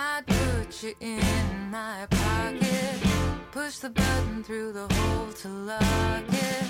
I'd 0.00 0.24
put 0.26 0.84
you 0.84 0.94
in 1.00 1.70
my 1.72 2.06
pocket. 2.08 3.02
Push 3.50 3.78
the 3.78 3.90
button 3.90 4.44
through 4.44 4.72
the 4.72 4.86
hole 4.94 5.32
to 5.42 5.48
lock 5.48 6.22
it. 6.28 6.64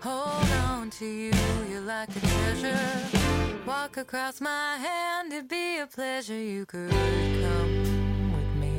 Hold 0.00 0.50
on 0.66 0.90
to 0.98 1.06
you, 1.06 1.32
you're 1.70 1.82
like 1.82 2.08
a 2.16 2.20
treasure. 2.20 2.80
Walk 3.64 3.96
across 3.96 4.40
my 4.40 4.76
hand, 4.78 5.32
it'd 5.32 5.48
be 5.48 5.78
a 5.78 5.86
pleasure. 5.86 6.34
You 6.34 6.66
could 6.66 6.90
come 6.90 8.32
with 8.34 8.56
me. 8.56 8.76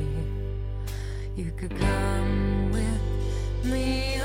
You 1.34 1.52
could 1.52 1.74
come 1.78 2.72
with 2.72 3.72
me. 3.72 4.15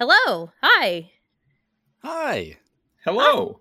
Hello. 0.00 0.50
Hi. 0.62 1.10
Hi. 2.02 2.56
Hello. 3.04 3.60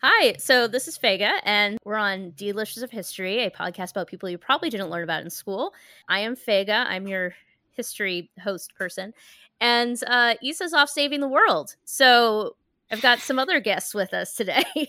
Hi. 0.00 0.34
So 0.38 0.68
this 0.68 0.86
is 0.86 0.96
Fega, 0.96 1.40
and 1.42 1.76
we're 1.84 1.96
on 1.96 2.30
D-listers 2.36 2.84
of 2.84 2.92
History, 2.92 3.42
a 3.42 3.50
podcast 3.50 3.90
about 3.90 4.06
people 4.06 4.28
you 4.28 4.38
probably 4.38 4.70
didn't 4.70 4.90
learn 4.90 5.02
about 5.02 5.24
in 5.24 5.30
school. 5.30 5.74
I 6.08 6.20
am 6.20 6.36
Fega. 6.36 6.86
I'm 6.86 7.08
your 7.08 7.34
history 7.72 8.30
host 8.40 8.76
person. 8.76 9.12
And 9.60 10.00
uh, 10.06 10.34
Issa's 10.40 10.72
off 10.72 10.88
saving 10.88 11.18
the 11.18 11.26
world. 11.26 11.74
So 11.84 12.54
I've 12.92 13.02
got 13.02 13.18
some 13.18 13.40
other 13.40 13.58
guests 13.58 13.92
with 13.92 14.14
us 14.14 14.36
today. 14.36 14.62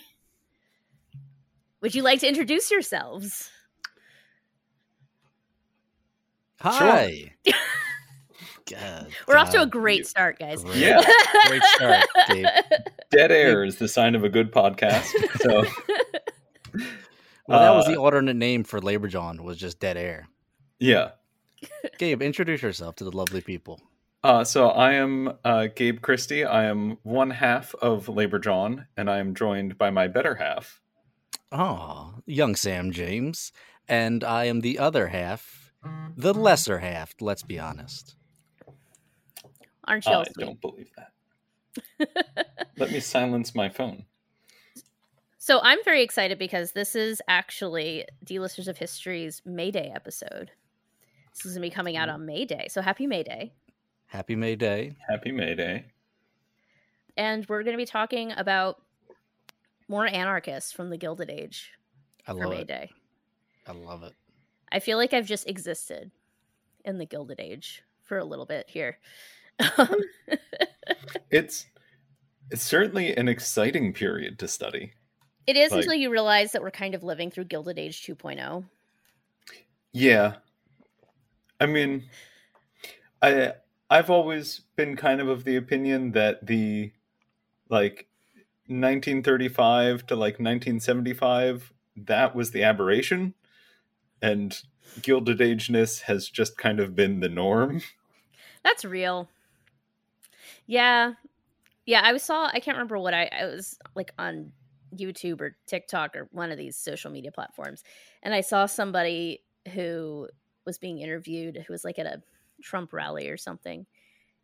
Would 1.82 1.96
you 1.96 2.04
like 2.04 2.20
to 2.20 2.28
introduce 2.28 2.70
yourselves? 2.70 3.50
Hi. 6.60 7.34
God, 8.70 9.08
We're 9.28 9.38
off 9.38 9.50
to 9.52 9.62
a 9.62 9.66
great 9.68 10.08
start, 10.08 10.40
guys. 10.40 10.64
Great. 10.64 10.78
Yeah. 10.78 11.02
Great 11.48 11.64
start, 11.64 12.06
Dave. 12.30 12.46
Dead 13.12 13.32
air 13.32 13.64
is 13.64 13.76
the 13.78 13.88
sign 13.88 14.16
of 14.16 14.24
a 14.24 14.30
good 14.30 14.52
podcast. 14.52 15.06
So 15.42 15.66
Well, 17.48 17.60
that 17.60 17.76
was 17.76 17.88
Uh, 17.88 17.92
the 17.92 17.98
alternate 18.00 18.36
name 18.38 18.64
for 18.64 18.80
Labor 18.82 19.08
Jawn 19.08 19.44
was 19.44 19.58
just 19.58 19.80
dead 19.80 19.98
air. 19.98 20.28
yeah. 20.80 21.12
Gabe, 21.98 22.22
introduce 22.22 22.62
yourself 22.62 22.96
to 22.98 23.04
the 23.06 23.12
lovely 23.16 23.40
people. 23.40 23.80
Uh, 24.22 24.44
so 24.44 24.70
I 24.70 24.94
am 24.94 25.34
uh, 25.46 25.68
Gabe 25.74 26.02
Christie. 26.02 26.44
I 26.46 26.66
am 26.66 26.98
one 27.04 27.30
half 27.30 27.74
of 27.76 28.10
Labor 28.10 28.38
Jawn, 28.40 28.88
and 28.98 29.10
I 29.10 29.20
am 29.20 29.34
joined 29.36 29.78
by 29.78 29.90
my 29.90 30.08
better 30.10 30.36
half. 30.36 30.82
Oh, 31.54 32.16
young 32.26 32.56
Sam 32.56 32.92
James. 32.92 33.52
And 33.88 34.24
I 34.26 34.46
am 34.46 34.60
the 34.62 34.78
other 34.80 35.08
half, 35.08 35.74
the 36.18 36.34
lesser 36.34 36.80
half, 36.80 37.14
let's 37.22 37.44
be 37.44 37.60
honest. 37.60 38.16
Aren't 39.86 40.06
you 40.06 40.14
I 40.14 40.24
sweet? 40.24 40.46
don't 40.46 40.62
believe 40.62 40.90
that. 40.98 42.68
Let 42.78 42.92
me 42.92 43.00
silence 43.00 43.56
my 43.56 43.70
phone. 43.70 44.06
So 45.44 45.60
I'm 45.62 45.84
very 45.84 46.02
excited 46.04 46.40
because 46.40 46.72
this 46.72 46.96
is 46.96 47.22
actually 47.28 48.06
D-listers 48.24 48.70
of 48.70 48.78
History's 48.78 49.42
May 49.44 49.72
Day 49.72 49.92
episode. 49.94 50.52
This 51.34 51.46
is 51.46 51.56
gonna 51.56 51.68
be 51.68 51.70
coming 51.70 51.98
out 51.98 52.08
mm-hmm. 52.08 52.22
on 52.22 52.26
May 52.26 52.46
Day. 52.46 52.68
So 52.70 52.82
happy 52.82 53.08
May 53.08 53.24
Day. 53.24 53.52
Happy 54.06 54.38
May 54.38 54.56
Day. 54.56 54.96
Happy 55.10 55.34
May 55.34 55.54
Day. 55.54 55.88
And 57.18 57.46
we're 57.50 57.64
gonna 57.64 57.76
be 57.76 57.86
talking 57.86 58.32
about 58.32 58.82
more 59.90 60.08
anarchists 60.08 60.72
from 60.72 60.90
the 60.90 60.98
Gilded 60.98 61.30
Age 61.30 61.74
I 62.26 62.32
for 62.32 62.46
love 62.46 62.50
May 62.52 62.62
it. 62.62 62.68
Day. 62.70 62.90
I 63.68 63.74
love 63.74 64.04
it. 64.04 64.14
I 64.72 64.80
feel 64.80 64.98
like 64.98 65.14
I've 65.14 65.28
just 65.28 65.50
existed 65.50 66.12
in 66.86 67.00
the 67.00 67.06
Gilded 67.06 67.42
Age 67.42 67.84
for 68.02 68.18
a 68.18 68.24
little 68.24 68.46
bit 68.46 68.70
here. 68.70 68.98
It's 71.32 71.66
it's 72.52 72.62
certainly 72.62 73.16
an 73.16 73.28
exciting 73.28 73.94
period 73.94 74.38
to 74.40 74.48
study. 74.48 74.94
it 75.48 75.58
is 75.58 75.72
Like- 75.72 75.80
until 75.80 75.96
you 75.96 76.12
realize 76.12 76.52
that 76.52 76.62
we're 76.62 76.72
kind 76.72 76.94
of 76.94 77.04
living 77.04 77.32
through 77.32 77.46
Gilded 77.46 77.80
Age 77.80 78.06
oh. 78.10 78.14
2.0. 78.14 78.66
Yeah. 79.92 80.36
I 81.60 81.66
mean 81.66 82.04
I 83.22 83.54
I've 83.90 84.10
always 84.10 84.62
been 84.76 84.96
kind 84.96 85.22
of 85.22 85.28
of 85.28 85.44
the 85.44 85.56
opinion 85.56 86.12
that 86.12 86.46
the 86.46 86.92
like 87.70 88.08
1935 88.68 90.06
to 90.08 90.16
like 90.16 90.34
1975 90.34 91.74
that 91.96 92.36
was 92.36 92.52
the 92.52 92.64
aberration 92.64 93.34
and 94.22 94.62
gilded 95.02 95.42
ageness 95.42 96.02
has 96.02 96.30
just 96.30 96.58
kind 96.58 96.80
of 96.80 96.96
been 96.96 97.20
the 97.20 97.30
norm. 97.30 97.82
That's 98.64 98.86
real. 98.86 99.30
Yeah. 100.68 101.14
Yeah, 101.86 102.02
I 102.04 102.16
saw 102.18 102.48
I 102.48 102.60
can't 102.60 102.78
remember 102.78 102.98
what 102.98 103.14
I 103.14 103.30
I 103.38 103.46
was 103.46 103.78
like 103.96 104.14
on 104.18 104.52
YouTube 104.96 105.42
or 105.42 105.58
TikTok 105.66 106.16
or 106.16 106.30
one 106.32 106.52
of 106.52 106.58
these 106.58 106.78
social 106.78 107.12
media 107.12 107.32
platforms 107.32 107.84
and 108.22 108.34
I 108.34 108.42
saw 108.42 108.66
somebody 108.66 109.42
who 109.74 110.30
was 110.66 110.78
being 110.78 111.00
interviewed 111.00 111.64
who 111.66 111.74
was 111.74 111.84
like 111.84 112.00
at 112.00 112.06
a 112.06 112.22
Trump 112.62 112.94
rally 112.94 113.30
or 113.30 113.38
something 113.38 113.86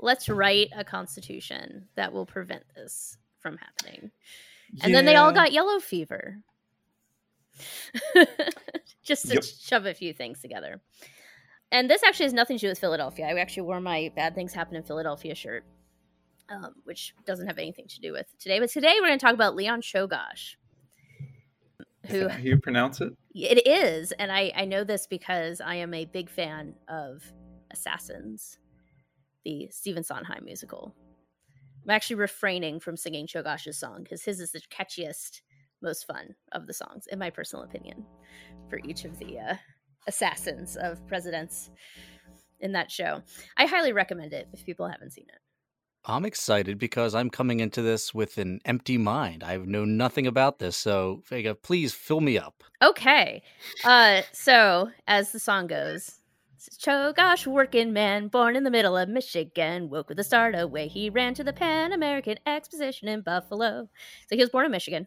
let's 0.00 0.28
write 0.28 0.70
a 0.76 0.82
constitution 0.82 1.86
that 1.94 2.12
will 2.12 2.26
prevent 2.26 2.64
this 2.74 3.16
from 3.38 3.58
happening 3.58 4.10
and 4.82 4.92
then 4.92 5.04
they 5.04 5.14
all 5.14 5.30
got 5.30 5.52
yellow 5.52 5.78
fever 5.78 6.38
just 9.04 9.28
to 9.28 9.34
Yep. 9.34 9.44
shove 9.44 9.86
a 9.86 9.94
few 9.94 10.12
things 10.12 10.40
together 10.40 10.80
and 11.70 11.88
this 11.88 12.02
actually 12.02 12.26
has 12.26 12.32
nothing 12.32 12.56
to 12.58 12.62
do 12.62 12.68
with 12.70 12.78
philadelphia 12.80 13.26
i 13.26 13.38
actually 13.38 13.62
wore 13.62 13.80
my 13.80 14.10
bad 14.16 14.34
things 14.34 14.52
happen 14.52 14.74
in 14.74 14.82
philadelphia 14.82 15.36
shirt 15.36 15.64
um, 16.48 16.74
which 16.84 17.14
doesn't 17.24 17.46
have 17.46 17.58
anything 17.58 17.86
to 17.88 18.00
do 18.00 18.12
with 18.12 18.26
today 18.38 18.58
but 18.60 18.70
today 18.70 18.94
we're 19.00 19.08
going 19.08 19.18
to 19.18 19.24
talk 19.24 19.34
about 19.34 19.54
leon 19.54 19.80
Czolgosz 19.80 20.56
Is 22.04 22.10
who 22.10 22.20
that 22.20 22.30
how 22.32 22.38
you 22.38 22.58
pronounce 22.58 23.00
it? 23.00 23.12
it 23.34 23.66
is 23.66 24.12
and 24.12 24.30
I, 24.30 24.52
I 24.54 24.64
know 24.64 24.84
this 24.84 25.06
because 25.06 25.60
i 25.60 25.74
am 25.74 25.94
a 25.94 26.04
big 26.04 26.28
fan 26.30 26.74
of 26.88 27.22
assassins 27.70 28.58
the 29.44 29.68
stephen 29.70 30.04
sondheim 30.04 30.44
musical. 30.44 30.94
I'm 31.84 31.90
actually 31.90 32.16
refraining 32.16 32.80
from 32.80 32.96
singing 32.96 33.26
Czolgosz's 33.26 33.78
song 33.78 34.04
because 34.04 34.24
his 34.24 34.40
is 34.40 34.52
the 34.52 34.60
catchiest 34.70 35.42
most 35.82 36.06
fun 36.06 36.34
of 36.52 36.66
the 36.66 36.72
songs 36.72 37.06
in 37.12 37.18
my 37.18 37.28
personal 37.28 37.64
opinion 37.64 38.06
for 38.70 38.80
each 38.86 39.04
of 39.04 39.18
the 39.18 39.38
uh, 39.38 39.54
assassins 40.06 40.76
of 40.76 41.06
presidents 41.06 41.70
in 42.60 42.72
that 42.72 42.90
show. 42.90 43.20
I 43.58 43.66
highly 43.66 43.92
recommend 43.92 44.32
it 44.32 44.48
if 44.54 44.64
people 44.64 44.88
haven't 44.88 45.12
seen 45.12 45.26
it 45.28 45.40
I'm 46.06 46.26
excited 46.26 46.78
because 46.78 47.14
I'm 47.14 47.30
coming 47.30 47.60
into 47.60 47.80
this 47.80 48.12
with 48.12 48.36
an 48.36 48.60
empty 48.66 48.98
mind. 48.98 49.42
I 49.42 49.56
know 49.56 49.86
nothing 49.86 50.26
about 50.26 50.58
this, 50.58 50.76
so 50.76 51.22
Vega, 51.26 51.54
please 51.54 51.94
fill 51.94 52.20
me 52.20 52.36
up. 52.36 52.62
Okay. 52.82 53.42
Uh 53.84 54.22
so 54.32 54.90
as 55.06 55.32
the 55.32 55.38
song 55.38 55.66
goes, 55.66 56.20
Czolgosz 56.78 57.46
working 57.46 57.92
man, 57.92 58.28
born 58.28 58.56
in 58.56 58.64
the 58.64 58.70
middle 58.70 58.96
of 58.96 59.08
Michigan, 59.08 59.88
woke 59.90 60.08
with 60.08 60.18
a 60.18 60.24
start 60.24 60.54
away. 60.58 60.88
He 60.88 61.10
ran 61.10 61.34
to 61.34 61.44
the 61.44 61.52
Pan 61.52 61.92
American 61.92 62.38
Exposition 62.46 63.08
in 63.08 63.22
Buffalo. 63.22 63.88
So 64.28 64.36
he 64.36 64.42
was 64.42 64.50
born 64.50 64.66
in 64.66 64.72
Michigan. 64.72 65.06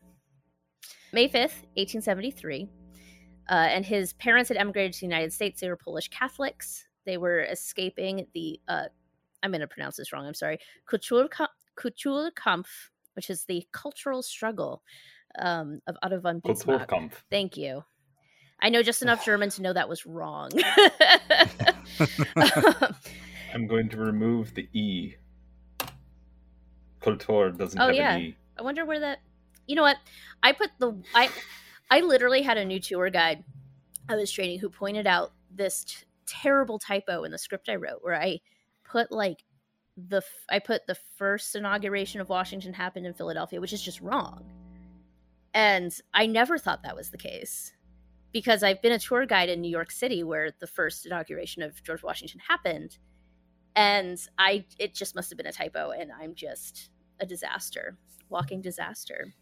May 1.13 1.27
5th, 1.27 1.63
1873. 1.75 2.67
Uh, 3.49 3.53
and 3.53 3.85
his 3.85 4.13
parents 4.13 4.49
had 4.49 4.57
emigrated 4.57 4.93
to 4.93 4.99
the 4.99 5.05
United 5.05 5.31
States. 5.31 5.61
They 5.61 5.69
were 5.69 5.77
Polish 5.77 6.09
Catholics. 6.09 6.85
They 7.05 7.17
were 7.17 7.41
escaping 7.43 8.27
the 8.33 8.59
uh, 8.67 8.85
I'm 9.43 9.51
going 9.51 9.61
to 9.61 9.67
pronounce 9.67 9.97
this 9.97 10.11
wrong. 10.13 10.25
I'm 10.25 10.33
sorry. 10.33 10.59
Kulturkampf, 10.89 11.47
Kulturkampf 11.77 12.65
which 13.13 13.29
is 13.31 13.45
the 13.45 13.65
cultural 13.71 14.21
struggle 14.21 14.83
um, 15.39 15.79
of 15.87 15.97
Otto 16.03 16.19
von 16.19 16.39
Bismarck. 16.39 16.87
Kulturkampf. 16.89 17.13
Thank 17.31 17.57
you. 17.57 17.83
I 18.61 18.69
know 18.69 18.83
just 18.83 19.01
enough 19.01 19.25
German 19.25 19.49
to 19.51 19.61
know 19.61 19.73
that 19.73 19.89
was 19.89 20.05
wrong. 20.05 20.51
I'm 23.53 23.67
going 23.67 23.89
to 23.89 23.97
remove 23.97 24.53
the 24.53 24.67
E. 24.73 25.15
Kultur 27.01 27.57
doesn't 27.57 27.79
Oh, 27.79 27.87
have 27.87 27.95
yeah. 27.95 28.15
an 28.15 28.21
E. 28.21 28.35
I 28.57 28.61
wonder 28.63 28.85
where 28.85 28.99
that. 28.99 29.19
You 29.67 29.75
know 29.75 29.83
what? 29.83 29.97
I 30.43 30.51
put 30.53 30.69
the 30.79 31.01
I 31.13 31.29
I 31.89 32.01
literally 32.01 32.41
had 32.41 32.57
a 32.57 32.65
new 32.65 32.79
tour 32.79 33.09
guide 33.09 33.43
I 34.09 34.15
was 34.15 34.31
training 34.31 34.59
who 34.59 34.69
pointed 34.69 35.07
out 35.07 35.33
this 35.53 35.83
t- 35.83 36.05
terrible 36.25 36.79
typo 36.79 37.23
in 37.23 37.31
the 37.31 37.37
script 37.37 37.69
I 37.69 37.75
wrote 37.75 37.99
where 38.01 38.15
I 38.19 38.39
put 38.89 39.11
like 39.11 39.43
the 39.97 40.21
I 40.49 40.59
put 40.59 40.85
the 40.87 40.97
first 41.17 41.55
inauguration 41.55 42.21
of 42.21 42.29
Washington 42.29 42.73
happened 42.73 43.05
in 43.05 43.13
Philadelphia, 43.13 43.59
which 43.59 43.73
is 43.73 43.81
just 43.81 44.01
wrong. 44.01 44.45
And 45.53 45.91
I 46.13 46.27
never 46.27 46.57
thought 46.57 46.83
that 46.83 46.95
was 46.95 47.09
the 47.09 47.17
case 47.17 47.73
because 48.31 48.61
I've 48.61 48.81
been 48.81 48.91
a 48.91 48.99
tour 48.99 49.25
guide 49.25 49.49
in 49.49 49.61
New 49.61 49.71
York 49.71 49.89
City 49.91 50.23
where 50.23 50.51
the 50.59 50.67
first 50.67 51.05
inauguration 51.05 51.63
of 51.63 51.81
George 51.83 52.03
Washington 52.03 52.39
happened 52.47 52.97
and 53.75 54.19
I 54.37 54.65
it 54.77 54.93
just 54.93 55.15
must 55.15 55.29
have 55.29 55.37
been 55.37 55.47
a 55.47 55.51
typo 55.51 55.91
and 55.91 56.11
I'm 56.11 56.35
just 56.35 56.89
a 57.19 57.25
disaster, 57.25 57.97
walking 58.29 58.61
disaster. 58.61 59.33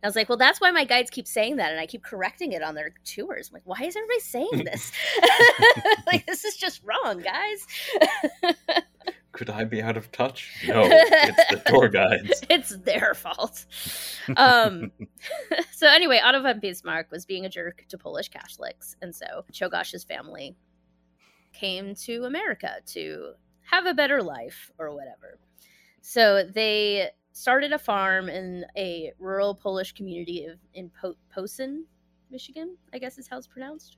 And 0.00 0.06
I 0.06 0.08
was 0.08 0.16
like, 0.16 0.28
well, 0.28 0.38
that's 0.38 0.60
why 0.60 0.70
my 0.70 0.84
guides 0.84 1.10
keep 1.10 1.26
saying 1.26 1.56
that, 1.56 1.72
and 1.72 1.80
I 1.80 1.86
keep 1.86 2.04
correcting 2.04 2.52
it 2.52 2.62
on 2.62 2.76
their 2.76 2.94
tours. 3.04 3.48
I'm 3.48 3.54
like, 3.54 3.62
why 3.64 3.84
is 3.84 3.96
everybody 3.96 4.20
saying 4.20 4.64
this? 4.64 4.92
like, 6.06 6.24
this 6.24 6.44
is 6.44 6.56
just 6.56 6.82
wrong, 6.84 7.20
guys. 7.20 7.66
Could 9.32 9.50
I 9.50 9.64
be 9.64 9.82
out 9.82 9.96
of 9.96 10.10
touch? 10.12 10.64
No, 10.68 10.82
it's 10.84 11.50
the 11.50 11.70
tour 11.70 11.88
guides. 11.88 12.44
it's 12.48 12.76
their 12.78 13.12
fault. 13.14 13.66
Um, 14.36 14.92
so 15.72 15.88
anyway, 15.88 16.20
Otto 16.22 16.42
von 16.42 16.60
Bismarck 16.60 17.10
was 17.10 17.26
being 17.26 17.44
a 17.44 17.48
jerk 17.48 17.84
to 17.88 17.98
Polish 17.98 18.28
Catholics, 18.28 18.96
and 19.02 19.14
so 19.14 19.44
Czolgosz's 19.52 20.04
family 20.04 20.56
came 21.52 21.94
to 21.96 22.24
America 22.24 22.76
to 22.86 23.32
have 23.62 23.86
a 23.86 23.94
better 23.94 24.22
life 24.22 24.70
or 24.78 24.94
whatever. 24.94 25.38
So 26.00 26.44
they 26.44 27.10
started 27.38 27.72
a 27.72 27.78
farm 27.78 28.28
in 28.28 28.66
a 28.76 29.12
rural 29.20 29.54
Polish 29.54 29.92
community 29.92 30.46
of, 30.46 30.58
in 30.74 30.90
po- 30.90 31.16
Posen, 31.32 31.84
Michigan, 32.30 32.76
I 32.92 32.98
guess 32.98 33.16
is 33.16 33.28
how 33.28 33.38
it's 33.38 33.46
pronounced. 33.46 33.96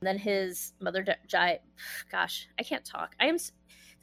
And 0.00 0.06
then 0.06 0.16
his 0.16 0.72
mother 0.80 1.04
died. 1.28 1.60
Gosh, 2.10 2.48
I 2.58 2.62
can't 2.62 2.84
talk. 2.84 3.14
I 3.20 3.26
am. 3.26 3.36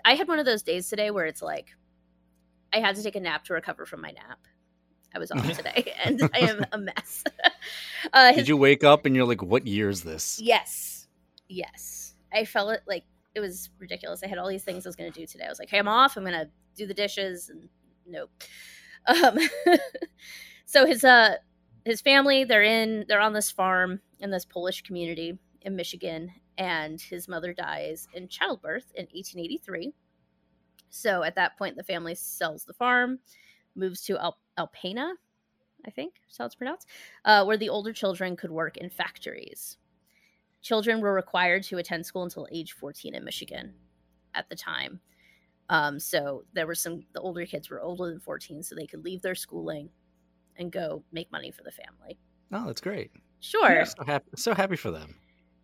I 0.06 0.14
had 0.14 0.28
one 0.28 0.38
of 0.38 0.46
those 0.46 0.62
days 0.62 0.88
today 0.88 1.10
where 1.10 1.26
it's 1.26 1.42
like 1.42 1.70
I 2.72 2.80
had 2.80 2.96
to 2.96 3.04
take 3.04 3.16
a 3.16 3.20
nap 3.20 3.44
to 3.46 3.54
recover 3.54 3.88
from 3.88 4.02
my 4.02 4.12
nap. 4.12 4.38
I 5.16 5.18
was 5.18 5.32
off 5.32 5.52
today, 5.58 5.92
and 6.04 6.30
I 6.36 6.40
am 6.40 6.64
a 6.72 6.78
mess. 6.78 7.24
uh, 8.14 8.28
his 8.28 8.38
Did 8.38 8.50
you 8.50 8.58
wake 8.58 8.84
up 8.84 9.08
and 9.08 9.16
you're 9.16 9.26
like, 9.26 9.42
what 9.42 9.66
year 9.66 9.90
is 9.90 10.04
this? 10.04 10.40
Yes. 10.40 11.08
Yes. 11.50 12.14
I 12.32 12.46
felt 12.46 12.72
it 12.72 12.84
like 12.88 13.04
it 13.34 13.40
was 13.40 13.72
ridiculous. 13.80 14.22
I 14.22 14.28
had 14.28 14.38
all 14.38 14.48
these 14.48 14.64
things 14.64 14.86
I 14.86 14.90
was 14.90 14.96
going 14.96 15.12
to 15.12 15.20
do 15.20 15.26
today. 15.26 15.46
I 15.46 15.50
was 15.50 15.58
like, 15.58 15.70
hey, 15.70 15.80
I'm 15.80 15.88
off. 15.88 16.18
I'm 16.18 16.24
going 16.24 16.34
to 16.34 16.50
do 16.76 16.86
the 16.86 16.94
dishes. 16.94 17.50
And 17.50 17.68
nope. 18.08 18.32
Um, 19.06 19.38
so 20.66 20.86
his, 20.86 21.04
uh, 21.04 21.36
his 21.86 22.02
family, 22.02 22.44
they're 22.44 22.64
in, 22.64 23.06
they're 23.08 23.22
on 23.22 23.34
this 23.34 23.52
farm 23.52 24.00
in 24.20 24.32
this 24.32 24.46
Polish 24.46 24.82
community 24.82 25.38
in 25.62 25.76
Michigan. 25.76 26.32
And 26.58 27.00
his 27.00 27.28
mother 27.28 27.54
dies 27.54 28.08
in 28.14 28.28
childbirth 28.28 28.92
in 28.96 29.04
1883. 29.06 29.94
So 30.90 31.24
at 31.24 31.36
that 31.36 31.58
point, 31.58 31.76
the 31.76 31.84
family 31.84 32.16
sells 32.16 32.64
the 32.64 32.74
farm, 32.74 33.20
moves 33.76 34.02
to 34.06 34.18
Al- 34.18 34.40
Alpena, 34.58 35.12
I 35.86 35.92
think 35.92 36.16
is 36.30 36.38
how 36.38 36.46
it's 36.46 36.56
pronounced, 36.56 36.88
uh, 37.26 37.46
where 37.46 37.58
the 37.58 37.70
older 37.70 37.94
children 37.94 38.36
could 38.36 38.50
work 38.50 38.78
in 38.78 38.90
factories 38.90 39.78
children 40.62 41.00
were 41.00 41.14
required 41.14 41.64
to 41.64 41.78
attend 41.78 42.06
school 42.06 42.24
until 42.24 42.48
age 42.52 42.74
14 42.74 43.16
in 43.16 43.24
Michigan 43.24 43.74
at 44.34 44.50
the 44.50 44.56
time. 44.56 45.00
Um, 45.70 46.00
so 46.00 46.44
there 46.54 46.66
were 46.68 46.76
some, 46.76 47.04
the 47.14 47.20
older 47.20 47.46
kids 47.46 47.70
were 47.70 47.82
older 47.82 48.08
than 48.10 48.20
14, 48.20 48.64
so 48.64 48.74
they 48.76 48.88
could 48.88 49.04
leave 49.04 49.22
their 49.22 49.36
schooling 49.36 49.90
and 50.56 50.72
go 50.72 51.04
make 51.12 51.32
money 51.32 51.52
for 51.52 51.64
the 51.64 51.72
family. 51.72 52.18
Oh, 52.52 52.66
that's 52.66 52.82
great. 52.82 53.12
Sure. 53.40 53.70
Yeah. 53.76 53.84
So 53.84 54.04
happy, 54.06 54.30
so 54.36 54.54
happy 54.56 54.76
for 54.78 54.92
them. 54.92 55.16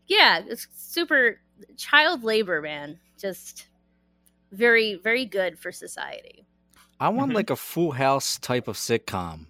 Yeah, 0.08 0.42
it's 0.46 0.68
super 0.76 1.40
child 1.78 2.24
labor, 2.24 2.62
man. 2.62 3.00
Just 3.18 3.68
very, 4.52 4.96
very 4.96 5.26
good 5.26 5.58
for 5.58 5.72
society. 5.72 6.46
I 7.00 7.10
want 7.10 7.32
Mhm. 7.32 7.36
like 7.36 7.50
a 7.50 7.56
full 7.56 7.92
house 7.94 8.38
type 8.38 8.68
of 8.68 8.76
sitcom 8.78 9.48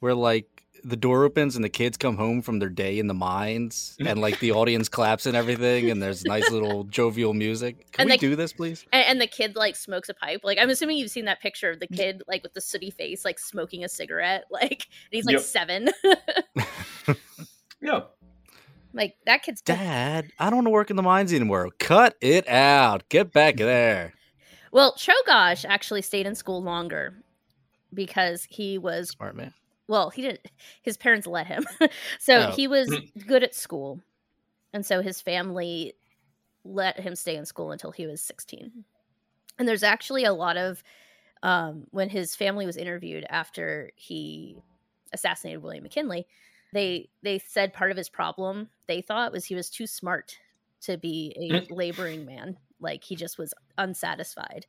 where 0.00 0.14
like 0.14 0.55
the 0.88 0.96
door 0.96 1.24
opens 1.24 1.56
and 1.56 1.64
the 1.64 1.68
kids 1.68 1.96
come 1.96 2.16
home 2.16 2.40
from 2.42 2.60
their 2.60 2.68
day 2.68 2.98
in 3.00 3.08
the 3.08 3.14
mines 3.14 3.96
and 3.98 4.20
like 4.20 4.38
the 4.38 4.52
audience 4.52 4.88
claps 4.88 5.26
and 5.26 5.36
everything 5.36 5.90
and 5.90 6.00
there's 6.00 6.24
nice 6.24 6.48
little 6.50 6.84
jovial 6.98 7.34
music. 7.34 7.90
Can 7.92 8.02
And 8.02 8.10
we 8.10 8.16
the- 8.16 8.20
do 8.20 8.36
this, 8.36 8.52
please? 8.52 8.84
And, 8.92 9.04
and 9.04 9.20
the 9.20 9.26
kid 9.26 9.56
like 9.56 9.74
smokes 9.74 10.08
a 10.08 10.14
pipe. 10.14 10.42
Like 10.44 10.58
I'm 10.58 10.70
assuming 10.70 10.98
you've 10.98 11.10
seen 11.10 11.24
that 11.24 11.40
picture 11.40 11.70
of 11.72 11.80
the 11.80 11.88
kid 11.88 12.22
like 12.28 12.42
with 12.44 12.54
the 12.54 12.60
sooty 12.60 12.90
face, 12.90 13.24
like 13.24 13.38
smoking 13.40 13.82
a 13.84 13.88
cigarette. 13.88 14.44
Like 14.50 14.86
and 15.10 15.10
he's 15.10 15.24
like 15.26 15.34
Yep. 15.34 15.42
seven. 15.42 15.88
Yeah. 17.80 18.00
like 18.94 19.16
that 19.26 19.42
kid's 19.42 19.60
Dad, 19.62 20.30
I 20.38 20.46
don't 20.46 20.56
want 20.56 20.66
to 20.66 20.70
work 20.70 20.90
in 20.90 20.96
the 20.96 21.02
mines 21.02 21.32
anymore. 21.32 21.70
Cut 21.78 22.16
it 22.20 22.48
out. 22.48 23.08
Get 23.08 23.32
back 23.32 23.56
there. 23.56 24.14
Well, 24.72 24.94
Czolgosz 24.96 25.64
actually 25.68 26.02
stayed 26.02 26.26
in 26.26 26.34
school 26.34 26.62
longer 26.62 27.14
because 27.92 28.46
he 28.50 28.78
was 28.78 29.10
Smart 29.10 29.36
man. 29.36 29.52
Well, 29.88 30.10
he 30.10 30.22
didn't 30.22 30.40
his 30.82 30.96
parents 30.96 31.26
let 31.26 31.46
him. 31.46 31.66
so 32.18 32.48
Oh. 32.48 32.50
he 32.52 32.68
was 32.68 32.98
good 33.26 33.42
at 33.42 33.54
school. 33.54 34.00
And 34.72 34.84
so 34.84 35.00
his 35.02 35.20
family 35.20 35.94
let 36.64 36.98
him 37.00 37.14
stay 37.14 37.36
in 37.36 37.46
school 37.46 37.70
until 37.72 37.90
he 37.92 38.06
was 38.06 38.20
16. 38.22 38.84
And 39.58 39.68
there's 39.68 39.82
actually 39.82 40.24
a 40.24 40.32
lot 40.32 40.56
of 40.56 40.82
um 41.42 41.86
when 41.90 42.08
his 42.08 42.34
family 42.34 42.66
was 42.66 42.76
interviewed 42.76 43.26
after 43.28 43.90
he 43.96 44.58
assassinated 45.12 45.62
William 45.62 45.84
McKinley, 45.84 46.26
they 46.72 47.08
they 47.22 47.38
said 47.38 47.72
part 47.72 47.90
of 47.90 47.96
his 47.96 48.08
problem 48.08 48.68
they 48.86 49.00
thought 49.02 49.32
was 49.32 49.44
he 49.44 49.54
was 49.54 49.70
too 49.70 49.86
smart 49.86 50.36
to 50.82 50.98
be 50.98 51.34
a 51.70 51.72
laboring 51.72 52.26
man. 52.26 52.56
Like 52.80 53.02
he 53.04 53.16
just 53.16 53.38
was 53.38 53.54
unsatisfied 53.78 54.66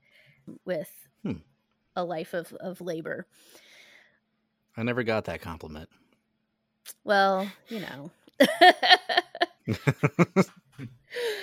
with 0.66 0.90
Hmm. 1.24 1.40
a 1.96 2.04
life 2.04 2.34
of, 2.34 2.54
of 2.54 2.80
labor. 2.82 3.28
I 4.78 4.84
never 4.84 5.04
got 5.04 5.26
that 5.26 5.42
compliment. 5.42 5.90
Well, 7.04 7.52
you 7.68 7.82
know. 7.82 8.12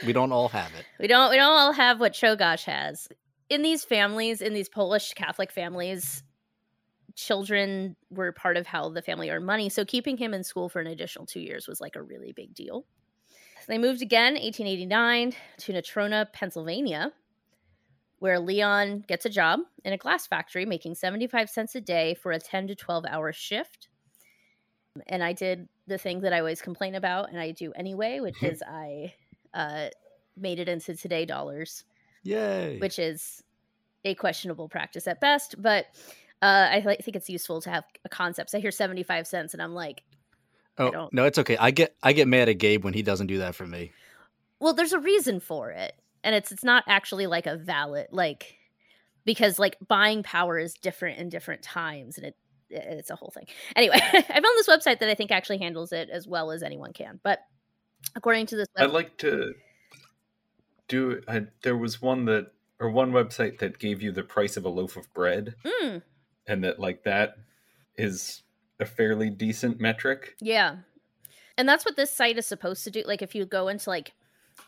we 0.07 0.13
don't 0.13 0.31
all 0.33 0.49
have 0.49 0.71
it. 0.79 0.85
we 1.01 1.09
don't 1.09 1.31
we 1.31 1.37
don't 1.37 1.53
all 1.53 1.73
have 1.73 1.99
what 2.01 2.13
Czolgosz 2.13 2.65
has. 2.65 3.09
In 3.51 3.63
these 3.63 3.85
families, 3.85 4.41
in 4.41 4.55
these 4.55 4.69
Polish 4.69 5.13
Catholic 5.15 5.51
families, 5.51 6.23
children 7.17 7.97
were 8.11 8.33
part 8.33 8.57
of 8.57 8.67
how 8.67 8.89
the 8.89 9.03
family 9.03 9.31
earned 9.31 9.45
money. 9.45 9.69
So 9.69 9.85
keeping 9.85 10.17
him 10.17 10.33
in 10.33 10.45
school 10.45 10.69
for 10.69 10.81
an 10.81 10.87
additional 10.87 11.27
two 11.27 11.41
years 11.41 11.67
was 11.69 11.81
like 11.81 11.97
a 11.97 12.03
really 12.03 12.33
big 12.33 12.55
deal. 12.55 12.87
They 13.67 13.79
moved 13.79 14.03
again, 14.03 14.35
1889, 14.35 15.33
to 15.59 15.73
Natrona, 15.73 16.31
Pennsylvania, 16.33 17.13
where 18.19 18.39
Leon 18.39 19.05
gets 19.07 19.27
a 19.27 19.31
job 19.31 19.61
in 19.85 19.93
a 19.93 19.99
glass 19.99 20.27
factory 20.27 20.65
making 20.65 20.95
75 20.95 21.51
cents 21.51 21.75
a 21.75 21.81
day 21.81 22.15
for 22.15 22.33
a 22.33 22.39
10 22.39 22.69
to 22.69 22.75
12 22.75 23.05
hour 23.07 23.33
shift. 23.33 23.89
And 25.09 25.23
I 25.23 25.33
did 25.33 25.69
the 25.87 25.99
thing 25.99 26.21
that 26.21 26.33
I 26.33 26.39
always 26.39 26.63
complain 26.63 26.95
about, 26.95 27.31
and 27.31 27.41
I 27.41 27.51
do 27.51 27.73
anyway, 27.73 28.21
which 28.21 28.43
is 28.43 28.63
I 28.67 29.13
uh, 29.53 29.89
made 30.37 30.61
it 30.61 30.69
into 30.69 30.95
today 30.95 31.25
dollars, 31.27 31.85
Yay. 32.23 32.79
which 32.79 32.99
is 32.99 33.43
a 34.05 34.15
questionable 34.15 34.69
practice 34.69 35.09
at 35.09 35.21
best. 35.21 35.61
But 35.61 35.87
uh, 36.41 36.69
I 36.71 36.81
th- 36.81 37.01
think 37.01 37.17
it's 37.17 37.29
useful 37.29 37.61
to 37.63 37.71
have 37.71 37.85
a 38.05 38.09
concept. 38.09 38.51
So 38.51 38.59
I 38.59 38.61
hear 38.61 38.71
75 38.71 39.27
cents, 39.27 39.53
and 39.53 39.63
I'm 39.63 39.75
like, 39.75 40.05
oh, 40.79 41.09
no, 41.13 41.25
it's 41.25 41.39
okay. 41.39 41.57
I 41.57 41.73
get 41.73 41.97
I 42.03 42.13
get 42.13 42.29
mad 42.29 42.49
at 42.49 42.59
Gabe 42.59 42.85
when 42.85 42.95
he 42.95 43.03
doesn't 43.03 43.27
do 43.27 43.39
that 43.39 43.55
for 43.57 43.67
me. 43.67 43.93
well 44.61 44.75
there's 44.75 44.93
a 44.93 44.99
reason 45.01 45.41
for 45.41 45.71
it 45.73 45.95
and 46.25 46.35
it's 46.35 46.51
it's 46.51 46.65
not 46.65 46.83
actually 46.89 47.27
like 47.29 47.47
a 47.47 47.57
valid 47.57 48.07
like 48.11 48.57
because 49.25 49.59
like 49.59 49.77
buying 49.87 50.23
power 50.25 50.59
is 50.59 50.75
different 50.75 51.19
in 51.19 51.29
different 51.29 51.63
times 51.63 52.17
and 52.19 52.27
it 52.27 52.37
it's 52.71 53.11
a 53.11 53.15
whole 53.17 53.31
thing 53.33 53.47
anyway 53.77 53.97
i 54.13 54.23
found 54.23 54.45
this 54.57 54.69
website 54.69 54.99
that 54.99 55.09
i 55.09 55.15
think 55.15 55.31
actually 55.31 55.59
handles 55.59 55.93
it 55.93 56.09
as 56.11 56.27
well 56.27 56.51
as 56.51 56.63
anyone 56.63 56.93
can 56.93 57.21
but 57.23 57.39
according 58.17 58.47
to 58.47 58.57
this 58.57 58.67
I'd 58.77 58.91
like 58.91 59.17
to 59.19 59.55
do. 60.89 61.23
I, 61.29 61.47
there 61.63 61.77
was 61.77 62.03
one 62.03 62.25
that, 62.27 62.53
or 62.81 62.91
one 62.91 63.13
website 63.13 63.59
that 63.61 63.79
gave 63.79 64.03
you 64.03 64.13
the 64.13 64.23
price 64.23 64.57
of 64.57 64.65
a 64.65 64.69
loaf 64.69 64.97
of 64.97 65.13
bread, 65.15 65.55
Mm, 65.65 66.03
and 66.47 66.65
that 66.65 66.79
like 66.79 67.05
that 67.05 67.37
is 67.97 68.43
a 68.81 68.85
fairly 68.85 69.31
decent 69.31 69.81
metric. 69.81 70.35
yeah 70.41 70.77
and 71.57 71.69
that's 71.69 71.85
what 71.85 71.95
this 71.97 72.11
site 72.11 72.37
is 72.37 72.45
supposed 72.47 72.83
to 72.85 72.91
do 72.91 73.03
like 73.07 73.23
if 73.23 73.35
you 73.35 73.47
go 73.47 73.69
into 73.69 73.89
like 73.89 74.13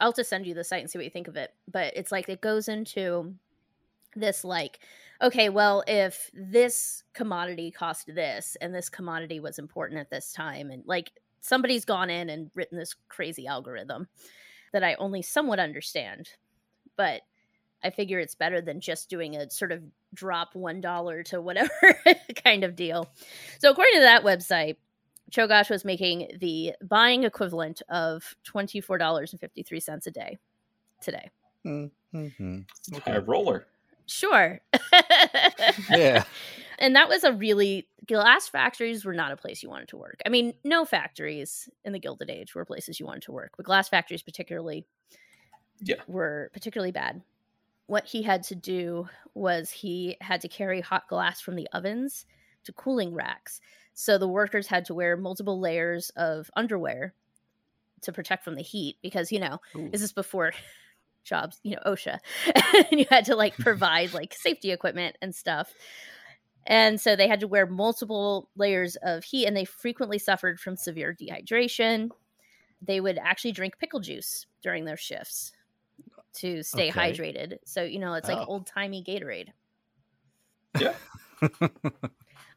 I'll 0.00 0.12
just 0.12 0.30
send 0.30 0.46
you 0.46 0.54
the 0.54 0.64
site 0.64 0.80
and 0.80 0.90
see 0.90 0.98
what 0.98 1.04
you 1.04 1.10
think 1.10 1.28
of 1.28 1.36
it. 1.36 1.52
But 1.70 1.92
it's 1.96 2.12
like 2.12 2.28
it 2.28 2.40
goes 2.40 2.68
into 2.68 3.34
this 4.14 4.44
like, 4.44 4.80
okay, 5.22 5.48
well, 5.48 5.82
if 5.86 6.30
this 6.34 7.02
commodity 7.14 7.70
cost 7.70 8.14
this 8.14 8.56
and 8.60 8.74
this 8.74 8.88
commodity 8.88 9.40
was 9.40 9.58
important 9.58 10.00
at 10.00 10.10
this 10.10 10.32
time, 10.32 10.70
and 10.70 10.82
like 10.86 11.12
somebody's 11.40 11.84
gone 11.84 12.10
in 12.10 12.28
and 12.28 12.50
written 12.54 12.78
this 12.78 12.94
crazy 13.08 13.46
algorithm 13.46 14.08
that 14.72 14.84
I 14.84 14.94
only 14.94 15.22
somewhat 15.22 15.58
understand, 15.58 16.30
but 16.96 17.22
I 17.84 17.90
figure 17.90 18.18
it's 18.18 18.34
better 18.34 18.60
than 18.60 18.80
just 18.80 19.08
doing 19.08 19.36
a 19.36 19.48
sort 19.50 19.70
of 19.72 19.82
drop 20.12 20.54
one 20.54 20.80
dollar 20.80 21.22
to 21.24 21.40
whatever 21.40 21.70
kind 22.44 22.64
of 22.64 22.74
deal. 22.74 23.08
So 23.58 23.70
according 23.70 23.94
to 23.94 24.00
that 24.00 24.24
website, 24.24 24.76
Czolgosz 25.30 25.70
was 25.70 25.84
making 25.84 26.30
the 26.40 26.74
buying 26.82 27.24
equivalent 27.24 27.82
of 27.88 28.34
twenty 28.44 28.80
four 28.80 28.98
dollars 28.98 29.32
and 29.32 29.40
fifty 29.40 29.62
three 29.62 29.80
cents 29.80 30.06
a 30.06 30.10
day 30.10 30.38
today. 31.00 31.30
Mm-hmm. 31.64 32.60
High 33.04 33.18
roller. 33.18 33.66
Sure. 34.06 34.60
Yeah. 35.90 36.24
and 36.78 36.94
that 36.96 37.08
was 37.08 37.24
a 37.24 37.32
really 37.32 37.88
glass 38.06 38.48
factories 38.48 39.04
were 39.04 39.14
not 39.14 39.32
a 39.32 39.36
place 39.36 39.62
you 39.62 39.68
wanted 39.68 39.88
to 39.88 39.96
work. 39.96 40.20
I 40.24 40.28
mean, 40.28 40.54
no 40.64 40.84
factories 40.84 41.68
in 41.84 41.92
the 41.92 41.98
Gilded 41.98 42.30
Age 42.30 42.54
were 42.54 42.64
places 42.64 43.00
you 43.00 43.06
wanted 43.06 43.22
to 43.24 43.32
work, 43.32 43.52
but 43.56 43.66
glass 43.66 43.88
factories 43.88 44.22
particularly 44.22 44.86
Yeah. 45.80 45.96
were 46.06 46.50
particularly 46.52 46.92
bad. 46.92 47.22
What 47.86 48.04
he 48.06 48.22
had 48.22 48.42
to 48.44 48.54
do 48.54 49.08
was 49.34 49.70
he 49.70 50.16
had 50.20 50.40
to 50.42 50.48
carry 50.48 50.80
hot 50.80 51.08
glass 51.08 51.40
from 51.40 51.56
the 51.56 51.68
ovens 51.72 52.26
to 52.64 52.72
cooling 52.72 53.14
racks. 53.14 53.60
So 53.98 54.18
the 54.18 54.28
workers 54.28 54.66
had 54.66 54.84
to 54.84 54.94
wear 54.94 55.16
multiple 55.16 55.58
layers 55.58 56.10
of 56.16 56.50
underwear 56.54 57.14
to 58.02 58.12
protect 58.12 58.44
from 58.44 58.54
the 58.54 58.62
heat 58.62 58.98
because, 59.02 59.32
you 59.32 59.40
know, 59.40 59.58
Ooh. 59.74 59.88
this 59.90 60.02
is 60.02 60.12
before 60.12 60.52
jobs, 61.24 61.58
you 61.62 61.74
know, 61.74 61.82
OSHA. 61.86 62.18
and 62.90 63.00
you 63.00 63.06
had 63.10 63.24
to 63.24 63.34
like 63.34 63.56
provide 63.58 64.12
like 64.12 64.34
safety 64.34 64.70
equipment 64.70 65.16
and 65.22 65.34
stuff. 65.34 65.72
And 66.66 67.00
so 67.00 67.16
they 67.16 67.26
had 67.26 67.40
to 67.40 67.48
wear 67.48 67.64
multiple 67.64 68.50
layers 68.54 68.96
of 68.96 69.24
heat 69.24 69.46
and 69.46 69.56
they 69.56 69.64
frequently 69.64 70.18
suffered 70.18 70.60
from 70.60 70.76
severe 70.76 71.16
dehydration. 71.18 72.10
They 72.82 73.00
would 73.00 73.18
actually 73.18 73.52
drink 73.52 73.78
pickle 73.78 74.00
juice 74.00 74.44
during 74.62 74.84
their 74.84 74.98
shifts 74.98 75.52
to 76.34 76.62
stay 76.62 76.90
Okay. 76.90 77.12
hydrated. 77.12 77.56
So, 77.64 77.82
you 77.82 77.98
know, 77.98 78.12
it's 78.12 78.28
like 78.28 78.36
Oh. 78.38 78.44
old 78.46 78.66
timey 78.66 79.02
Gatorade. 79.02 79.48
Yeah. 80.78 80.94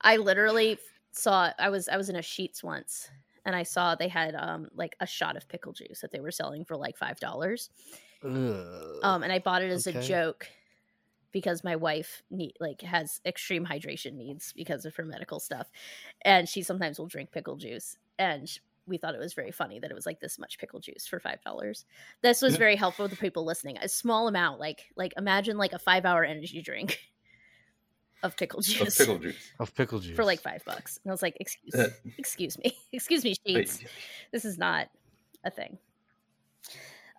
I 0.01 0.17
literally 0.17 0.77
saw 1.11 1.51
I 1.57 1.69
was 1.69 1.87
I 1.89 1.97
was 1.97 2.09
in 2.09 2.15
a 2.15 2.19
Sheetz 2.19 2.63
once 2.63 3.09
and 3.45 3.55
I 3.55 3.63
saw 3.63 3.95
they 3.95 4.07
had 4.07 4.35
um 4.35 4.69
like 4.75 4.95
a 4.99 5.07
shot 5.07 5.35
of 5.37 5.47
pickle 5.47 5.73
juice 5.73 6.01
that 6.01 6.11
they 6.11 6.19
were 6.19 6.31
selling 6.31 6.65
for 6.65 6.75
like 6.77 6.97
five 6.97 7.19
dollars. 7.19 7.69
Um 9.03 9.23
and 9.23 9.31
I 9.31 9.39
bought 9.39 9.61
it 9.63 9.71
as 9.71 9.87
a 9.87 10.01
joke 10.01 10.47
because 11.31 11.63
my 11.63 11.75
wife 11.75 12.23
need 12.29 12.53
like 12.59 12.81
has 12.81 13.21
extreme 13.25 13.65
hydration 13.65 14.13
needs 14.15 14.53
because 14.53 14.85
of 14.85 14.95
her 14.95 15.05
medical 15.05 15.39
stuff. 15.39 15.69
And 16.23 16.49
she 16.49 16.61
sometimes 16.63 16.99
will 16.99 17.07
drink 17.07 17.31
pickle 17.31 17.55
juice. 17.55 17.97
And 18.17 18.49
we 18.87 18.97
thought 18.97 19.13
it 19.13 19.19
was 19.19 19.33
very 19.33 19.51
funny 19.51 19.79
that 19.79 19.91
it 19.91 19.93
was 19.93 20.07
like 20.07 20.19
this 20.19 20.39
much 20.39 20.57
pickle 20.57 20.79
juice 20.79 21.05
for 21.07 21.19
five 21.19 21.41
dollars. 21.43 21.85
This 22.21 22.41
was 22.41 22.57
very 22.57 22.75
helpful 22.75 23.07
to 23.07 23.15
people 23.15 23.45
listening. 23.45 23.77
A 23.77 23.87
small 23.87 24.27
amount, 24.27 24.59
like 24.59 24.87
like 24.95 25.13
imagine 25.17 25.57
like 25.57 25.73
a 25.73 25.79
five 25.79 26.05
hour 26.05 26.23
energy 26.23 26.61
drink 26.61 26.99
of 28.23 28.35
pickle 28.37 28.61
juice. 28.61 28.81
Of 28.81 28.97
pickle 28.97 29.17
juice. 29.19 29.51
of 29.59 29.75
pickle 29.75 29.99
juice 29.99 30.15
for 30.15 30.25
like 30.25 30.41
five 30.41 30.63
bucks. 30.65 30.99
And 31.03 31.11
I 31.11 31.13
was 31.13 31.21
like, 31.21 31.37
excuse 31.39 31.73
excuse 32.17 32.57
me. 32.59 32.77
excuse 32.91 33.23
me, 33.23 33.35
Sheetz. 33.47 33.85
This 34.31 34.45
is 34.45 34.57
not 34.57 34.87
a 35.43 35.51
thing. 35.51 35.77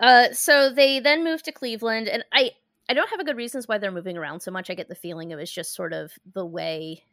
Uh 0.00 0.32
so 0.32 0.70
they 0.72 1.00
then 1.00 1.24
moved 1.24 1.44
to 1.46 1.52
Cleveland 1.52 2.08
and 2.08 2.24
I 2.32 2.52
I 2.88 2.94
don't 2.94 3.10
have 3.10 3.20
a 3.20 3.24
good 3.24 3.36
reasons 3.36 3.68
why 3.68 3.78
they're 3.78 3.92
moving 3.92 4.16
around 4.16 4.40
so 4.40 4.50
much. 4.50 4.68
I 4.70 4.74
get 4.74 4.88
the 4.88 4.94
feeling 4.94 5.30
it 5.30 5.36
was 5.36 5.50
just 5.50 5.74
sort 5.74 5.92
of 5.92 6.12
the 6.34 6.44
way 6.44 7.04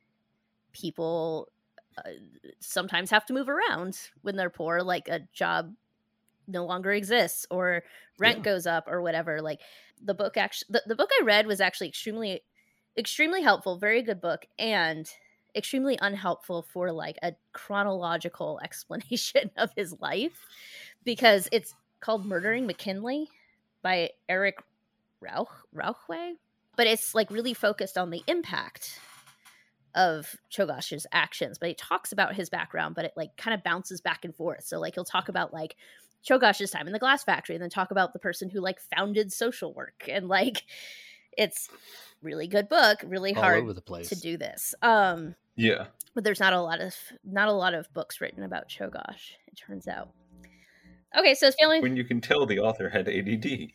people 0.74 1.50
uh, 1.98 2.10
sometimes 2.60 3.10
have 3.12 3.26
to 3.28 3.34
move 3.34 3.50
around 3.50 3.98
when 4.22 4.36
they're 4.36 4.50
poor 4.50 4.82
like 4.82 5.08
a 5.08 5.20
job 5.34 5.74
no 6.48 6.66
longer 6.66 6.92
exists 6.94 7.46
or 7.52 7.84
rent 8.20 8.38
Yeah. 8.38 8.44
goes 8.44 8.68
up 8.68 8.88
or 8.88 9.02
whatever 9.02 9.42
like 9.42 9.60
the 10.04 10.14
book 10.14 10.38
actually 10.38 10.68
the, 10.70 10.84
the 10.86 10.96
book 10.96 11.10
i 11.20 11.24
read 11.26 11.46
was 11.48 11.60
actually 11.60 11.88
extremely 11.88 12.42
extremely 12.98 13.42
helpful 13.42 13.78
very 13.78 14.02
good 14.02 14.22
book 14.22 14.46
and 14.58 15.10
extremely 15.56 15.98
unhelpful 16.02 16.62
for 16.62 16.92
like 16.92 17.18
a 17.24 17.34
chronological 17.54 18.60
explanation 18.64 19.52
of 19.58 19.72
his 19.76 19.94
life 20.00 20.46
because 21.04 21.48
it's 21.52 21.74
called 22.00 22.26
murdering 22.26 22.68
mckinley 22.68 23.28
by 23.82 24.10
eric 24.30 24.58
rauch 25.22 25.50
rauchway 25.76 26.34
but 26.76 26.88
it's 26.88 27.16
like 27.16 27.32
really 27.32 27.54
focused 27.54 27.98
on 27.98 28.12
the 28.12 28.22
impact 28.28 29.00
of 29.96 30.36
Czolgosz's 30.52 31.08
actions, 31.12 31.58
but 31.58 31.70
he 31.70 31.76
talks 31.76 32.12
about 32.12 32.36
his 32.36 32.50
background, 32.52 32.94
but 32.94 33.04
it 33.04 33.14
like 33.18 33.36
kind 33.36 33.56
of 33.56 33.64
bounces 33.64 34.00
back 34.00 34.24
and 34.24 34.36
forth. 34.36 34.64
So 34.64 34.80
like 34.80 34.94
he'll 34.94 35.04
talk 35.04 35.28
about 35.28 35.54
like 35.54 35.76
Czolgosz's 36.24 36.70
time 36.70 36.86
in 36.86 36.94
the 36.94 37.00
glass 37.00 37.24
factory 37.24 37.56
and 37.56 37.64
then 37.64 37.72
talk 37.72 37.90
about 37.90 38.14
the 38.14 38.20
person 38.20 38.50
who 38.50 38.62
like 38.62 38.80
founded 38.80 39.34
social 39.34 39.74
work 39.74 40.06
and 40.08 40.28
like 40.28 40.64
it's 41.38 41.70
really 42.22 42.48
good 42.48 42.68
book, 42.68 43.00
really 43.06 43.34
all 43.36 43.42
hard 43.44 43.62
over 43.64 43.74
the 43.74 43.82
place. 43.82 44.10
to 44.10 44.16
do 44.20 44.38
this. 44.38 44.74
Um 44.82 45.36
Yeah. 45.56 45.88
but 46.16 46.24
there's 46.24 46.40
not 46.40 46.54
a 46.54 46.62
lot 46.62 46.82
of 46.82 46.96
not 47.24 47.48
a 47.48 47.54
lot 47.54 47.74
of 47.74 47.92
books 47.94 48.20
written 48.22 48.44
about 48.44 48.68
Czolgosz, 48.70 49.32
it 49.48 49.56
turns 49.56 49.88
out. 49.88 50.10
Okay, 51.18 51.36
so 51.36 51.46
his 51.46 51.56
family 51.56 51.80
When 51.80 51.96
you 51.96 52.04
can 52.04 52.20
tell 52.22 52.46
the 52.46 52.60
author 52.60 52.90
had 52.90 53.08
ADD. 53.08 53.72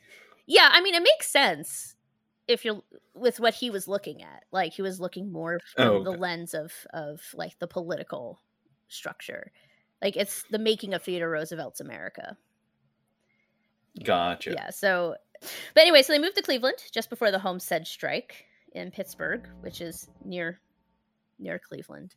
yeah, 0.47 0.69
I 0.73 0.81
mean 0.83 0.95
it 0.95 1.03
makes 1.03 1.29
sense 1.31 1.95
if 2.49 2.65
you're 2.65 2.83
with 3.15 3.39
what 3.41 3.55
he 3.55 3.71
was 3.71 3.87
looking 3.89 4.23
at. 4.23 4.43
Like 4.53 4.73
he 4.75 4.83
was 4.83 5.01
looking 5.01 5.31
more 5.33 5.61
from 5.75 5.89
Oh, 5.89 6.03
the 6.05 6.11
lens 6.11 6.53
of 6.55 6.73
of 6.93 7.21
like 7.35 7.59
the 7.59 7.69
political 7.69 8.41
structure. 8.89 9.53
Like 10.03 10.17
it's 10.17 10.43
the 10.51 10.59
making 10.59 10.95
of 10.95 11.03
Theodore 11.03 11.31
Roosevelt's 11.31 11.81
America. 11.81 12.37
Gotcha. 14.05 14.53
Yeah. 14.53 14.71
So 14.71 15.17
but 15.75 15.81
anyway, 15.81 16.03
so 16.03 16.13
they 16.13 16.19
moved 16.19 16.37
to 16.37 16.43
Cleveland 16.43 16.79
just 16.93 17.11
before 17.11 17.31
the 17.31 17.39
Homestead 17.39 17.87
strike 17.87 18.45
in 18.73 18.91
Pittsburgh, 18.91 19.47
which 19.61 19.81
is 19.81 20.09
near 20.25 20.61
near 21.39 21.59
Cleveland. 21.59 22.15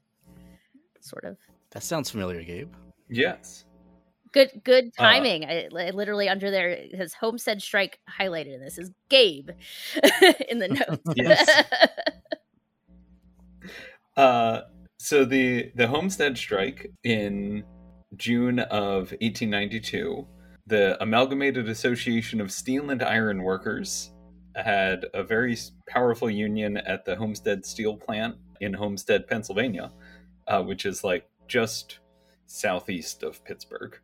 Sort 1.01 1.24
of. 1.25 1.38
That 1.72 1.84
sounds 1.84 2.10
familiar, 2.10 2.44
Gabe. 2.44 2.74
Yes. 3.10 3.65
Good 4.32 4.62
good 4.63 4.91
Uh, 4.98 5.03
timing. 5.03 5.46
I, 5.46 5.65
I 5.65 5.89
literally 5.91 6.27
under 6.29 6.51
there 6.51 6.75
his 6.91 7.13
Homestead 7.13 7.62
strike 7.62 8.00
highlighted 8.20 8.55
in 8.55 8.62
this 8.62 8.77
is 8.77 8.91
Gabe 9.10 9.50
in 10.50 10.60
the 10.60 10.67
notes. 10.89 11.03
Yes. 11.15 11.63
Uh, 14.17 14.62
so 14.98 15.25
the 15.25 15.72
the 15.75 15.88
Homestead 15.88 16.38
strike 16.38 16.89
in 17.03 17.65
June 18.15 18.60
of 18.60 19.12
1892, 19.20 20.25
the 20.68 21.02
Amalgamated 21.02 21.70
Association 21.70 22.42
of 22.42 22.52
Steel 22.52 22.90
and 22.90 23.04
Iron 23.04 23.44
Workers 23.44 24.12
had 24.56 25.06
a 25.14 25.24
very 25.24 25.56
powerful 25.88 26.30
union 26.30 26.78
at 26.78 27.06
the 27.06 27.16
Homestead 27.16 27.66
Steel 27.66 27.96
Plant 27.96 28.36
in 28.62 28.74
Homestead, 28.74 29.28
Pennsylvania, 29.28 29.92
uh, 30.48 30.64
which 30.64 30.86
is 30.86 31.04
like 31.04 31.28
just 31.48 32.00
southeast 32.48 33.22
of 33.22 33.44
Pittsburgh. 33.44 34.00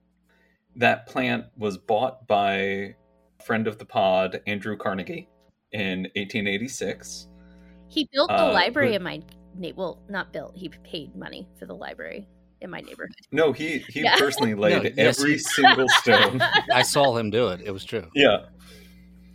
That 0.76 1.08
plant 1.08 1.46
was 1.58 1.78
bought 1.78 2.28
by 2.28 2.54
a 2.56 2.96
friend 3.44 3.66
of 3.68 3.78
the 3.80 3.86
pod, 3.86 4.42
Andrew 4.46 4.78
Carnegie, 4.78 5.30
in 5.72 6.02
1886. 6.16 7.28
He 7.88 8.08
built 8.12 8.30
the 8.30 8.50
Uh, 8.50 8.54
library 8.54 8.90
but- 8.90 8.96
in 8.98 9.04
my 9.04 9.22
well, 9.76 10.02
not 10.08 10.32
built. 10.32 10.56
He 10.56 10.70
paid 10.70 11.14
money 11.16 11.48
for 11.60 11.66
the 11.66 11.76
library 11.76 12.28
in 12.62 12.70
my 12.70 12.80
neighborhood. 12.82 13.16
No, 13.32 13.52
he 13.52 13.80
he 13.90 14.02
Yeah. 14.02 14.18
personally 14.18 14.54
laid 14.66 14.84
No, 14.84 14.90
yes, 14.96 15.20
every 15.20 15.34
he- 15.34 15.40
single 15.40 15.90
stone. 15.90 16.42
I 16.74 16.84
saw 16.84 17.18
him 17.18 17.30
do 17.30 17.48
it. 17.50 17.62
It 17.62 17.72
was 17.72 17.84
true. 17.84 18.08
Yeah. 18.16 18.46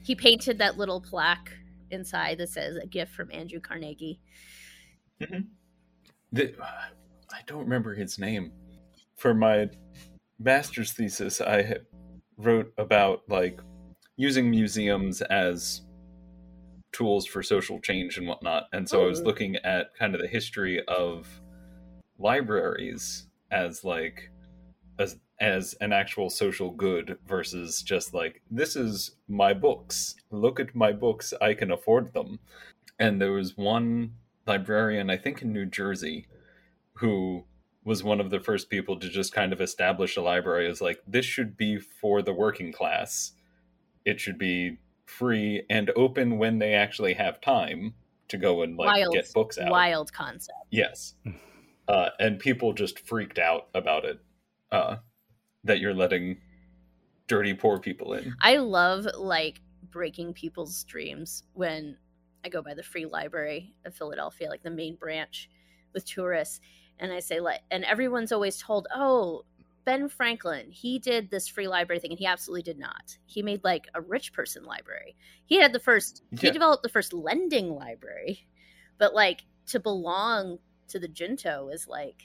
he 0.04 0.14
painted 0.14 0.58
that 0.58 0.78
little 0.78 1.00
plaque 1.00 1.50
inside 1.90 2.38
that 2.38 2.48
says 2.50 2.76
"A 2.76 2.86
gift 2.86 3.12
from 3.12 3.30
Andrew 3.32 3.60
Carnegie." 3.60 4.20
Mm-hmm. 5.20 5.40
The, 6.32 6.54
I 6.60 7.40
don't 7.46 7.60
remember 7.64 7.94
his 7.94 8.18
name. 8.18 8.52
For 9.16 9.34
my 9.34 9.70
master's 10.38 10.92
thesis, 10.92 11.40
I 11.40 11.76
wrote 12.36 12.72
about 12.78 13.22
like 13.28 13.60
using 14.16 14.50
museums 14.50 15.22
as 15.22 15.82
tools 16.92 17.26
for 17.26 17.42
social 17.42 17.80
change 17.80 18.18
and 18.18 18.26
whatnot. 18.26 18.64
And 18.72 18.88
so 18.88 19.02
I 19.02 19.06
was 19.06 19.20
oh. 19.20 19.24
looking 19.24 19.56
at 19.56 19.94
kind 19.98 20.14
of 20.14 20.20
the 20.20 20.26
history 20.28 20.82
of 20.88 21.26
libraries 22.18 23.26
as 23.50 23.84
like 23.84 24.30
as 24.98 25.16
as 25.38 25.74
an 25.80 25.92
actual 25.92 26.30
social 26.30 26.70
good 26.70 27.18
versus 27.26 27.82
just 27.82 28.14
like 28.14 28.42
this 28.50 28.76
is 28.76 29.16
my 29.28 29.52
books. 29.52 30.14
Look 30.30 30.58
at 30.58 30.74
my 30.74 30.92
books, 30.92 31.34
I 31.40 31.54
can 31.54 31.70
afford 31.70 32.14
them. 32.14 32.40
And 32.98 33.20
there 33.20 33.32
was 33.32 33.56
one 33.56 34.14
librarian, 34.46 35.10
I 35.10 35.18
think 35.18 35.42
in 35.42 35.52
New 35.52 35.66
Jersey, 35.66 36.26
who 36.94 37.44
was 37.84 38.02
one 38.02 38.20
of 38.20 38.30
the 38.30 38.40
first 38.40 38.70
people 38.70 38.98
to 38.98 39.08
just 39.08 39.32
kind 39.32 39.52
of 39.52 39.60
establish 39.60 40.16
a 40.16 40.22
library 40.22 40.68
as 40.68 40.80
like 40.80 41.00
this 41.06 41.26
should 41.26 41.56
be 41.56 41.78
for 41.78 42.22
the 42.22 42.32
working 42.32 42.72
class 42.72 43.32
it 44.06 44.20
should 44.20 44.38
be 44.38 44.78
free 45.04 45.62
and 45.68 45.90
open 45.96 46.38
when 46.38 46.58
they 46.58 46.72
actually 46.72 47.14
have 47.14 47.40
time 47.40 47.92
to 48.28 48.38
go 48.38 48.62
and 48.62 48.76
like 48.76 48.86
wild, 48.86 49.12
get 49.12 49.30
books 49.34 49.58
out. 49.58 49.70
wild 49.70 50.12
concept. 50.12 50.58
Yes. 50.70 51.14
Uh, 51.88 52.08
and 52.18 52.38
people 52.38 52.72
just 52.72 52.98
freaked 53.00 53.38
out 53.38 53.68
about 53.74 54.04
it. 54.04 54.20
Uh, 54.72 54.96
that 55.64 55.80
you're 55.80 55.94
letting 55.94 56.38
dirty 57.28 57.54
poor 57.54 57.78
people 57.78 58.12
in. 58.14 58.34
I 58.40 58.56
love 58.56 59.06
like 59.16 59.60
breaking 59.90 60.34
people's 60.34 60.84
dreams 60.84 61.44
when 61.54 61.96
I 62.44 62.48
go 62.48 62.62
by 62.62 62.74
the 62.74 62.82
free 62.82 63.06
library 63.06 63.74
of 63.84 63.94
Philadelphia, 63.94 64.48
like 64.48 64.62
the 64.62 64.70
main 64.70 64.96
branch 64.96 65.48
with 65.94 66.04
tourists, 66.04 66.60
and 66.98 67.12
I 67.12 67.20
say 67.20 67.40
like, 67.40 67.60
and 67.70 67.84
everyone's 67.84 68.32
always 68.32 68.58
told, 68.58 68.86
oh. 68.94 69.44
Ben 69.84 70.08
Franklin, 70.08 70.66
he 70.72 70.98
did 70.98 71.30
this 71.30 71.46
free 71.46 71.68
library 71.68 72.00
thing, 72.00 72.10
and 72.10 72.18
he 72.18 72.26
absolutely 72.26 72.64
did 72.64 72.76
not. 72.76 73.16
He 73.24 73.40
made 73.40 73.62
like 73.62 73.86
a 73.94 74.00
rich 74.00 74.32
person 74.32 74.64
library. 74.64 75.14
He 75.44 75.60
had 75.60 75.72
the 75.72 75.78
first, 75.78 76.24
he 76.32 76.50
developed 76.50 76.82
the 76.82 76.88
first 76.88 77.12
lending 77.12 77.70
library, 77.70 78.48
but 78.98 79.14
like 79.14 79.44
to 79.66 79.78
belong 79.78 80.58
to 80.88 80.98
the 80.98 81.08
junto 81.08 81.68
is 81.68 81.86
like, 81.86 82.22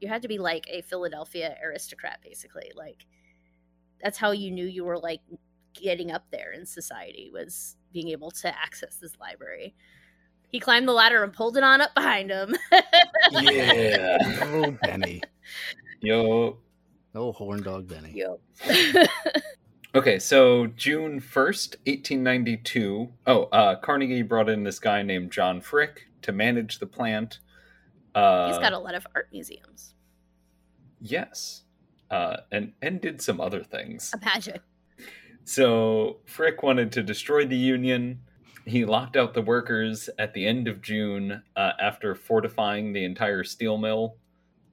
you 0.00 0.08
had 0.08 0.22
to 0.22 0.28
be 0.28 0.38
like 0.38 0.66
a 0.70 0.82
Philadelphia 0.82 1.56
aristocrat, 1.64 2.20
basically. 2.22 2.70
Like, 2.74 3.06
that's 4.02 4.18
how 4.18 4.30
you 4.30 4.50
knew 4.50 4.66
you 4.66 4.84
were 4.84 4.98
like 4.98 5.20
getting 5.74 6.10
up 6.10 6.24
there 6.30 6.52
in 6.52 6.66
society 6.66 7.30
was 7.32 7.76
being 7.92 8.08
able 8.08 8.30
to 8.30 8.48
access 8.48 8.96
this 8.96 9.18
library. 9.20 9.74
He 10.50 10.60
climbed 10.60 10.88
the 10.88 10.92
ladder 10.92 11.22
and 11.24 11.32
pulled 11.32 11.56
it 11.56 11.62
on 11.62 11.80
up 11.80 11.94
behind 11.94 12.30
him. 12.30 12.56
Yeah. 13.30 14.16
Oh, 14.40 14.70
Benny. 14.82 15.20
Yo. 16.00 16.58
Oh, 17.14 17.32
horn 17.32 17.62
dog 17.62 17.88
Benny. 17.88 18.12
yo 18.14 18.40
Okay, 19.94 20.18
so 20.18 20.66
June 20.68 21.20
1st, 21.20 21.76
1892. 21.86 23.08
Oh, 23.26 23.42
uh, 23.44 23.76
Carnegie 23.76 24.22
brought 24.22 24.48
in 24.48 24.62
this 24.62 24.78
guy 24.78 25.02
named 25.02 25.32
John 25.32 25.60
Frick 25.60 26.06
to 26.22 26.32
manage 26.32 26.78
the 26.78 26.86
plant. 26.86 27.40
Uh, 28.18 28.48
He's 28.48 28.58
got 28.58 28.72
a 28.72 28.78
lot 28.78 28.94
of 28.94 29.06
art 29.14 29.28
museums. 29.32 29.94
Yes. 31.00 31.62
Uh, 32.10 32.38
and, 32.50 32.72
and 32.82 33.00
did 33.00 33.22
some 33.22 33.40
other 33.40 33.62
things. 33.62 34.12
Imagine. 34.20 34.60
So 35.44 36.18
Frick 36.24 36.62
wanted 36.62 36.90
to 36.92 37.02
destroy 37.02 37.46
the 37.46 37.56
Union. 37.56 38.20
He 38.64 38.84
locked 38.84 39.16
out 39.16 39.34
the 39.34 39.42
workers 39.42 40.10
at 40.18 40.34
the 40.34 40.46
end 40.46 40.68
of 40.68 40.82
June 40.82 41.42
uh, 41.56 41.72
after 41.80 42.14
fortifying 42.14 42.92
the 42.92 43.04
entire 43.04 43.44
steel 43.44 43.78
mill. 43.78 44.16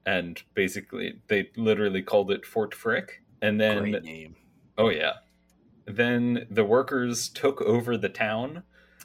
And 0.04 0.42
basically, 0.54 1.20
they 1.28 1.50
literally 1.56 2.02
called 2.02 2.30
it 2.30 2.44
Fort 2.44 2.74
Frick. 2.74 3.22
And 3.40 3.60
then 3.60 3.90
Great 3.90 4.02
name. 4.02 4.36
Oh 4.76 4.90
yeah. 4.90 5.12
Then 5.86 6.46
the 6.50 6.64
workers 6.64 7.28
took 7.28 7.62
over 7.62 7.96
the 7.96 8.08
town 8.08 8.64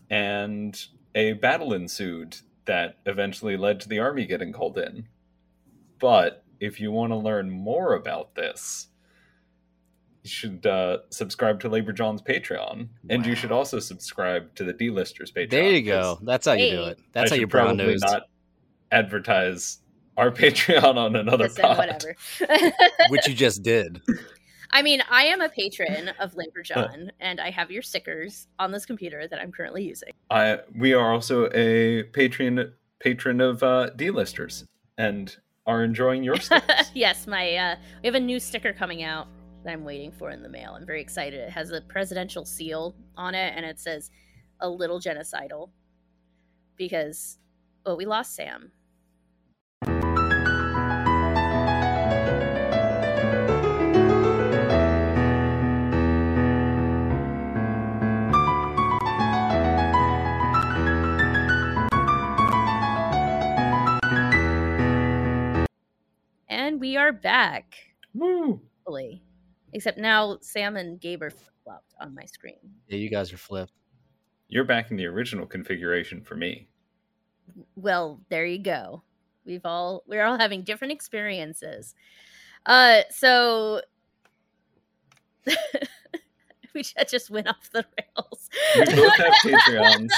and 0.10 0.83
a 1.13 1.33
battle 1.33 1.74
ensued 1.74 2.38
that 2.65 2.97
eventually 3.05 3.57
led 3.57 3.79
to 3.81 3.89
the 3.89 3.99
army 3.99 4.25
getting 4.25 4.51
called 4.53 4.77
in. 4.77 5.07
But 5.99 6.43
if 6.59 6.79
you 6.79 6.91
want 6.91 7.11
to 7.11 7.17
learn 7.17 7.49
more 7.49 7.93
about 7.95 8.35
this, 8.35 8.87
you 10.23 10.29
should 10.29 10.65
uh, 10.65 10.99
subscribe 11.09 11.59
to 11.61 11.69
Labor 11.69 11.91
Jawn's 11.93 12.21
Patreon, 12.21 12.89
and 13.09 13.25
you 13.25 13.33
should 13.35 13.51
also 13.51 13.79
subscribe 13.79 14.53
to 14.55 14.63
the 14.63 14.73
D-listers 14.73 15.31
Patreon. 15.31 15.49
There 15.49 15.71
you 15.71 15.81
go. 15.81 16.19
That's 16.21 16.45
how 16.45 16.53
you 16.53 16.69
do 16.69 16.83
it. 16.83 16.99
That's 17.11 17.31
I 17.31 17.35
how 17.35 17.37
you 17.37 17.41
should 17.43 17.49
brown 17.49 17.77
probably 17.77 17.93
nosed. 17.93 18.03
not 18.05 18.23
advertise 18.91 19.79
our 20.17 20.29
Patreon 20.31 20.95
on 20.95 21.15
another 21.15 21.45
Listen, 21.45 21.63
pod. 21.63 21.77
whatever. 21.77 22.15
Which 23.09 23.27
you 23.27 23.33
just 23.33 23.63
did. 23.63 24.01
I 24.73 24.81
mean, 24.81 25.01
I 25.09 25.23
am 25.25 25.41
a 25.41 25.49
patron 25.49 26.11
of 26.19 26.35
Labor 26.35 26.61
Jawn, 26.63 27.11
and 27.19 27.39
I 27.39 27.49
have 27.49 27.71
your 27.71 27.81
stickers 27.81 28.47
on 28.57 28.71
this 28.71 28.85
computer 28.85 29.27
that 29.27 29.39
I'm 29.39 29.51
currently 29.51 29.83
using. 29.83 30.11
I 30.29 30.59
we 30.75 30.93
are 30.93 31.11
also 31.11 31.49
a 31.53 32.03
patron 32.03 32.73
patron 32.99 33.41
of 33.41 33.63
uh, 33.63 33.89
D-listers 33.91 34.65
and 34.98 35.35
are 35.65 35.83
enjoying 35.83 36.24
your 36.24 36.35
stickers. 36.39 36.91
yes, 36.93 37.27
my 37.27 37.55
uh, 37.55 37.75
we 38.01 38.07
have 38.07 38.15
a 38.15 38.19
new 38.19 38.39
sticker 38.39 38.74
coming 38.74 39.03
out 39.03 39.27
that 39.63 39.74
I'm 39.74 39.83
waiting 39.83 40.11
for 40.11 40.31
in 40.31 40.41
the 40.41 40.50
mail. 40.50 40.74
I'm 40.79 40.85
very 40.85 41.01
excited. 41.01 41.39
It 41.39 41.50
has 41.50 41.72
a 41.72 41.81
presidential 41.81 42.46
seal 42.46 42.96
on 43.17 43.35
it, 43.35 43.53
and 43.55 43.65
it 43.65 43.79
says 43.79 44.09
"a 44.59 44.69
little 44.69 45.00
genocidal" 45.00 45.69
because 46.77 47.37
oh, 47.85 47.96
we 47.96 48.05
lost 48.05 48.35
Sam. 48.35 48.72
And 66.72 66.79
we 66.79 66.96
are 66.96 67.12
back. 67.12 67.75
Woo! 68.14 68.62
Hopefully. 68.77 69.22
Except 69.74 69.98
now 69.98 70.38
Sam 70.40 70.77
and 70.77 71.01
Gabe 71.01 71.22
are 71.22 71.34
flopped 71.66 71.94
on 72.00 72.16
my 72.16 72.24
screen. 72.24 72.60
Yeah, 72.88 72.96
you 72.96 73.10
guys 73.10 73.34
are 73.34 73.38
flipped. 73.38 73.74
You're 74.48 74.64
back 74.64 74.90
in 74.90 74.96
the 74.96 75.05
original 75.05 75.46
configuration 75.46 76.22
for 76.22 76.36
me. 76.36 76.70
Well, 77.75 78.22
there 78.29 78.46
you 78.46 78.57
go. 78.57 79.03
We've 79.46 79.66
all 79.66 80.03
we're 80.07 80.24
all 80.24 80.38
having 80.38 80.62
different 80.62 80.94
experiences. 80.94 81.94
Uh 82.66 83.01
so 83.10 83.81
we 86.75 86.84
just 87.07 87.29
went 87.29 87.48
off 87.48 87.70
the 87.72 87.86
rails. 87.98 88.50
We 88.77 88.86
both 88.86 89.16
have 89.18 89.34
Patreons. 89.44 90.10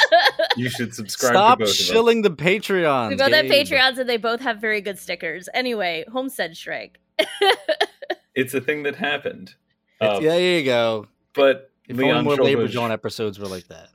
You 0.56 0.70
should 0.70 0.94
subscribe 0.94 1.32
Stop 1.34 1.60
to 1.60 1.66
both 1.66 1.74
shilling 1.74 2.22
the 2.22 2.30
Patreons. 2.32 3.10
we 3.10 3.16
both 3.16 3.32
have 3.32 3.46
Gabe. 3.48 3.68
Patreons 3.68 3.98
and 3.98 4.10
they 4.10 4.18
both 4.18 4.42
have 4.42 4.60
very 4.60 4.82
good 4.82 4.98
stickers. 5.00 5.50
Anyway, 5.54 6.06
Homestead 6.12 6.56
Strike. 6.58 7.00
of 7.20 7.26
us. 7.42 7.58
It's 8.36 8.56
a 8.56 8.62
thing 8.62 8.82
that 8.84 8.96
happened. 8.96 9.54
It's- 10.02 10.18
Uh, 10.18 10.20
yeah, 10.22 10.32
there 10.32 10.58
you 10.60 10.66
go. 10.66 11.06
But 11.36 11.70
If 11.88 11.98
Leon 11.98 12.18
only 12.18 12.24
more 12.24 12.36
Labor 12.44 12.68
Shulbush, 12.68 12.72
John 12.72 12.92
episodes 12.92 13.38
were 13.38 13.46
like 13.48 13.68
that. 13.68 13.89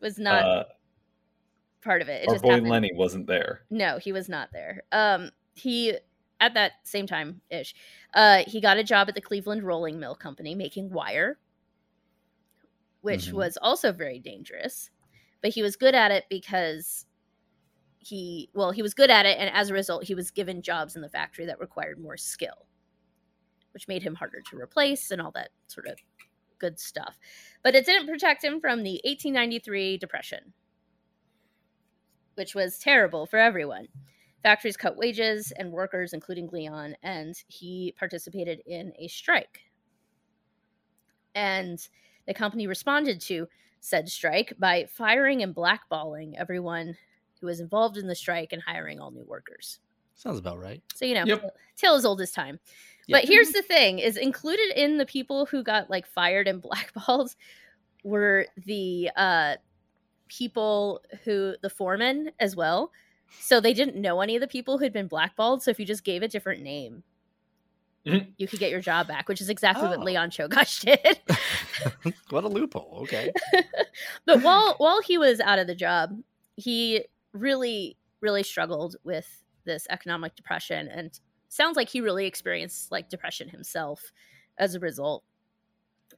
was 0.00 0.18
not 0.18 0.42
uh, 0.42 0.64
part 1.82 2.00
of 2.00 2.08
it. 2.08 2.22
It 2.22 2.28
our 2.28 2.34
just 2.36 2.42
boy 2.44 2.52
happened. 2.52 2.70
Lenny 2.70 2.92
wasn't 2.94 3.26
there. 3.26 3.60
No, 3.70 3.98
he 3.98 4.12
was 4.12 4.26
not 4.28 4.50
there. 4.54 4.84
Um, 4.90 5.32
he 5.54 5.98
at 6.40 6.54
that 6.54 6.72
same 6.84 7.06
time 7.06 7.40
ish, 7.50 7.74
uh, 8.14 8.44
he 8.46 8.60
got 8.60 8.78
a 8.78 8.84
job 8.84 9.08
at 9.08 9.14
the 9.14 9.20
Cleveland 9.20 9.62
Rolling 9.64 9.98
Mill 10.00 10.14
Company 10.14 10.54
making 10.54 10.90
wire, 10.90 11.36
which 13.02 13.28
Mhm. 13.28 13.34
was 13.34 13.56
also 13.58 13.92
very 13.92 14.18
dangerous. 14.18 14.90
But 15.42 15.52
he 15.52 15.62
was 15.62 15.76
good 15.76 15.94
at 15.94 16.10
it 16.10 16.26
because 16.28 17.06
he 17.98 18.50
well, 18.54 18.72
he 18.72 18.82
was 18.82 18.94
good 18.94 19.10
at 19.10 19.26
it, 19.26 19.38
and 19.38 19.50
as 19.54 19.70
a 19.70 19.74
result, 19.74 20.04
he 20.04 20.14
was 20.14 20.30
given 20.30 20.62
jobs 20.62 20.96
in 20.96 21.02
the 21.02 21.08
factory 21.10 21.46
that 21.46 21.60
required 21.60 21.98
more 22.00 22.16
skill, 22.16 22.66
which 23.72 23.88
made 23.88 24.02
him 24.02 24.14
harder 24.16 24.40
to 24.42 24.56
replace 24.58 25.10
and 25.10 25.20
all 25.20 25.30
that 25.32 25.50
sort 25.68 25.86
of 25.86 25.98
good 26.58 26.78
stuff. 26.80 27.18
But 27.62 27.74
it 27.74 27.86
didn't 27.86 28.08
protect 28.08 28.44
him 28.44 28.60
from 28.60 28.82
the 28.82 29.00
1893 29.04 29.98
depression 29.98 30.54
which 32.36 32.54
was 32.54 32.78
terrible 32.78 33.26
for 33.26 33.38
everyone. 33.38 33.88
Factories 34.42 34.76
cut 34.76 34.96
wages 34.96 35.52
and 35.58 35.72
workers, 35.72 36.12
including 36.12 36.48
Leon, 36.52 36.96
and 37.02 37.34
he 37.48 37.94
participated 37.98 38.62
in 38.64 38.92
a 38.98 39.08
strike. 39.08 39.62
And 41.34 41.86
the 42.28 42.34
company 42.34 42.68
responded 42.68 43.20
to 43.22 43.48
said 43.80 44.08
strike 44.08 44.52
by 44.58 44.86
firing 44.90 45.42
and 45.42 45.54
blackballing 45.54 46.34
everyone 46.36 46.96
who 47.40 47.46
was 47.46 47.58
involved 47.58 47.96
in 47.96 48.06
the 48.06 48.14
strike 48.14 48.52
and 48.52 48.62
hiring 48.62 49.00
all 49.00 49.10
new 49.10 49.24
workers. 49.24 49.80
Sounds 50.14 50.38
about 50.38 50.58
right. 50.58 50.82
So, 50.94 51.04
you 51.04 51.14
know, 51.14 51.24
Yep. 51.24 51.56
tale 51.76 51.94
as 51.94 52.04
old 52.04 52.20
as 52.20 52.30
time. 52.32 52.60
Yeah. 53.06 53.18
But 53.18 53.24
here's 53.28 53.52
the 53.52 53.62
thing 53.62 53.98
is 53.98 54.16
included 54.16 54.70
in 54.76 54.98
the 54.98 55.06
people 55.06 55.46
who 55.46 55.62
got 55.62 55.88
like 55.88 56.06
fired 56.06 56.46
and 56.46 56.60
blackballed 56.68 57.34
were 58.04 58.46
the 58.64 59.10
uh 59.16 59.56
people 60.28 61.00
who 61.24 61.54
the 61.62 61.70
foreman 61.70 62.30
as 62.38 62.54
well. 62.54 62.92
So 63.40 63.60
they 63.60 63.72
didn't 63.72 63.96
know 63.96 64.20
any 64.20 64.36
of 64.36 64.40
the 64.42 64.48
people 64.48 64.76
who'd 64.76 64.92
been 64.92 65.08
blackballed. 65.08 65.62
So 65.62 65.70
if 65.70 65.80
you 65.80 65.86
just 65.86 66.04
gave 66.04 66.22
a 66.22 66.28
different 66.28 66.62
name, 66.62 67.02
Mhm. 68.08 68.32
you 68.38 68.48
could 68.48 68.58
get 68.58 68.70
your 68.70 68.80
job 68.80 69.06
back, 69.08 69.28
which 69.28 69.40
is 69.40 69.48
exactly 69.50 69.88
what 69.88 69.98
Oh. 69.98 70.02
Leon 70.02 70.30
Czolgosz 70.30 70.80
did. 72.04 72.14
what 72.30 72.44
a 72.44 72.48
loophole. 72.48 73.00
Okay. 73.02 73.32
but 74.26 74.42
while 74.42 74.74
while 74.78 75.00
he 75.02 75.18
was 75.18 75.40
out 75.40 75.58
of 75.58 75.66
the 75.66 75.74
job, 75.74 76.20
he 76.56 77.04
really 77.32 77.96
really 78.20 78.42
struggled 78.42 78.96
with 79.04 79.42
this 79.64 79.86
economic 79.90 80.34
depression 80.34 80.88
and 80.88 81.20
sounds 81.48 81.76
like 81.76 81.88
he 81.88 82.00
really 82.00 82.26
experienced 82.26 82.90
like 82.90 83.08
depression 83.08 83.48
himself 83.48 84.12
as 84.58 84.74
a 84.74 84.80
result. 84.80 85.24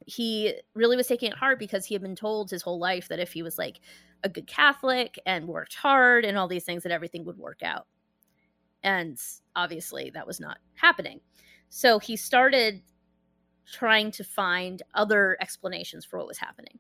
He 0.07 0.55
really 0.75 0.97
was 0.97 1.07
taking 1.09 1.31
it 1.31 1.37
hard 1.37 1.59
because 1.59 1.85
he 1.85 1.95
had 1.95 2.03
been 2.03 2.17
told 2.17 2.51
his 2.51 2.63
whole 2.63 2.79
life 2.79 3.09
that 3.09 3.19
if 3.19 3.33
he 3.33 3.43
was 3.43 3.59
like 3.59 3.81
a 4.25 4.29
good 4.29 4.47
Catholic 4.47 5.19
and 5.27 5.47
worked 5.49 5.75
hard 5.75 6.25
and 6.25 6.39
all 6.39 6.49
these 6.49 6.65
things 6.65 6.83
that 6.85 6.93
everything 6.93 7.25
would 7.25 7.37
work 7.39 7.63
out. 7.63 7.87
And 8.83 9.19
obviously 9.55 10.11
that 10.15 10.27
was 10.27 10.41
not 10.41 10.59
happening. 10.75 11.21
So 11.71 11.99
he 11.99 12.17
started 12.17 12.83
trying 13.73 14.11
to 14.13 14.25
find 14.25 14.83
other 14.95 15.37
explanations 15.41 16.05
for 16.05 16.19
what 16.19 16.27
was 16.27 16.39
happening 16.39 16.79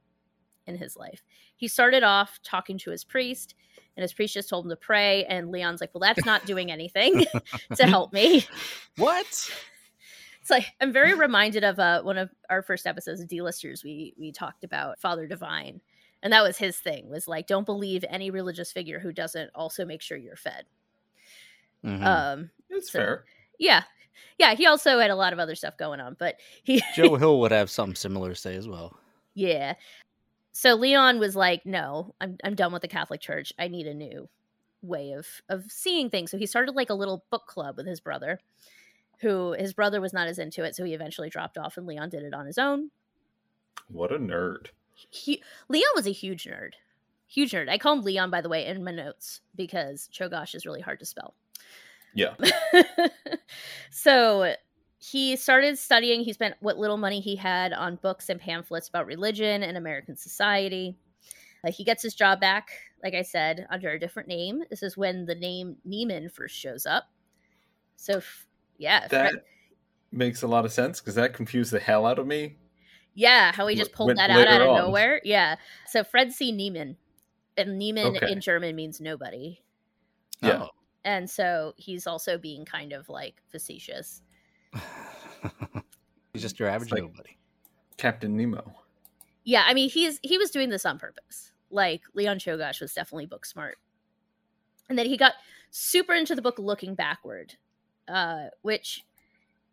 in 0.66 0.76
his 0.76 0.96
life. 0.96 1.22
He 1.56 1.68
started 1.68 2.02
off 2.02 2.38
talking 2.42 2.76
to 2.78 2.90
his 2.90 3.04
priest, 3.04 3.54
and 3.96 4.02
his 4.02 4.12
priest 4.12 4.34
just 4.34 4.48
told 4.48 4.64
him 4.66 4.70
to 4.70 4.76
pray. 4.76 5.24
And 5.26 5.50
Leon's 5.50 5.80
like, 5.80 5.90
Well, 5.94 6.00
that's 6.00 6.24
not 6.26 6.44
doing 6.46 6.70
anything 6.70 7.24
to 7.76 7.86
help 7.86 8.12
me. 8.12 8.44
What? 8.96 9.26
It's 10.40 10.50
like 10.50 10.66
I'm 10.80 10.92
very 10.92 11.14
reminded 11.14 11.64
of 11.64 11.78
uh, 11.78 12.02
one 12.02 12.18
of 12.18 12.30
our 12.48 12.62
first 12.62 12.86
episodes 12.86 13.20
of 13.20 13.28
D-listers. 13.28 13.84
We 13.84 14.14
we 14.18 14.32
talked 14.32 14.64
about 14.64 14.98
Father 14.98 15.26
Divine, 15.26 15.80
and 16.22 16.32
that 16.32 16.42
was 16.42 16.56
his 16.58 16.76
thing. 16.78 17.08
Was 17.08 17.28
like, 17.28 17.46
don't 17.46 17.66
believe 17.66 18.04
any 18.08 18.30
religious 18.30 18.72
figure 18.72 18.98
who 18.98 19.12
doesn't 19.12 19.50
also 19.54 19.84
make 19.84 20.02
sure 20.02 20.16
you're 20.18 20.36
fed. 20.36 20.64
Mhm. 21.84 22.04
Um, 22.04 22.50
It's 22.70 22.90
So- 22.90 22.98
fair. 22.98 23.24
yeah, 23.58 23.84
yeah. 24.38 24.54
He 24.54 24.66
also 24.66 24.98
had 24.98 25.10
a 25.10 25.16
lot 25.16 25.32
of 25.32 25.38
other 25.38 25.54
stuff 25.54 25.76
going 25.76 26.00
on, 26.00 26.16
but 26.18 26.36
he 26.62 26.82
Joe 26.94 27.16
Hill 27.16 27.40
would 27.40 27.52
have 27.52 27.70
something 27.70 27.94
similar 27.94 28.30
to 28.30 28.34
say 28.34 28.56
as 28.56 28.68
well. 28.68 28.96
Yeah. 29.34 29.74
So 30.52 30.74
Leon 30.74 31.18
was 31.18 31.36
like, 31.36 31.64
"No, 31.64 32.14
I'm 32.20 32.36
I'm 32.44 32.54
done 32.54 32.72
with 32.72 32.82
the 32.82 32.88
Catholic 32.88 33.20
Church. 33.20 33.52
I 33.58 33.68
need 33.68 33.86
a 33.86 33.94
new 33.94 34.28
way 34.82 35.12
of 35.12 35.26
of 35.48 35.64
seeing 35.70 36.10
things." 36.10 36.30
So 36.30 36.38
he 36.38 36.46
started 36.46 36.74
like 36.74 36.90
a 36.90 36.94
little 36.94 37.24
book 37.30 37.46
club 37.46 37.76
with 37.76 37.86
his 37.86 38.00
brother, 38.00 38.40
who 39.20 39.52
his 39.52 39.72
brother 39.72 40.00
was 40.00 40.12
not 40.12 40.28
as 40.28 40.38
into 40.38 40.64
it, 40.64 40.74
so 40.74 40.84
he 40.84 40.94
eventually 40.94 41.30
dropped 41.30 41.58
off 41.58 41.76
and 41.76 41.86
Leon 41.86 42.10
did 42.10 42.22
it 42.22 42.34
on 42.34 42.46
his 42.46 42.58
own. 42.58 42.90
What 43.88 44.12
a 44.12 44.18
nerd. 44.18 44.68
He 44.94 45.42
Leon 45.68 45.90
was 45.94 46.06
a 46.06 46.12
huge 46.12 46.44
nerd. 46.44 46.72
Huge 47.26 47.52
nerd. 47.52 47.68
I 47.68 47.78
call 47.78 47.94
him 47.94 48.02
Leon 48.02 48.30
by 48.30 48.40
the 48.40 48.48
way 48.48 48.66
in 48.66 48.82
my 48.84 48.90
notes 48.90 49.40
because 49.54 50.08
Czolgosz 50.12 50.54
is 50.54 50.66
really 50.66 50.80
hard 50.80 50.98
to 51.00 51.06
spell. 51.06 51.34
Yeah. 52.14 52.34
so 53.90 54.54
he 54.98 55.36
started 55.36 55.78
studying. 55.78 56.22
He 56.22 56.32
spent 56.32 56.54
what 56.60 56.78
little 56.78 56.96
money 56.96 57.20
he 57.20 57.36
had 57.36 57.72
on 57.72 57.96
books 57.96 58.28
and 58.28 58.40
pamphlets 58.40 58.88
about 58.88 59.06
religion 59.06 59.62
and 59.62 59.76
American 59.76 60.16
society. 60.16 60.96
Uh, 61.66 61.70
he 61.70 61.84
gets 61.84 62.02
his 62.02 62.14
job 62.14 62.40
back, 62.40 62.70
like 63.02 63.14
I 63.14 63.22
said, 63.22 63.66
under 63.70 63.90
a 63.90 63.98
different 64.00 64.28
name. 64.28 64.62
This 64.70 64.82
is 64.82 64.96
when 64.96 65.26
the 65.26 65.34
name 65.34 65.76
Nieman 65.88 66.30
first 66.30 66.54
shows 66.56 66.86
up. 66.86 67.04
So, 67.96 68.18
f- 68.18 68.46
yeah, 68.78 69.06
That 69.08 69.30
Fred- 69.32 69.42
makes 70.10 70.42
a 70.42 70.46
lot 70.46 70.64
of 70.64 70.72
sense 70.72 71.00
because 71.00 71.14
that 71.16 71.34
confused 71.34 71.70
the 71.70 71.80
hell 71.80 72.06
out 72.06 72.18
of 72.18 72.26
me. 72.26 72.56
yeah, 73.14 73.52
how 73.52 73.66
he 73.66 73.76
just 73.76 73.92
pulled 73.92 74.06
went 74.08 74.18
that 74.18 74.30
out 74.30 74.46
out 74.48 74.62
of 74.62 74.68
on. 74.70 74.78
nowhere. 74.78 75.20
Yeah. 75.24 75.56
So 75.86 76.02
Fred 76.02 76.32
C. 76.32 76.50
Nieman, 76.52 76.96
and 77.58 77.80
Nieman 77.80 78.16
Okay. 78.16 78.32
in 78.32 78.40
German 78.40 78.74
means 78.74 79.00
nobody. 79.00 79.60
Yeah. 80.42 80.62
Oh. 80.62 80.68
And 81.04 81.28
so 81.30 81.74
he's 81.76 82.06
also 82.06 82.36
being 82.38 82.64
kind 82.64 82.92
of 82.92 83.08
like 83.08 83.42
facetious. 83.48 84.22
He's 86.32 86.42
just 86.42 86.58
your 86.60 86.68
average 86.68 86.92
like- 86.92 87.14
buddy, 87.16 87.38
Captain 87.96 88.36
Nemo. 88.36 88.74
Yeah, 89.44 89.64
I 89.66 89.74
mean 89.74 89.88
he's 89.90 90.20
he 90.22 90.38
was 90.38 90.50
doing 90.50 90.68
this 90.68 90.84
on 90.86 90.98
purpose. 90.98 91.52
Like 91.70 92.02
Leon 92.14 92.38
Czolgosz 92.38 92.80
was 92.80 92.92
definitely 92.94 93.26
book 93.26 93.44
smart. 93.46 93.78
And 94.88 94.98
then 94.98 95.06
he 95.06 95.16
got 95.16 95.34
super 95.70 96.14
into 96.14 96.34
the 96.34 96.42
book 96.42 96.58
Looking 96.58 96.94
Backward, 96.94 97.54
uh, 98.08 98.46
which 98.62 99.04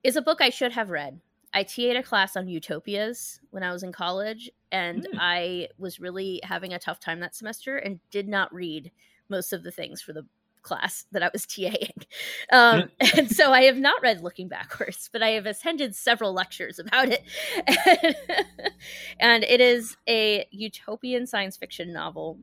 is 0.03 0.15
a 0.15 0.21
book 0.21 0.41
I 0.41 0.49
should 0.49 0.71
have 0.71 0.89
read. 0.89 1.19
I 1.53 1.63
TA'd 1.63 1.95
a 1.97 2.03
class 2.03 2.35
on 2.37 2.47
utopias 2.47 3.39
when 3.49 3.63
I 3.63 3.71
was 3.71 3.81
in 3.83 3.91
college, 3.91 4.49
and 4.71 5.07
Hmm. 5.11 5.17
I 5.19 5.69
was 5.77 5.99
really 5.99 6.39
having 6.43 6.73
a 6.73 6.79
tough 6.79 6.99
time 6.99 7.19
that 7.21 7.35
semester 7.35 7.77
and 7.77 7.99
did 8.11 8.27
not 8.27 8.53
read 8.53 8.91
most 9.29 9.53
of 9.53 9.63
the 9.63 9.71
things 9.71 10.01
for 10.01 10.13
the 10.13 10.25
class 10.67 11.05
that 11.11 11.23
I 11.23 11.29
was 11.31 11.45
TAing. 11.53 12.03
Um, 12.51 12.89
and 13.17 13.29
so 13.31 13.51
I 13.51 13.63
have 13.63 13.77
not 13.77 14.01
read 14.01 14.21
Looking 14.21 14.47
Backwards, 14.49 15.09
but 15.11 15.23
I 15.23 15.29
have 15.29 15.45
attended 15.45 15.95
several 15.95 16.33
lectures 16.33 16.77
about 16.79 17.07
it. 17.09 17.23
and 19.19 19.43
it 19.43 19.61
is 19.61 19.95
a 20.07 20.45
utopian 20.51 21.25
science 21.25 21.57
fiction 21.57 21.93
novel 21.93 22.39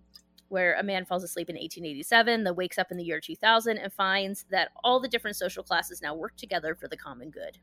where 0.49 0.75
a 0.75 0.83
man 0.83 1.05
falls 1.05 1.25
asleep 1.25 1.49
in 1.51 1.57
1887, 1.57 2.45
then 2.45 2.55
wakes 2.55 2.79
up 2.79 2.89
in 2.91 2.97
the 2.97 3.05
year 3.05 3.21
2000 3.21 3.77
and 3.79 3.93
finds 3.93 4.45
that 4.51 4.69
all 4.85 5.01
the 5.01 5.09
different 5.09 5.37
social 5.37 5.65
classes 5.65 6.01
now 6.03 6.15
work 6.15 6.37
together 6.37 6.75
for 6.75 6.87
the 6.87 6.97
common 6.97 7.31
good. 7.31 7.59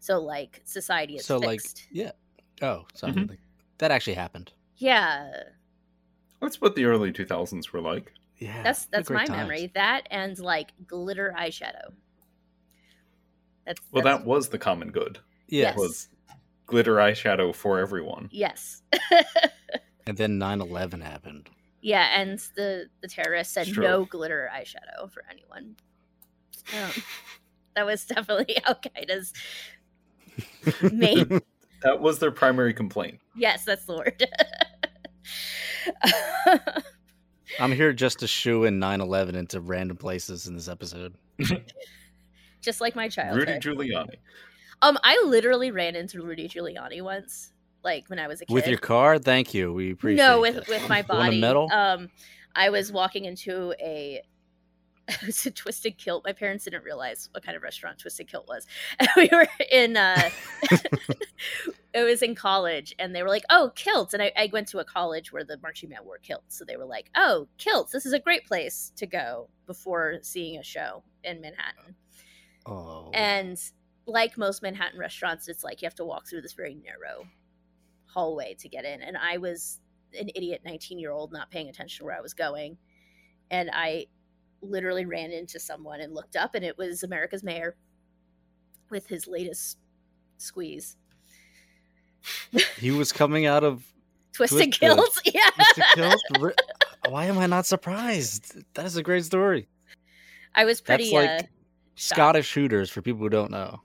So, 0.00 0.20
like, 0.20 0.60
society 0.64 1.16
is 1.16 1.24
So, 1.24 1.38
like, 1.38 1.62
yeah. 1.90 2.12
Oh, 2.60 2.84
so 2.94 3.08
Mhm. 3.08 3.38
that 3.78 3.90
actually 3.90 4.14
happened. 4.14 4.52
yeah, 4.76 5.44
That's 6.40 6.60
what 6.60 6.74
the 6.74 6.84
early 6.84 7.10
2000s 7.10 7.72
were 7.72 7.80
like. 7.80 8.12
Yeah. 8.44 8.62
that's 8.62 8.86
that's 8.86 9.10
my 9.10 9.24
times. 9.24 9.36
memory. 9.38 9.70
That 9.74 10.06
and 10.10 10.38
like 10.38 10.72
glitter 10.86 11.34
eyeshadow. 11.38 11.92
That's 13.66 13.80
Well, 13.90 14.04
that's, 14.04 14.18
that 14.18 14.26
was 14.26 14.48
the 14.50 14.58
common 14.58 14.90
good. 14.90 15.18
Yeah. 15.48 15.68
yes, 15.70 15.76
was- 15.78 16.08
Glitter 16.66 16.94
eyeshadow 16.96 17.54
for 17.54 17.78
everyone. 17.78 18.28
yes, 18.32 18.82
And 20.06 20.16
then 20.16 20.38
9/11 20.38 21.02
happened. 21.02 21.48
yeah. 21.82 22.18
And 22.20 22.38
the 22.56 22.86
the 23.02 23.08
terrorists 23.08 23.52
said 23.54 23.66
Sure. 23.66 23.82
no 23.84 24.04
glitter 24.06 24.50
eyeshadow 24.54 25.10
for 25.10 25.24
anyone. 25.30 25.76
Um, 26.74 26.90
that 27.74 27.84
was 27.86 28.04
definitely 28.06 28.56
Al 28.66 28.76
Qaeda's 28.76 29.32
main. 30.92 31.40
That 31.82 32.00
was 32.00 32.18
their 32.18 32.30
primary 32.32 32.72
complaint. 32.74 33.20
yes, 33.36 33.64
that's 33.66 33.84
the 33.84 33.96
word. 33.96 34.26
I'm 37.60 37.72
here 37.72 37.92
just 37.92 38.18
to 38.20 38.26
shoe 38.26 38.64
in 38.64 38.78
9/11 38.80 39.34
into 39.34 39.60
random 39.60 39.96
places 39.96 40.46
in 40.46 40.54
this 40.54 40.68
episode. 40.68 41.14
Just 42.60 42.80
like 42.80 42.96
my 42.96 43.08
childhood. 43.08 43.46
Rudy 43.66 43.90
Giuliani. 43.92 44.14
um, 44.80 44.96
I 45.04 45.22
literally 45.26 45.70
ran 45.70 45.94
into 45.96 46.22
Rudy 46.22 46.48
Giuliani 46.48 47.02
once, 47.02 47.52
like 47.82 48.08
when 48.08 48.18
I 48.18 48.26
was 48.26 48.40
a 48.40 48.46
kid. 48.46 48.54
With 48.54 48.66
your 48.66 48.78
car, 48.78 49.18
thank 49.18 49.52
you. 49.52 49.72
We 49.72 49.92
appreciate 49.92 50.24
it. 50.24 50.28
no 50.28 50.40
with 50.40 50.54
that. 50.54 50.68
with 50.68 50.88
my 50.88 51.04
Want 51.06 51.10
a 51.10 51.12
body 51.26 51.40
medal? 51.40 51.70
um 51.72 52.08
i 52.56 52.70
was 52.70 52.90
walking 52.92 53.24
into 53.26 53.74
a 53.80 54.22
it 55.08 55.22
was 55.26 55.44
a 55.46 55.50
twisted 55.50 55.98
kilt 55.98 56.24
my 56.24 56.32
parents 56.32 56.64
didn't 56.64 56.84
realize 56.84 57.28
what 57.32 57.44
kind 57.44 57.56
of 57.56 57.62
restaurant 57.62 57.98
twisted 57.98 58.28
kilt 58.28 58.46
was 58.48 58.66
and 58.98 59.08
we 59.16 59.28
were 59.32 59.46
in 59.70 59.96
uh 59.96 60.30
it 61.94 62.02
was 62.02 62.22
in 62.22 62.34
college 62.34 62.94
and 62.98 63.14
they 63.14 63.22
were 63.22 63.28
like 63.28 63.44
oh 63.50 63.70
kilts 63.74 64.14
and 64.14 64.22
I, 64.22 64.32
I 64.36 64.48
went 64.52 64.68
to 64.68 64.78
a 64.78 64.84
college 64.84 65.32
where 65.32 65.44
the 65.44 65.58
marching 65.62 65.90
band 65.90 66.04
wore 66.04 66.18
kilts 66.18 66.56
so 66.58 66.64
they 66.64 66.76
were 66.76 66.86
like 66.86 67.10
oh 67.14 67.48
kilts 67.58 67.92
this 67.92 68.06
is 68.06 68.12
a 68.12 68.18
great 68.18 68.46
place 68.46 68.92
to 68.96 69.06
go 69.06 69.48
before 69.66 70.18
seeing 70.22 70.58
a 70.58 70.64
show 70.64 71.02
in 71.22 71.40
manhattan 71.40 71.94
oh. 72.66 73.10
and 73.12 73.58
like 74.06 74.36
most 74.36 74.62
Manhattan 74.62 74.98
restaurants, 74.98 75.48
it's 75.48 75.64
like 75.64 75.82
you 75.82 75.86
have 75.86 75.94
to 75.96 76.04
walk 76.04 76.26
through 76.28 76.42
this 76.42 76.52
very 76.52 76.74
narrow 76.74 77.26
hallway 78.06 78.54
to 78.60 78.68
get 78.68 78.84
in. 78.84 79.02
And 79.02 79.16
I 79.16 79.38
was 79.38 79.80
an 80.18 80.30
idiot 80.34 80.62
19 80.64 80.98
year 80.98 81.10
old 81.10 81.32
not 81.32 81.50
paying 81.50 81.68
attention 81.68 81.98
to 81.98 82.04
where 82.04 82.16
I 82.16 82.20
was 82.20 82.34
going. 82.34 82.76
And 83.50 83.70
I 83.72 84.06
literally 84.62 85.04
ran 85.04 85.30
into 85.30 85.58
someone 85.60 86.00
and 86.00 86.14
looked 86.14 86.36
up, 86.36 86.54
and 86.54 86.64
it 86.64 86.76
was 86.78 87.02
America's 87.02 87.42
mayor 87.42 87.76
with 88.90 89.06
his 89.06 89.26
latest 89.26 89.78
squeeze. 90.38 90.96
he 92.78 92.90
was 92.90 93.12
coming 93.12 93.46
out 93.46 93.64
of 93.64 93.84
Twisted 94.32 94.72
Twisted. 94.72 94.80
kills. 94.80 95.22
Yeah. 95.34 95.50
Twisted 95.56 95.84
Kills. 95.94 96.52
Why 97.08 97.26
am 97.26 97.38
I 97.38 97.46
not 97.46 97.66
surprised? 97.66 98.56
That 98.74 98.86
is 98.86 98.96
a 98.96 99.02
great 99.02 99.24
story. 99.24 99.68
I 100.54 100.64
was 100.64 100.80
pretty, 100.80 101.04
That's 101.04 101.12
like 101.12 101.40
uh, 101.44 101.46
Scottish 101.96 102.46
shooters 102.46 102.90
for 102.90 103.02
people 103.02 103.20
who 103.20 103.28
don't 103.28 103.50
know. 103.50 103.80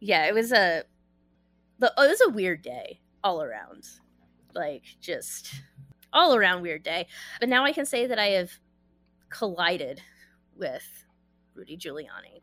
yeah, 0.00 0.26
it 0.26 0.34
was 0.34 0.52
a, 0.52 0.84
the, 1.78 1.86
it 1.98 2.08
was 2.08 2.20
a 2.26 2.30
weird 2.30 2.62
day 2.62 3.00
all 3.22 3.42
around. 3.42 3.84
Like, 4.54 4.82
just 5.00 5.54
all 6.12 6.34
around 6.34 6.62
weird 6.62 6.82
day. 6.82 7.06
But 7.40 7.48
now 7.48 7.64
I 7.64 7.72
can 7.72 7.86
say 7.86 8.06
that 8.06 8.18
I 8.18 8.26
have 8.28 8.50
collided 9.32 10.00
with 10.56 10.84
Rudy 11.54 11.76
Giuliani 11.76 12.42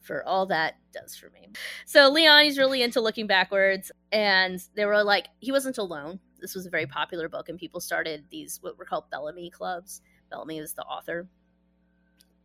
for 0.00 0.26
all 0.26 0.46
that 0.46 0.76
does 0.92 1.16
for 1.16 1.30
me. 1.30 1.48
So 1.86 2.10
Leon, 2.10 2.44
he's 2.44 2.58
really 2.58 2.82
into 2.82 3.00
looking 3.00 3.26
backwards, 3.26 3.92
and 4.10 4.60
they 4.74 4.86
were 4.86 5.04
like, 5.04 5.28
he 5.38 5.52
wasn't 5.52 5.78
alone. 5.78 6.20
This 6.40 6.54
was 6.54 6.66
a 6.66 6.70
very 6.70 6.86
popular 6.86 7.28
book, 7.28 7.48
and 7.48 7.58
people 7.58 7.80
started 7.80 8.24
these 8.30 8.58
what 8.62 8.78
were 8.78 8.84
called 8.84 9.10
Bellamy 9.10 9.50
clubs. 9.50 10.00
Bellamy 10.30 10.58
is 10.58 10.72
the 10.72 10.82
author, 10.82 11.28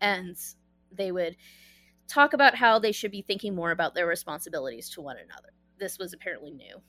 and 0.01 0.35
they 0.91 1.11
would 1.11 1.37
talk 2.07 2.33
about 2.33 2.55
how 2.55 2.77
they 2.77 2.91
should 2.91 3.11
be 3.11 3.21
thinking 3.21 3.55
more 3.55 3.71
about 3.71 3.95
their 3.95 4.07
responsibilities 4.07 4.89
to 4.89 5.01
one 5.01 5.17
another. 5.17 5.49
This 5.79 5.97
was 5.97 6.13
apparently 6.13 6.51
new 6.51 6.81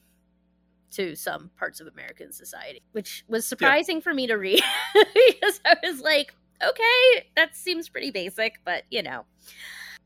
to 0.93 1.15
some 1.15 1.51
parts 1.59 1.81
of 1.81 1.87
American 1.87 2.33
society, 2.33 2.83
which 2.93 3.25
was 3.29 3.47
surprising 3.47 4.01
for 4.01 4.15
me 4.15 4.27
to 4.27 4.35
read 4.35 4.63
because 4.95 5.61
I 5.65 5.77
was 5.83 6.01
like, 6.01 6.35
okay, 6.63 7.27
that 7.37 7.57
seems 7.57 7.89
pretty 7.89 8.11
basic, 8.11 8.61
but 8.65 8.85
you 8.91 9.03
know. 9.03 9.25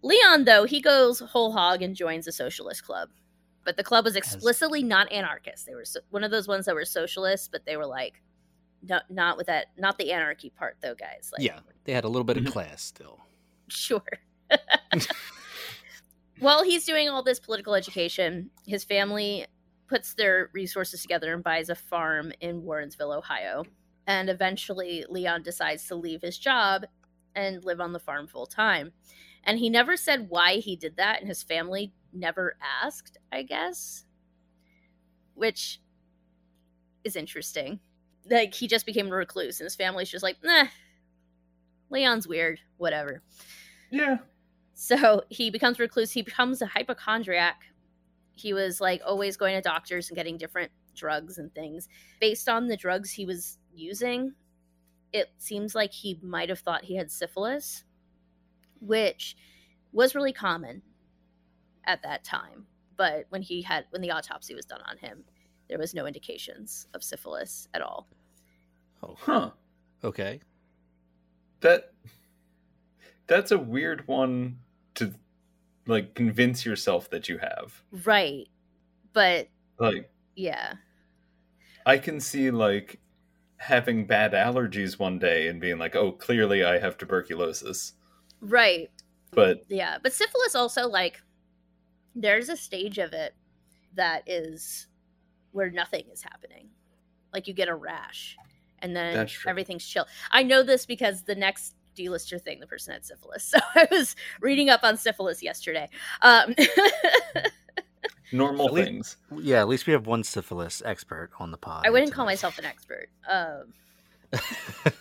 Leon, 0.02 0.44
though, 0.44 0.64
he 0.64 0.80
goes 0.80 1.18
whole 1.20 1.52
hog 1.52 1.82
and 1.82 1.94
joins 1.94 2.26
a 2.26 2.32
socialist 2.32 2.84
club. 2.84 3.10
But 3.66 3.76
the 3.76 3.84
club 3.84 4.06
was 4.06 4.16
explicitly 4.16 4.82
not 4.82 5.12
anarchist. 5.12 5.66
They 5.66 5.74
were 5.74 5.84
so, 5.84 6.00
one 6.08 6.24
of 6.24 6.30
those 6.30 6.48
ones 6.48 6.64
that 6.64 6.74
were 6.74 6.86
socialists, 6.86 7.48
but 7.48 7.66
they 7.66 7.76
were 7.76 7.84
like, 7.84 8.22
no, 8.82 9.00
not 9.10 9.36
with 9.36 9.48
that, 9.48 9.66
not 9.76 9.98
the 9.98 10.12
anarchy 10.12 10.48
part, 10.48 10.78
though, 10.80 10.94
guys. 10.94 11.30
Like, 11.36 11.42
yeah, 11.46 11.58
they 11.84 11.92
had 11.92 12.04
a 12.04 12.08
little 12.08 12.24
bit 12.24 12.38
of 12.38 12.44
Mhm. 12.44 12.52
class 12.52 12.82
still. 12.82 13.20
sure. 13.68 14.02
while 16.40 16.64
he's 16.64 16.86
doing 16.86 17.08
all 17.10 17.22
this 17.22 17.38
political 17.38 17.74
education, 17.74 18.50
his 18.66 18.82
family 18.84 19.46
puts 19.86 20.14
their 20.14 20.48
resources 20.54 21.02
together 21.02 21.34
and 21.34 21.44
buys 21.44 21.68
a 21.68 21.74
farm 21.74 22.32
in 22.40 22.62
Warrensville, 22.62 23.14
Ohio. 23.16 23.64
And 24.10 24.28
eventually, 24.28 25.04
Leon 25.08 25.44
decides 25.44 25.86
to 25.86 25.94
leave 25.94 26.20
his 26.20 26.36
job 26.36 26.84
and 27.36 27.64
live 27.64 27.80
on 27.80 27.92
the 27.92 28.00
farm 28.00 28.26
full 28.26 28.44
time. 28.44 28.90
And 29.44 29.56
he 29.56 29.70
never 29.70 29.96
said 29.96 30.26
why 30.28 30.54
he 30.56 30.74
did 30.74 30.96
that, 30.96 31.20
and 31.20 31.28
his 31.28 31.44
family 31.44 31.92
never 32.12 32.56
asked, 32.82 33.18
I 33.30 33.44
guess, 33.44 34.06
which 35.34 35.80
is 37.04 37.14
interesting. 37.14 37.78
Like, 38.28 38.52
he 38.52 38.66
just 38.66 38.84
became 38.84 39.06
a 39.06 39.14
recluse, 39.14 39.60
and 39.60 39.66
his 39.66 39.76
family's 39.76 40.10
just 40.10 40.24
like, 40.24 40.38
nah, 40.42 40.64
Leon's 41.88 42.26
weird, 42.26 42.58
whatever. 42.78 43.22
Yeah. 43.92 44.16
So 44.74 45.22
he 45.28 45.50
becomes 45.50 45.78
recluse. 45.78 46.10
He 46.10 46.22
becomes 46.22 46.60
a 46.62 46.66
hypochondriac. 46.66 47.62
He 48.32 48.54
was 48.54 48.80
like 48.80 49.02
always 49.06 49.36
going 49.36 49.54
to 49.54 49.62
doctors 49.62 50.08
and 50.08 50.16
getting 50.16 50.36
different 50.36 50.72
drugs 50.96 51.38
and 51.38 51.54
things. 51.54 51.88
Based 52.20 52.48
on 52.48 52.66
the 52.66 52.76
drugs 52.76 53.12
he 53.12 53.24
was 53.24 53.58
using, 53.80 54.34
it 55.12 55.30
seems 55.38 55.74
like 55.74 55.92
he 55.92 56.18
might 56.22 56.48
have 56.48 56.60
thought 56.60 56.84
he 56.84 56.96
had 56.96 57.10
syphilis, 57.10 57.84
which 58.80 59.36
was 59.92 60.14
really 60.14 60.32
common 60.32 60.82
at 61.84 62.02
that 62.02 62.24
time. 62.24 62.66
But 62.96 63.26
when 63.30 63.42
he 63.42 63.62
had 63.62 63.86
when 63.90 64.02
the 64.02 64.10
autopsy 64.10 64.54
was 64.54 64.66
done 64.66 64.82
on 64.86 64.98
him, 64.98 65.24
there 65.68 65.78
was 65.78 65.94
no 65.94 66.06
indications 66.06 66.86
of 66.94 67.02
syphilis 67.02 67.68
at 67.74 67.82
all. 67.82 68.08
Oh, 69.02 69.14
Huh. 69.18 69.50
okay. 70.04 70.40
That 71.60 71.92
that's 73.26 73.50
a 73.50 73.58
weird 73.58 74.06
one 74.06 74.58
to 74.96 75.14
like 75.86 76.14
convince 76.14 76.64
yourself 76.66 77.10
that 77.10 77.28
you 77.28 77.38
have. 77.38 77.82
Right. 78.04 78.48
But 79.12 79.48
Like 79.78 80.10
yeah. 80.36 80.74
I 81.86 81.98
can 81.98 82.20
see 82.20 82.50
like 82.50 83.00
having 83.60 84.06
bad 84.06 84.32
allergies 84.32 84.98
one 84.98 85.18
day 85.18 85.46
and 85.46 85.60
being 85.60 85.78
like, 85.78 85.94
"Oh, 85.94 86.12
clearly 86.12 86.64
I 86.64 86.78
have 86.78 86.96
tuberculosis." 86.96 87.92
Right. 88.40 88.90
But 89.32 89.64
Yeah, 89.68 89.98
but 90.02 90.12
syphilis 90.12 90.54
also 90.54 90.88
like 90.88 91.20
there's 92.14 92.48
a 92.48 92.56
stage 92.56 92.98
of 92.98 93.12
it 93.12 93.34
that 93.94 94.22
is 94.26 94.88
where 95.52 95.70
nothing 95.70 96.04
is 96.12 96.22
happening. 96.22 96.70
Like 97.32 97.46
you 97.46 97.54
get 97.54 97.68
a 97.68 97.74
rash 97.74 98.36
and 98.80 98.96
then 98.96 99.28
everything's 99.46 99.86
chill. 99.86 100.06
I 100.32 100.42
know 100.42 100.62
this 100.62 100.86
because 100.86 101.22
the 101.22 101.34
next 101.34 101.76
D-lister 101.94 102.38
thing 102.38 102.60
the 102.60 102.66
person 102.66 102.94
had 102.94 103.04
syphilis. 103.04 103.44
So 103.52 103.58
I 103.74 103.86
was 103.90 104.16
reading 104.40 104.70
up 104.70 104.82
on 104.82 104.96
syphilis 104.96 105.42
yesterday. 105.42 105.88
Um 106.22 106.54
normal 108.32 108.66
At 108.68 108.72
least- 108.74 108.86
things. 108.86 109.16
Yeah, 109.42 109.60
at 109.60 109.68
least 109.68 109.86
we 109.86 109.92
have 109.92 110.06
one 110.06 110.24
syphilis 110.24 110.82
expert 110.84 111.30
on 111.38 111.50
the 111.50 111.56
pod. 111.58 111.84
I 111.86 111.90
wouldn't 111.90 112.12
call 112.12 112.24
nice. 112.26 112.38
myself 112.38 112.58
an 112.58 112.64
expert. 112.64 113.08
Um 113.28 113.72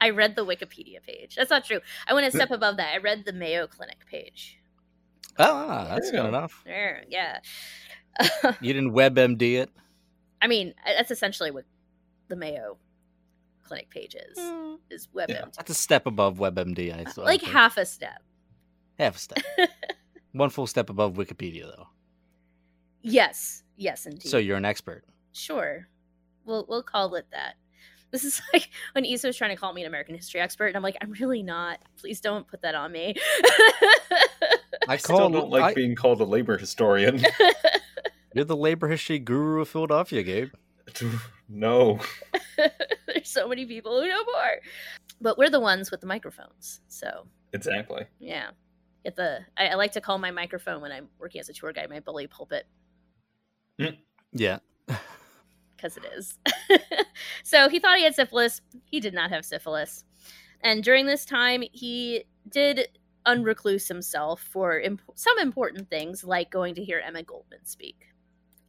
I 0.00 0.10
read 0.10 0.36
the 0.36 0.44
Wikipedia 0.44 1.02
page. 1.02 1.34
That's 1.36 1.50
not 1.50 1.64
true. 1.64 1.80
I 2.06 2.12
went 2.12 2.26
a 2.26 2.30
step 2.30 2.50
above 2.50 2.76
that. 2.76 2.92
I 2.94 2.98
read 2.98 3.24
the 3.24 3.32
Mayo 3.32 3.66
Clinic 3.66 4.04
page. 4.06 4.58
ah, 5.38 5.86
that's 5.88 6.10
good 6.10 6.26
enough. 6.26 6.62
There, 6.66 7.04
yeah. 7.08 7.38
You 8.60 8.72
didn't 8.74 8.92
WebMD 8.92 9.54
it. 9.54 9.70
I 10.42 10.46
mean, 10.46 10.74
that's 10.84 11.10
essentially 11.10 11.50
what 11.50 11.64
the 12.28 12.36
Mayo 12.36 12.76
Clinic 13.62 13.88
page 13.88 14.14
is. 14.14 14.38
Is 14.90 15.08
WebMD. 15.14 15.28
Yeah. 15.30 15.44
That's 15.56 15.70
a 15.70 15.74
step 15.74 16.06
above 16.06 16.36
WebMD. 16.36 16.94
I 16.94 17.04
thought. 17.04 17.24
like 17.24 17.40
half 17.42 17.78
a 17.78 17.86
step. 17.86 18.22
half 18.98 19.16
a 19.16 19.18
step. 19.18 19.42
one 20.32 20.50
full 20.50 20.66
step 20.66 20.90
above 20.90 21.14
Wikipedia, 21.14 21.62
though. 21.74 21.86
Yes, 23.06 23.62
yes, 23.76 24.06
indeed. 24.06 24.28
So 24.28 24.38
you're 24.38 24.56
an 24.56 24.64
expert. 24.64 25.04
sure, 25.32 25.88
we'll 26.46 26.64
we'll 26.68 26.82
call 26.82 27.14
it 27.16 27.26
that. 27.32 27.54
This 28.10 28.24
is 28.24 28.40
like 28.52 28.70
when 28.92 29.04
Issa 29.04 29.26
was 29.26 29.36
trying 29.36 29.50
to 29.50 29.56
call 29.56 29.72
me 29.74 29.82
an 29.82 29.86
American 29.88 30.14
history 30.14 30.40
expert, 30.40 30.68
and 30.68 30.76
I'm 30.76 30.82
like, 30.82 30.96
I'm 31.02 31.12
really 31.12 31.42
not. 31.42 31.80
Please 31.98 32.20
don't 32.20 32.46
put 32.48 32.62
that 32.62 32.74
on 32.74 32.92
me. 32.92 33.14
I 34.88 34.96
Still 34.96 35.18
call 35.18 35.30
don't 35.30 35.50
like 35.50 35.62
I- 35.62 35.74
being 35.74 35.94
called 35.94 36.20
a 36.20 36.24
labor 36.24 36.56
historian. 36.58 37.22
You're 38.34 38.44
the 38.44 38.56
labor 38.56 38.88
history 38.88 39.18
guru 39.18 39.60
of 39.60 39.68
Philadelphia, 39.68 40.22
Gabe. 40.22 40.50
no. 41.48 42.00
There's 43.06 43.28
so 43.28 43.46
many 43.48 43.64
people 43.66 44.00
who 44.00 44.08
know 44.08 44.24
more, 44.24 44.60
but 45.20 45.38
we're 45.38 45.50
the 45.50 45.60
ones 45.60 45.90
with 45.90 46.00
the 46.00 46.06
microphones. 46.06 46.80
So 46.88 47.26
Exactly. 47.52 48.06
yeah, 48.18 48.50
get 49.04 49.14
the. 49.16 49.40
I, 49.56 49.68
I 49.68 49.74
like 49.74 49.92
to 49.92 50.00
call 50.00 50.18
my 50.18 50.30
microphone 50.32 50.80
when 50.80 50.90
I'm 50.92 51.08
working 51.18 51.40
as 51.40 51.48
a 51.48 51.52
tour 51.52 51.72
guide 51.72 51.88
my 51.90 52.00
bully 52.00 52.26
pulpit. 52.26 52.66
Yeah. 53.78 54.58
because 55.76 55.96
it 55.96 56.04
is. 56.16 56.38
so 57.44 57.68
he 57.68 57.78
thought 57.78 57.98
he 57.98 58.04
had 58.04 58.14
syphilis. 58.14 58.60
He 58.84 59.00
did 59.00 59.14
not 59.14 59.30
have 59.30 59.44
syphilis. 59.44 60.04
And 60.60 60.82
during 60.82 61.06
this 61.06 61.24
time, 61.24 61.62
he 61.72 62.24
did 62.48 62.88
unrecluse 63.26 63.86
himself 63.88 64.40
for 64.40 64.80
imp- 64.80 65.02
some 65.14 65.38
important 65.38 65.88
things, 65.90 66.24
like 66.24 66.50
going 66.50 66.74
to 66.74 66.84
hear 66.84 67.02
Emma 67.04 67.22
Goldman 67.22 67.64
speak. 67.64 68.08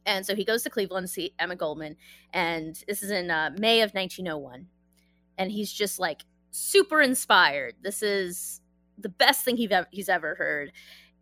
And 0.04 0.24
so 0.24 0.36
he 0.36 0.44
goes 0.44 0.62
to 0.62 0.70
Cleveland 0.70 1.08
to 1.08 1.12
see 1.12 1.34
Emma 1.38 1.56
Goldman, 1.56 1.96
and 2.32 2.80
this 2.86 3.02
is 3.02 3.10
in 3.10 3.30
uh, 3.30 3.50
May 3.58 3.80
of 3.80 3.92
1901. 3.92 4.66
And 5.38 5.50
he's 5.50 5.72
just 5.72 5.98
like 5.98 6.22
super 6.52 7.02
inspired. 7.02 7.74
This 7.82 8.02
is 8.02 8.60
the 8.98 9.08
best 9.08 9.44
thing 9.44 9.56
he've 9.56 9.72
ev- 9.72 9.88
he's 9.90 10.08
ever 10.08 10.36
heard. 10.36 10.72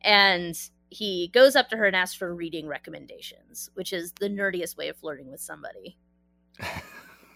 And 0.02 0.54
he 0.94 1.28
goes 1.28 1.56
up 1.56 1.68
to 1.70 1.76
her 1.76 1.86
and 1.86 1.96
asks 1.96 2.16
for 2.16 2.34
reading 2.34 2.66
recommendations, 2.68 3.68
which 3.74 3.92
is 3.92 4.12
the 4.20 4.28
nerdiest 4.28 4.76
way 4.76 4.88
of 4.88 4.96
flirting 4.96 5.30
with 5.30 5.40
somebody. 5.40 5.96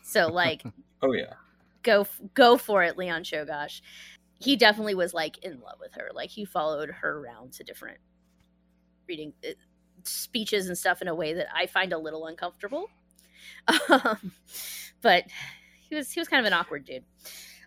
So 0.03 0.29
like 0.33 0.62
Oh 1.03 1.12
yeah. 1.12 1.35
go 1.83 2.07
go 2.35 2.57
for 2.57 2.83
it, 2.85 2.97
Leon 2.97 3.25
Czolgosz. 3.25 3.81
He 4.40 4.55
definitely 4.57 4.94
was 4.94 5.12
like 5.12 5.38
in 5.44 5.61
love 5.61 5.79
with 5.81 5.92
her. 5.94 6.11
Like 6.14 6.31
he 6.31 6.44
followed 6.44 6.90
her 6.90 7.18
around 7.18 7.53
to 7.55 7.64
different 7.64 7.99
reading 9.09 9.33
uh, 9.44 9.51
speeches 10.05 10.68
and 10.68 10.79
stuff 10.79 11.03
in 11.03 11.09
a 11.09 11.14
way 11.14 11.33
that 11.35 11.49
I 11.53 11.66
find 11.66 11.92
a 11.92 11.99
little 11.99 12.27
uncomfortable. 12.27 12.88
Um, 13.88 14.33
but 15.01 15.25
he 15.88 15.94
was 15.94 16.11
he 16.12 16.21
was 16.21 16.29
kind 16.29 16.40
of 16.40 16.47
an 16.47 16.53
awkward 16.53 16.85
dude. 16.85 17.05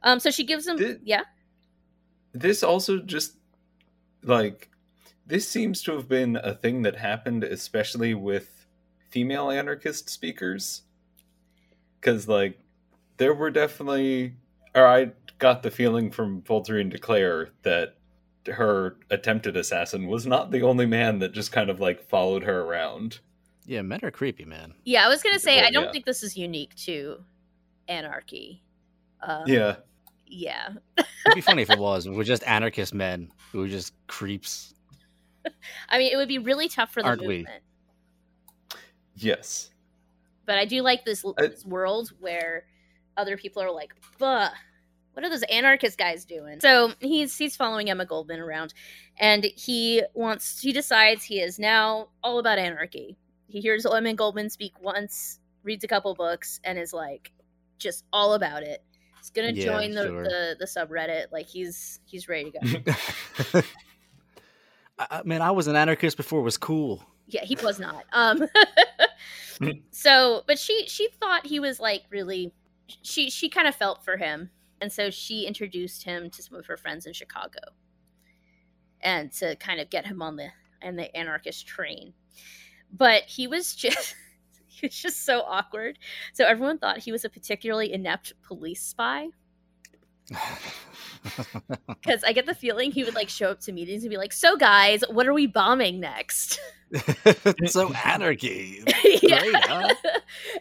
Um, 0.04 0.20
so 0.20 0.30
she 0.32 0.44
gives 0.44 0.68
him 0.68 0.78
Did- 0.78 1.02
yeah 1.04 1.24
This 2.34 2.62
also 2.64 3.00
just 3.00 3.38
like 4.24 4.70
this 5.32 5.48
seems 5.48 5.82
to 5.84 5.94
have 5.94 6.08
been 6.10 6.36
a 6.36 6.54
thing 6.54 6.82
that 6.82 6.98
happened 6.98 7.44
especially 7.46 8.14
with 8.14 8.66
female 9.10 9.50
anarchist 9.50 10.10
speakers 10.10 10.82
cuz 12.02 12.28
like 12.28 12.60
there 13.18 13.34
were 13.34 13.50
definitely 13.50 14.34
or 14.76 14.86
I 14.86 15.12
got 15.40 15.64
the 15.64 15.72
feeling 15.72 16.12
from 16.12 16.42
Voltairine 16.42 16.90
de 16.92 16.98
Cleyre 16.98 17.50
that 17.64 17.96
her 18.48 18.98
attempted 19.10 19.56
assassin 19.56 20.08
was 20.08 20.26
not 20.28 20.52
the 20.52 20.62
only 20.64 20.86
man 20.86 21.20
that 21.20 21.32
just 21.32 21.52
kind 21.52 21.70
of 21.70 21.80
like 21.80 22.02
followed 22.10 22.44
her 22.44 22.62
around. 22.62 23.20
Yeah, 23.66 23.82
men 23.84 24.00
are 24.04 24.12
creepy, 24.12 24.46
man. 24.46 24.74
yeah. 24.86 25.06
I 25.06 25.10
was 25.10 25.22
gonna 25.24 25.40
say 25.40 25.58
Well, 25.58 25.68
I 25.68 25.72
don't 25.72 25.86
yeah. 25.86 25.92
think 25.92 26.06
this 26.06 26.24
is 26.24 26.36
unique 26.38 26.74
to 26.88 27.24
anarchy. 27.88 28.64
Um, 29.22 29.44
Yeah. 29.46 29.76
yeah. 30.26 30.70
It'd 30.98 31.36
be 31.36 31.42
funny 31.42 31.62
if 31.62 31.70
it 31.70 31.78
was. 31.80 32.10
We're 32.10 32.24
just 32.24 32.44
anarchist 32.48 32.94
men 32.94 33.32
who 33.52 33.60
were 33.60 33.68
just 33.68 33.94
creeps. 34.08 34.74
I 35.90 35.98
mean, 35.98 36.12
it 36.14 36.18
would 36.18 36.28
be 36.28 36.38
really 36.38 36.68
tough 36.70 36.92
for 36.94 37.02
the 37.02 37.08
Aren't 37.10 37.22
we? 37.22 37.38
movement. 37.40 37.64
Yes. 39.16 39.70
but 40.46 40.58
I 40.58 40.66
do 40.66 40.82
like 40.82 41.06
this, 41.06 41.24
I- 41.38 41.48
this 41.48 41.66
world 41.66 42.12
where 42.20 42.66
other 43.18 43.38
people 43.38 43.62
are 43.62 43.72
like, 43.72 43.94
"Buh, 44.18 44.50
what 45.14 45.26
are 45.26 45.30
those 45.30 45.44
anarchist 45.44 45.98
guys 45.98 46.26
doing?" 46.26 46.60
So 46.62 46.94
he's 47.00 47.38
he's 47.38 47.56
following 47.56 47.90
Emma 47.90 48.06
Goldman 48.06 48.40
around, 48.40 48.74
and 49.20 49.44
he 49.56 50.04
wants 50.14 50.60
he 50.62 50.72
decides 50.74 51.24
he 51.24 51.40
is 51.42 51.60
now 51.60 52.10
all 52.24 52.40
about 52.40 52.58
anarchy. 52.58 53.18
He 53.48 53.60
hears 53.62 53.86
Emma 53.86 54.14
Goldman 54.14 54.50
speak 54.50 54.74
once, 54.82 55.40
reads 55.64 55.84
a 55.84 55.88
couple 55.88 56.14
books, 56.16 56.60
and 56.64 56.80
is 56.80 56.94
like 56.94 57.32
just 57.78 58.06
all 58.14 58.34
about 58.34 58.64
it. 58.64 58.84
He's 59.20 59.30
gonna 59.30 59.52
Yeah, 59.52 59.66
join 59.66 59.92
the, 59.92 60.04
sure. 60.08 60.24
the 60.24 60.56
the 60.60 60.66
subreddit. 60.66 61.26
Like 61.32 61.48
he's 61.48 62.00
he's 62.06 62.28
ready 62.28 62.52
to 62.52 62.80
go. 62.80 63.62
I, 65.10 65.22
man, 65.24 65.42
I 65.42 65.52
was 65.52 65.68
an 65.68 65.76
anarchist 65.76 66.18
before 66.18 66.40
it 66.40 66.44
was 66.44 66.58
cool. 66.58 67.04
yeah 67.28 67.44
he 67.44 67.56
was 67.64 67.80
not. 67.80 68.04
Um 68.14 68.44
so 69.92 70.44
but 70.48 70.60
she 70.60 70.88
she 70.88 71.08
thought 71.20 71.46
he 71.46 71.60
was 71.60 71.80
like 71.80 72.04
really 72.10 72.54
she 73.02 73.30
she 73.30 73.50
kind 73.50 73.68
of 73.68 73.76
felt 73.76 74.04
for 74.04 74.18
him. 74.18 74.50
And 74.82 74.92
so 74.92 75.10
she 75.12 75.46
introduced 75.46 76.04
him 76.04 76.30
to 76.32 76.42
some 76.42 76.58
of 76.58 76.66
her 76.66 76.78
friends 76.78 77.06
in 77.06 77.14
chicago 77.14 77.60
and 79.02 79.32
to 79.34 79.56
kind 79.58 79.80
of 79.80 79.90
get 79.90 80.06
him 80.06 80.22
on 80.22 80.36
the 80.36 80.50
on 80.84 80.96
the 80.96 81.16
anarchist 81.16 81.68
train. 81.68 82.14
But 82.92 83.24
he 83.24 83.48
was 83.48 83.76
just 83.84 84.16
he 84.68 84.88
was 84.88 84.96
just 84.96 85.26
so 85.26 85.42
awkward. 85.42 86.00
So 86.34 86.46
everyone 86.46 86.78
thought 86.78 87.00
he 87.00 87.12
was 87.12 87.26
a 87.26 87.30
particularly 87.30 87.94
inept 87.94 88.34
police 88.42 88.82
spy 88.84 89.30
because 92.02 92.24
I 92.24 92.34
get 92.34 92.46
the 92.46 92.56
feeling 92.56 92.92
he 92.92 93.04
would 93.04 93.16
like 93.16 93.30
show 93.30 93.52
up 93.52 93.60
to 93.62 93.72
meetings 93.72 94.04
and 94.04 94.10
be 94.10 94.18
like, 94.18 94.34
"So 94.34 94.56
guys, 94.58 95.04
what 95.10 95.28
are 95.28 95.34
we 95.34 95.48
bombing 95.48 96.00
next?" 96.00 96.60
so 97.66 97.94
anarchy. 98.06 98.84
yeah, 99.22 99.40
Great, 99.42 99.56
huh? 99.56 99.94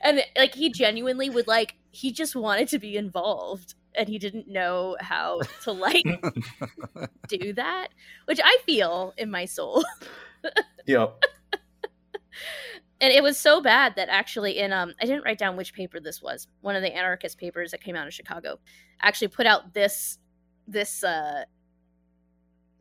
and 0.02 0.22
like 0.36 0.54
he 0.54 0.70
genuinely 0.70 1.30
would 1.30 1.46
like 1.46 1.76
he 1.90 2.12
just 2.12 2.36
wanted 2.36 2.68
to 2.68 2.78
be 2.78 2.96
involved 2.96 3.74
and 3.96 4.08
he 4.08 4.18
didn't 4.18 4.48
know 4.48 4.96
how 5.00 5.40
to 5.64 5.72
like 5.72 6.04
do 7.28 7.52
that, 7.54 7.88
which 8.26 8.40
I 8.42 8.58
feel 8.64 9.14
in 9.16 9.30
my 9.30 9.44
soul. 9.44 9.84
Yep. 10.86 11.22
And 13.00 13.12
it 13.12 13.22
was 13.22 13.38
so 13.38 13.60
bad 13.60 13.96
that 13.96 14.08
actually 14.08 14.58
in 14.58 14.72
um 14.72 14.94
I 15.00 15.06
didn't 15.06 15.24
write 15.24 15.38
down 15.38 15.56
which 15.56 15.74
paper 15.74 16.00
this 16.00 16.22
was. 16.22 16.46
One 16.60 16.76
of 16.76 16.82
the 16.82 16.94
anarchist 16.94 17.38
papers 17.38 17.70
that 17.70 17.82
came 17.82 17.96
out 17.96 18.06
of 18.06 18.14
Chicago 18.14 18.58
actually 19.00 19.28
put 19.28 19.46
out 19.46 19.74
this 19.74 20.18
this 20.66 21.02
uh 21.02 21.44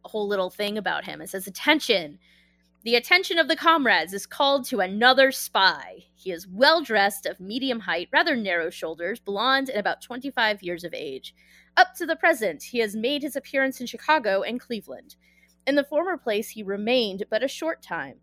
whole 0.04 0.28
little 0.28 0.50
thing 0.50 0.78
about 0.78 1.06
him. 1.06 1.22
It 1.22 1.30
says 1.30 1.48
attention. 1.48 2.20
The 2.84 2.96
attention 2.96 3.38
of 3.38 3.50
the 3.50 3.58
comrades 3.58 4.14
is 4.14 4.26
called 4.26 4.66
to 4.68 4.80
another 4.80 5.32
spy. 5.34 6.06
He 6.16 6.32
is 6.32 6.48
well 6.48 6.82
dressed, 6.82 7.26
of 7.26 7.40
medium 7.40 7.82
height, 7.82 8.08
rather 8.12 8.38
narrow 8.38 8.70
shoulders, 8.70 9.20
blonde, 9.20 9.70
and 9.70 9.78
about 9.80 10.02
25 10.02 10.64
years 10.64 10.86
of 10.86 10.94
age. 10.94 11.36
Up 11.76 11.94
to 11.96 12.06
the 12.06 12.16
present, 12.16 12.64
he 12.64 12.80
has 12.80 12.96
made 12.96 13.22
his 13.22 13.36
appearance 13.36 13.82
in 13.82 13.88
Chicago 13.88 14.44
and 14.44 14.62
Cleveland. 14.62 15.16
In 15.68 15.76
the 15.76 15.84
former 15.84 16.18
place, 16.18 16.50
he 16.50 16.64
remained 16.64 17.26
but 17.30 17.44
a 17.44 17.50
short 17.50 17.82
time. 17.82 18.22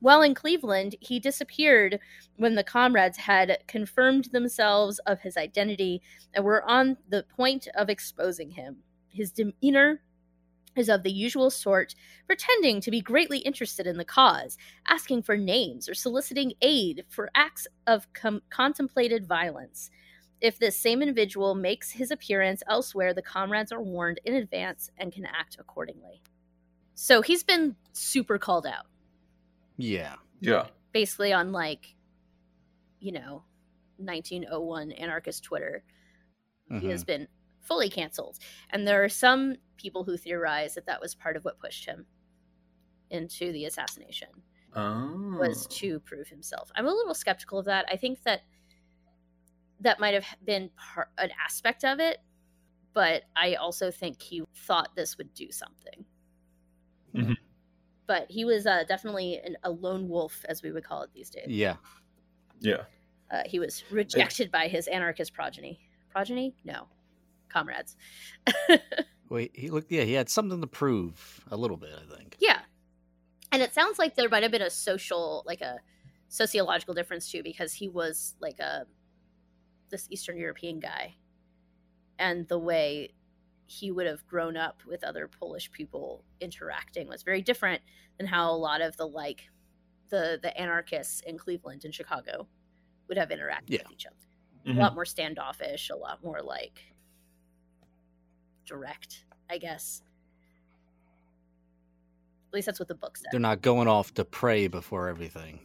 While 0.00 0.22
in 0.22 0.34
Cleveland, 0.34 0.96
he 1.00 1.18
disappeared 1.18 1.98
when 2.36 2.54
the 2.54 2.64
comrades 2.64 3.16
had 3.16 3.58
confirmed 3.66 4.26
themselves 4.26 4.98
of 5.00 5.20
his 5.20 5.36
identity 5.36 6.02
and 6.34 6.44
were 6.44 6.62
on 6.68 6.98
the 7.08 7.24
point 7.24 7.66
of 7.74 7.88
exposing 7.88 8.50
him. 8.50 8.78
His 9.08 9.32
demeanor 9.32 10.02
is 10.76 10.88
of 10.90 11.02
the 11.02 11.10
usual 11.10 11.50
sort, 11.50 11.94
pretending 12.26 12.80
to 12.82 12.90
be 12.90 13.00
greatly 13.00 13.38
interested 13.38 13.86
in 13.86 13.96
the 13.96 14.04
cause, 14.04 14.58
asking 14.86 15.22
for 15.22 15.36
names 15.36 15.88
or 15.88 15.94
soliciting 15.94 16.52
aid 16.60 17.04
for 17.08 17.30
acts 17.34 17.66
of 17.86 18.12
com- 18.12 18.42
contemplated 18.50 19.26
violence. 19.26 19.90
If 20.40 20.58
this 20.58 20.78
same 20.78 21.00
individual 21.00 21.54
makes 21.54 21.92
his 21.92 22.10
appearance 22.10 22.62
elsewhere, 22.68 23.14
the 23.14 23.22
comrades 23.22 23.72
are 23.72 23.82
warned 23.82 24.20
in 24.24 24.34
advance 24.34 24.90
and 24.98 25.12
can 25.12 25.24
act 25.24 25.56
accordingly. 25.58 26.20
So 26.94 27.22
he's 27.22 27.42
been 27.42 27.76
super 27.92 28.38
called 28.38 28.66
out, 28.66 28.86
yeah. 29.76 30.16
Yeah. 30.40 30.68
basically 30.92 31.32
on 31.32 31.52
like, 31.52 31.94
you 33.00 33.12
know, 33.12 33.44
1901 33.98 34.92
anarchist 34.92 35.44
Twitter. 35.44 35.84
He 36.76 36.88
has 36.88 37.02
Mhm. 37.02 37.06
been 37.06 37.28
fully 37.60 37.90
canceled. 37.90 38.38
And 38.70 38.86
there 38.86 39.04
are 39.04 39.08
some 39.08 39.56
people 39.76 40.04
who 40.04 40.16
theorize 40.16 40.74
that 40.74 40.86
that 40.86 41.00
was 41.00 41.14
part 41.14 41.36
of 41.36 41.44
what 41.44 41.58
pushed 41.60 41.86
him 41.86 42.06
into 43.10 43.52
the 43.52 43.64
assassination 43.64 44.28
Oh. 44.74 45.38
was 45.38 45.66
to 45.68 46.00
prove 46.00 46.28
himself. 46.28 46.70
I'm 46.74 46.86
a 46.86 46.92
little 46.94 47.14
skeptical 47.14 47.58
of 47.58 47.66
that. 47.66 47.86
I 47.90 47.96
think 47.96 48.22
that 48.24 48.42
that 49.80 50.00
might 50.00 50.14
have 50.14 50.26
been 50.44 50.70
part, 50.70 51.10
an 51.18 51.30
aspect 51.44 51.84
of 51.84 52.00
it, 52.00 52.18
but 52.94 53.24
I 53.36 53.54
also 53.56 53.90
think 53.90 54.22
he 54.22 54.44
thought 54.54 54.96
this 54.96 55.18
would 55.18 55.34
do 55.34 55.52
something. 55.52 56.06
Mhm. 57.14 57.45
But 58.06 58.30
he 58.30 58.44
was 58.44 58.66
uh, 58.66 58.84
definitely 58.86 59.40
an, 59.44 59.56
a 59.64 59.70
lone 59.70 60.08
wolf, 60.08 60.44
as 60.48 60.62
we 60.62 60.70
would 60.70 60.84
call 60.84 61.02
it 61.02 61.10
these 61.12 61.30
days. 61.30 61.46
Yeah. 61.48 61.76
Yeah. 62.60 62.82
Uh, 63.30 63.42
he 63.44 63.58
was 63.58 63.82
rejected 63.90 64.50
by 64.52 64.68
his 64.68 64.86
anarchist 64.86 65.34
progeny. 65.34 65.80
Progeny? 66.10 66.54
No, 66.64 66.86
comrades. 67.48 67.96
Wait, 69.28 69.50
he 69.54 69.68
looked. 69.68 69.90
Yeah, 69.90 70.02
he 70.02 70.12
had 70.12 70.28
something 70.28 70.60
to 70.60 70.66
prove 70.66 71.40
a 71.50 71.56
little 71.56 71.76
bit. 71.76 71.90
I 71.92 72.16
think. 72.16 72.36
Yeah. 72.38 72.60
And 73.52 73.62
it 73.62 73.74
sounds 73.74 73.98
like 73.98 74.14
there 74.14 74.28
might 74.28 74.42
have 74.42 74.52
been 74.52 74.62
a 74.62 74.70
social, 74.70 75.42
like 75.46 75.60
a 75.60 75.78
sociological 76.28 76.94
difference 76.94 77.30
too, 77.30 77.42
because 77.42 77.72
he 77.72 77.88
was 77.88 78.34
like 78.40 78.60
a 78.60 78.86
this 79.90 80.06
Eastern 80.10 80.38
European 80.38 80.78
guy. 80.78 81.14
And 82.18 82.46
the 82.48 82.58
way 82.58 83.10
he 83.66 83.90
would 83.90 84.06
have 84.06 84.26
grown 84.26 84.56
up 84.56 84.80
with 84.86 85.02
other 85.04 85.26
Polish 85.28 85.70
people 85.72 86.24
interacting 86.40 87.08
was 87.08 87.22
very 87.22 87.42
different 87.42 87.82
than 88.18 88.26
how 88.26 88.50
a 88.50 88.56
lot 88.56 88.80
of 88.80 88.96
the 88.96 89.06
like 89.06 89.48
the 90.08 90.38
the 90.40 90.56
anarchists 90.58 91.20
in 91.22 91.36
Cleveland 91.36 91.84
and 91.84 91.94
Chicago 91.94 92.46
would 93.08 93.18
have 93.18 93.30
interacted 93.30 93.70
Yeah. 93.70 93.82
with 93.82 93.92
each 93.92 94.06
other. 94.06 94.16
Mhm. 94.72 94.76
A 94.76 94.80
lot 94.80 94.94
more 94.94 95.04
standoffish, 95.04 95.90
a 95.90 95.96
lot 95.96 96.22
more 96.22 96.40
like 96.42 96.80
direct, 98.64 99.24
I 99.50 99.58
guess. 99.58 100.02
At 102.48 102.54
least 102.54 102.66
that's 102.66 102.78
what 102.78 102.88
the 102.88 102.94
book 102.94 103.16
said. 103.16 103.28
They're 103.32 103.40
not 103.40 103.62
going 103.62 103.88
off 103.88 104.14
to 104.14 104.24
pray 104.24 104.66
before 104.68 105.08
everything. 105.08 105.60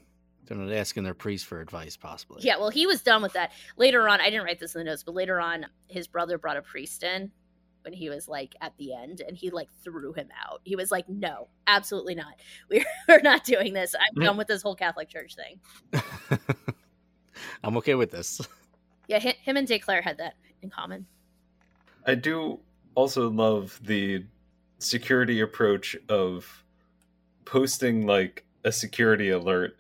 They're 0.46 0.58
not 0.58 0.74
asking 0.74 1.04
their 1.04 1.14
priest 1.14 1.46
for 1.46 1.62
advice, 1.62 1.96
possibly. 1.96 2.42
Yeah, 2.44 2.58
well, 2.58 2.70
he 2.70 2.86
was 2.86 3.02
done 3.02 3.22
with 3.22 3.34
that. 3.34 3.52
Later 3.78 4.10
on, 4.10 4.20
I 4.20 4.26
didn't 4.30 4.44
write 4.46 4.60
this 4.60 4.76
in 4.76 4.80
the 4.80 4.86
notes, 4.86 5.04
but 5.04 5.14
later 5.16 5.40
on, 5.40 5.68
his 5.88 6.08
brother 6.08 6.38
brought 6.38 6.58
a 6.58 6.62
priest 6.62 7.04
in 7.04 7.32
when 7.84 7.94
he 7.94 8.10
was 8.10 8.28
like 8.28 8.56
at 8.62 8.74
the 8.78 8.94
end, 8.94 9.22
and 9.28 9.36
he 9.36 9.50
like 9.50 9.70
threw 9.84 10.14
him 10.14 10.30
out. 10.48 10.62
He 10.64 10.76
was 10.76 10.92
like, 10.92 11.08
"No, 11.10 11.48
absolutely 11.68 12.16
not. 12.16 12.34
We're, 12.70 12.86
we're 13.08 13.22
not 13.22 13.44
doing 13.44 13.74
this. 13.74 13.96
I'm 13.96 14.16
Mhm. 14.22 14.26
done 14.26 14.38
with 14.38 14.48
this 14.48 14.62
whole 14.62 14.76
Catholic 14.76 15.10
Church 15.10 15.36
thing." 15.36 15.60
I'm 17.64 17.78
okay 17.78 17.96
with 17.96 18.12
this. 18.12 18.42
Yeah, 19.08 19.20
him 19.20 19.58
and 19.58 19.68
de 19.68 19.80
Cleyre 19.80 20.04
had 20.04 20.18
that 20.20 20.36
in 20.62 20.70
common. 20.70 21.06
I 22.06 22.16
do 22.16 22.60
also 22.96 23.30
love 23.30 23.80
the 23.84 24.26
security 24.80 25.42
approach 25.42 25.96
of 26.10 26.64
posting 27.46 28.06
like 28.06 28.46
a 28.64 28.72
security 28.72 29.30
alert 29.30 29.78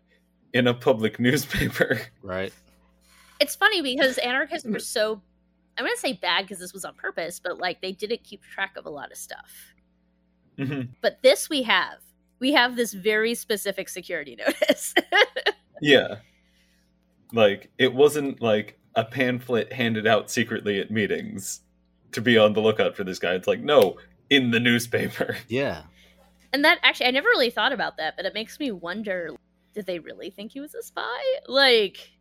in 0.54 0.68
a 0.68 0.74
public 0.74 1.20
newspaper. 1.20 2.02
Right. 2.22 2.54
It's 3.40 3.56
funny 3.56 3.82
because 3.82 4.18
anarchists 4.20 4.68
were 4.68 4.80
so. 4.80 5.22
I'm 5.78 5.86
gonna 5.86 5.96
say 5.98 6.14
bad 6.14 6.44
because 6.44 6.60
this 6.60 6.74
was 6.74 6.86
on 6.86 6.94
purpose, 6.96 7.40
but 7.40 7.58
like 7.60 7.82
they 7.82 7.92
didn't 7.92 8.24
keep 8.24 8.44
track 8.44 8.76
of 8.78 8.86
a 8.86 8.90
lot 8.90 9.12
of 9.12 9.18
stuff. 9.18 9.52
Mhm. 10.58 10.90
But 11.02 11.22
this 11.22 11.50
we 11.50 11.64
have. 11.64 12.00
We 12.40 12.52
have 12.54 12.76
this 12.76 12.94
very 12.94 13.36
specific 13.36 13.88
security 13.90 14.36
notice. 14.40 14.94
yeah. 15.82 16.16
Like 17.34 17.70
it 17.78 17.94
wasn't 17.94 18.42
like 18.42 18.78
a 18.96 19.06
pamphlet 19.06 19.72
handed 19.72 20.06
out 20.06 20.30
secretly 20.30 20.80
at 20.80 20.92
meetings 20.92 21.62
to 22.12 22.22
be 22.22 22.38
on 22.38 22.54
the 22.54 22.60
lookout 22.60 22.96
for 22.96 23.04
this 23.06 23.20
guy. 23.20 23.34
It's 23.34 23.48
like, 23.48 23.62
no, 23.62 23.98
in 24.30 24.52
the 24.52 24.60
newspaper. 24.60 25.38
Yeah. 25.48 25.84
And 26.54 26.66
that 26.66 26.80
actually, 26.84 27.06
I 27.06 27.12
never 27.12 27.30
really 27.30 27.50
thought 27.50 27.72
about 27.72 27.96
that, 27.96 28.18
but 28.18 28.26
it 28.26 28.34
makes 28.34 28.60
me 28.60 28.72
wonder: 28.72 29.30
did 29.74 29.86
they 29.86 30.00
really 30.00 30.30
think 30.32 30.52
he 30.52 30.60
was 30.60 30.76
a 30.76 30.84
spy? 30.84 31.22
Like, 31.48 32.12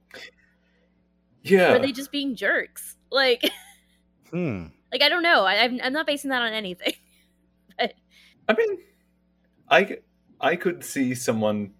Yeah. 1.43 1.73
are 1.75 1.79
they 1.79 1.93
just 1.93 2.13
being 2.13 2.35
jerks? 2.37 2.97
Like, 3.13 3.43
Hmm. 4.31 4.67
like 4.93 5.03
I 5.03 5.09
don't 5.09 5.25
know. 5.25 5.45
I, 5.45 5.65
I'm 5.65 5.81
I'm 5.83 5.93
not 5.93 6.07
basing 6.07 6.31
that 6.31 6.43
on 6.43 6.53
anything. 6.53 6.93
I 7.81 8.55
mean, 8.57 8.79
I 9.69 9.99
I 10.41 10.55
could 10.55 10.85
see 10.85 11.15
someone 11.17 11.73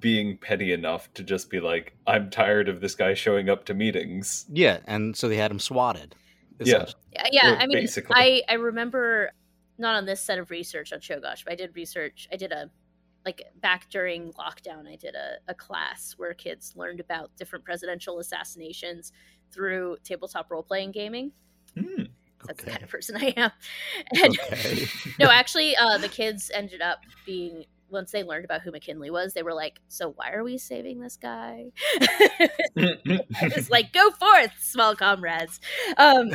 being 0.00 0.36
petty 0.36 0.72
enough 0.72 1.12
to 1.14 1.22
just 1.22 1.50
be 1.50 1.60
like, 1.60 1.94
I'm 2.04 2.30
tired 2.30 2.68
of 2.68 2.80
this 2.80 2.96
guy 2.96 3.14
showing 3.14 3.48
up 3.48 3.64
to 3.66 3.74
meetings. 3.74 4.44
Yeah, 4.52 4.78
and 4.86 5.16
so 5.16 5.28
they 5.28 5.36
had 5.36 5.52
him 5.52 5.60
swatted. 5.60 6.16
Yeah. 6.58 6.86
Yeah, 7.12 7.26
yeah. 7.30 7.50
Well, 7.52 7.56
I 7.60 7.66
mean, 7.68 7.78
basically. 7.78 8.16
I 8.16 8.42
I 8.48 8.54
remember 8.54 9.30
not 9.78 9.94
on 9.94 10.04
this 10.06 10.20
set 10.20 10.40
of 10.40 10.50
research 10.50 10.92
on 10.92 10.98
Czolgosz, 10.98 11.44
but 11.44 11.52
I 11.52 11.56
did 11.56 11.76
research. 11.76 12.28
I 12.32 12.36
did 12.36 12.50
a 12.50 12.70
like 13.24 13.42
back 13.60 13.88
during 13.90 14.32
lockdown. 14.32 14.86
I 14.88 14.96
did 14.96 15.14
a, 15.14 15.36
a 15.48 15.54
class 15.54 16.14
where 16.16 16.34
kids 16.34 16.74
learned 16.76 17.00
about 17.00 17.30
different 17.36 17.64
presidential 17.64 18.18
assassinations 18.18 19.12
through 19.50 19.96
tabletop 20.04 20.50
role 20.50 20.62
playing 20.62 20.92
gaming. 20.92 21.32
Hmm. 21.78 22.04
That's 22.46 22.62
the 22.62 22.70
kind 22.70 22.82
of 22.82 22.90
person 22.90 23.16
I 23.16 23.32
am. 23.36 23.50
And 24.22 24.38
Okay. 24.52 24.86
no, 25.18 25.30
actually, 25.30 25.76
uh, 25.76 25.98
the 25.98 26.08
kids 26.08 26.50
ended 26.52 26.82
up 26.82 27.00
being 27.24 27.64
once 27.90 28.10
they 28.10 28.24
learned 28.24 28.44
about 28.44 28.62
who 28.62 28.70
McKinley 28.72 29.10
was, 29.10 29.34
they 29.34 29.42
were 29.42 29.54
like, 29.54 29.80
"So 29.88 30.12
why 30.16 30.32
are 30.32 30.42
we 30.42 30.58
saving 30.58 31.00
this 31.00 31.16
guy?" 31.16 31.66
I 32.76 33.50
was 33.54 33.70
like, 33.70 33.92
"Go 33.92 34.10
forth, 34.10 34.52
small 34.58 34.96
comrades." 34.96 35.60
Um, 35.96 36.30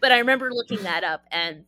but 0.00 0.12
I 0.12 0.18
remember 0.18 0.50
looking 0.52 0.84
that 0.84 1.04
up, 1.04 1.22
and 1.32 1.64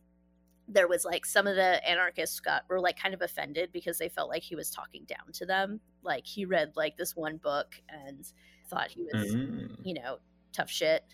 there 0.67 0.87
was 0.87 1.05
like 1.05 1.25
some 1.25 1.47
of 1.47 1.55
the 1.55 1.87
anarchists 1.87 2.39
got 2.39 2.63
were 2.69 2.79
like 2.79 2.99
kind 2.99 3.13
of 3.13 3.21
offended 3.21 3.71
because 3.71 3.97
they 3.97 4.09
felt 4.09 4.29
like 4.29 4.43
he 4.43 4.55
was 4.55 4.69
talking 4.69 5.05
down 5.05 5.31
to 5.33 5.45
them. 5.45 5.79
Like 6.03 6.25
he 6.25 6.45
read 6.45 6.73
like 6.75 6.97
this 6.97 7.15
one 7.15 7.37
book 7.37 7.75
and 7.89 8.25
thought 8.69 8.91
he 8.91 9.03
was, 9.03 9.33
Mm. 9.33 9.77
you 9.83 9.93
know, 9.93 10.17
tough 10.51 10.69
shit. 10.69 11.05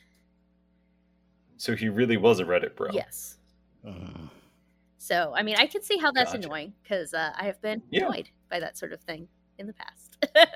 So 1.57 1.75
he 1.75 1.89
really 1.89 2.17
was 2.17 2.39
a 2.39 2.43
Reddit 2.45 2.75
bro. 2.75 2.89
Yes. 2.91 3.37
Mm. 3.85 4.29
So, 4.97 5.33
I 5.35 5.43
mean, 5.43 5.57
I 5.57 5.67
can 5.67 5.83
see 5.83 5.97
how 5.97 6.11
that's 6.11 6.31
Gotcha. 6.33 6.45
annoying 6.47 6.73
because 6.81 7.13
uh, 7.13 7.31
I 7.37 7.43
have 7.43 7.61
been 7.61 7.81
Yeah. 7.91 8.05
annoyed 8.07 8.29
by 8.49 8.59
that 8.59 8.77
sort 8.77 8.93
of 8.93 9.01
thing 9.01 9.27
in 9.59 9.67
the 9.67 9.73
past. 9.73 10.17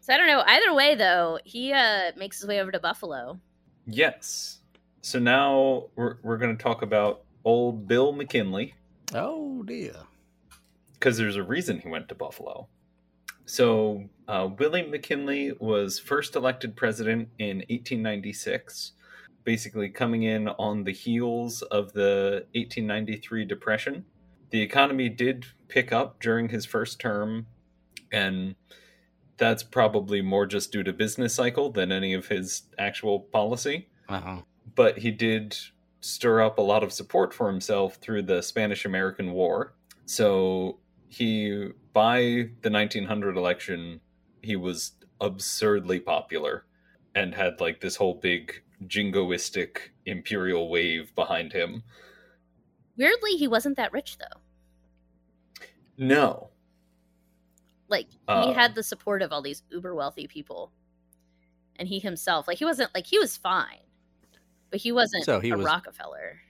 so 0.00 0.12
I 0.14 0.16
don't 0.16 0.26
know. 0.28 0.42
Either 0.46 0.74
way, 0.74 0.94
though, 0.94 1.40
he 1.44 1.72
uh, 1.72 2.12
makes 2.16 2.38
his 2.40 2.46
way 2.46 2.60
over 2.60 2.70
to 2.70 2.78
Buffalo 2.80 3.40
Yes. 3.88 4.60
So 5.02 5.18
now 5.20 5.84
we're, 5.94 6.16
we're 6.22 6.38
going 6.38 6.56
to 6.56 6.62
talk 6.62 6.82
about 6.82 7.22
old 7.46 7.86
Bill 7.88 8.12
McKinley 8.12 8.74
Oh 9.14 9.62
dear. 9.62 9.94
because 10.94 11.16
there's 11.16 11.36
a 11.36 11.42
reason 11.42 11.78
he 11.78 11.88
went 11.88 12.08
to 12.08 12.14
Buffalo. 12.14 12.68
So, 13.48 14.08
uh, 14.26 14.48
William 14.58 14.90
McKinley 14.90 15.52
was 15.60 16.00
first 16.00 16.34
elected 16.34 16.74
president 16.74 17.28
in 17.38 17.58
1896, 17.58 18.92
basically 19.44 19.88
coming 19.88 20.24
in 20.24 20.48
on 20.48 20.82
the 20.82 20.92
heels 20.92 21.62
of 21.62 21.92
the 21.92 22.44
1893 22.56 23.44
Depression. 23.44 24.04
The 24.50 24.60
economy 24.62 25.08
did 25.08 25.46
pick 25.68 25.92
up 25.92 26.18
during 26.20 26.48
his 26.48 26.66
first 26.66 26.98
term, 26.98 27.46
and 28.10 28.56
that's 29.36 29.62
probably 29.62 30.22
more 30.22 30.46
just 30.46 30.72
due 30.72 30.82
to 30.82 30.92
business 30.92 31.34
cycle 31.34 31.70
than 31.70 31.92
any 31.92 32.14
of 32.14 32.26
his 32.26 32.62
actual 32.78 33.20
policy 33.20 33.88
Uh 34.08 34.20
huh. 34.20 34.36
but 34.74 34.98
he 34.98 35.10
did 35.12 35.56
stir 36.06 36.40
up 36.40 36.58
a 36.58 36.62
lot 36.62 36.82
of 36.82 36.92
support 36.92 37.34
for 37.34 37.50
himself 37.50 37.96
through 37.96 38.22
the 38.22 38.42
Spanish 38.42 38.84
American 38.84 39.32
War. 39.32 39.74
So 40.06 40.78
he, 41.08 41.68
by 41.92 42.50
the 42.62 42.70
1900 42.70 43.36
election, 43.36 44.00
he 44.42 44.56
was 44.56 44.92
absurdly 45.20 45.98
popular 46.00 46.64
and 47.14 47.34
had 47.34 47.60
like 47.60 47.80
this 47.80 47.96
whole 47.96 48.14
big 48.14 48.62
jingoistic 48.86 49.78
imperial 50.04 50.68
wave 50.68 51.14
behind 51.14 51.52
him. 51.52 51.82
Weirdly, 52.96 53.32
he 53.32 53.48
wasn't 53.48 53.76
that 53.76 53.92
rich 53.92 54.18
though. 54.18 54.40
No. 55.98 56.50
Like 57.88 58.10
he 58.10 58.18
Uh. 58.28 58.52
had 58.52 58.74
the 58.74 58.82
support 58.82 59.22
of 59.22 59.32
all 59.32 59.42
these 59.42 59.62
uber 59.70 59.94
wealthy 59.94 60.26
people, 60.26 60.72
and 61.76 61.88
he 61.88 61.98
himself, 61.98 62.46
like 62.48 62.58
he 62.58 62.64
wasn't 62.64 62.94
like 62.94 63.06
he 63.06 63.18
was 63.18 63.36
fine, 63.36 63.85
but 64.70 64.80
he 64.80 64.92
wasn't 64.92 65.24
So 65.24 65.40
he 65.40 65.50
a 65.50 65.56
was- 65.56 65.64
Rockefeller. 65.66 66.40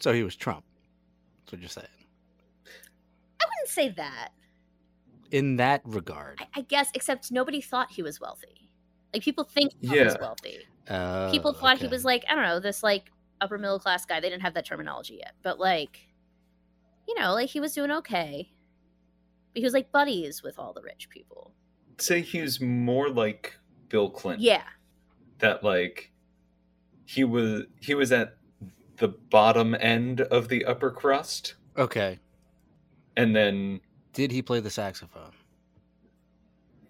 So 0.00 0.12
he 0.12 0.22
was 0.22 0.36
Trump. 0.36 0.64
That's 1.44 1.52
what 1.52 1.60
you're 1.60 1.68
saying. 1.68 1.86
I 3.40 3.44
wouldn't 3.44 3.68
say 3.68 3.88
that. 3.90 4.30
In 5.30 5.56
that 5.56 5.82
regard. 5.84 6.40
I, 6.40 6.46
I 6.56 6.60
guess, 6.62 6.90
except 6.94 7.30
nobody 7.32 7.60
thought 7.60 7.90
he 7.92 8.02
was 8.02 8.20
wealthy. 8.20 8.70
Like 9.12 9.22
people 9.22 9.44
think 9.44 9.72
he 9.80 10.00
was 10.02 10.16
wealthy. 10.20 10.58
Uh, 10.86 11.30
People 11.30 11.52
thought 11.52 11.78
he 11.78 11.86
was 11.86 12.04
like 12.04 12.24
I 12.30 12.34
don't 12.34 12.44
know 12.44 12.60
this 12.60 12.82
like 12.82 13.10
upper 13.40 13.58
middle 13.58 13.78
class 13.78 14.04
guy. 14.06 14.20
They 14.20 14.30
didn't 14.30 14.42
have 14.42 14.54
that 14.54 14.64
terminology 14.66 15.16
yet, 15.22 15.34
but 15.42 15.58
like, 15.58 15.98
you 17.06 17.14
know, 17.18 17.34
like 17.34 17.50
he 17.50 17.60
was 17.60 17.72
doing 17.74 17.90
okay. 17.90 18.50
But 19.52 19.60
he 19.60 19.64
was 19.64 19.74
like 19.74 19.92
buddies 19.92 20.42
with 20.42 20.58
all 20.58 20.72
the 20.72 20.82
rich 20.82 21.08
people. 21.10 21.52
Say 21.98 22.20
he 22.22 22.40
was 22.40 22.60
more 22.60 23.10
like 23.10 23.56
Bill 23.88 24.08
Clinton. 24.10 24.44
Yeah, 24.44 24.62
That 25.40 25.62
like 25.64 26.10
he 27.08 27.24
was 27.24 27.62
he 27.80 27.94
was 27.94 28.12
at 28.12 28.36
the 28.98 29.08
bottom 29.08 29.74
end 29.80 30.20
of 30.20 30.48
the 30.48 30.64
upper 30.66 30.90
crust 30.90 31.54
Okay. 31.76 32.18
and 33.16 33.34
then 33.34 33.80
Did 34.12 34.30
he 34.30 34.42
play 34.42 34.60
the 34.60 34.68
saxophone? 34.70 35.32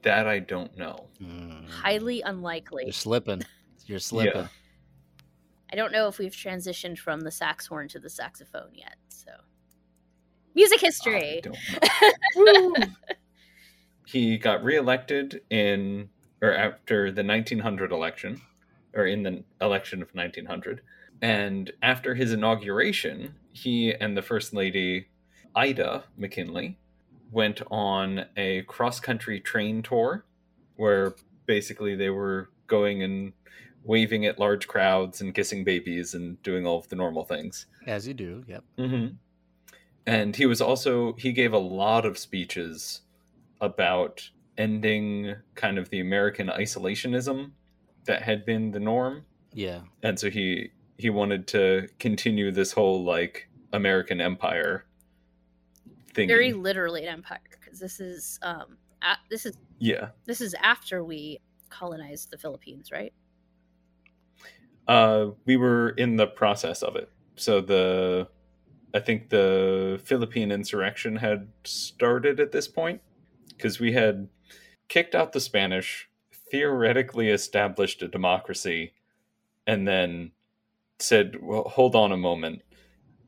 that 0.03 0.27
I 0.27 0.39
don't 0.39 0.77
know. 0.77 1.07
Hmm. 1.21 1.67
highly 1.69 2.21
unlikely. 2.23 2.85
You're 2.85 2.93
slipping. 2.93 3.43
You're 3.87 3.99
slipping. 3.99 4.43
Yeah. 4.43 4.49
I 5.73 5.77
don't 5.77 5.93
know 5.93 6.09
if 6.09 6.19
we've 6.19 6.33
transitioned 6.33 6.99
from 6.99 7.21
the 7.21 7.31
sax 7.31 7.67
horn 7.67 7.89
to 7.89 7.99
the 7.99 8.09
saxophone 8.09 8.71
yet. 8.75 8.97
So, 9.09 9.31
music 10.55 10.81
history. 10.81 11.43
I 11.45 12.13
don't 12.35 12.79
know. 12.81 12.87
he 14.07 14.39
got 14.39 14.65
reelected 14.65 15.43
in 15.51 16.09
or 16.41 16.53
after 16.55 17.11
the 17.13 17.23
1900 17.25 17.93
election 17.93 18.41
or 18.99 19.07
in 19.07 19.23
the 19.23 19.45
election 19.61 20.03
of 20.03 20.15
1900 20.15 20.83
and 21.23 21.73
after 21.83 22.15
his 22.15 22.33
inauguration 22.33 23.35
he 23.53 23.93
and 23.93 24.17
the 24.17 24.23
first 24.23 24.53
lady 24.53 25.09
ida 25.55 26.05
mckinley 26.19 26.77
went 27.31 27.63
on 27.71 28.25
a 28.37 28.63
cross-country 28.63 29.41
train 29.41 29.83
tour 29.83 30.25
where 30.77 31.15
basically 31.47 31.95
they 31.95 32.11
were 32.11 32.51
going 32.67 33.03
and 33.03 33.33
waving 33.85 34.27
at 34.27 34.39
large 34.39 34.67
crowds 34.69 35.21
and 35.21 35.35
kissing 35.35 35.65
babies 35.65 36.15
and 36.15 36.43
doing 36.43 36.67
all 36.67 36.79
of 36.79 36.89
the 36.89 36.97
normal 36.97 37.25
things 37.25 37.67
As 37.87 38.07
you 38.07 38.15
do. 38.15 38.45
Yep. 38.47 38.65
hmm 38.79 39.07
And 40.07 40.37
he 40.37 40.47
was 40.47 40.61
also 40.61 41.15
he 41.15 41.33
gave 41.33 41.53
a 41.53 41.59
lot 41.59 42.05
of 42.05 42.19
speeches 42.19 43.03
about 43.61 44.31
ending 44.57 45.37
kind 45.55 45.79
of 45.79 45.89
the 45.91 46.01
American 46.01 46.49
isolationism 46.49 47.53
that 48.07 48.23
had 48.23 48.45
been 48.45 48.71
the 48.71 48.81
norm, 48.81 49.25
Yeah. 49.53 49.83
and 50.03 50.19
so 50.19 50.31
he 50.31 50.71
he 50.97 51.11
wanted 51.11 51.47
to 51.49 51.89
continue 51.99 52.51
this 52.51 52.73
whole 52.73 53.05
like 53.05 53.49
American 53.73 54.21
empire 54.21 54.85
thing. 56.15 56.29
Very 56.29 56.53
literally 56.53 57.05
an 57.05 57.13
empire 57.15 57.39
because 57.51 57.79
this 57.79 58.01
is 58.01 58.39
um 58.43 58.79
a- 59.03 59.19
this 59.31 59.47
is 59.47 59.57
yeah. 59.79 60.09
this 60.27 60.41
is 60.41 60.55
after 60.63 61.05
we 61.05 61.39
colonized 61.71 62.31
the 62.31 62.39
Philippines, 62.39 62.91
right? 62.91 63.13
Uh, 64.87 65.33
we 65.45 65.57
were 65.57 65.91
in 65.91 66.17
the 66.17 66.27
process 66.27 66.83
of 66.83 66.97
it. 66.97 67.11
So 67.37 67.61
the 67.61 68.29
I 68.95 69.01
think 69.01 69.29
the 69.29 70.01
Philippine 70.05 70.51
insurrection 70.51 71.17
had 71.17 71.49
started 71.65 72.41
at 72.41 72.53
this 72.53 72.67
point 72.67 73.03
because 73.51 73.79
we 73.79 73.93
had 73.93 74.29
kicked 74.89 75.15
out 75.15 75.33
the 75.33 75.41
Spanish, 75.41 76.08
theoretically 76.51 77.31
established 77.31 78.03
a 78.03 78.09
democracy, 78.09 78.93
and 79.67 79.87
then 79.87 80.33
said, 80.99 81.37
"Well, 81.43 81.65
hold 81.65 81.95
on 81.95 82.13
a 82.13 82.17
moment," 82.17 82.63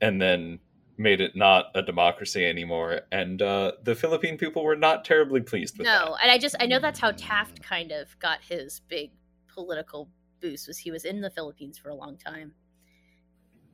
and 0.01 0.21
then 0.21 0.61
made 0.99 1.21
it 1.21 1.35
not 1.35 1.67
a 1.75 1.83
democracy 1.83 2.45
anymore. 2.45 3.01
And 3.11 3.41
uh, 3.41 3.73
the 3.83 3.95
Philippine 3.95 4.37
people 4.37 4.63
were 4.63 4.77
not 4.77 5.05
terribly 5.05 5.41
pleased 5.41 5.79
with 5.79 5.87
No, 5.87 6.17
and 6.23 6.31
I 6.31 6.37
just 6.39 6.57
I 6.61 6.67
know 6.67 6.79
that's 6.79 7.01
how 7.01 7.13
Taft 7.13 7.63
kind 7.63 7.91
of 7.91 8.19
got 8.19 8.43
his 8.43 8.81
big 8.89 9.13
political 9.49 10.11
boost 10.41 10.69
was 10.69 10.79
he 10.79 10.91
was 10.91 11.05
in 11.05 11.21
the 11.21 11.31
Philippines 11.31 11.79
for 11.79 11.89
a 11.91 11.95
long 11.95 12.17
time. 12.17 12.55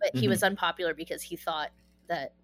But 0.00 0.16
he 0.16 0.26
Mhm. 0.26 0.30
was 0.30 0.42
unpopular 0.42 0.94
because 0.94 1.22
he 1.22 1.36
thought 1.36 1.70
that 2.08 2.34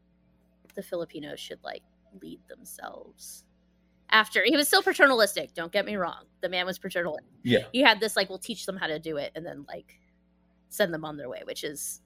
the 0.74 0.82
Filipinos 0.82 1.38
should 1.38 1.62
like 1.62 1.82
lead 2.20 2.40
themselves. 2.48 3.44
After 4.12 4.42
he 4.44 4.56
was 4.56 4.68
still 4.68 4.82
paternalistic, 4.82 5.54
don't 5.54 5.72
get 5.72 5.86
me 5.86 5.96
wrong. 5.96 6.24
The 6.42 6.48
man 6.48 6.66
was 6.66 6.78
paternal. 6.78 7.18
Yeah. 7.42 7.64
He 7.72 7.80
had 7.80 7.98
this 7.98 8.14
like 8.14 8.28
we'll 8.28 8.38
teach 8.38 8.66
them 8.66 8.76
how 8.76 8.86
to 8.86 8.98
do 8.98 9.16
it 9.16 9.32
and 9.34 9.44
then 9.44 9.64
like 9.66 9.98
send 10.68 10.92
them 10.92 11.04
on 11.04 11.16
their 11.16 11.28
way, 11.28 11.40
which 11.44 11.64
is 11.64 12.00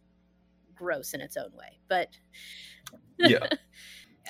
gross 0.74 1.14
in 1.14 1.20
its 1.20 1.36
own 1.36 1.50
way. 1.52 1.78
But 1.88 2.09
Yeah. 3.18 3.48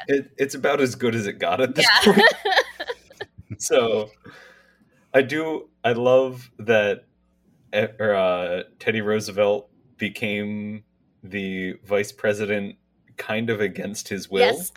It, 0.08 0.30
it's 0.36 0.54
about 0.54 0.82
as 0.82 0.94
good 0.94 1.14
as 1.14 1.26
it 1.26 1.38
got 1.38 1.58
at 1.62 1.74
this 1.74 1.86
yeah. 2.04 2.12
point. 2.12 2.34
so 3.58 4.10
I 5.14 5.22
do 5.22 5.70
I 5.82 5.92
love 5.92 6.50
that 6.58 7.06
eh, 7.72 7.86
uh, 7.86 8.64
Teddy 8.78 9.00
Roosevelt 9.00 9.70
became 9.96 10.84
the 11.22 11.76
vice 11.82 12.12
president 12.12 12.76
kind 13.16 13.48
of 13.48 13.62
against 13.62 14.08
his 14.08 14.30
will 14.30 14.40
yes. 14.40 14.72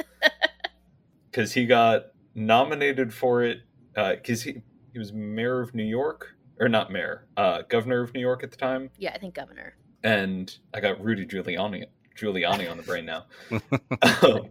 because 1.32 1.52
he 1.52 1.66
got 1.66 2.06
nominated 2.36 3.14
for 3.14 3.44
it 3.44 3.60
because 3.96 4.44
he 4.44 4.62
he 4.94 5.00
was 5.00 5.14
mayor 5.14 5.62
of 5.62 5.74
New 5.76 5.84
York 5.84 6.36
or 6.60 6.68
not 6.70 6.92
mayor 6.92 7.28
uh, 7.38 7.62
governor 7.70 8.02
of 8.02 8.14
New 8.14 8.20
York 8.22 8.44
at 8.44 8.52
the 8.52 8.58
time 8.58 8.90
Yeah, 8.98 9.12
I 9.14 9.18
think 9.18 9.36
governor. 9.36 9.76
and 10.04 10.56
I 10.74 10.80
got 10.80 11.04
Rudy 11.04 11.26
Giuliani 11.26 11.86
Giuliani 12.18 12.70
on 12.70 12.78
the 12.78 12.84
brain 12.84 13.06
now. 13.06 13.26
um, 13.52 14.50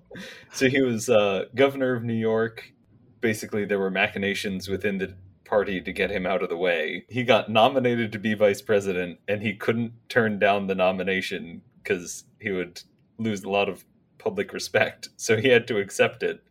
so 0.53 0.69
he 0.69 0.81
was 0.81 1.09
uh, 1.11 1.45
governor 1.55 1.95
of 1.95 2.03
New 2.03 2.15
York. 2.15 2.73
Basically, 3.21 3.65
there 3.67 3.79
were 3.79 3.91
machinations 3.91 4.69
within 4.69 4.97
the 4.99 5.15
party 5.45 5.81
to 5.81 5.93
get 5.93 6.11
him 6.11 6.25
out 6.25 6.43
of 6.43 6.49
the 6.49 6.57
way. 6.57 7.05
He 7.09 7.25
got 7.25 7.51
nominated 7.51 8.13
to 8.13 8.19
be 8.19 8.33
vice 8.35 8.63
president, 8.63 9.19
and 9.29 9.43
he 9.43 9.55
couldn't 9.55 9.93
turn 10.09 10.39
down 10.39 10.67
the 10.67 10.75
nomination 10.75 11.61
because 11.83 12.25
he 12.41 12.51
would 12.51 12.81
lose 13.19 13.45
a 13.45 13.51
lot 13.51 13.69
of 13.69 13.85
public 14.19 14.53
respect. 14.53 15.09
So 15.17 15.37
he 15.37 15.49
had 15.49 15.67
to 15.69 15.79
accept 15.79 16.23
it. 16.23 16.43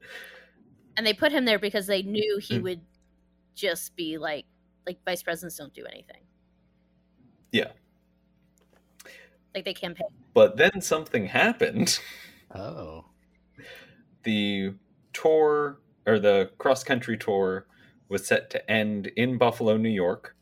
And 0.98 1.06
they 1.06 1.14
put 1.14 1.32
him 1.32 1.45
there 1.45 1.60
because 1.60 1.88
they 1.88 2.02
knew 2.02 2.39
he 2.39 2.58
Mm. 2.60 2.64
would 2.64 2.82
just 3.56 3.95
be 3.95 4.18
like 4.18 4.45
like 4.86 5.00
vice 5.06 5.22
presidents 5.24 5.58
don't 5.58 5.74
do 5.74 5.86
anything 5.86 6.22
Yeah. 7.52 7.72
like 9.56 9.66
they 9.66 9.74
campaign 9.74 10.08
But 10.34 10.58
then 10.58 10.82
something 10.82 11.26
happened. 11.28 12.00
Oh. 12.54 13.06
the 14.24 14.74
tour 15.14 15.80
or 16.06 16.20
the 16.20 16.52
cross 16.58 16.84
country 16.84 17.18
tour 17.18 17.68
was 18.10 18.26
set 18.28 18.50
to 18.52 18.72
end 18.72 19.08
in 19.18 19.38
Buffalo, 19.38 19.78
New 19.78 19.89
York. 19.89 20.36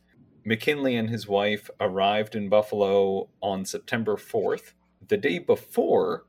McKinley 0.44 0.96
and 0.96 1.10
his 1.10 1.28
wife 1.28 1.70
arrived 1.80 2.36
in 2.36 2.50
Buffalo 2.50 3.30
on 3.42 3.66
September 3.66 4.16
4th. 4.18 4.74
The 5.08 5.18
day 5.18 5.40
before, 5.40 6.26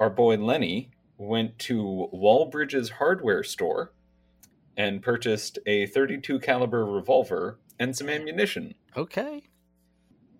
our 0.00 0.10
boy 0.10 0.36
Lenny 0.36 0.90
went 1.18 1.58
to 1.58 2.08
Walbridge's 2.12 2.90
hardware 2.90 3.42
store 3.42 3.92
and 4.76 5.02
purchased 5.02 5.58
a 5.66 5.86
32 5.86 6.38
caliber 6.38 6.84
revolver 6.86 7.58
and 7.78 7.96
some 7.96 8.08
ammunition. 8.08 8.74
Okay. 8.96 9.42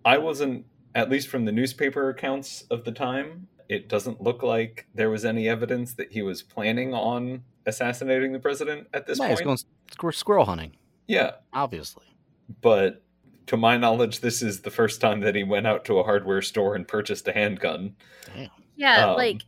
I 0.05 0.17
wasn't, 0.17 0.65
at 0.95 1.09
least 1.09 1.27
from 1.27 1.45
the 1.45 1.51
newspaper 1.51 2.09
accounts 2.09 2.63
of 2.71 2.85
the 2.85 2.91
time, 2.91 3.47
it 3.67 3.89
doesn't 3.89 4.21
look 4.21 4.41
like 4.41 4.87
there 4.95 5.09
was 5.09 5.25
any 5.25 5.47
evidence 5.47 5.93
that 5.95 6.11
he 6.13 6.21
was 6.21 6.41
planning 6.41 6.93
on 6.93 7.43
assassinating 7.65 8.31
the 8.31 8.39
president 8.39 8.87
at 8.93 9.05
this 9.05 9.19
Yeah, 9.19 9.27
he's 9.27 9.39
point. 9.41 9.45
going 9.45 9.57
squir- 9.91 10.15
squirrel 10.15 10.45
hunting, 10.45 10.71
yeah, 11.07 11.31
obviously. 11.53 12.05
but 12.61 13.03
to 13.47 13.57
my 13.57 13.77
knowledge, 13.77 14.21
this 14.21 14.41
is 14.41 14.61
the 14.61 14.71
first 14.71 15.01
time 15.01 15.19
that 15.19 15.35
he 15.35 15.43
went 15.43 15.67
out 15.67 15.83
to 15.85 15.99
a 15.99 16.03
hardware 16.03 16.41
store 16.41 16.75
and 16.75 16.87
purchased 16.87 17.27
a 17.27 17.33
handgun. 17.33 17.95
Damn. 18.25 18.49
Yeah, 18.75 19.09
Um, 19.11 19.17
like 19.17 19.41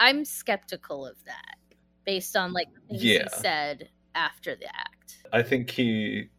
I'm 0.00 0.24
skeptical 0.24 1.06
of 1.06 1.22
that 1.26 1.56
based 2.04 2.34
on 2.36 2.52
like 2.52 2.68
things 2.88 3.04
Yeah. 3.04 3.22
he 3.24 3.28
said 3.40 3.88
after 4.16 4.56
the 4.56 4.66
act. 4.66 5.18
I 5.32 5.42
think 5.42 5.70
he 5.70 6.30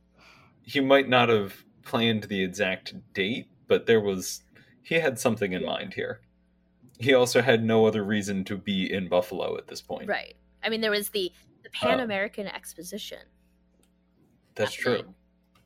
he 0.63 0.79
might 0.81 1.07
not 1.07 1.29
have 1.29 1.63
planned 1.83 2.23
the 2.23 2.41
exact 2.43 2.93
date, 3.13 3.47
but 3.67 3.85
there 3.85 4.01
was 4.01 4.43
he 4.83 4.95
had 4.95 5.17
something 5.19 5.53
in 5.53 5.63
mind 5.65 5.93
here. 5.93 6.21
He 6.99 7.13
also 7.13 7.41
had 7.41 7.63
no 7.63 7.85
other 7.85 8.03
reason 8.03 8.43
to 8.45 8.57
be 8.57 8.91
in 8.91 9.07
Buffalo 9.07 9.57
at 9.57 9.67
this 9.67 9.81
point. 9.81 10.07
Right. 10.09 10.35
I 10.63 10.69
mean, 10.69 10.81
there 10.81 10.91
was 10.91 11.09
the 11.09 11.31
the 11.63 11.69
Pan 11.69 11.95
Um, 11.95 11.99
American 12.01 12.47
Exposition. 12.47 13.19
That's 14.55 14.73
true. 14.73 14.93
happening. 14.97 15.15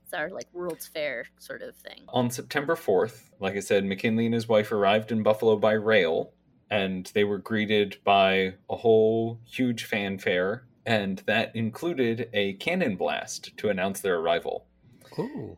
It's 0.03 0.13
our 0.13 0.29
like 0.29 0.47
World's 0.53 0.85
Fair 0.87 1.25
sort 1.39 1.61
of 1.63 1.75
thing. 1.77 2.03
On 2.09 2.29
September 2.29 2.75
4th, 2.75 3.31
like 3.39 3.55
I 3.55 3.59
said, 3.59 3.83
McKinley 3.85 4.25
and 4.25 4.33
his 4.35 4.47
wife 4.47 4.71
arrived 4.71 5.11
in 5.11 5.23
Buffalo 5.23 5.55
by 5.57 5.73
rail, 5.73 6.31
and 6.69 7.05
they 7.13 7.23
were 7.23 7.37
greeted 7.37 7.97
by 8.03 8.53
a 8.69 8.75
whole 8.75 9.39
huge 9.45 9.85
fanfare, 9.85 10.65
and 10.85 11.19
that 11.25 11.55
included 11.55 12.29
a 12.33 12.53
cannon 12.53 12.95
blast 12.95 13.55
to 13.57 13.69
announce 13.69 14.01
their 14.01 14.17
arrival. 14.17 14.65
Ooh. 15.19 15.57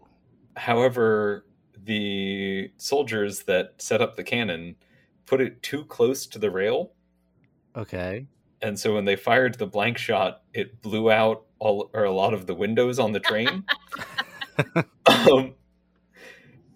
However, 0.55 1.45
the 1.83 2.71
soldiers 2.77 3.43
that 3.43 3.73
set 3.77 4.01
up 4.01 4.15
the 4.15 4.23
cannon 4.23 4.75
put 5.25 5.41
it 5.41 5.61
too 5.61 5.85
close 5.85 6.25
to 6.27 6.39
the 6.39 6.49
rail, 6.51 6.91
Okay. 7.75 8.25
and 8.61 8.77
so 8.79 8.95
when 8.95 9.05
they 9.05 9.15
fired 9.15 9.55
the 9.55 9.67
blank 9.67 9.97
shot, 9.97 10.41
it 10.53 10.81
blew 10.81 11.11
out 11.11 11.43
all 11.59 11.89
or 11.93 12.03
a 12.03 12.11
lot 12.11 12.33
of 12.33 12.47
the 12.47 12.55
windows 12.55 12.99
on 12.99 13.11
the 13.11 13.19
train. 13.19 13.63
um, 15.31 15.53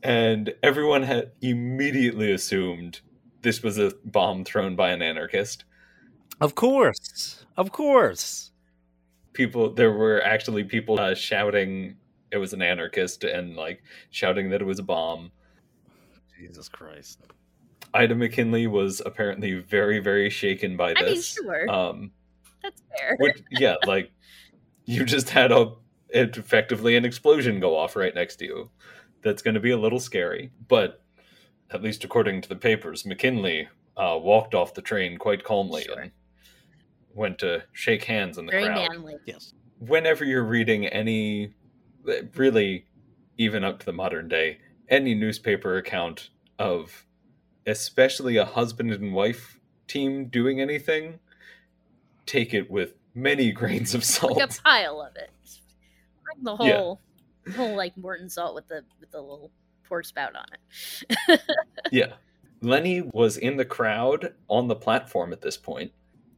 and 0.03 0.53
everyone 0.63 1.03
had 1.03 1.31
immediately 1.41 2.31
assumed 2.31 3.01
this 3.41 3.63
was 3.63 3.77
a 3.77 3.93
bomb 4.05 4.43
thrown 4.43 4.75
by 4.75 4.89
an 4.91 5.01
anarchist. 5.01 5.65
Of 6.39 6.55
course. 6.55 7.45
Of 7.57 7.71
course. 7.71 8.51
People, 9.33 9.73
there 9.73 9.91
were 9.91 10.21
actually 10.23 10.63
people 10.63 10.99
uh, 10.99 11.13
shouting 11.15 11.97
it 12.31 12.37
was 12.37 12.53
an 12.53 12.61
anarchist 12.61 13.23
and 13.23 13.55
like 13.55 13.83
shouting 14.09 14.49
that 14.49 14.61
it 14.61 14.65
was 14.65 14.79
a 14.79 14.83
bomb. 14.83 15.31
Jesus 16.37 16.69
Christ. 16.69 17.19
Ida 17.93 18.15
McKinley 18.15 18.67
was 18.67 19.01
apparently 19.05 19.59
very, 19.59 19.99
very 19.99 20.29
shaken 20.29 20.77
by 20.77 20.93
this. 20.93 21.01
I 21.01 21.05
mean, 21.05 21.15
this. 21.15 21.25
sure, 21.27 21.69
Um, 21.69 22.11
that's 22.63 22.81
fair. 22.97 23.17
which, 23.19 23.43
yeah, 23.51 23.75
like 23.85 24.11
you 24.85 25.03
just 25.03 25.29
had 25.29 25.51
a 25.51 25.73
effectively 26.09 26.95
an 26.95 27.05
explosion 27.05 27.59
go 27.59 27.77
off 27.77 27.95
right 27.95 28.15
next 28.15 28.37
to 28.37 28.45
you. 28.45 28.69
That's 29.23 29.41
going 29.41 29.53
to 29.53 29.59
be 29.59 29.71
a 29.71 29.77
little 29.77 29.99
scary, 29.99 30.51
but 30.67 31.00
at 31.71 31.81
least 31.81 32.03
according 32.03 32.41
to 32.41 32.49
the 32.49 32.55
papers, 32.55 33.05
McKinley 33.05 33.67
uh, 33.97 34.17
walked 34.21 34.53
off 34.55 34.73
the 34.73 34.81
train 34.81 35.17
quite 35.17 35.43
calmly 35.43 35.83
Sure. 35.83 35.99
and 35.99 36.11
went 37.13 37.39
to 37.39 37.63
shake 37.73 38.03
hands 38.05 38.37
in 38.37 38.45
the 38.45 38.51
Very 38.51 38.65
crowd. 38.65 38.89
manly. 38.91 39.15
Yes. 39.25 39.53
Whenever 39.79 40.23
you're 40.25 40.43
reading 40.45 40.85
any, 40.87 41.53
really, 42.35 42.85
even 43.37 43.63
up 43.63 43.79
to 43.79 43.85
the 43.85 43.93
modern 43.93 44.27
day, 44.27 44.59
any 44.89 45.13
newspaper 45.15 45.77
account 45.77 46.29
of, 46.59 47.05
especially 47.65 48.37
a 48.37 48.45
husband 48.45 48.91
and 48.91 49.13
wife 49.13 49.59
team 49.87 50.25
doing 50.27 50.59
anything, 50.61 51.19
take 52.25 52.53
it 52.53 52.69
with 52.69 52.93
many 53.15 53.51
grains 53.61 53.93
of 53.93 54.03
salt. 54.03 54.37
Like 54.37 54.49
a 54.57 54.61
pile 54.61 55.01
of 55.01 55.15
it. 55.15 55.31
Bring 56.23 56.43
the 56.43 56.63
Yeah. 56.63 56.77
whole, 56.77 56.99
whole 57.55 57.75
like 57.75 57.97
Morton 57.97 58.29
salt 58.29 58.55
with 58.55 58.67
the 58.67 58.83
with 58.99 59.11
the 59.11 59.19
little 59.21 59.51
pork 59.91 60.05
spout 60.05 60.33
on 60.37 60.45
it. 60.53 61.41
Yeah. 61.91 62.13
Lenny 62.61 63.01
was 63.01 63.35
in 63.35 63.57
the 63.57 63.65
crowd 63.65 64.33
on 64.47 64.69
the 64.69 64.75
platform 64.75 65.33
at 65.33 65.41
this 65.41 65.57
point 65.57 65.91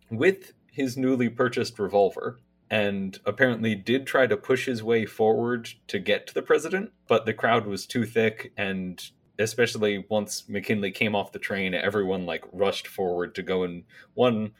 with 0.09 0.53
his 0.71 0.97
newly 0.97 1.29
purchased 1.29 1.77
revolver 1.77 2.39
and 2.71 3.19
apparently 3.25 3.75
did 3.75 4.07
try 4.07 4.25
to 4.25 4.35
push 4.35 4.65
his 4.65 4.81
way 4.81 5.05
forward 5.05 5.69
to 5.87 5.99
get 5.99 6.25
to 6.25 6.33
the 6.33 6.41
president, 6.41 6.91
but 7.07 7.27
the 7.27 7.33
crowd 7.33 7.67
was 7.67 7.85
too 7.85 8.05
thick 8.05 8.51
and 8.57 9.11
especially 9.37 10.03
once 10.09 10.49
McKinley 10.49 10.89
came 10.89 11.15
off 11.15 11.31
the 11.31 11.37
train, 11.37 11.75
everyone 11.75 12.25
like 12.25 12.45
rushed 12.51 12.87
forward 12.87 13.35
to 13.35 13.43
go 13.43 13.61
and 13.61 13.83
one 14.15 14.53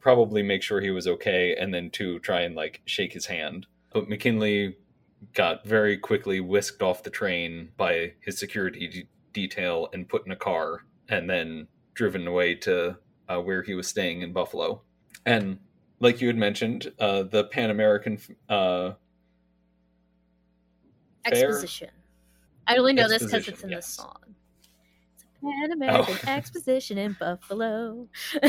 probably 0.00 0.42
make 0.42 0.64
sure 0.64 0.80
he 0.80 0.90
was 0.90 1.06
okay 1.06 1.54
and 1.54 1.72
then 1.72 1.90
two 1.90 2.18
try 2.18 2.40
and 2.40 2.56
like 2.56 2.82
shake 2.86 3.12
his 3.12 3.26
hand. 3.26 3.66
But 3.92 4.08
McKinley 4.08 4.76
got 5.34 5.64
very 5.66 5.96
quickly 5.96 6.40
whisked 6.40 6.82
off 6.82 7.02
the 7.02 7.10
train 7.10 7.70
by 7.76 8.12
his 8.20 8.38
security 8.38 8.88
de- 8.88 9.08
detail 9.32 9.88
and 9.92 10.08
put 10.08 10.26
in 10.26 10.32
a 10.32 10.36
car 10.36 10.84
and 11.08 11.28
then 11.28 11.66
driven 11.94 12.26
away 12.26 12.54
to 12.54 12.96
uh, 13.28 13.38
where 13.40 13.62
he 13.62 13.74
was 13.74 13.86
staying 13.86 14.22
in 14.22 14.32
Buffalo. 14.32 14.82
And 15.24 15.58
like 16.00 16.20
you 16.20 16.26
had 16.26 16.36
mentioned, 16.36 16.92
uh, 16.98 17.22
the 17.24 17.44
Pan 17.44 17.70
American 17.70 18.18
uh. 18.48 18.92
Exposition. 21.24 21.90
I 22.66 22.76
only 22.76 22.92
know 22.92 23.08
this 23.08 23.22
because 23.22 23.46
it's 23.48 23.62
in 23.62 23.70
the 23.70 23.82
song. 23.82 24.16
It's 25.14 25.24
a 25.24 25.46
Pan 25.46 25.72
American 25.72 26.16
Oh. 26.26 26.30
Exposition 26.30 26.98
in 26.98 27.16
Buffalo. 27.18 28.08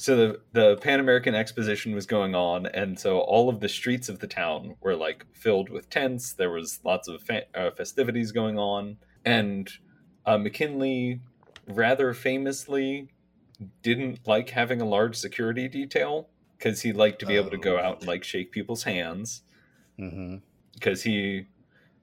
so 0.00 0.16
the, 0.16 0.40
the 0.52 0.76
Pan 0.76 1.00
American 1.00 1.34
Exposition 1.34 1.94
was 1.94 2.06
going 2.06 2.34
on, 2.34 2.66
and 2.66 2.98
so 2.98 3.18
all 3.18 3.48
of 3.48 3.60
the 3.60 3.68
streets 3.68 4.08
of 4.08 4.20
the 4.20 4.26
town 4.26 4.76
were 4.80 4.96
like 4.96 5.24
filled 5.32 5.68
with 5.70 5.90
tents. 5.90 6.32
There 6.32 6.50
was 6.50 6.80
lots 6.84 7.08
of 7.08 7.22
fa- 7.22 7.46
uh, 7.54 7.70
festivities 7.72 8.32
going 8.32 8.58
on, 8.58 8.98
and 9.24 9.70
uh, 10.26 10.38
McKinley 10.38 11.20
rather 11.66 12.14
famously 12.14 13.08
didn't 13.82 14.26
like 14.26 14.50
having 14.50 14.80
a 14.80 14.84
large 14.86 15.16
security 15.16 15.68
detail 15.68 16.28
because 16.56 16.82
he 16.82 16.92
liked 16.92 17.18
to 17.20 17.26
be 17.26 17.36
able 17.36 17.50
to 17.50 17.58
go 17.58 17.78
out 17.78 17.98
and 17.98 18.08
like 18.08 18.24
shake 18.24 18.52
people's 18.52 18.84
hands. 18.84 19.42
Mm-hmm. 19.98 20.36
because 20.74 21.02
he 21.02 21.46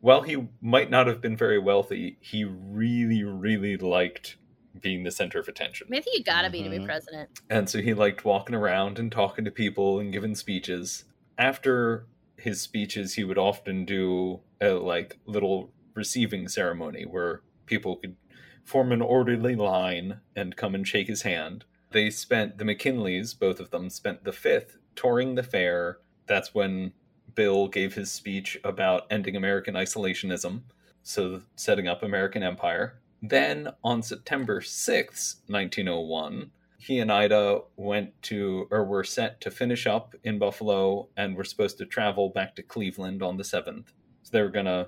while 0.01 0.23
he 0.23 0.49
might 0.61 0.89
not 0.89 1.07
have 1.07 1.21
been 1.21 1.37
very 1.37 1.57
wealthy 1.57 2.17
he 2.19 2.43
really 2.43 3.23
really 3.23 3.77
liked 3.77 4.35
being 4.81 5.03
the 5.03 5.11
center 5.11 5.39
of 5.39 5.47
attention. 5.47 5.87
I 5.93 6.01
think 6.01 6.17
you 6.17 6.23
gotta 6.23 6.49
be 6.49 6.63
to 6.63 6.69
be 6.69 6.77
Mhm. 6.79 6.85
president. 6.85 7.29
and 7.49 7.69
so 7.69 7.81
he 7.81 7.93
liked 7.93 8.25
walking 8.25 8.55
around 8.55 8.99
and 8.99 9.11
talking 9.11 9.45
to 9.45 9.51
people 9.51 9.99
and 9.99 10.11
giving 10.11 10.35
speeches. 10.35 11.05
After 11.37 12.07
his 12.37 12.61
speeches 12.61 13.13
he 13.15 13.23
would 13.23 13.37
often 13.37 13.85
do 13.85 14.41
a 14.61 14.71
like 14.71 15.19
little 15.25 15.71
receiving 15.93 16.47
ceremony 16.47 17.03
where 17.05 17.41
people 17.65 17.95
could 17.97 18.15
form 18.63 18.91
an 18.91 19.01
orderly 19.01 19.55
line 19.55 20.19
and 20.35 20.55
come 20.57 20.75
and 20.75 20.87
shake 20.87 21.07
his 21.07 21.21
hand. 21.21 21.65
They 21.91 22.09
spent 22.09 22.57
the 22.57 22.65
mckinleys 22.65 23.37
both 23.37 23.59
of 23.59 23.69
them 23.71 23.89
spent 23.89 24.23
the 24.23 24.33
fifth 24.33 24.77
touring 24.95 25.35
the 25.35 25.43
fair. 25.43 25.99
That's 26.27 26.53
when 26.53 26.93
bill 27.35 27.67
gave 27.67 27.95
his 27.95 28.11
speech 28.11 28.57
about 28.63 29.05
ending 29.09 29.35
american 29.35 29.73
isolationism 29.75 30.61
so 31.03 31.41
setting 31.55 31.85
up 31.87 32.01
american 32.01 32.41
empire 32.43 32.97
then 33.29 33.69
on 33.83 34.01
september 34.01 34.61
6th 34.61 35.35
1901 35.47 36.51
he 36.77 36.99
and 36.99 37.11
ida 37.11 37.59
went 37.75 38.21
to 38.21 38.67
or 38.71 38.83
were 38.83 39.03
set 39.03 39.39
to 39.41 39.49
finish 39.49 39.87
up 39.87 40.15
in 40.23 40.39
buffalo 40.39 41.07
and 41.17 41.35
were 41.35 41.43
supposed 41.43 41.77
to 41.77 41.85
travel 41.85 42.29
back 42.29 42.55
to 42.55 42.63
cleveland 42.63 43.23
on 43.23 43.37
the 43.37 43.43
7th 43.43 43.87
so 44.23 44.29
they 44.31 44.41
were 44.41 44.49
going 44.49 44.65
to 44.65 44.87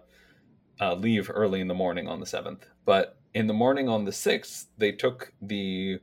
uh, 0.79 0.93
leave 0.93 1.31
early 1.33 1.59
in 1.59 1.67
the 1.67 1.73
morning 1.73 2.07
on 2.07 2.19
the 2.19 2.25
7th 2.25 2.63
but 2.85 3.17
in 3.33 3.47
the 3.47 3.53
morning 3.53 3.87
on 3.89 4.05
the 4.05 4.11
6th 4.11 4.65
they 4.77 4.91
took 4.91 5.33
the 5.41 5.99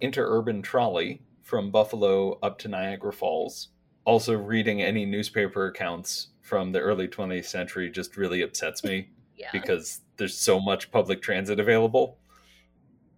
interurban 0.00 0.62
trolley 0.62 1.22
from 1.42 1.70
buffalo 1.70 2.38
up 2.42 2.58
to 2.58 2.68
niagara 2.68 3.12
falls 3.12 3.68
also 4.04 4.36
reading 4.36 4.82
any 4.82 5.04
newspaper 5.04 5.66
accounts 5.66 6.28
from 6.40 6.72
the 6.72 6.80
early 6.80 7.06
20th 7.08 7.46
century 7.46 7.90
just 7.90 8.16
really 8.16 8.42
upsets 8.42 8.82
me 8.84 9.08
Yeah. 9.42 9.48
because 9.52 10.00
there's 10.16 10.36
so 10.38 10.60
much 10.60 10.90
public 10.90 11.20
transit 11.20 11.58
available 11.60 12.18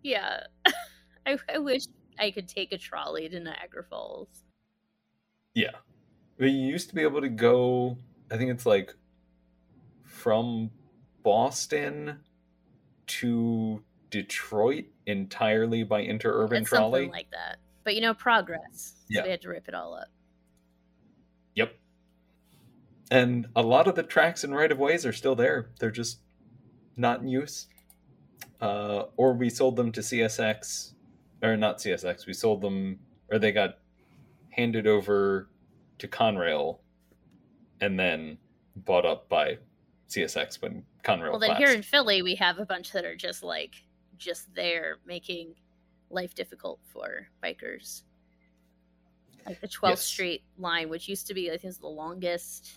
Yeah. 0.02 0.40
I, 1.26 1.38
I 1.52 1.58
wish 1.58 1.82
I 2.18 2.30
could 2.30 2.48
take 2.48 2.72
a 2.72 2.78
trolley 2.78 3.28
to 3.28 3.38
Niagara 3.40 3.84
Falls. 3.84 4.28
yeah 5.54 5.70
we 6.38 6.48
used 6.50 6.88
to 6.88 6.94
be 6.94 7.02
able 7.02 7.20
to 7.20 7.28
go 7.28 7.96
i 8.30 8.36
think 8.36 8.50
it's 8.50 8.66
like 8.66 8.92
from 10.04 10.70
boston 11.22 12.18
to 13.06 13.82
detroit 14.10 14.86
entirely 15.06 15.82
by 15.82 16.02
interurban 16.02 16.60
It's 16.60 16.68
trolley 16.70 17.00
something 17.02 17.10
like 17.12 17.30
that. 17.32 17.58
But 17.84 17.94
you 17.96 18.00
know, 18.00 18.14
progress. 18.14 18.94
So 18.96 19.04
Yeah. 19.10 19.24
we 19.24 19.28
had 19.30 19.42
to 19.42 19.50
rip 19.50 19.68
it 19.68 19.74
all 19.74 19.92
up. 19.94 20.08
Yep. 21.54 21.76
And 23.10 23.46
a 23.54 23.62
lot 23.62 23.86
of 23.86 23.94
the 23.94 24.02
tracks 24.02 24.44
and 24.44 24.54
right 24.54 24.72
of 24.72 24.78
ways 24.78 25.04
are 25.04 25.12
still 25.12 25.34
there. 25.34 25.70
They're 25.78 25.90
just 25.90 26.20
not 26.96 27.20
in 27.20 27.28
use, 27.28 27.66
uh, 28.60 29.04
or 29.16 29.34
we 29.34 29.50
sold 29.50 29.76
them 29.76 29.92
to 29.92 30.00
CSX, 30.00 30.92
or 31.42 31.56
not 31.56 31.78
CSX. 31.78 32.26
We 32.26 32.32
sold 32.32 32.62
them, 32.62 33.00
or 33.30 33.38
they 33.38 33.52
got 33.52 33.78
handed 34.50 34.86
over 34.86 35.48
to 35.98 36.08
Conrail, 36.08 36.78
and 37.80 37.98
then 37.98 38.38
bought 38.76 39.04
up 39.04 39.28
by 39.28 39.58
CSX 40.08 40.62
when 40.62 40.84
Conrail. 41.04 41.30
Well, 41.30 41.40
then 41.40 41.56
here 41.56 41.70
in 41.72 41.82
Philly, 41.82 42.22
we 42.22 42.34
have 42.36 42.58
a 42.58 42.66
bunch 42.66 42.92
that 42.92 43.04
are 43.04 43.16
just 43.16 43.42
like 43.42 43.74
just 44.16 44.54
there 44.54 44.98
making 45.06 45.54
life 46.10 46.34
difficult 46.34 46.80
for 46.92 47.28
bikers. 47.42 48.02
Like 49.46 49.60
the 49.60 49.68
12th 49.68 49.90
Yes. 49.90 50.02
Street 50.02 50.44
line, 50.56 50.88
which 50.88 51.08
used 51.08 51.26
to 51.26 51.34
be, 51.34 51.48
I 51.50 51.58
think, 51.58 51.64
is 51.64 51.78
the 51.78 51.86
longest, 51.88 52.72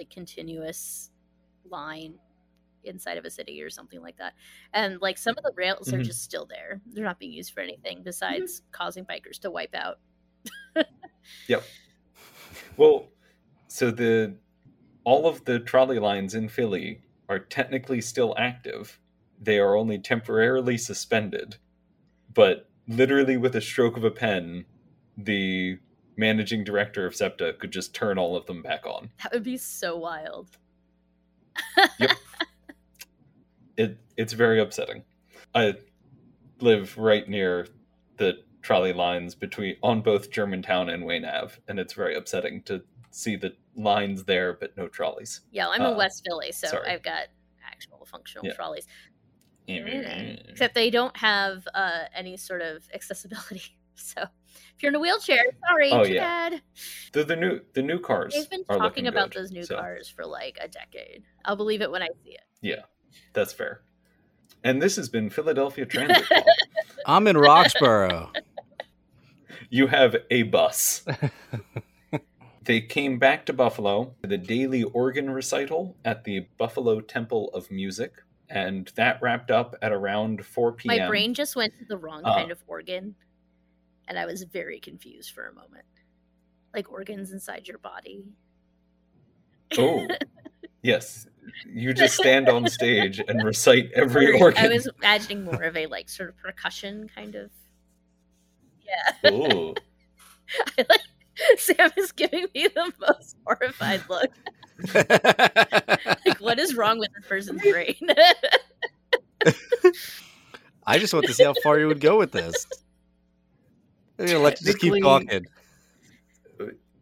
like 0.00 0.10
continuous 0.10 1.10
line 1.68 2.14
inside 2.84 3.18
of 3.18 3.26
a 3.26 3.30
city 3.30 3.60
or 3.60 3.68
something 3.68 4.00
like 4.00 4.16
that. 4.16 4.32
And 4.72 5.00
like 5.02 5.18
some 5.18 5.36
of 5.36 5.44
the 5.44 5.52
rails 5.54 5.92
are 5.92 5.98
Mhm. 5.98 6.04
just 6.04 6.22
still 6.22 6.46
there. 6.46 6.80
They're 6.86 7.04
not 7.04 7.18
being 7.18 7.32
used 7.32 7.52
for 7.52 7.60
anything 7.60 8.02
besides 8.02 8.62
causing 8.72 9.04
bikers 9.04 9.38
to 9.40 9.50
wipe 9.50 9.74
out. 9.74 10.00
Yep. 11.48 11.62
Well, 12.78 13.10
so 13.68 13.90
the 13.90 14.36
all 15.04 15.26
of 15.26 15.44
the 15.44 15.58
trolley 15.60 15.98
lines 15.98 16.34
in 16.34 16.48
Philly 16.48 17.02
are 17.28 17.38
technically 17.38 18.00
still 18.00 18.34
active. 18.38 18.98
They 19.38 19.58
are 19.58 19.76
only 19.76 19.98
temporarily 19.98 20.78
suspended, 20.78 21.56
but 22.32 22.70
literally 22.88 23.36
with 23.36 23.54
a 23.56 23.60
stroke 23.60 23.98
of 23.98 24.04
a 24.04 24.10
pen, 24.10 24.64
the 25.18 25.78
managing 26.20 26.62
director 26.62 27.06
of 27.06 27.16
SEPTA 27.16 27.54
could 27.58 27.72
just 27.72 27.94
turn 27.94 28.18
all 28.18 28.36
of 28.36 28.46
them 28.46 28.62
back 28.62 28.86
on. 28.86 29.10
That 29.22 29.32
would 29.32 29.42
be 29.42 29.56
so 29.56 29.96
wild. 29.96 30.50
yep. 31.98 32.10
It 33.76 33.96
it's 34.18 34.34
very 34.34 34.60
upsetting. 34.60 35.04
I 35.54 35.74
live 36.60 36.98
right 36.98 37.26
near 37.26 37.66
the 38.18 38.34
trolley 38.60 38.92
lines 38.92 39.34
between 39.34 39.76
on 39.82 40.02
both 40.02 40.30
Germantown 40.30 40.90
and 40.90 41.06
Wayne 41.06 41.24
Ave, 41.24 41.54
and 41.66 41.78
it's 41.78 41.94
very 41.94 42.14
upsetting 42.14 42.62
to 42.64 42.82
see 43.10 43.36
the 43.36 43.54
lines 43.74 44.24
there 44.24 44.52
but 44.52 44.76
no 44.76 44.86
trolleys. 44.86 45.40
Yeah, 45.50 45.68
I'm 45.68 45.80
in 45.80 45.86
Uh, 45.94 45.96
West 45.96 46.22
Philly, 46.26 46.52
so 46.52 46.66
sorry. 46.68 46.90
I've 46.90 47.02
got 47.02 47.28
actual 47.64 48.04
functional 48.04 48.46
Yeah. 48.46 48.52
trolleys. 48.52 48.86
Mm. 49.66 50.50
Except 50.50 50.74
they 50.74 50.90
don't 50.90 51.16
have 51.16 51.66
uh, 51.72 52.04
any 52.14 52.36
sort 52.36 52.60
of 52.62 52.86
accessibility. 52.92 53.62
So 53.94 54.24
if 54.76 54.82
you're 54.82 54.90
in 54.90 54.96
a 54.96 55.00
wheelchair, 55.00 55.44
sorry, 55.68 55.90
Oh, 55.92 56.04
too 56.04 56.12
yeah. 56.14 56.50
bad. 56.50 56.62
The, 57.12 57.24
the 57.24 57.36
new 57.36 57.60
the 57.74 57.82
new 57.82 57.98
cars. 57.98 58.34
They've 58.34 58.48
been 58.50 58.64
are 58.68 58.78
talking 58.78 59.06
about 59.06 59.30
good, 59.30 59.42
those 59.42 59.50
new 59.50 59.64
so 59.64 59.76
cars 59.76 60.08
for 60.08 60.24
like 60.26 60.58
a 60.60 60.68
decade. 60.68 61.22
I'll 61.44 61.56
believe 61.56 61.82
it 61.82 61.90
when 61.90 62.02
I 62.02 62.08
see 62.24 62.30
it. 62.32 62.42
Yeah, 62.62 62.82
that's 63.32 63.52
fair. 63.52 63.82
And 64.64 64.80
this 64.82 64.96
has 64.96 65.08
been 65.08 65.30
Philadelphia 65.30 65.86
Transit. 65.86 66.26
I'm 67.06 67.26
in 67.26 67.36
Roxborough. 67.36 68.30
you 69.70 69.86
have 69.86 70.16
a 70.30 70.42
bus. 70.44 71.04
they 72.64 72.80
came 72.80 73.18
back 73.18 73.46
to 73.46 73.52
Buffalo 73.52 74.14
for 74.20 74.26
the 74.26 74.36
daily 74.36 74.82
organ 74.82 75.30
recital 75.30 75.96
at 76.04 76.24
the 76.24 76.46
Buffalo 76.58 77.00
Temple 77.00 77.50
of 77.54 77.70
Music, 77.70 78.12
and 78.50 78.92
that 78.96 79.20
wrapped 79.22 79.50
up 79.50 79.76
at 79.80 79.92
around 79.92 80.44
4 80.44 80.72
p.m. 80.72 80.98
My 80.98 81.08
brain 81.08 81.32
just 81.34 81.56
went 81.56 81.72
to 81.78 81.84
the 81.86 81.96
wrong 81.96 82.22
Uh. 82.24 82.34
kind 82.34 82.50
of 82.50 82.62
organ, 82.66 83.14
and 84.10 84.18
I 84.18 84.26
was 84.26 84.42
very 84.42 84.80
confused 84.80 85.30
for 85.30 85.46
a 85.46 85.54
moment. 85.54 85.84
Like 86.74 86.90
organs 86.90 87.30
inside 87.32 87.68
your 87.68 87.78
body. 87.78 88.24
Oh, 89.78 90.06
yes. 90.82 91.28
You 91.64 91.94
just 91.94 92.16
stand 92.16 92.48
on 92.48 92.68
stage 92.68 93.22
and 93.26 93.44
recite 93.44 93.90
every 93.94 94.32
Or 94.32 94.46
organ. 94.46 94.64
I 94.64 94.68
was 94.68 94.88
imagining 94.98 95.44
more 95.44 95.62
of 95.62 95.76
a 95.76 95.86
like 95.86 96.08
sort 96.08 96.28
of 96.28 96.36
percussion 96.38 97.08
kind 97.14 97.36
of. 97.36 97.50
Yeah. 98.84 99.30
Ooh. 99.30 99.74
I 100.78 100.84
like 100.88 101.00
Sam 101.56 101.90
is 101.96 102.10
giving 102.10 102.46
me 102.52 102.66
the 102.66 102.92
most 103.00 103.36
horrified 103.46 104.02
look. 104.10 104.30
Like, 104.92 106.40
what 106.40 106.58
is 106.58 106.74
wrong 106.74 106.98
with 106.98 107.10
this 107.14 107.26
person's 107.28 107.62
brain? 107.62 107.96
I 110.86 110.98
just 110.98 111.14
want 111.14 111.26
to 111.26 111.34
see 111.34 111.44
how 111.44 111.54
far 111.62 111.78
you 111.78 111.86
would 111.86 112.00
go 112.00 112.18
with 112.18 112.32
this. 112.32 112.66
I'm 114.20 114.26
gonna 114.26 114.38
let 114.38 114.60
you 114.60 114.66
just 114.66 114.78
keep 114.78 115.02
talking. 115.02 115.46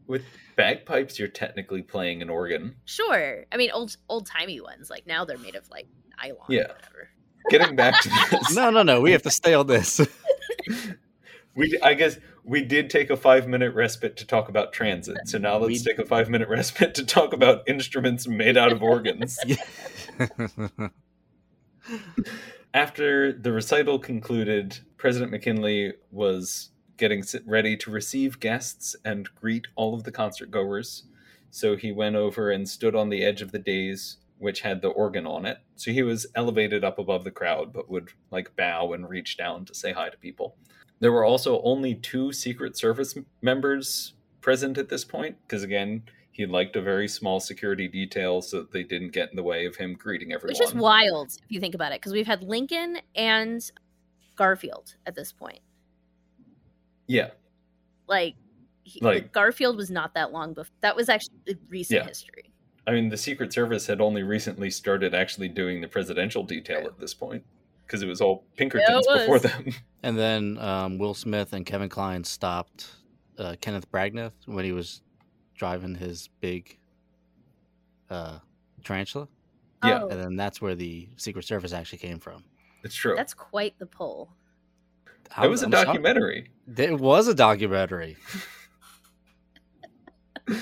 With 0.07 0.23
bagpipes, 0.57 1.19
you're 1.19 1.29
technically 1.29 1.83
playing 1.83 2.23
an 2.23 2.31
organ. 2.31 2.77
sure. 2.87 3.45
I 3.53 3.57
mean, 3.59 3.71
old 3.73 3.97
old 4.09 4.27
timey 4.27 4.61
ones. 4.61 4.89
Like 4.89 5.07
now 5.07 5.25
they're 5.25 5.37
made 5.39 5.55
of 5.57 5.69
like 5.71 5.87
nylon. 6.23 6.39
Yeah. 6.49 6.63
Or 6.63 6.69
whatever. 6.75 7.11
Getting 7.51 7.77
back 7.77 8.01
to 8.03 8.09
this. 8.31 8.55
No, 8.57 8.71
no, 8.71 8.83
no. 8.83 9.01
We 9.01 9.13
have 9.13 9.23
to 9.23 9.31
stay 9.31 9.55
on 9.55 9.67
this. 9.67 10.01
We, 11.55 11.77
I 11.83 11.95
guess 11.95 12.17
we 12.45 12.63
did 12.63 12.89
take 12.89 13.11
a 13.11 13.17
five 13.17 13.49
minute 13.49 13.75
respite 13.75 14.17
to 14.19 14.25
talk 14.27 14.49
about 14.49 14.73
transit. 14.73 15.17
So 15.25 15.39
now 15.39 15.57
let's 15.57 15.67
We- 15.67 15.79
take 15.81 15.99
a 15.99 16.07
five 16.07 16.31
minute 16.31 16.49
respite 16.49 16.95
to 16.95 17.05
talk 17.05 17.33
about 17.33 17.69
instruments 17.69 18.29
made 18.29 18.57
out 18.57 18.71
of 18.71 18.81
organs. 18.81 19.37
After 22.75 23.33
the 23.33 23.51
recital 23.51 23.99
concluded, 23.99 24.79
President 24.99 25.33
McKinley 25.33 25.95
was 26.13 26.71
getting 26.99 27.25
ready 27.47 27.77
to 27.79 27.91
receive 27.91 28.41
guests 28.41 28.95
and 29.05 29.35
greet 29.35 29.67
all 29.77 29.95
of 29.95 30.05
the 30.05 30.13
concert 30.13 30.51
goers. 30.51 31.05
So 31.51 31.77
he 31.77 31.93
went 31.93 32.17
over 32.17 32.51
and 32.51 32.69
stood 32.69 32.95
on 32.95 33.09
the 33.09 33.25
edge 33.25 33.41
of 33.41 33.53
the 33.53 33.59
dais, 33.59 34.19
which 34.39 34.61
had 34.61 34.83
the 34.83 34.89
organ 34.89 35.27
on 35.27 35.47
it. 35.47 35.59
So 35.77 35.91
he 35.91 36.03
was 36.03 36.27
elevated 36.35 36.85
up 36.85 36.99
above 36.99 37.25
the 37.25 37.31
crowd, 37.31 37.73
but 37.73 37.91
would 37.91 38.11
like 38.31 38.55
bow 38.57 38.93
and 38.93 39.09
reach 39.09 39.37
down 39.37 39.65
to 39.65 39.75
say 39.75 39.93
hi 39.93 40.11
to 40.11 40.17
people. 40.19 40.57
There 41.01 41.13
were 41.13 41.25
also 41.25 41.63
only 41.63 41.95
two 41.95 42.33
Secret 42.33 42.77
Service 42.77 43.17
members 43.41 44.15
present 44.41 44.77
at 44.79 44.89
this 44.89 45.05
point, 45.05 45.37
because 45.47 45.63
again, 45.63 46.03
he 46.33 46.47
liked 46.47 46.77
a 46.77 46.83
very 46.83 47.09
small 47.09 47.41
security 47.41 47.89
detail 47.89 48.43
so 48.43 48.59
that 48.59 48.73
they 48.73 48.83
didn't 48.83 49.13
get 49.13 49.31
in 49.31 49.37
the 49.37 49.43
way 49.43 49.67
of 49.67 49.77
him 49.77 49.95
greeting 49.95 50.33
everyone. 50.33 50.57
Which 50.59 50.69
is 50.69 50.75
wild 50.75 51.29
if 51.29 51.51
you 51.51 51.61
think 51.61 51.75
about 51.75 51.93
it, 51.93 52.01
because 52.01 52.13
we've 52.13 52.27
had 52.27 52.43
Lincoln 52.43 52.99
and 53.15 53.61
Garfield 54.37 54.95
at 55.07 55.15
this 55.15 55.33
point. 55.33 55.61
Yeah, 57.09 57.31
Like, 58.07 58.37
he, 58.85 59.01
Like- 59.01 59.33
Garfield 59.33 59.77
was 59.77 59.91
not 59.91 60.15
that 60.15 60.33
long 60.33 60.55
before. 60.55 60.73
That 60.83 60.95
was 60.97 61.09
actually 61.09 61.35
recent 61.69 62.01
Yeah. 62.03 62.07
history. 62.07 62.53
I 62.87 62.93
mean, 62.93 63.09
the 63.11 63.17
Secret 63.19 63.53
Service 63.53 63.87
had 63.87 64.01
only 64.01 64.23
recently 64.23 64.71
started 64.71 65.15
actually 65.15 65.49
doing 65.49 65.81
the 65.83 65.89
presidential 65.89 66.43
detail 66.43 66.87
at 66.87 66.99
this 66.99 67.13
point 67.13 67.45
because 67.85 68.03
it 68.03 68.07
was 68.07 68.21
all 68.23 68.45
Pinkertons 68.57 69.07
was. 69.07 69.21
before 69.21 69.39
them. 69.41 69.67
and 70.03 70.19
then 70.19 70.57
um, 70.59 70.97
Will 70.99 71.13
Smith 71.15 71.53
and 71.53 71.67
Kevin 71.67 71.89
Kline 71.91 72.25
stopped 72.25 72.87
uh, 73.39 73.57
Kenneth 73.61 73.91
Branagh 73.91 74.33
when 74.47 74.65
he 74.65 74.73
was 74.73 75.03
driving 75.55 75.95
his 75.97 76.29
big 76.41 76.79
uh, 78.11 78.39
tarantula, 78.85 79.29
Yeah. 79.85 80.03
Oh, 80.05 80.09
and 80.09 80.19
then 80.21 80.37
that's 80.37 80.63
where 80.63 80.75
the 80.75 81.09
Secret 81.17 81.45
Service 81.45 81.73
actually 81.75 81.99
came 81.99 82.19
from. 82.19 82.43
It's 82.85 82.95
true. 82.95 83.15
that's 83.17 83.35
quite 83.35 83.79
the 83.79 83.87
pull. 83.87 84.31
That 85.37 85.49
was 85.51 85.63
a 85.63 85.67
I'm 85.67 85.73
shocked. 85.73 85.87
documentary. 85.87 86.51
It 86.77 86.99
was 86.99 87.29
a 87.29 87.35
documentary. 87.35 88.17
you 90.49 90.55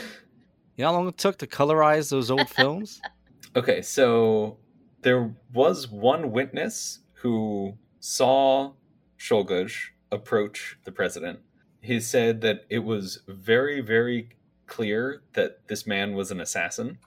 know 0.79 0.87
how 0.87 0.93
long 0.93 1.09
it 1.09 1.17
took 1.19 1.39
to 1.39 1.47
colorize 1.47 2.11
those 2.11 2.31
old 2.31 2.49
films? 2.49 3.01
Okay, 3.55 3.81
so 3.81 4.59
there 5.01 5.35
was 5.55 5.89
one 5.89 6.31
witness 6.31 6.99
who 7.14 7.79
saw 8.01 8.75
Czolgosz 9.19 9.73
approach 10.12 10.79
the 10.85 10.93
president. 10.93 11.39
He 11.81 11.99
said 12.01 12.43
that 12.43 12.67
it 12.69 12.81
was 12.81 13.23
very, 13.27 13.81
very 13.81 14.29
clear 14.67 15.23
that 15.33 15.67
this 15.69 15.87
man 15.87 16.12
was 16.14 16.31
an 16.31 16.39
assassin. 16.39 16.99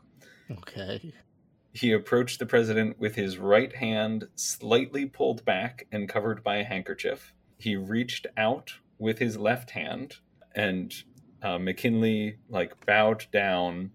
Okay. 0.50 1.14
He 1.72 1.92
approached 1.92 2.40
the 2.40 2.48
president 2.48 2.98
with 3.00 3.14
his 3.14 3.38
right 3.38 3.76
hand 3.76 4.28
slightly 4.34 5.06
pulled 5.06 5.46
back 5.46 5.86
and 5.92 6.10
covered 6.10 6.44
by 6.44 6.56
a 6.56 6.64
handkerchief. 6.64 7.36
He 7.60 7.76
reached 7.76 8.26
out 8.38 8.74
with 8.98 9.20
his 9.20 9.38
left 9.38 9.72
hand, 9.72 10.18
and 10.56 10.94
uh, 11.44 11.58
McKinley 11.58 12.38
like 12.50 12.86
bowed 12.86 13.26
down 13.32 13.92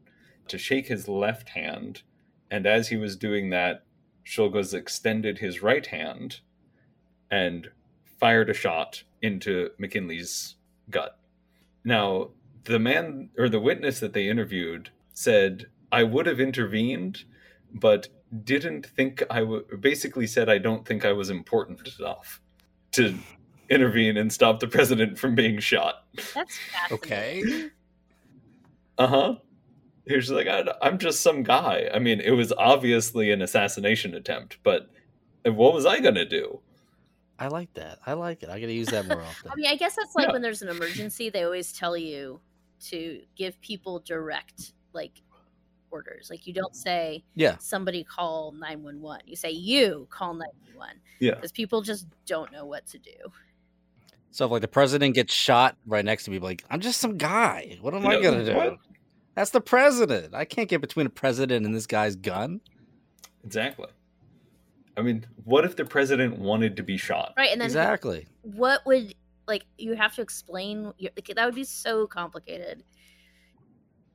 to 0.49 0.59
shake 0.59 0.87
his 0.87 1.09
left 1.09 1.51
hand. 1.51 2.03
And 2.51 2.67
as 2.67 2.89
he 2.89 2.97
was 2.97 3.17
doing 3.17 3.51
that, 3.51 3.85
Czolgosz 4.25 4.75
extended 4.75 5.39
his 5.39 5.62
right 5.62 5.87
hand 5.87 6.41
and 7.31 7.71
fired 8.21 8.51
a 8.51 8.55
shot 8.55 9.03
into 9.23 9.71
McKinley's 9.79 10.57
gut. 10.91 11.19
Now, 11.85 12.31
the 12.65 12.79
man 12.79 13.31
or 13.39 13.49
the 13.49 13.61
witness 13.61 14.01
that 14.01 14.12
they 14.12 14.29
interviewed 14.29 14.91
said, 15.12 15.67
I 15.91 16.03
would 16.03 16.27
have 16.27 16.41
intervened, 16.41 17.25
but 17.73 18.09
didn't 18.45 18.87
think 18.87 19.23
I 19.31 19.43
would, 19.43 19.81
basically 19.81 20.27
said, 20.27 20.49
I 20.49 20.59
don't 20.59 20.87
think 20.87 21.05
I 21.05 21.12
was 21.12 21.31
important 21.31 21.89
enough 21.99 22.41
to 22.93 23.19
intervene 23.71 24.17
and 24.17 24.33
stop 24.33 24.61
the 24.61 24.67
president 24.69 25.19
from 25.19 25.35
being 25.35 25.59
shot. 25.59 26.05
That's 26.35 26.59
fascinating. 26.73 26.95
Okay. 26.95 27.71
Uh 28.99 29.07
huh. 29.07 29.35
He 30.07 30.15
was 30.17 30.31
like, 30.31 30.47
"I- 30.47 30.75
I'm 30.83 30.99
just 30.99 31.21
some 31.23 31.43
guy. 31.43 31.89
I 31.93 31.99
mean, 31.99 32.21
it 32.21 32.33
was 32.33 32.53
obviously 32.53 33.31
an 33.31 33.41
assassination 33.43 34.15
attempt, 34.15 34.59
but 34.62 34.91
what 35.45 35.73
was 35.75 35.87
I 35.87 36.01
gonna 36.01 36.25
do? 36.27 36.61
I 37.39 37.49
like 37.49 37.73
that. 37.75 37.99
I 38.07 38.12
like 38.12 38.43
it. 38.43 38.49
I 38.51 38.61
gotta 38.61 38.73
use 38.73 38.89
that 38.89 39.07
more 39.07 39.23
often. 39.23 39.51
I 39.51 39.57
mean, 39.57 39.67
I 39.67 39.77
guess 39.77 39.97
that's 39.97 40.15
like 40.15 40.27
Yeah. 40.29 40.33
when 40.33 40.43
there's 40.43 40.62
an 40.62 40.69
emergency, 40.69 41.31
they 41.31 41.43
always 41.45 41.73
tell 41.73 41.97
you 41.97 42.41
to 42.91 43.23
give 43.35 43.61
people 43.61 43.99
direct 44.01 44.73
like 44.93 45.23
orders. 45.91 46.29
Like 46.31 46.47
you 46.47 46.53
don't 46.53 46.77
say 46.77 47.25
yeah. 47.35 47.57
somebody 47.59 48.05
call 48.05 48.53
911. 48.53 49.23
You 49.27 49.37
say 49.37 49.51
you 49.51 50.07
call 50.11 50.35
911 50.35 50.97
Yeah, 51.21 51.35
because 51.35 51.51
people 51.53 51.81
just 51.83 52.07
don't 52.27 52.53
know 52.53 52.67
what 52.67 52.87
to 52.89 52.99
do. 52.99 53.11
So 54.35 54.47
if 54.47 54.51
like 54.51 54.62
the 54.62 54.68
president 54.68 55.14
gets 55.14 55.32
shot 55.32 55.76
right 55.87 56.05
next 56.05 56.24
to 56.24 56.32
me, 56.32 56.41
like 56.41 56.64
I'm 56.68 56.80
just 56.80 57.01
some 57.01 57.16
guy. 57.18 57.78
What 57.80 57.95
am 57.95 58.05
I 58.05 58.16
Yeah, 58.16 58.22
gonna 58.22 58.45
do? 58.45 58.55
what? 58.57 58.78
That's 59.37 59.51
the 59.51 59.61
president. 59.61 60.35
I 60.35 60.45
can't 60.45 60.68
get 60.68 60.80
between 60.80 61.07
a 61.07 61.11
president 61.11 61.64
and 61.64 61.72
this 61.72 61.87
guy's 61.87 62.16
gun. 62.16 62.61
exactly. 63.45 63.87
I 64.97 65.03
mean, 65.03 65.24
what 65.45 65.64
if 65.64 65.76
the 65.76 65.85
president 65.85 66.39
wanted 66.41 66.76
to 66.78 66.82
be 66.82 66.97
shot? 66.97 67.35
Right. 67.37 67.51
And 67.53 67.61
then 67.61 67.66
Exactly. 67.66 68.26
what 68.43 68.85
would 68.87 69.14
like 69.47 69.66
you 69.78 69.95
have 69.95 70.16
to 70.16 70.22
explain 70.22 70.93
your, 70.99 71.12
like, 71.16 71.30
that 71.37 71.45
would 71.45 71.55
be 71.55 71.62
so 71.64 72.07
complicated. 72.09 72.82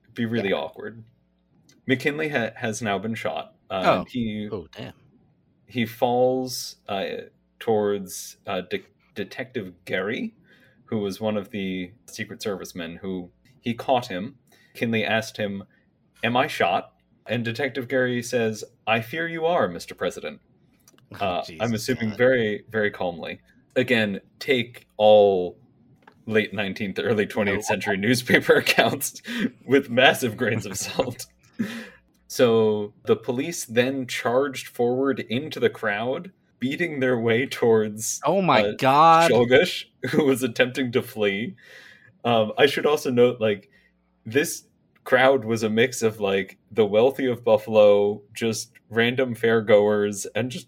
It'd 0.04 0.16
be 0.16 0.26
really 0.26 0.50
Yeah. 0.50 0.56
awkward. 0.56 1.04
McKinley 1.88 2.28
ha- 2.28 2.52
has 2.58 2.82
now 2.82 2.98
been 3.00 3.16
shot. 3.16 3.56
Uh, 3.70 4.02
Oh. 4.02 4.06
he 4.10 4.50
Oh 4.52 4.68
damn. 4.76 4.94
he 5.66 5.86
falls 5.86 6.76
uh, 6.90 7.06
towards 7.60 8.38
uh, 8.48 8.62
De- 8.62 8.84
Detective 9.16 9.74
Gary, 9.86 10.34
who 10.86 11.00
was 11.00 11.20
one 11.22 11.38
of 11.38 11.52
the 11.52 11.92
Secret 12.06 12.42
Service 12.42 12.76
men 12.76 12.96
who 12.98 13.30
he 13.62 13.74
caught 13.74 14.08
him. 14.08 14.36
Kinley 14.74 15.04
asked 15.06 15.38
him, 15.38 15.64
Am 16.24 16.36
I 16.38 16.48
shot? 16.48 16.94
And 17.26 17.46
Detective 17.46 17.88
Gary 17.88 18.24
says, 18.24 18.64
I 18.88 19.02
fear 19.02 19.28
you 19.28 19.46
are, 19.46 19.70
Mr. 19.70 19.96
President. 19.96 20.40
Oh, 20.42 21.18
Uh, 21.22 21.44
I'm 21.60 21.74
assuming 21.74 22.10
God. 22.10 22.18
very, 22.18 22.66
very 22.70 22.92
calmly. 22.92 23.40
Again, 23.76 24.20
take 24.40 24.88
all 24.98 25.58
late 26.28 26.54
19th, 26.54 27.00
early 27.04 27.26
20th 27.26 27.64
century 27.64 27.98
newspaper 27.98 28.54
accounts 28.58 29.22
with 29.66 29.90
massive 29.90 30.38
grains 30.38 30.66
of 30.66 30.78
salt. 30.78 31.26
So 32.32 32.94
the 33.06 33.16
police 33.16 33.66
then 33.66 34.06
charged 34.06 34.68
forward 34.68 35.20
into 35.20 35.60
the 35.60 35.70
crowd, 35.70 36.32
beating 36.60 37.00
their 37.00 37.18
way 37.18 37.46
towards 37.46 38.20
Oh 38.26 38.42
my 38.42 38.62
uh, 38.62 38.74
god. 38.78 39.32
Czolgosz, 39.32 39.86
who 40.12 40.26
was 40.26 40.44
attempting 40.44 40.92
to 40.94 41.02
flee. 41.02 41.56
Um, 42.24 42.52
I 42.58 42.66
should 42.66 42.86
also 42.86 43.12
note, 43.12 43.40
like, 43.40 43.70
this 44.26 44.64
crowd 45.04 45.46
was 45.46 45.64
a 45.64 45.70
mix 45.70 46.04
of 46.04 46.20
like 46.20 46.58
the 46.72 46.86
wealthy 46.86 47.26
of 47.26 47.44
Buffalo, 47.44 48.22
just 48.34 48.72
random 48.90 49.36
fairgoers, 49.36 50.28
and 50.36 50.52
just 50.52 50.68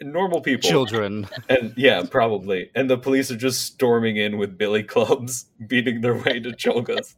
normal 0.00 0.40
people. 0.40 0.68
Children. 0.68 1.28
And 1.48 1.74
yeah, 1.76 2.02
probably. 2.10 2.70
And 2.74 2.88
the 2.88 2.98
police 2.98 3.30
are 3.30 3.36
just 3.36 3.62
storming 3.62 4.16
in 4.16 4.38
with 4.38 4.56
billy 4.56 4.82
clubs, 4.82 5.46
beating 5.66 6.00
their 6.00 6.14
way 6.14 6.40
to 6.40 6.50
Czolgosz. 6.50 7.16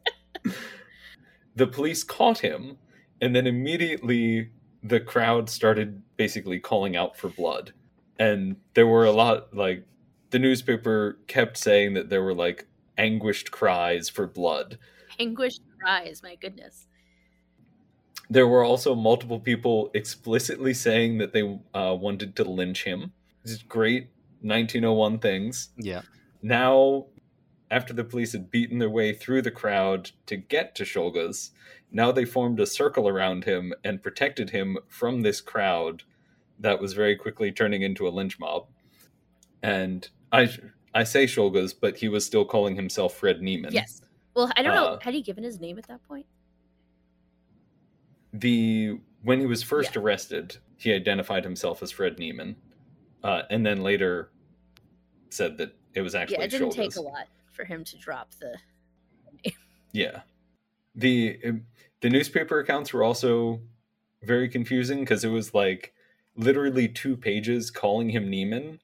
the 1.55 1.67
police 1.67 2.03
caught 2.03 2.39
him, 2.39 2.79
and 3.21 3.35
then 3.35 3.47
immediately 3.47 4.51
the 4.83 5.01
crowd 5.01 5.49
started 5.49 6.03
basically 6.17 6.59
calling 6.59 6.97
out 6.97 7.17
for 7.17 7.29
blood. 7.29 7.73
And 8.19 8.57
there 8.75 8.87
were 8.87 9.05
a 9.05 9.13
lot, 9.13 9.55
like, 9.55 9.87
the 10.31 10.39
newspaper 10.39 11.19
kept 11.27 11.57
saying 11.57 11.95
that 11.95 12.09
there 12.11 12.23
were, 12.23 12.35
like, 12.35 12.67
anguished 12.99 13.51
cries 13.51 14.09
for 14.09 14.27
blood. 14.27 14.79
Anguished 15.19 15.63
cries, 15.79 16.23
my 16.23 16.35
goodness. 16.37 16.87
There 18.29 18.47
were 18.47 18.65
also 18.65 18.95
multiple 18.95 19.39
people 19.39 19.91
explicitly 19.95 20.75
saying 20.75 21.19
that 21.19 21.33
they 21.33 21.43
uh, 21.75 21.95
wanted 21.95 22.35
to 22.37 22.45
lynch 22.45 22.85
him. 22.85 23.13
These 23.45 23.63
great 23.63 24.09
1901 24.41 25.19
things. 25.21 25.71
Yeah. 25.77 26.03
Now, 26.43 27.07
after 27.71 27.93
the 27.93 28.05
police 28.05 28.33
had 28.33 28.51
beaten 28.51 28.79
their 28.79 28.91
way 28.91 29.13
through 29.13 29.43
the 29.43 29.51
crowd 29.51 30.11
to 30.27 30.37
get 30.37 30.75
to 30.77 30.85
Czolgosz, 30.85 31.51
now 31.91 32.13
they 32.13 32.25
formed 32.25 32.61
a 32.61 32.67
circle 32.67 33.09
around 33.09 33.45
him 33.45 33.73
and 33.85 34.03
protected 34.03 34.51
him 34.51 34.79
from 34.89 35.23
this 35.23 35.41
crowd 35.41 36.03
that 36.61 36.81
was 36.81 36.93
very 36.93 37.17
quickly 37.17 37.53
turning 37.53 37.83
into 37.83 38.09
a 38.09 38.11
lynch 38.11 38.39
mob. 38.39 38.67
And 39.63 40.09
I 40.33 40.49
I 40.95 41.05
say 41.05 41.25
Czolgosz, 41.27 41.75
but 41.79 41.97
he 41.97 42.09
was 42.09 42.25
still 42.25 42.45
calling 42.45 42.75
himself 42.77 43.15
Fred 43.15 43.41
Nieman. 43.41 43.73
Yes. 43.73 44.03
Well, 44.35 44.51
I 44.57 44.63
don't 44.63 44.75
know. 44.75 44.87
Uh, 44.87 44.99
Had 45.01 45.15
he 45.15 45.23
given 45.23 45.45
his 45.45 45.61
name 45.61 45.79
at 45.79 45.87
that 45.89 46.03
point? 46.07 46.27
The 48.33 48.99
when 49.23 49.41
he 49.41 49.47
was 49.47 49.63
first 49.63 49.95
Yeah. 49.95 50.03
arrested, 50.03 50.57
he 50.77 50.93
identified 50.93 51.43
himself 51.45 51.83
as 51.83 51.91
Fred 51.91 52.17
Nieman, 52.19 52.55
uh, 53.25 53.43
and 53.51 53.65
then 53.65 53.83
later 53.83 54.31
said 55.31 55.57
that 55.59 55.75
it 55.95 56.03
was 56.03 56.15
actually 56.15 56.39
Yeah, 56.39 56.45
it 56.45 56.51
didn't 56.51 56.71
take 56.71 56.97
a 56.97 57.01
lot 57.01 57.27
for 57.53 57.65
him 57.65 57.83
to 57.85 57.97
drop 57.99 58.31
the. 58.35 58.57
Name. 59.45 59.55
Yeah. 59.93 60.21
The 60.95 61.39
the 62.03 62.11
newspaper 62.11 62.59
accounts 62.61 62.93
were 62.93 63.03
also 63.03 63.61
very 64.23 64.49
confusing 64.49 65.01
because 65.01 65.25
it 65.25 65.29
was 65.31 65.55
like 65.55 65.95
literally 66.37 66.89
two 66.89 67.17
pages 67.17 67.71
calling 67.71 68.11
him 68.11 68.31
Nieman 68.31 68.79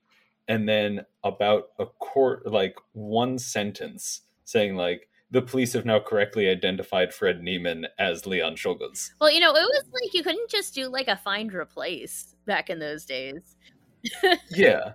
and 0.49 0.69
then 0.69 1.05
about 1.25 1.69
a 1.79 1.87
court 1.87 2.47
like 2.47 2.77
one 2.93 3.39
sentence 3.39 4.23
saying 4.45 4.77
like 4.77 5.09
the 5.31 5.41
police 5.41 5.73
have 5.73 5.87
now 5.87 5.99
correctly 5.99 6.49
identified 6.49 7.15
Fred 7.15 7.41
Nieman 7.41 7.87
as 7.99 8.27
Leon 8.27 8.55
Czolgosz. 8.55 9.13
Well, 9.19 9.33
you 9.33 9.41
know, 9.41 9.49
it 9.49 9.63
was 9.63 9.85
like 9.93 10.13
you 10.13 10.23
couldn't 10.23 10.51
just 10.51 10.75
do 10.75 10.89
like 10.89 11.09
a 11.09 11.17
find 11.17 11.55
replace 11.55 12.37
back 12.45 12.69
in 12.69 12.79
those 12.79 13.05
days. 13.05 13.57
Yeah. 14.51 14.93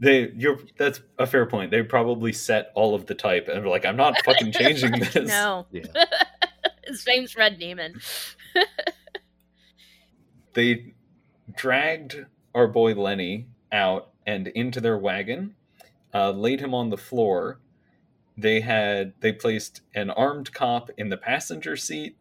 They 0.00 0.30
you're 0.36 0.58
that's 0.76 1.00
a 1.18 1.26
fair 1.26 1.46
point. 1.46 1.70
They 1.70 1.82
probably 1.82 2.32
set 2.32 2.70
all 2.74 2.94
of 2.94 3.06
the 3.06 3.14
type 3.14 3.48
and 3.48 3.62
were 3.62 3.70
like, 3.70 3.86
I'm 3.86 3.96
not 3.96 4.16
fucking 4.24 4.52
changing 4.52 4.90
this. 5.12 5.28
No. 5.28 5.66
Yeah. 5.70 5.84
His 6.86 7.06
name's 7.06 7.32
Fred 7.32 7.58
Nieman. 7.58 8.02
they 10.54 10.94
dragged 11.56 12.26
our 12.54 12.68
boy 12.68 12.94
Lenny 12.94 13.48
out 13.72 14.12
and 14.26 14.48
into 14.48 14.80
their 14.80 14.98
wagon, 14.98 15.54
uh, 16.14 16.30
laid 16.30 16.60
him 16.60 16.74
on 16.74 16.90
the 16.90 16.96
floor. 16.96 17.60
They 18.36 18.60
had 18.60 19.14
they 19.20 19.32
placed 19.32 19.80
an 19.94 20.10
armed 20.10 20.52
cop 20.52 20.90
in 20.98 21.08
the 21.08 21.16
passenger 21.16 21.76
seat 21.76 22.16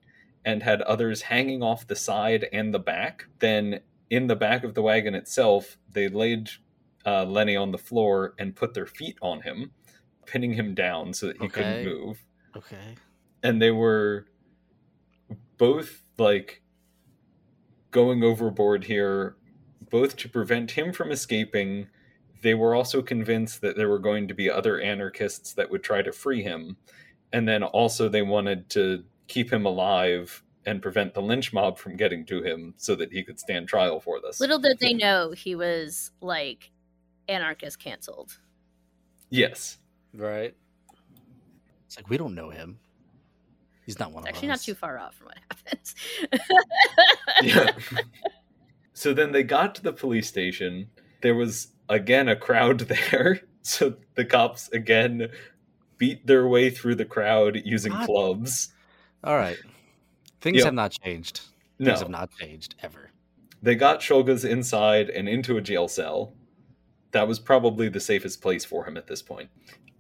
and 0.46 0.64
had 0.64 0.82
others 0.84 1.24
hanging 1.24 1.62
off 1.64 1.88
the 1.88 1.96
side 1.96 2.48
and 2.54 2.74
the 2.74 2.80
back. 2.80 3.26
Then 3.40 3.82
in 4.10 4.28
the 4.28 4.36
back 4.36 4.64
of 4.64 4.74
the 4.76 4.82
wagon 4.82 5.16
itself, 5.16 5.78
they 5.92 6.08
laid 6.08 6.50
uh, 7.06 7.26
Lenny 7.26 7.56
on 7.56 7.72
the 7.72 7.78
floor 7.78 8.34
and 8.40 8.56
put 8.56 8.74
their 8.74 8.86
feet 8.86 9.18
on 9.22 9.42
him, 9.42 9.72
pinning 10.26 10.54
him 10.54 10.74
down 10.74 11.14
so 11.14 11.28
that 11.28 11.38
he 11.38 11.46
Okay. 11.46 11.54
couldn't 11.54 11.84
move 11.84 12.24
Okay. 12.56 12.96
and 13.44 13.62
they 13.62 13.72
were 13.72 14.26
both 15.58 16.04
like 16.18 16.62
going 17.96 18.24
overboard 18.26 18.84
here 18.84 19.38
both 19.90 20.18
to 20.18 20.28
prevent 20.28 20.72
him 20.72 20.92
from 20.92 21.12
escaping 21.12 21.88
they 22.42 22.54
were 22.54 22.76
also 22.76 23.02
convinced 23.02 23.62
that 23.62 23.78
there 23.78 23.88
were 23.88 24.00
going 24.00 24.28
to 24.28 24.34
be 24.34 24.50
other 24.50 24.82
anarchists 24.82 25.54
that 25.54 25.72
would 25.72 25.82
try 25.82 26.02
to 26.02 26.12
free 26.12 26.44
him 26.44 26.76
and 27.32 27.48
then 27.48 27.64
also 27.64 28.10
they 28.10 28.22
wanted 28.22 28.70
to 28.70 29.02
keep 29.28 29.50
him 29.52 29.66
alive 29.66 30.44
and 30.66 30.82
prevent 30.82 31.14
the 31.14 31.22
lynch 31.22 31.54
mob 31.54 31.78
from 31.78 31.96
getting 31.96 32.26
to 32.26 32.44
him 32.44 32.74
so 32.76 32.96
that 32.96 33.14
he 33.14 33.24
could 33.24 33.40
stand 33.40 33.66
trial 33.66 34.02
for 34.02 34.20
this 34.20 34.42
Little 34.42 34.60
did 34.60 34.78
they 34.80 34.94
know 34.94 35.32
he 35.32 35.56
was 35.56 36.12
like 36.20 36.72
anarchist 37.30 37.80
canceled. 37.80 38.38
yes 39.30 39.78
Right. 40.18 40.56
It's 41.86 41.98
like 41.98 42.10
we 42.10 42.18
don't 42.18 42.36
know 42.36 42.50
him. 42.50 42.80
He's 43.86 44.00
not 44.00 44.12
one 44.12 44.24
It's 44.24 44.30
of 44.32 44.36
actually 44.36 44.50
us. 44.52 44.60
not 44.60 44.66
too 44.66 44.76
far 44.76 44.98
off 45.00 45.16
from 45.16 45.28
what 45.28 45.38
happens. 45.50 45.96
yeah. 47.44 47.72
so 48.94 49.14
then 49.14 49.32
they 49.32 49.44
got 49.44 49.76
to 49.76 49.84
the 49.84 49.94
police 49.94 50.28
station. 50.28 50.88
There 51.22 51.36
was 51.36 51.68
again 51.90 52.28
a 52.30 52.36
crowd 52.36 52.80
there. 53.12 53.42
So 53.62 53.96
the 54.16 54.26
cops 54.26 54.70
again 54.70 55.30
beat 55.98 56.26
their 56.28 56.48
way 56.48 56.70
through 56.70 56.96
the 56.96 57.06
crowd 57.06 57.62
using 57.66 57.92
God. 57.92 58.06
clubs. 58.06 58.74
All 59.24 59.36
right. 59.38 59.58
Things 60.42 60.58
Yep. 60.58 60.66
have 60.66 60.74
not 60.74 60.92
changed. 60.92 61.42
No, 61.80 61.88
Things 61.88 62.00
have 62.00 62.10
not 62.10 62.30
changed 62.40 62.76
ever. 62.84 63.10
they 63.62 63.76
got 63.76 64.00
Czolgosz 64.00 64.48
inside 64.50 65.10
and 65.10 65.28
into 65.28 65.58
a 65.58 65.62
jail 65.62 65.88
cell. 65.88 66.34
That 67.12 67.28
was 67.28 67.40
probably 67.40 67.90
the 67.90 68.00
safest 68.00 68.42
place 68.42 68.64
for 68.66 68.86
him 68.86 68.98
at 68.98 69.08
this 69.08 69.22
point. 69.22 69.50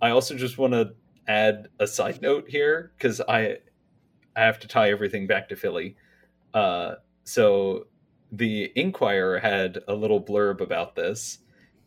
I 0.01 0.09
also 0.11 0.36
just 0.36 0.57
want 0.57 0.73
to 0.73 0.93
add 1.27 1.67
a 1.79 1.88
side 1.88 2.21
note 2.21 2.45
here 2.47 2.91
because 2.97 3.19
I 3.21 3.57
I 4.36 4.41
have 4.41 4.59
to 4.59 4.67
tie 4.67 4.91
everything 4.91 5.27
back 5.27 5.49
to 5.49 5.55
Philly. 5.55 5.95
Uh, 6.53 6.95
so 7.23 7.88
the 8.31 8.71
Inquirer 8.75 9.39
had 9.39 9.79
a 9.88 9.93
little 9.93 10.21
blurb 10.21 10.61
about 10.61 10.95
this 10.95 11.39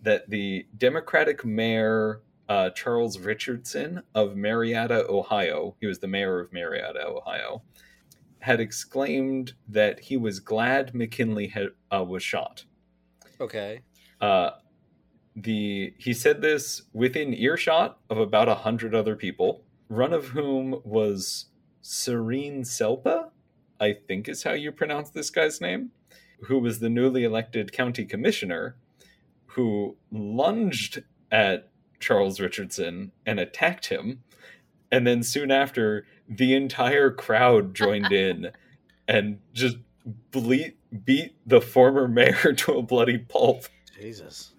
that 0.03 0.31
the 0.31 0.67
Democratic 0.77 1.45
mayor 1.45 2.23
uh, 2.49 2.71
Charles 2.71 3.19
Richardson 3.19 4.03
of 4.15 4.37
Marietta, 4.37 5.07
Ohio, 5.09 5.77
he 5.81 5.87
was 5.87 5.99
the 5.99 6.07
mayor 6.07 6.41
of 6.41 6.53
Marietta, 6.53 7.05
Ohio. 7.07 7.63
had 8.41 8.61
exclaimed 8.61 9.53
that 9.69 10.01
he 10.01 10.17
was 10.17 10.41
glad 10.41 10.95
McKinley 10.95 11.49
had, 11.49 11.69
uh, 11.93 12.05
was 12.05 12.23
shot. 12.23 12.65
Okay. 13.41 13.81
Uh, 14.21 14.51
the 15.37 15.93
he 15.99 16.13
said 16.13 16.41
this 16.41 16.83
within 16.93 17.35
earshot 17.35 17.99
of 18.11 18.19
about 18.19 18.49
a 18.49 18.55
hundred 18.55 18.95
other 18.95 19.15
people, 19.15 19.63
one 19.89 20.13
of 20.13 20.27
whom 20.27 20.81
was 20.85 21.47
Serene 21.81 22.63
Selpa, 22.63 23.31
I 23.81 23.95
think 24.07 24.29
is 24.29 24.43
how 24.43 24.53
you 24.53 24.73
pronounce 24.73 25.11
this 25.11 25.31
guy's 25.31 25.61
name, 25.61 25.91
who 26.43 26.59
was 26.59 26.79
the 26.79 26.89
newly 26.91 27.25
elected 27.25 27.73
county 27.73 28.05
commissioner, 28.05 28.77
who 29.47 29.97
lunged 30.11 31.03
at 31.31 31.71
Charles 32.01 32.41
Richardson 32.41 33.13
and 33.27 33.41
attacked 33.41 33.87
him, 33.87 34.23
and 34.91 35.07
then 35.07 35.23
soon 35.23 35.51
after, 35.51 36.07
the 36.29 36.55
entire 36.55 37.11
crowd 37.11 37.75
joined 37.75 38.13
in 38.13 38.53
and 39.09 39.39
just 39.53 39.77
ble- 40.31 40.73
beat 41.05 41.37
the 41.47 41.61
former 41.61 42.09
mayor 42.09 42.53
to 42.53 42.73
a 42.79 42.83
bloody 42.83 43.19
pulp 43.19 43.67
Jesus. 44.01 44.53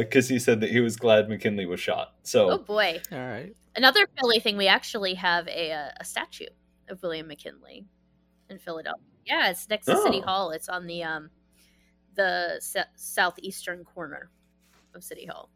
Because 0.00 0.28
he 0.28 0.38
said 0.38 0.60
that 0.60 0.70
he 0.70 0.80
was 0.80 0.96
glad 0.96 1.28
McKinley 1.28 1.66
was 1.66 1.80
shot. 1.80 2.14
So 2.22 2.50
Oh 2.50 2.58
boy. 2.58 3.00
All 3.12 3.18
right. 3.18 3.54
Another 3.76 4.06
Philly 4.18 4.38
thing, 4.40 4.56
we 4.56 4.68
actually 4.68 5.14
have 5.14 5.48
a, 5.48 5.72
uh, 5.72 5.88
a 6.00 6.04
statue 6.04 6.46
of 6.88 7.02
William 7.02 7.26
McKinley 7.26 7.86
in 8.48 8.58
Philadelphia. 8.58 9.02
Yeah, 9.26 9.50
it's 9.50 9.68
next 9.68 9.86
to 9.86 9.96
City 10.02 10.20
Oh. 10.22 10.26
Hall. 10.26 10.50
It's 10.50 10.68
on 10.68 10.86
the 10.86 11.02
um 11.02 11.30
the 12.14 12.56
se- 12.60 12.84
southeastern 12.94 13.84
corner 13.84 14.30
of 14.94 15.02
City 15.02 15.26
Hall. 15.26 15.50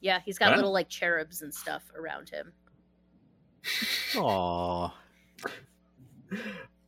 Yeah, 0.00 0.20
he's 0.24 0.38
got 0.38 0.50
Wow. 0.50 0.56
little 0.56 0.72
like 0.72 0.88
cherubs 0.88 1.42
and 1.42 1.54
stuff 1.54 1.82
around 1.96 2.28
him. 2.30 2.52
Aw. 4.16 4.94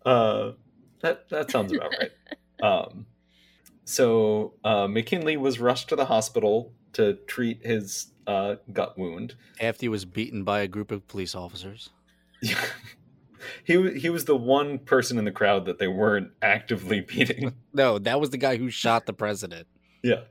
uh, 0.04 0.52
that 1.00 1.28
that 1.28 1.50
sounds 1.50 1.72
about 1.72 1.92
right. 2.00 2.10
Um, 2.62 3.04
so 3.86 4.52
uh, 4.64 4.86
McKinley 4.88 5.36
was 5.38 5.58
rushed 5.58 5.88
to 5.88 5.96
the 5.96 6.04
hospital 6.06 6.72
to 6.92 7.14
treat 7.26 7.64
his 7.64 8.08
uh, 8.26 8.56
gut 8.72 8.98
wound. 8.98 9.34
After 9.60 9.82
he 9.82 9.88
was 9.88 10.04
beaten 10.04 10.44
by 10.44 10.60
a 10.60 10.68
group 10.68 10.90
of 10.90 11.06
police 11.08 11.34
officers. 11.34 11.90
he 13.64 13.90
he 13.98 14.10
was 14.10 14.24
the 14.24 14.36
one 14.36 14.78
person 14.78 15.18
in 15.18 15.24
the 15.24 15.30
crowd 15.32 15.64
that 15.66 15.78
they 15.78 15.88
weren't 15.88 16.32
actively 16.42 17.00
beating. 17.08 17.54
No, 17.72 17.98
that 17.98 18.20
was 18.20 18.30
the 18.30 18.38
guy 18.38 18.56
who 18.56 18.70
shot 18.70 19.06
the 19.06 19.12
president. 19.12 19.66
yeah, 20.02 20.22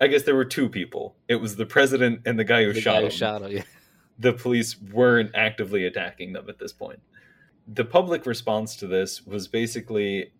I 0.00 0.06
guess 0.08 0.22
there 0.24 0.36
were 0.36 0.44
two 0.44 0.68
people. 0.68 1.16
It 1.28 1.36
was 1.36 1.56
the 1.56 1.66
president 1.66 2.20
and 2.26 2.38
the 2.38 2.44
guy 2.44 2.64
who 2.64 2.72
The 2.72 2.80
shot 2.80 2.94
guy 2.94 3.00
who 3.00 3.04
him. 3.06 3.10
shot 3.10 3.42
him. 3.42 3.52
Yeah. 3.52 3.62
the 4.18 4.32
police 4.32 4.80
weren't 4.80 5.30
actively 5.34 5.84
attacking 5.86 6.32
them 6.34 6.48
at 6.48 6.58
this 6.58 6.72
point. 6.72 7.00
The 7.66 7.84
public 7.84 8.26
response 8.26 8.76
to 8.76 8.86
this 8.86 9.26
was 9.26 9.48
basically 9.48 10.32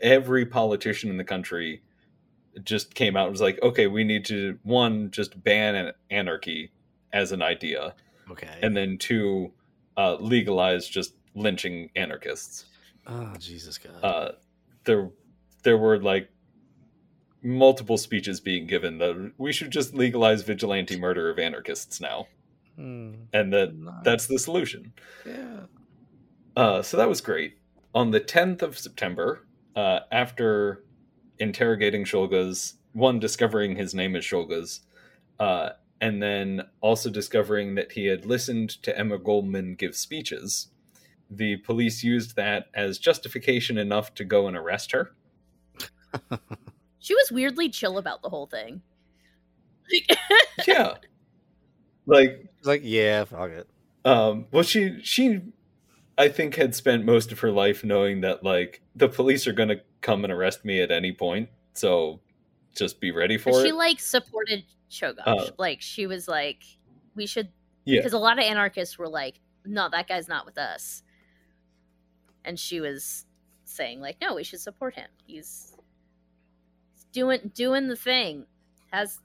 every 0.00 0.44
politician 0.46 1.10
in 1.10 1.16
the 1.16 1.24
country 1.24 1.82
just 2.64 2.94
came 2.94 3.16
out 3.16 3.24
and 3.24 3.32
was 3.32 3.40
like, 3.40 3.58
okay, 3.62 3.86
we 3.86 4.04
need 4.04 4.24
to, 4.26 4.58
one, 4.62 5.10
just 5.10 5.42
ban 5.44 5.74
an- 5.74 5.92
anarchy 6.10 6.70
as 7.12 7.32
an 7.32 7.40
idea, 7.42 7.94
Okay. 8.30 8.58
and 8.62 8.76
then 8.76 8.98
two, 8.98 9.52
uh, 9.96 10.16
legalize 10.16 10.88
just 10.88 11.14
lynching 11.34 11.90
anarchists. 11.96 12.66
oh, 13.06 13.32
Jesus 13.38 13.78
God. 13.78 14.04
Uh, 14.04 14.32
there, 14.84 15.10
there 15.62 15.78
were 15.78 15.98
like 16.00 16.28
multiple 17.42 17.96
speeches 17.96 18.40
being 18.40 18.66
given 18.66 18.98
that 18.98 19.32
we 19.38 19.52
should 19.52 19.70
just 19.70 19.94
legalize 19.94 20.42
vigilante 20.42 20.98
murder 20.98 21.30
of 21.30 21.38
anarchists 21.38 22.00
now, 22.00 22.26
Hmm, 22.76 23.12
and 23.32 23.52
that 23.52 23.74
nice. 23.76 23.94
that's 24.04 24.26
the 24.26 24.38
solution. 24.38 24.92
yeah. 25.26 25.60
Uh, 26.56 26.82
so 26.82 26.96
that 26.96 27.08
was 27.08 27.20
great. 27.20 27.56
On 27.94 28.10
the 28.10 28.20
10th 28.20 28.62
of 28.62 28.76
September, 28.78 29.46
uh, 29.76 30.00
after 30.10 30.84
interrogating 31.38 32.04
Czolgosz, 32.04 32.74
one 32.92 33.18
discovering 33.18 33.76
his 33.76 33.94
name 33.94 34.16
is 34.16 34.24
Czolgosz, 34.24 34.80
uh, 35.38 35.70
and 36.00 36.22
then 36.22 36.62
also 36.80 37.10
discovering 37.10 37.74
that 37.76 37.92
he 37.92 38.06
had 38.06 38.24
listened 38.26 38.70
to 38.82 38.96
Emma 38.98 39.18
Goldman 39.18 39.74
give 39.74 39.94
speeches, 39.96 40.68
the 41.30 41.56
police 41.58 42.02
used 42.02 42.36
that 42.36 42.66
as 42.74 42.98
justification 42.98 43.78
enough 43.78 44.14
to 44.14 44.24
go 44.24 44.46
and 44.48 44.56
arrest 44.56 44.92
her. 44.92 45.12
She 47.00 47.14
was 47.14 47.30
weirdly 47.30 47.68
chill 47.70 47.96
about 47.96 48.22
the 48.22 48.28
whole 48.28 48.46
thing. 48.46 48.82
Like, 49.92 50.18
Yeah. 50.66 50.94
like, 52.06 52.46
like, 52.64 52.80
yeah, 52.84 53.24
fuck 53.24 53.50
it. 53.50 53.68
um, 54.04 54.46
well, 54.50 54.64
she, 54.64 54.98
she, 55.02 55.40
I 56.18 56.28
think, 56.28 56.56
had 56.56 56.74
spent 56.74 57.04
most 57.04 57.30
of 57.32 57.38
her 57.40 57.50
life 57.50 57.84
knowing 57.84 58.20
that, 58.22 58.42
like, 58.42 58.82
the 58.96 59.08
police 59.08 59.46
are 59.46 59.52
going 59.52 59.68
to 59.68 59.80
come 60.00 60.24
and 60.24 60.32
arrest 60.32 60.64
me 60.64 60.80
at 60.82 60.90
any 60.90 61.12
point. 61.12 61.48
So 61.74 62.20
just 62.74 63.00
be 63.00 63.10
ready 63.12 63.38
for 63.38 63.52
but 63.52 63.62
she 63.62 63.68
it. 63.68 63.74
like 63.74 64.00
supported 64.00 64.64
Czolgosz. 64.90 65.22
Uh, 65.26 65.50
like 65.58 65.80
she 65.80 66.06
was 66.06 66.26
like, 66.28 66.62
we 67.14 67.26
should 67.26 67.48
Yeah. 67.84 68.00
because 68.00 68.12
a 68.12 68.18
lot 68.18 68.38
of 68.38 68.44
anarchists 68.44 68.98
were 68.98 69.08
like, 69.08 69.40
no, 69.64 69.88
that 69.90 70.08
guy's 70.08 70.28
not 70.28 70.44
with 70.46 70.58
us. 70.58 71.02
And 72.44 72.58
she 72.58 72.80
was 72.80 73.26
saying 73.64 74.00
like, 74.00 74.16
no, 74.20 74.34
we 74.34 74.44
should 74.44 74.60
support 74.60 74.94
him. 74.94 75.08
He's 75.26 75.76
he's 76.94 77.04
doing 77.12 77.50
doing 77.54 77.88
the 77.88 77.96
thing. 77.96 78.46
Has 78.92 79.18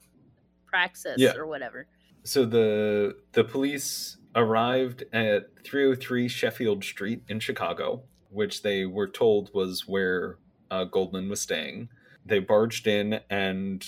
praxis 0.66 1.16
Yeah. 1.18 1.34
or 1.36 1.46
whatever. 1.46 1.86
So 2.24 2.46
the 2.46 3.16
the 3.32 3.44
police 3.44 4.16
arrived 4.34 5.04
at 5.12 5.50
303 5.62 6.26
Sheffield 6.26 6.82
Street 6.82 7.22
in 7.28 7.38
Chicago, 7.38 8.02
which 8.30 8.62
they 8.62 8.86
were 8.86 9.06
told 9.06 9.50
was 9.54 9.86
where 9.86 10.38
uh, 10.70 10.84
Goldman 10.84 11.28
was 11.28 11.42
staying. 11.42 11.90
They 12.24 12.38
barged 12.38 12.86
in 12.86 13.20
and 13.28 13.84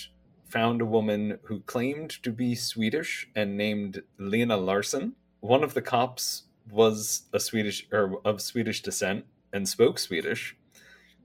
found 0.47 0.81
a 0.81 0.85
woman 0.85 1.39
who 1.43 1.61
claimed 1.61 2.11
to 2.23 2.31
be 2.31 2.55
Swedish 2.55 3.27
and 3.35 3.57
named 3.57 4.03
Lena 4.17 4.55
Larson. 4.55 5.15
One 5.39 5.63
of 5.63 5.73
the 5.73 5.81
cops 5.81 6.43
was 6.69 7.23
a 7.33 7.39
Swedish 7.39 7.87
or 7.91 8.21
of 8.23 8.41
Swedish 8.41 8.83
descent 8.83 9.25
and 9.51 9.67
spoke 9.67 9.97
Swedish. 9.97 10.55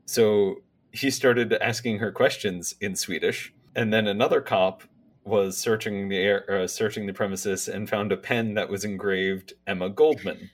So 0.07 0.63
he 0.93 1.11
started 1.11 1.53
asking 1.55 1.99
her 1.99 2.11
questions 2.11 2.75
in 2.81 2.97
Swedish, 2.97 3.53
and 3.77 3.93
then 3.93 4.07
another 4.07 4.41
cop 4.41 4.83
was 5.25 5.57
searching 5.57 6.09
the 6.09 6.19
air, 6.19 6.45
uh, 6.51 6.67
searching 6.67 7.07
the 7.07 7.13
premises 7.13 7.69
and 7.69 7.89
found 7.89 8.13
a 8.13 8.17
pen 8.17 8.55
that 8.55 8.69
was 8.69 8.85
engraved 8.85 9.53
Emma 9.67 9.89
Goldman. 9.89 10.51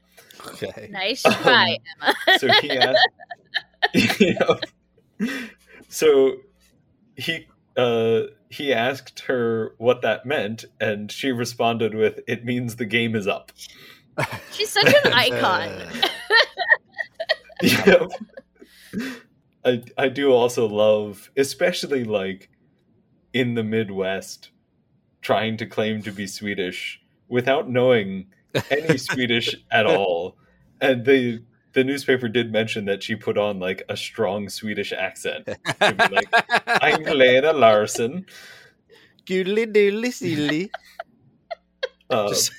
Okay. 0.47 0.89
Nice 0.91 1.25
Um, 1.25 1.33
try, 1.35 1.79
Emma. 2.03 2.15
So 2.39 2.49
he 2.61 2.71
asked, 2.73 3.09
you 4.21 4.35
know, 4.39 5.37
so 5.89 6.37
he 7.17 7.47
uh, 7.77 8.23
he 8.51 8.73
asked 8.73 9.21
her 9.21 9.75
what 9.79 10.03
that 10.03 10.27
meant, 10.27 10.65
and 10.81 11.11
she 11.11 11.33
responded 11.33 11.95
with, 11.95 12.21
"It 12.27 12.45
means 12.45 12.77
the 12.77 12.87
game 12.87 13.15
is 13.17 13.27
up." 13.27 13.53
She's 14.53 14.71
such 14.71 14.93
an 15.05 15.13
icon. 15.13 15.71
Yep. 17.61 18.11
I 19.65 19.83
I 19.97 20.09
do 20.09 20.33
also 20.33 20.67
love, 20.69 21.31
especially 21.37 22.05
like 22.05 22.51
in 23.33 23.55
the 23.55 23.65
Midwest, 23.65 24.51
trying 25.21 25.57
to 25.59 25.67
claim 25.67 26.03
to 26.03 26.11
be 26.13 26.27
Swedish 26.27 27.01
without 27.29 27.69
knowing 27.69 28.27
any 28.71 28.97
Swedish 29.11 29.55
at 29.71 29.87
all. 29.87 30.37
And 30.81 31.05
the 31.05 31.43
the 31.75 31.85
newspaper 31.85 32.29
did 32.29 32.51
mention 32.51 32.87
that 32.87 33.03
she 33.03 33.15
put 33.15 33.37
on 33.39 33.59
like 33.61 33.83
a 33.89 33.97
strong 33.97 34.49
Swedish 34.49 34.93
accent. 34.93 35.49
like, 35.81 36.29
I'm 36.67 37.03
Lena 37.05 37.53
Larson. 37.53 38.27
Goodly 39.27 39.67
doodly 39.67 40.13
silly. 40.13 40.71
Uh, 42.11 42.29
Just- 42.29 42.53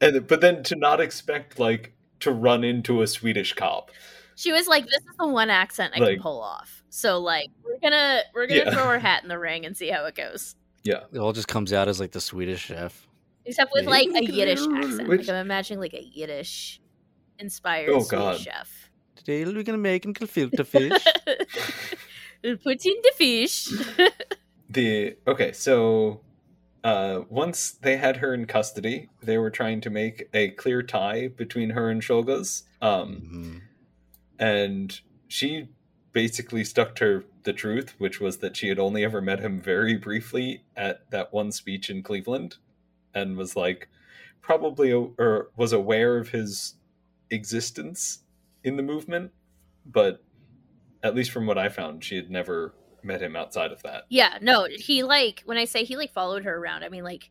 and 0.00 0.26
but 0.26 0.40
then 0.40 0.62
to 0.64 0.76
not 0.76 1.00
expect 1.00 1.58
like 1.58 1.92
to 2.20 2.30
run 2.30 2.62
into 2.64 3.02
a 3.02 3.06
Swedish 3.06 3.52
cop. 3.54 3.90
She 4.36 4.52
was 4.52 4.66
like, 4.68 4.84
"This 4.84 5.00
is 5.00 5.16
the 5.18 5.28
one 5.28 5.50
accent 5.50 5.92
I 5.96 5.98
can 6.00 6.20
pull 6.20 6.40
off." 6.40 6.82
So 6.90 7.18
like, 7.20 7.48
we're 7.64 7.78
gonna 7.80 8.22
we're 8.34 8.46
gonna 8.46 8.64
Yeah. 8.66 8.70
throw 8.74 8.84
our 8.84 8.98
hat 8.98 9.22
in 9.22 9.28
the 9.28 9.38
ring 9.38 9.64
and 9.66 9.76
see 9.76 9.88
how 9.88 10.04
it 10.06 10.14
goes. 10.14 10.54
Yeah. 10.84 11.00
It 11.12 11.18
all 11.18 11.32
just 11.32 11.48
comes 11.48 11.72
out 11.72 11.88
as 11.88 11.98
like 11.98 12.12
the 12.12 12.20
Swedish 12.20 12.60
chef. 12.66 13.06
Except 13.46 13.70
with 13.74 13.86
like 13.86 14.08
a 14.14 14.24
Yiddish 14.24 14.60
accent. 14.66 15.08
Which- 15.08 15.20
Like 15.22 15.28
I'm 15.30 15.44
imagining 15.44 15.80
like 15.80 15.94
a 15.94 16.02
Yiddish 16.02 16.80
inspired 17.38 17.90
Oh, 17.90 18.00
Swedish 18.02 18.42
chef. 18.44 18.90
Today 19.16 19.44
we're 19.44 19.62
gonna 19.62 19.78
make 19.78 20.04
him 20.04 20.14
filter 20.14 20.64
fish. 20.64 20.92
Put 22.42 22.84
in 22.86 22.94
the 23.02 23.12
fish. 23.16 23.68
the 24.68 25.16
okay 25.26 25.52
so 25.52 26.20
uh 26.82 27.20
once 27.28 27.72
they 27.72 27.96
had 27.96 28.16
her 28.16 28.34
in 28.34 28.44
custody 28.46 29.08
they 29.22 29.38
were 29.38 29.50
trying 29.50 29.80
to 29.80 29.88
make 29.90 30.28
a 30.34 30.48
clear 30.50 30.82
tie 30.82 31.28
between 31.28 31.70
her 31.70 31.90
and 31.90 32.02
Czolgosz 32.02 32.62
um 32.82 33.22
Mhm. 33.32 33.60
and 34.38 35.00
she 35.28 35.68
basically 36.14 36.64
stuck 36.64 36.94
to 36.94 37.22
the 37.42 37.52
truth 37.52 37.92
which 37.98 38.20
was 38.20 38.38
that 38.38 38.56
she 38.56 38.68
had 38.68 38.78
only 38.78 39.04
ever 39.04 39.20
met 39.20 39.40
him 39.40 39.60
very 39.60 39.96
briefly 39.96 40.62
at 40.76 41.10
that 41.10 41.30
one 41.32 41.52
speech 41.52 41.90
in 41.90 42.02
Cleveland 42.02 42.56
and 43.14 43.36
was 43.36 43.54
like 43.56 43.88
probably 44.40 44.92
or 44.92 45.50
was 45.56 45.72
aware 45.72 46.16
of 46.16 46.28
his 46.30 46.74
existence 47.30 48.20
in 48.62 48.76
the 48.76 48.82
movement, 48.82 49.30
but 49.86 50.22
at 51.02 51.14
least 51.14 51.30
from 51.32 51.46
what 51.46 51.58
I 51.58 51.68
found, 51.68 52.02
she 52.04 52.16
had 52.16 52.30
never 52.30 52.74
met 53.02 53.20
him 53.22 53.36
outside 53.36 53.72
of 53.72 53.82
that. 53.82 54.04
Yeah, 54.08 54.38
no, 54.40 54.66
he 54.70 55.02
like 55.02 55.42
when 55.44 55.58
I 55.58 55.64
say 55.66 55.84
he 55.84 55.96
like 55.96 56.12
followed 56.12 56.44
her 56.44 56.56
around, 56.56 56.82
I 56.84 56.88
mean 56.88 57.04
like 57.04 57.30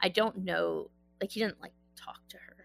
I 0.00 0.08
don't 0.08 0.38
know, 0.44 0.90
like 1.20 1.30
he 1.30 1.40
didn't 1.40 1.60
like 1.60 1.72
talk 1.96 2.20
to 2.28 2.36
her. 2.36 2.56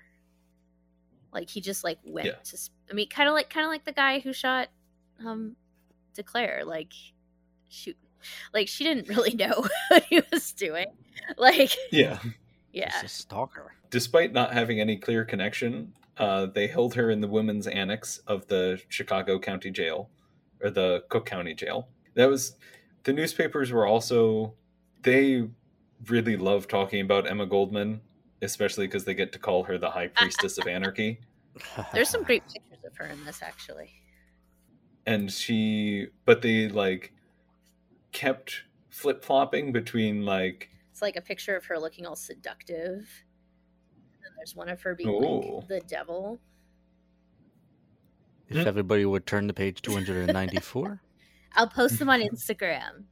Like 1.31 1.49
he 1.49 1.61
just 1.61 1.83
like 1.83 1.97
went 2.03 2.27
Yeah. 2.27 2.33
to. 2.43 2.57
sp- 2.57 2.73
I 2.91 2.93
mean, 2.93 3.09
kind 3.09 3.27
of 3.29 3.33
like 3.33 3.49
kind 3.49 3.65
of 3.65 3.71
like 3.71 3.85
the 3.85 3.93
guy 3.93 4.19
who 4.19 4.33
shot 4.33 4.67
um 5.25 5.55
de 6.13 6.23
Cleyre. 6.23 6.65
Like 6.65 6.93
shoot, 7.69 7.97
like 8.53 8.67
she 8.67 8.83
didn't 8.83 9.09
really 9.09 9.33
know 9.35 9.65
what 9.89 10.03
he 10.05 10.21
was 10.31 10.51
doing. 10.53 10.87
Like 11.37 11.75
Yeah. 11.91 12.19
yeah, 12.73 12.91
Just 13.01 13.03
a 13.03 13.09
stalker. 13.09 13.73
Despite 13.89 14.33
not 14.33 14.53
having 14.53 14.79
any 14.79 14.97
clear 14.97 15.23
connection, 15.23 15.93
uh, 16.17 16.47
they 16.47 16.67
held 16.67 16.95
her 16.95 17.09
in 17.09 17.21
the 17.21 17.27
women's 17.27 17.67
annex 17.67 18.19
of 18.27 18.47
the 18.47 18.81
Chicago 18.89 19.39
County 19.39 19.71
Jail 19.71 20.09
or 20.61 20.69
the 20.69 21.03
Cook 21.09 21.25
County 21.25 21.53
Jail. 21.53 21.87
That 22.15 22.29
was 22.29 22.55
the 23.03 23.13
newspapers 23.13 23.71
were 23.71 23.85
also 23.85 24.53
they 25.03 25.47
really 26.07 26.37
love 26.37 26.67
talking 26.67 27.01
about 27.01 27.29
Emma 27.29 27.45
Goldman, 27.45 28.01
especially 28.41 28.87
because 28.87 29.05
they 29.05 29.13
get 29.13 29.31
to 29.33 29.39
call 29.39 29.63
her 29.63 29.77
the 29.77 29.89
High 29.91 30.07
Priestess 30.07 30.57
of 30.57 30.67
Anarchy. 30.67 31.19
there's 31.93 32.09
some 32.09 32.23
great 32.23 32.43
pictures 32.43 32.83
of 32.85 32.95
her 32.97 33.05
in 33.05 33.23
this 33.25 33.41
actually. 33.41 33.91
And 35.05 35.31
she 35.31 36.07
but 36.25 36.41
they 36.41 36.67
like 36.67 37.13
kept 38.11 38.63
flip-flopping 38.89 39.71
between 39.71 40.23
like 40.23 40.69
It's 40.91 41.01
like 41.01 41.15
a 41.15 41.21
picture 41.21 41.55
of 41.55 41.65
her 41.65 41.79
looking 41.79 42.05
all 42.05 42.15
seductive. 42.15 43.09
And 44.25 44.33
there's 44.37 44.55
one 44.55 44.69
of 44.69 44.81
her 44.83 44.95
being 44.95 45.09
Ooh. 45.09 45.57
like 45.57 45.67
the 45.67 45.81
devil. 45.81 46.39
if 48.49 48.65
everybody 48.67 49.03
would 49.05 49.25
turn 49.25 49.47
to 49.47 49.53
page 49.53 49.81
294, 49.81 51.01
I'll 51.55 51.67
post 51.67 51.99
them 51.99 52.09
on 52.09 52.21
Instagram. 52.21 53.03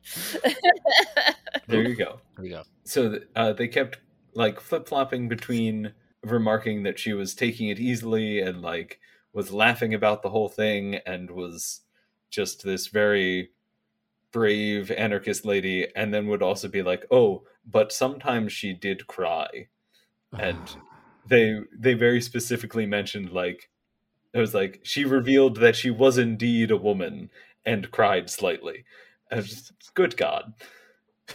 there 1.67 1.81
you 1.81 1.95
go 1.95 2.21
there 2.35 2.45
you 2.45 2.51
go. 2.51 2.63
so 2.83 3.19
uh, 3.35 3.53
they 3.53 3.67
kept 3.67 3.99
like 4.33 4.59
flip-flopping 4.59 5.27
between 5.27 5.93
remarking 6.23 6.83
that 6.83 6.99
she 6.99 7.13
was 7.13 7.33
taking 7.33 7.69
it 7.69 7.79
easily 7.79 8.39
and 8.39 8.61
like 8.61 8.99
was 9.34 9.51
laughing 9.53 9.93
about 9.93 10.21
the 10.21 10.29
whole 10.29 10.49
thing 10.49 10.95
and 11.05 11.32
was 11.32 11.82
just 12.29 12.63
this 12.63 12.88
very 12.88 13.49
brave 14.32 14.89
anarchist 14.91 15.45
lady 15.45 15.88
and 15.95 16.13
then 16.13 16.27
would 16.27 16.41
also 16.41 16.67
be 16.67 16.82
like 16.82 17.05
oh 17.11 17.43
but 17.65 17.91
sometimes 17.91 18.51
she 18.51 18.73
did 18.73 19.07
cry. 19.07 19.67
And- 20.34 20.75
they 21.27 21.59
they 21.77 21.93
very 21.93 22.19
specifically 22.19 22.88
mentioned 22.88 23.32
like 23.32 23.69
it 24.34 24.39
was 24.39 24.55
like 24.55 24.79
she 24.82 25.05
revealed 25.05 25.57
that 25.57 25.75
she 25.75 25.91
was 25.91 26.17
indeed 26.17 26.71
a 26.71 26.77
woman 26.77 27.29
and 27.63 27.91
cried 27.91 28.27
slightly. 28.27 28.86
Was 29.32 29.47
just, 29.47 29.93
good 29.93 30.17
god. 30.17 30.53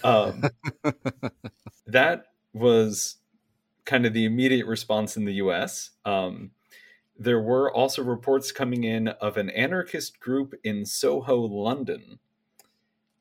Um 0.03 0.43
that 1.87 2.27
was 2.53 3.17
kind 3.85 4.05
of 4.05 4.13
the 4.13 4.25
immediate 4.25 4.67
response 4.67 5.17
in 5.17 5.25
the 5.25 5.35
US. 5.35 5.91
Um, 6.05 6.51
there 7.19 7.41
were 7.41 7.73
also 7.73 8.03
reports 8.03 8.53
coming 8.53 8.85
in 8.85 9.09
of 9.09 9.37
an 9.37 9.51
anarchist 9.51 10.21
group 10.21 10.55
in 10.63 10.85
Soho, 10.85 11.37
London, 11.37 12.19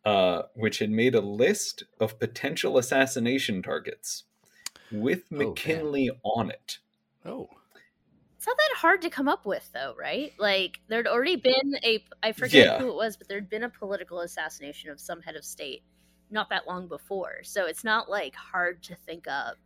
uh, 0.04 0.44
which 0.54 0.80
had 0.80 0.90
made 0.92 1.16
a 1.16 1.22
list 1.22 1.84
of 2.00 2.20
potential 2.20 2.78
assassination 2.78 3.62
targets 3.64 4.24
with 4.92 5.24
Oh, 5.32 5.36
man. 5.38 5.48
McKinley 5.50 6.12
on 6.24 6.52
it. 6.52 6.80
oh, 7.26 7.50
It's 8.38 8.46
not 8.46 8.58
that 8.58 8.76
hard 8.78 9.02
to 9.04 9.10
come 9.10 9.28
up 9.28 9.46
with, 9.46 9.68
though, 9.74 9.96
right? 9.98 10.34
Like 10.38 10.80
there'd 10.88 11.08
already 11.08 11.38
been 11.38 11.78
a 11.84 12.04
I 12.22 12.34
forget 12.34 12.66
Yeah. 12.66 12.78
who 12.80 12.90
it 12.90 12.96
was, 12.96 13.18
but 13.18 13.28
there'd 13.28 13.50
been 13.50 13.64
a 13.64 13.70
political 13.70 14.20
assassination 14.22 14.90
of 14.92 15.00
some 15.00 15.22
head 15.22 15.36
of 15.36 15.44
state 15.46 15.84
not 16.30 16.50
that 16.50 16.68
long 16.68 16.88
before. 16.88 17.44
So 17.44 17.66
it's 17.66 17.84
not 17.84 18.10
like 18.10 18.36
hard 18.36 18.84
to 18.84 18.96
think 18.96 19.28
up. 19.28 19.58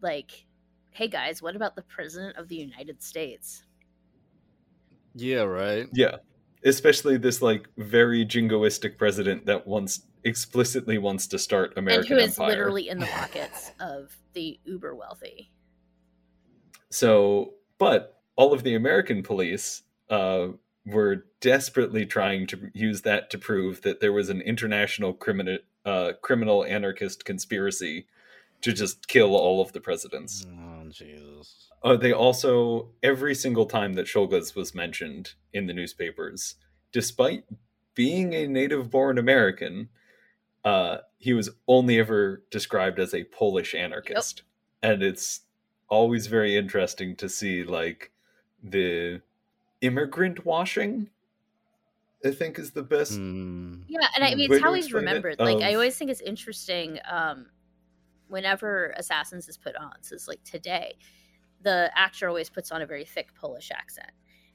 Like, 0.00 0.45
hey 0.96 1.08
guys, 1.08 1.42
what 1.42 1.54
about 1.54 1.76
the 1.76 1.82
president 1.82 2.36
of 2.38 2.48
the 2.48 2.56
United 2.56 3.02
States? 3.02 3.62
yeah, 5.14 5.40
right. 5.40 5.86
Yeah. 5.92 6.16
Especially 6.64 7.16
this 7.16 7.42
like 7.42 7.68
very 7.76 8.24
jingoistic 8.24 8.98
president 8.98 9.46
that 9.46 9.66
wants 9.66 10.02
explicitly 10.24 10.98
wants 10.98 11.26
to 11.28 11.38
start 11.38 11.72
American 11.76 12.12
and 12.12 12.20
who 12.20 12.24
is 12.26 12.38
empire. 12.38 12.48
literally 12.48 12.88
in 12.88 12.98
the 12.98 13.06
pockets 13.12 13.72
of 13.78 14.16
the 14.32 14.58
uber 14.64 14.94
wealthy. 14.94 15.50
So, 16.90 17.54
but 17.78 18.20
all 18.36 18.52
of 18.52 18.62
the 18.62 18.74
American 18.74 19.22
police 19.22 19.82
uh, 20.10 20.48
were 20.84 21.26
desperately 21.40 22.04
trying 22.06 22.46
to 22.48 22.70
use 22.74 23.02
that 23.02 23.30
to 23.30 23.38
prove 23.38 23.82
that 23.82 24.00
there 24.00 24.12
was 24.12 24.28
an 24.28 24.40
international 24.40 25.12
criminal 25.12 25.58
uh, 25.84 26.12
criminal 26.22 26.64
anarchist 26.64 27.24
conspiracy 27.24 28.06
to 28.62 28.72
just 28.72 29.06
kill 29.06 29.36
all 29.36 29.60
of 29.60 29.72
the 29.72 29.80
presidents. 29.80 30.46
Oh, 30.50 30.65
Jesus. 30.92 31.68
Uh, 31.82 31.96
they 31.96 32.12
also 32.12 32.90
every 33.02 33.34
single 33.34 33.66
time 33.66 33.94
that 33.94 34.06
Czolgosz 34.06 34.54
was 34.54 34.74
mentioned 34.74 35.34
in 35.52 35.66
the 35.66 35.72
newspapers, 35.72 36.56
despite 36.92 37.44
being 37.94 38.34
a 38.34 38.46
native-born 38.46 39.18
American, 39.18 39.88
uh, 40.64 40.98
he 41.18 41.32
was 41.32 41.50
only 41.66 41.98
ever 41.98 42.42
described 42.50 42.98
as 42.98 43.14
a 43.14 43.24
Polish 43.24 43.74
anarchist, 43.74 44.42
and 44.82 45.02
it's 45.02 45.40
always 45.88 46.26
very 46.26 46.56
interesting 46.56 47.16
to 47.16 47.28
see 47.28 47.62
like 47.64 48.10
the 48.62 49.22
immigrant 49.80 50.44
washing. 50.44 51.10
I 52.24 52.30
think 52.32 52.58
is 52.58 52.72
the 52.72 52.82
best. 52.82 53.12
Hmm. 53.12 53.82
Yeah, 53.86 54.08
and 54.16 54.24
I 54.24 54.34
mean, 54.34 54.50
it's 54.50 54.60
to 54.60 54.64
how 54.64 54.72
he's 54.72 54.86
explain 54.86 55.04
it, 55.04 55.06
remembered. 55.06 55.38
Like, 55.38 55.62
I 55.62 55.74
always 55.74 55.96
think 55.96 56.10
it's 56.10 56.22
interesting 56.22 56.98
um, 57.08 57.46
whenever 58.28 58.92
Assassins 58.96 59.48
is 59.48 59.56
put 59.56 59.76
on. 59.76 59.92
So 60.02 60.14
it's 60.14 60.28
like 60.28 60.42
today, 60.44 60.96
the 61.62 61.90
actor 61.96 62.28
always 62.28 62.50
puts 62.50 62.70
on 62.72 62.82
a 62.82 62.86
very 62.86 63.04
thick 63.04 63.34
Polish 63.34 63.70
accent, 63.70 64.10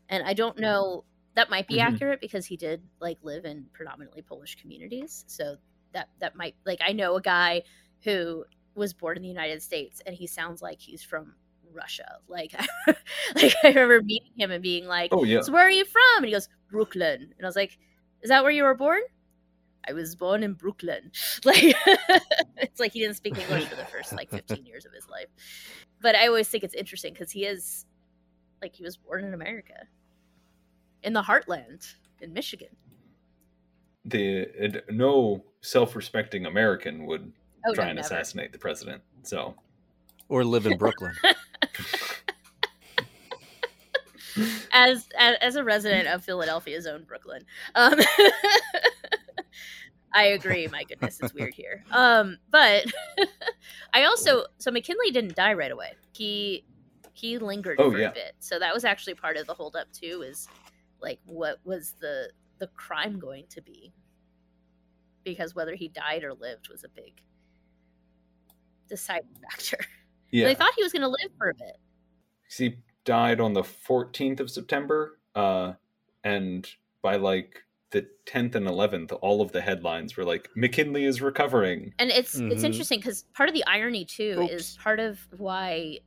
and 0.10 0.24
I 0.26 0.34
don't 0.34 0.60
know 0.60 1.04
that 1.36 1.50
might 1.50 1.68
be 1.68 1.78
Mhm. 1.78 1.82
accurate 1.94 2.22
because 2.22 2.46
he 2.46 2.58
did 2.58 2.84
like 3.00 3.18
live 3.24 3.46
in 3.46 3.66
predominantly 3.74 4.22
Polish 4.22 4.56
communities. 4.56 5.24
So 5.28 5.58
that 5.94 6.10
that 6.20 6.36
might 6.36 6.56
like 6.66 6.80
I 6.86 6.92
know 6.94 7.16
a 7.16 7.22
guy 7.22 7.64
who 8.04 8.46
was 8.76 8.94
born 8.94 9.18
in 9.18 9.24
the 9.24 9.30
United 9.30 9.62
States 9.62 10.02
and 10.06 10.16
he 10.16 10.28
sounds 10.28 10.62
like 10.62 10.80
he's 10.80 11.04
from 11.04 11.36
Russia. 11.74 12.18
Like, 12.28 12.54
like 13.36 13.54
I 13.64 13.68
remember 13.70 14.02
meeting 14.02 14.32
him 14.38 14.52
and 14.52 14.62
being 14.64 14.86
like, 14.88 15.10
Oh 15.14 15.24
yeah, 15.24 15.42
so 15.42 15.52
where 15.54 15.66
are 15.66 15.70
you 15.72 15.86
from? 15.86 16.18
And 16.18 16.26
he 16.26 16.32
goes, 16.32 16.50
Brooklyn. 16.70 17.34
And 17.38 17.46
I 17.46 17.48
was 17.48 17.56
like, 17.56 17.78
Is 18.22 18.30
that 18.30 18.44
where 18.44 18.52
you 18.52 18.64
were 18.64 18.76
born? 18.76 19.02
I 19.88 19.94
was 19.94 20.16
born 20.16 20.44
in 20.44 20.54
Brooklyn. 20.54 21.12
Like 21.46 21.64
it's 22.58 22.80
like 22.80 22.92
he 22.94 23.00
didn't 23.00 23.16
speak 23.18 23.38
English 23.38 23.66
for 23.66 23.76
the 23.76 23.86
first 23.86 24.14
like 24.14 24.30
15 24.30 24.66
years 24.66 24.86
of 24.86 24.94
his 24.94 25.08
life. 25.10 25.28
But 26.02 26.16
I 26.16 26.28
always 26.28 26.48
think 26.48 26.64
it's 26.64 26.76
interesting 26.76 27.14
because 27.14 27.32
he 27.32 27.46
is 27.46 27.86
like 28.62 28.76
he 28.76 28.84
was 28.84 28.98
born 28.98 29.24
in 29.24 29.34
America. 29.34 29.88
In 31.04 31.14
the 31.14 31.22
heartland 31.24 31.96
in 32.22 32.32
Michigan. 32.34 32.70
the 34.06 34.42
it, 34.66 34.86
no 34.92 35.44
self-respecting 35.62 36.46
American 36.46 37.06
would 37.08 37.32
Oh 37.66 37.74
try 37.74 37.86
no, 37.86 37.90
and 37.92 37.96
never. 37.98 38.06
assassinate 38.06 38.52
the 38.52 38.58
president. 38.60 39.02
So 39.24 39.56
Or 40.30 40.44
live 40.44 40.66
in 40.68 40.78
Brooklyn. 40.78 41.14
As, 44.72 45.10
as 45.20 45.36
as 45.42 45.56
a 45.58 45.64
resident 45.64 46.08
of 46.08 46.24
Philadelphia's 46.24 46.88
own 46.88 47.04
Brooklyn. 47.04 47.44
Um 47.76 48.00
I 50.14 50.24
agree. 50.28 50.68
My 50.68 50.84
goodness, 50.84 51.20
it's 51.22 51.34
weird 51.34 51.54
here. 51.54 51.84
Um, 51.92 52.38
but 52.50 52.86
I 53.94 54.04
also 54.04 54.46
so 54.58 54.72
McKinley 54.72 55.12
didn't 55.12 55.36
die 55.36 55.54
right 55.54 55.72
away. 55.72 55.94
He 56.14 56.66
he 57.14 57.38
lingered 57.38 57.80
Oh, 57.80 57.92
for 57.92 57.98
yeah. 58.00 58.10
a 58.10 58.14
bit, 58.14 58.34
so 58.40 58.60
that 58.60 58.74
was 58.74 58.84
actually 58.86 59.14
part 59.16 59.38
of 59.38 59.48
the 59.48 59.54
holdup 59.54 59.92
too. 59.92 60.24
Is 60.28 60.48
like 61.02 61.20
what 61.26 61.60
was 61.64 61.96
the 62.02 62.30
the 62.60 62.68
crime 62.68 63.20
going 63.20 63.46
to 63.50 63.62
be? 63.62 63.94
Because 65.24 65.56
whether 65.56 65.76
he 65.76 65.88
died 65.88 66.24
or 66.24 66.34
lived 66.34 66.70
was 66.70 66.84
a 66.84 66.90
big 66.90 67.22
deciding 68.90 69.30
factor. 69.50 69.78
yeah, 70.32 70.46
They 70.46 70.56
thought 70.56 70.74
he 70.76 70.84
was 70.84 70.92
going 70.92 71.04
to 71.04 71.08
live 71.08 71.32
for 71.38 71.50
a 71.50 71.54
bit. 71.56 71.78
he 72.56 72.78
died 73.06 73.40
on 73.40 73.54
the 73.54 73.62
14th 73.64 74.40
of 74.40 74.50
September, 74.52 75.20
uh, 75.36 75.74
and 76.24 76.70
by 77.02 77.16
like 77.16 77.64
the 77.92 78.10
10th 78.26 78.56
and 78.56 78.68
11th, 78.68 79.12
all 79.14 79.42
of 79.42 79.52
the 79.52 79.62
headlines 79.62 80.18
were 80.18 80.26
like 80.26 80.50
McKinley 80.56 81.06
is 81.06 81.22
recovering. 81.22 81.94
And 82.00 82.10
it's 82.10 82.44
it's 82.50 82.64
Mhm. 82.64 82.64
interesting 82.64 83.00
because 83.00 83.24
part 83.34 83.48
of 83.50 83.54
the 83.56 83.66
irony 83.66 84.06
too 84.06 84.42
is 84.48 84.72
part 84.72 85.00
of 85.00 85.28
why 85.38 86.00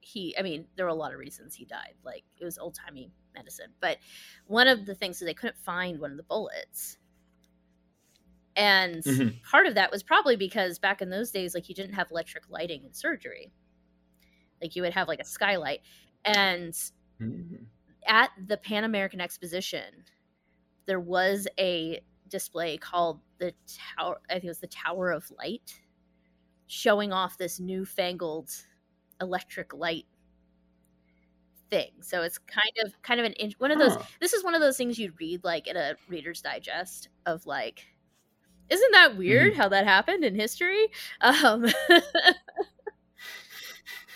he. 0.00 0.36
I 0.38 0.42
mean, 0.42 0.68
there 0.76 0.86
were 0.86 0.90
a 0.90 0.94
lot 0.94 1.12
of 1.12 1.18
reasons 1.18 1.54
he 1.54 1.64
died. 1.64 1.94
Like 2.02 2.24
it 2.38 2.44
was 2.44 2.58
old 2.58 2.74
timey 2.74 3.12
medicine, 3.34 3.74
but 3.80 3.98
one 4.46 4.68
of 4.68 4.86
the 4.86 4.94
things 4.94 5.20
is 5.20 5.26
they 5.26 5.34
couldn't 5.34 5.58
find 5.58 6.00
one 6.00 6.10
of 6.10 6.16
the 6.16 6.22
bullets, 6.22 6.98
and 8.54 9.04
Mhm. 9.04 9.40
part 9.42 9.66
of 9.66 9.74
that 9.74 9.90
was 9.90 10.02
probably 10.02 10.36
because 10.36 10.78
back 10.78 11.02
in 11.02 11.10
those 11.10 11.30
days, 11.30 11.54
like 11.54 11.68
you 11.68 11.74
didn't 11.74 11.94
have 11.94 12.10
electric 12.10 12.48
lighting 12.48 12.84
in 12.84 12.92
surgery. 12.92 13.52
Like 14.60 14.74
you 14.76 14.82
would 14.82 14.94
have 14.94 15.08
like 15.08 15.20
a 15.20 15.24
skylight, 15.24 15.80
and 16.24 16.74
at 18.06 18.30
the 18.46 18.56
Pan 18.56 18.84
American 18.84 19.20
Exposition, 19.20 20.04
there 20.86 21.00
was 21.00 21.46
a 21.58 22.00
display 22.28 22.78
called 22.78 23.20
the 23.38 23.52
Tower. 23.96 24.20
I 24.28 24.34
think 24.34 24.44
it 24.44 24.48
was 24.48 24.60
the 24.60 24.66
Tower 24.66 25.10
of 25.10 25.30
Light, 25.38 25.80
showing 26.66 27.12
off 27.12 27.38
this 27.38 27.60
newfangled 27.60 28.50
electric 29.20 29.74
light 29.74 30.06
thing. 31.70 31.90
So 32.00 32.22
it's 32.22 32.38
kind 32.38 32.72
of 32.84 33.00
kind 33.02 33.20
of 33.20 33.26
an 33.26 33.32
in- 33.34 33.54
one 33.58 33.70
of 33.70 33.78
those. 33.78 33.94
Huh. 33.94 34.02
This 34.20 34.32
is 34.32 34.44
one 34.44 34.54
of 34.54 34.60
those 34.60 34.76
things 34.76 34.98
you'd 34.98 35.18
read 35.20 35.44
like 35.44 35.66
in 35.66 35.76
a 35.76 35.96
Reader's 36.08 36.40
Digest 36.40 37.08
of 37.26 37.46
like, 37.46 37.84
isn't 38.68 38.92
that 38.92 39.16
weird 39.16 39.54
how 39.54 39.68
that 39.68 39.86
happened 39.86 40.24
in 40.24 40.34
history? 40.34 40.88
Um, 41.20 41.66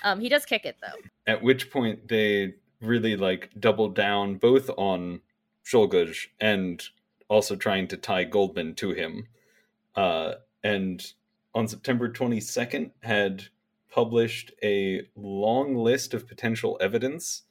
um, 0.03 0.21
he 0.21 0.29
does 0.29 0.45
kick 0.45 0.65
it 0.65 0.77
though. 0.81 0.99
At 1.27 1.43
which 1.43 1.71
point 1.71 2.09
they 2.09 2.55
really 2.81 3.17
like 3.17 3.51
doubled 3.59 3.95
down 3.95 4.37
both 4.37 4.71
on 4.77 5.21
Czolgosz 5.65 6.27
and 6.41 6.83
also 7.29 7.57
trying 7.57 7.87
to 7.89 7.97
tie 7.97 8.25
Goldman 8.25 8.75
to 8.77 8.91
him. 8.91 9.29
Uh, 9.95 10.35
and 10.63 11.13
on 11.55 11.69
September 11.69 12.11
22nd 12.11 12.91
had 13.03 13.45
published 13.91 14.53
a 14.63 15.03
long 15.17 15.75
list 15.75 16.15
of 16.15 16.29
potential 16.29 16.79
evidence 16.81 17.43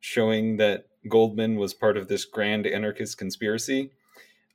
showing 0.00 0.56
that 0.56 0.86
Goldman 1.08 1.56
was 1.56 1.74
part 1.74 1.96
of 1.96 2.08
this 2.08 2.24
grand 2.24 2.66
anarchist 2.66 3.18
conspiracy. 3.18 3.90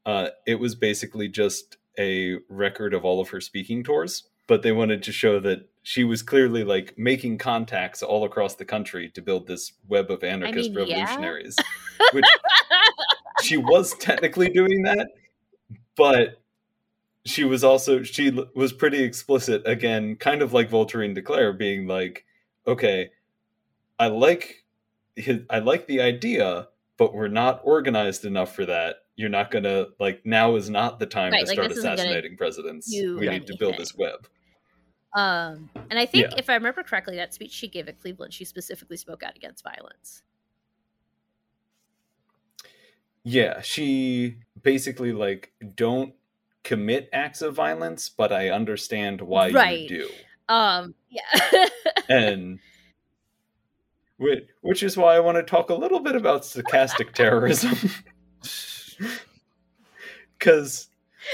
Uh, 0.05 0.29
it 0.45 0.59
was 0.59 0.75
basically 0.75 1.27
just 1.27 1.77
a 1.99 2.37
record 2.49 2.93
of 2.93 3.03
all 3.03 3.19
of 3.19 3.29
her 3.29 3.41
speaking 3.41 3.83
tours, 3.83 4.23
but 4.47 4.61
they 4.61 4.71
wanted 4.71 5.03
to 5.03 5.11
show 5.11 5.39
that 5.39 5.67
she 5.83 6.03
was 6.03 6.21
clearly 6.21 6.63
like 6.63 6.97
making 6.97 7.37
contacts 7.37 8.03
all 8.03 8.23
across 8.23 8.55
the 8.55 8.65
country 8.65 9.09
to 9.09 9.21
build 9.21 9.47
this 9.47 9.73
web 9.87 10.11
of 10.11 10.23
anarchist 10.23 10.71
mean, 10.71 10.87
yeah. 10.87 10.99
revolutionaries, 10.99 11.55
which 12.13 12.25
she 13.41 13.57
was 13.57 13.93
technically 13.95 14.49
doing 14.49 14.83
that, 14.83 15.09
but 15.95 16.41
she 17.25 17.43
was 17.43 17.63
also 17.63 18.03
she 18.03 18.31
was 18.55 18.71
pretty 18.73 19.03
explicit 19.03 19.61
again, 19.65 20.15
kind 20.15 20.41
of 20.41 20.53
like 20.53 20.69
Voltairine 20.69 21.13
de 21.13 21.21
Cleyre 21.21 21.57
being 21.57 21.88
like, 21.88 22.25
okay, 22.65 23.09
I 23.99 24.07
like 24.07 24.63
his, 25.15 25.41
I 25.49 25.59
like 25.59 25.88
the 25.88 26.01
idea, 26.01 26.67
but 26.97 27.13
we're 27.13 27.27
not 27.27 27.61
organized 27.63 28.25
enough 28.25 28.55
for 28.55 28.65
that. 28.65 28.97
You're 29.15 29.29
not 29.29 29.51
gonna 29.51 29.88
like 29.99 30.25
now 30.25 30.55
is 30.55 30.69
not 30.69 30.99
the 30.99 31.05
time 31.05 31.31
Right, 31.31 31.39
to 31.41 31.45
like, 31.47 31.55
start 31.55 31.71
assassinating 31.71 32.38
presidents. 32.38 32.89
We 32.91 33.27
need 33.27 33.47
to 33.47 33.55
build 33.57 33.77
this 33.77 33.95
web. 33.95 34.27
Um, 35.15 35.69
and 35.89 35.97
I 35.97 36.05
think 36.05 36.31
Yeah. 36.31 36.38
if 36.38 36.49
I 36.49 36.53
remember 36.53 36.83
correctly, 36.83 37.15
that 37.15 37.33
speech 37.33 37.51
she 37.51 37.67
gave 37.67 37.88
at 37.88 37.99
Cleveland, 37.99 38.33
she 38.33 38.45
specifically 38.45 38.97
spoke 38.97 39.23
out 39.23 39.35
against 39.35 39.63
violence. 39.63 40.21
Yeah, 43.30 43.59
she 43.59 44.38
basically 44.63 45.11
like 45.11 45.51
don't 45.75 46.13
commit 46.63 47.09
acts 47.11 47.41
of 47.41 47.53
violence, 47.55 48.07
but 48.07 48.32
I 48.32 48.49
understand 48.51 49.19
why 49.19 49.49
Right. 49.51 49.80
you 49.82 49.89
do. 49.89 50.09
Um, 50.47 50.95
yeah. 51.09 51.65
and 52.07 52.59
which, 54.15 54.47
which 54.61 54.82
is 54.82 54.95
why 54.95 55.13
I 55.17 55.19
want 55.19 55.36
to 55.36 55.43
talk 55.43 55.69
a 55.69 55.73
little 55.73 55.99
bit 55.99 56.15
about 56.15 56.43
stochastic 56.43 57.11
terrorism. 57.13 57.75
Because 60.39 60.88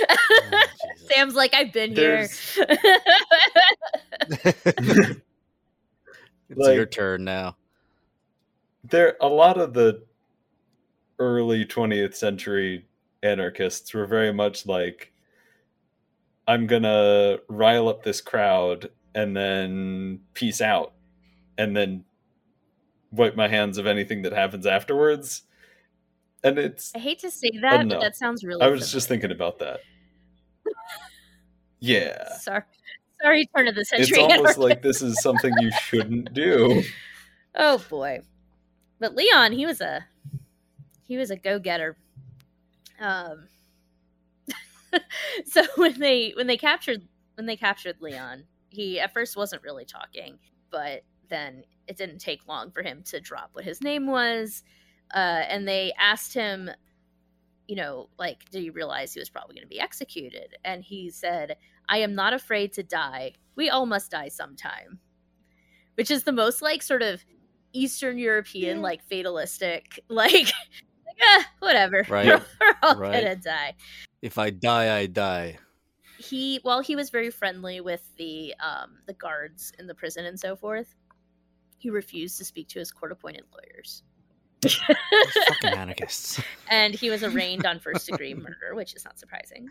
Oh, 0.10 0.62
Sam's 1.12 1.36
like, 1.36 1.54
I've 1.54 1.72
been 1.74 1.94
here. 1.96 2.28
There's- 2.28 2.58
it's 6.50 6.68
your 6.68 6.86
turn 6.88 7.24
now. 7.24 7.56
there 8.84 9.16
a 9.22 9.28
lot 9.28 9.58
of 9.60 9.74
the 9.74 10.04
early 11.24 11.66
20th 11.66 12.16
century 12.16 12.86
anarchists 13.22 13.94
were 13.94 14.06
very 14.06 14.34
much 14.34 14.66
like 14.66 15.14
i'm 16.48 16.68
gonna 16.68 17.38
rile 17.48 17.88
up 17.88 18.04
this 18.04 18.20
crowd 18.22 18.90
and 19.16 19.36
then 19.36 20.20
peace 20.34 20.60
out 20.62 20.94
and 21.58 21.76
then 21.76 22.04
wipe 23.12 23.36
my 23.36 23.48
hands 23.48 23.78
of 23.78 23.88
anything 23.88 24.24
that 24.24 24.34
happens 24.34 24.66
afterwards 24.66 25.44
and 26.44 26.58
it's 26.58 26.92
I 26.94 27.00
hate 27.00 27.20
to 27.20 27.32
say 27.32 27.52
that, 27.62 27.86
no. 27.86 27.96
but 27.96 28.02
that 28.02 28.16
sounds 28.18 28.44
really. 28.44 28.62
i 28.62 28.68
was 28.68 28.92
just 28.92 29.08
thinking 29.08 29.32
about 29.32 29.60
that 29.60 29.80
yeah 31.80 32.38
Sorry, 32.40 32.64
sorry, 33.22 33.50
turn 33.56 33.68
of 33.68 33.76
the 33.76 33.86
century. 33.86 34.08
it's 34.10 34.34
almost 34.34 34.58
like 34.58 34.82
this 34.82 35.02
is 35.02 35.22
something 35.22 35.54
you 35.60 35.72
shouldn't 35.72 36.34
do 36.34 36.84
oh 37.56 37.78
boy, 37.90 38.20
but 39.00 39.16
Leon, 39.16 39.52
he 39.52 39.66
was 39.66 39.80
a 39.82 40.06
he 41.04 41.18
was 41.18 41.32
a 41.32 41.36
go 41.36 41.60
getter. 41.60 41.98
Um, 43.00 43.48
so 45.46 45.64
when 45.76 46.00
they 46.00 46.32
when 46.36 46.48
they 46.48 46.58
captured 46.58 47.02
when 47.36 47.46
they 47.46 47.58
captured 47.58 47.98
Leon, 48.00 48.44
he 48.70 49.00
at 49.00 49.14
first 49.14 49.36
wasn't 49.36 49.64
really 49.64 49.86
talking, 49.86 50.38
but 50.70 51.04
then 51.30 51.64
it 51.88 51.98
didn't 51.98 52.20
take 52.20 52.48
long 52.48 52.72
for 52.72 52.84
him 52.84 53.02
to 53.04 53.20
drop 53.20 53.50
what 53.54 53.64
his 53.66 53.82
name 53.82 54.08
was, 54.08 54.64
uh, 55.14 55.18
and 55.50 55.68
they 55.68 55.92
asked 56.00 56.34
him, 56.34 56.70
you 57.68 57.76
know, 57.76 58.10
like, 58.20 58.50
did 58.52 58.62
he 58.62 58.70
realize 58.70 59.14
he 59.14 59.20
was 59.20 59.30
probably 59.30 59.56
going 59.56 59.66
to 59.66 59.70
be 59.70 59.80
executed? 59.80 60.56
And 60.64 60.84
he 60.84 61.10
said, 61.10 61.58
"I 61.90 61.98
am 62.00 62.14
not 62.16 62.34
afraid 62.34 62.74
to 62.74 62.84
die. 62.84 63.34
We 63.56 63.70
all 63.70 63.86
must 63.86 64.12
die 64.12 64.30
sometime," 64.30 65.00
which 65.96 66.12
is 66.12 66.24
the 66.24 66.32
most 66.32 66.62
like 66.62 66.84
sort 66.84 67.02
of 67.02 67.24
Eastern 67.74 68.18
European, 68.20 68.78
Yeah. 68.78 68.84
like 68.84 69.04
fatalistic, 69.04 70.00
like 70.08 70.52
eh, 71.24 71.44
whatever, 71.60 72.06
Right. 72.10 72.28
we're 72.28 72.74
all 72.84 72.96
Right. 72.98 73.24
gonna 73.24 73.36
die 73.36 73.76
If 74.22 74.38
I 74.38 74.50
die, 74.50 74.96
I 74.98 75.06
die. 75.08 75.58
he 76.18 76.60
while 76.64 76.82
he 76.82 76.96
was 76.96 77.10
very 77.10 77.30
friendly 77.32 77.82
with 77.82 78.08
the 78.18 78.54
um 78.60 78.98
the 79.08 79.14
guards 79.14 79.72
in 79.80 79.88
the 79.88 79.96
prison 79.96 80.26
and 80.26 80.40
so 80.40 80.56
forth 80.56 80.96
he 81.80 81.90
refused 81.90 82.38
to 82.38 82.46
speak 82.46 82.68
to 82.70 82.80
his 82.80 82.92
court 82.92 83.12
appointed 83.12 83.44
lawyers 83.52 84.04
fucking 85.48 85.74
anarchists. 85.74 86.40
and 86.70 86.94
he 86.94 87.10
was 87.10 87.24
arraigned 87.24 87.66
on 87.66 87.80
first 87.80 88.06
degree 88.08 88.34
murder 88.46 88.74
which 88.74 88.96
is 88.96 89.04
not 89.04 89.20
surprising 89.20 89.68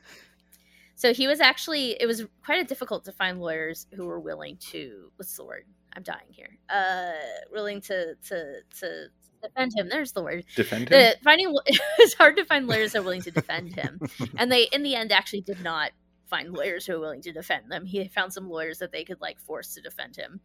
so 0.94 1.14
he 1.14 1.26
was 1.26 1.40
actually 1.40 1.92
it 2.00 2.06
was 2.06 2.26
quite 2.44 2.66
difficult 2.68 3.04
to 3.04 3.12
find 3.12 3.40
lawyers 3.40 3.86
who 3.94 4.04
were 4.04 4.20
willing 4.20 4.56
to 4.58 5.10
what's 5.16 5.34
the 5.36 5.44
word 5.44 5.64
i'm 5.94 6.02
dying 6.02 6.28
here 6.30 6.58
uh 6.68 7.12
willing 7.50 7.80
to 7.80 8.14
to 8.16 8.60
to 8.78 9.06
defend 9.42 9.72
him 9.76 9.88
there's 9.88 10.12
the 10.12 10.22
word. 10.22 10.44
Defend 10.54 10.88
him? 10.88 10.98
the 10.98 11.16
finding 11.22 11.54
it's 11.98 12.14
hard 12.14 12.36
to 12.36 12.44
find 12.44 12.66
lawyers 12.66 12.92
that 12.92 13.00
are 13.00 13.02
willing 13.02 13.22
to 13.22 13.30
defend 13.30 13.74
him. 13.74 14.00
And 14.36 14.50
they 14.50 14.64
in 14.72 14.82
the 14.82 14.94
end 14.94 15.12
actually 15.12 15.42
did 15.42 15.62
not 15.62 15.90
find 16.26 16.52
lawyers 16.52 16.86
who 16.86 16.94
were 16.94 17.00
willing 17.00 17.22
to 17.22 17.32
defend 17.32 17.70
them. 17.70 17.84
He 17.84 18.06
found 18.08 18.32
some 18.32 18.48
lawyers 18.48 18.78
that 18.78 18.92
they 18.92 19.04
could 19.04 19.20
like 19.20 19.38
force 19.40 19.74
to 19.74 19.82
defend 19.82 20.16
him. 20.16 20.40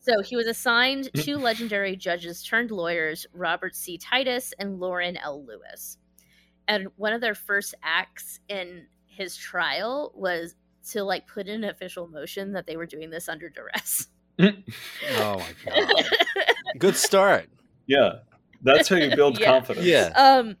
So 0.00 0.22
he 0.22 0.36
was 0.36 0.46
assigned 0.46 1.10
two 1.16 1.36
legendary 1.36 1.96
judges 1.96 2.42
turned 2.42 2.70
lawyers 2.70 3.26
robert 3.32 3.76
c. 3.76 3.98
Titus 3.98 4.54
and 4.58 4.80
Loran 4.80 5.18
l. 5.22 5.44
Lewis. 5.44 5.98
And 6.66 6.88
one 6.96 7.12
of 7.12 7.20
their 7.20 7.34
first 7.34 7.74
acts 7.82 8.40
in 8.48 8.86
his 9.06 9.36
trial 9.36 10.12
was 10.14 10.54
to 10.90 11.02
like 11.02 11.26
put 11.26 11.48
in 11.48 11.64
an 11.64 11.70
official 11.70 12.08
motion 12.08 12.52
that 12.52 12.66
they 12.66 12.76
were 12.76 12.86
doing 12.86 13.10
this 13.10 13.28
under 13.28 13.48
duress. 13.50 14.06
Oh 14.40 15.38
my 15.40 15.52
god. 15.64 16.04
Good 16.78 16.94
start. 16.94 17.48
Yeah 17.88 18.20
that's 18.62 18.88
how 18.88 18.96
you 18.96 19.14
build 19.16 19.38
Yeah. 19.40 19.46
confidence 19.46 19.86
Yeah. 19.86 20.12
um 20.16 20.56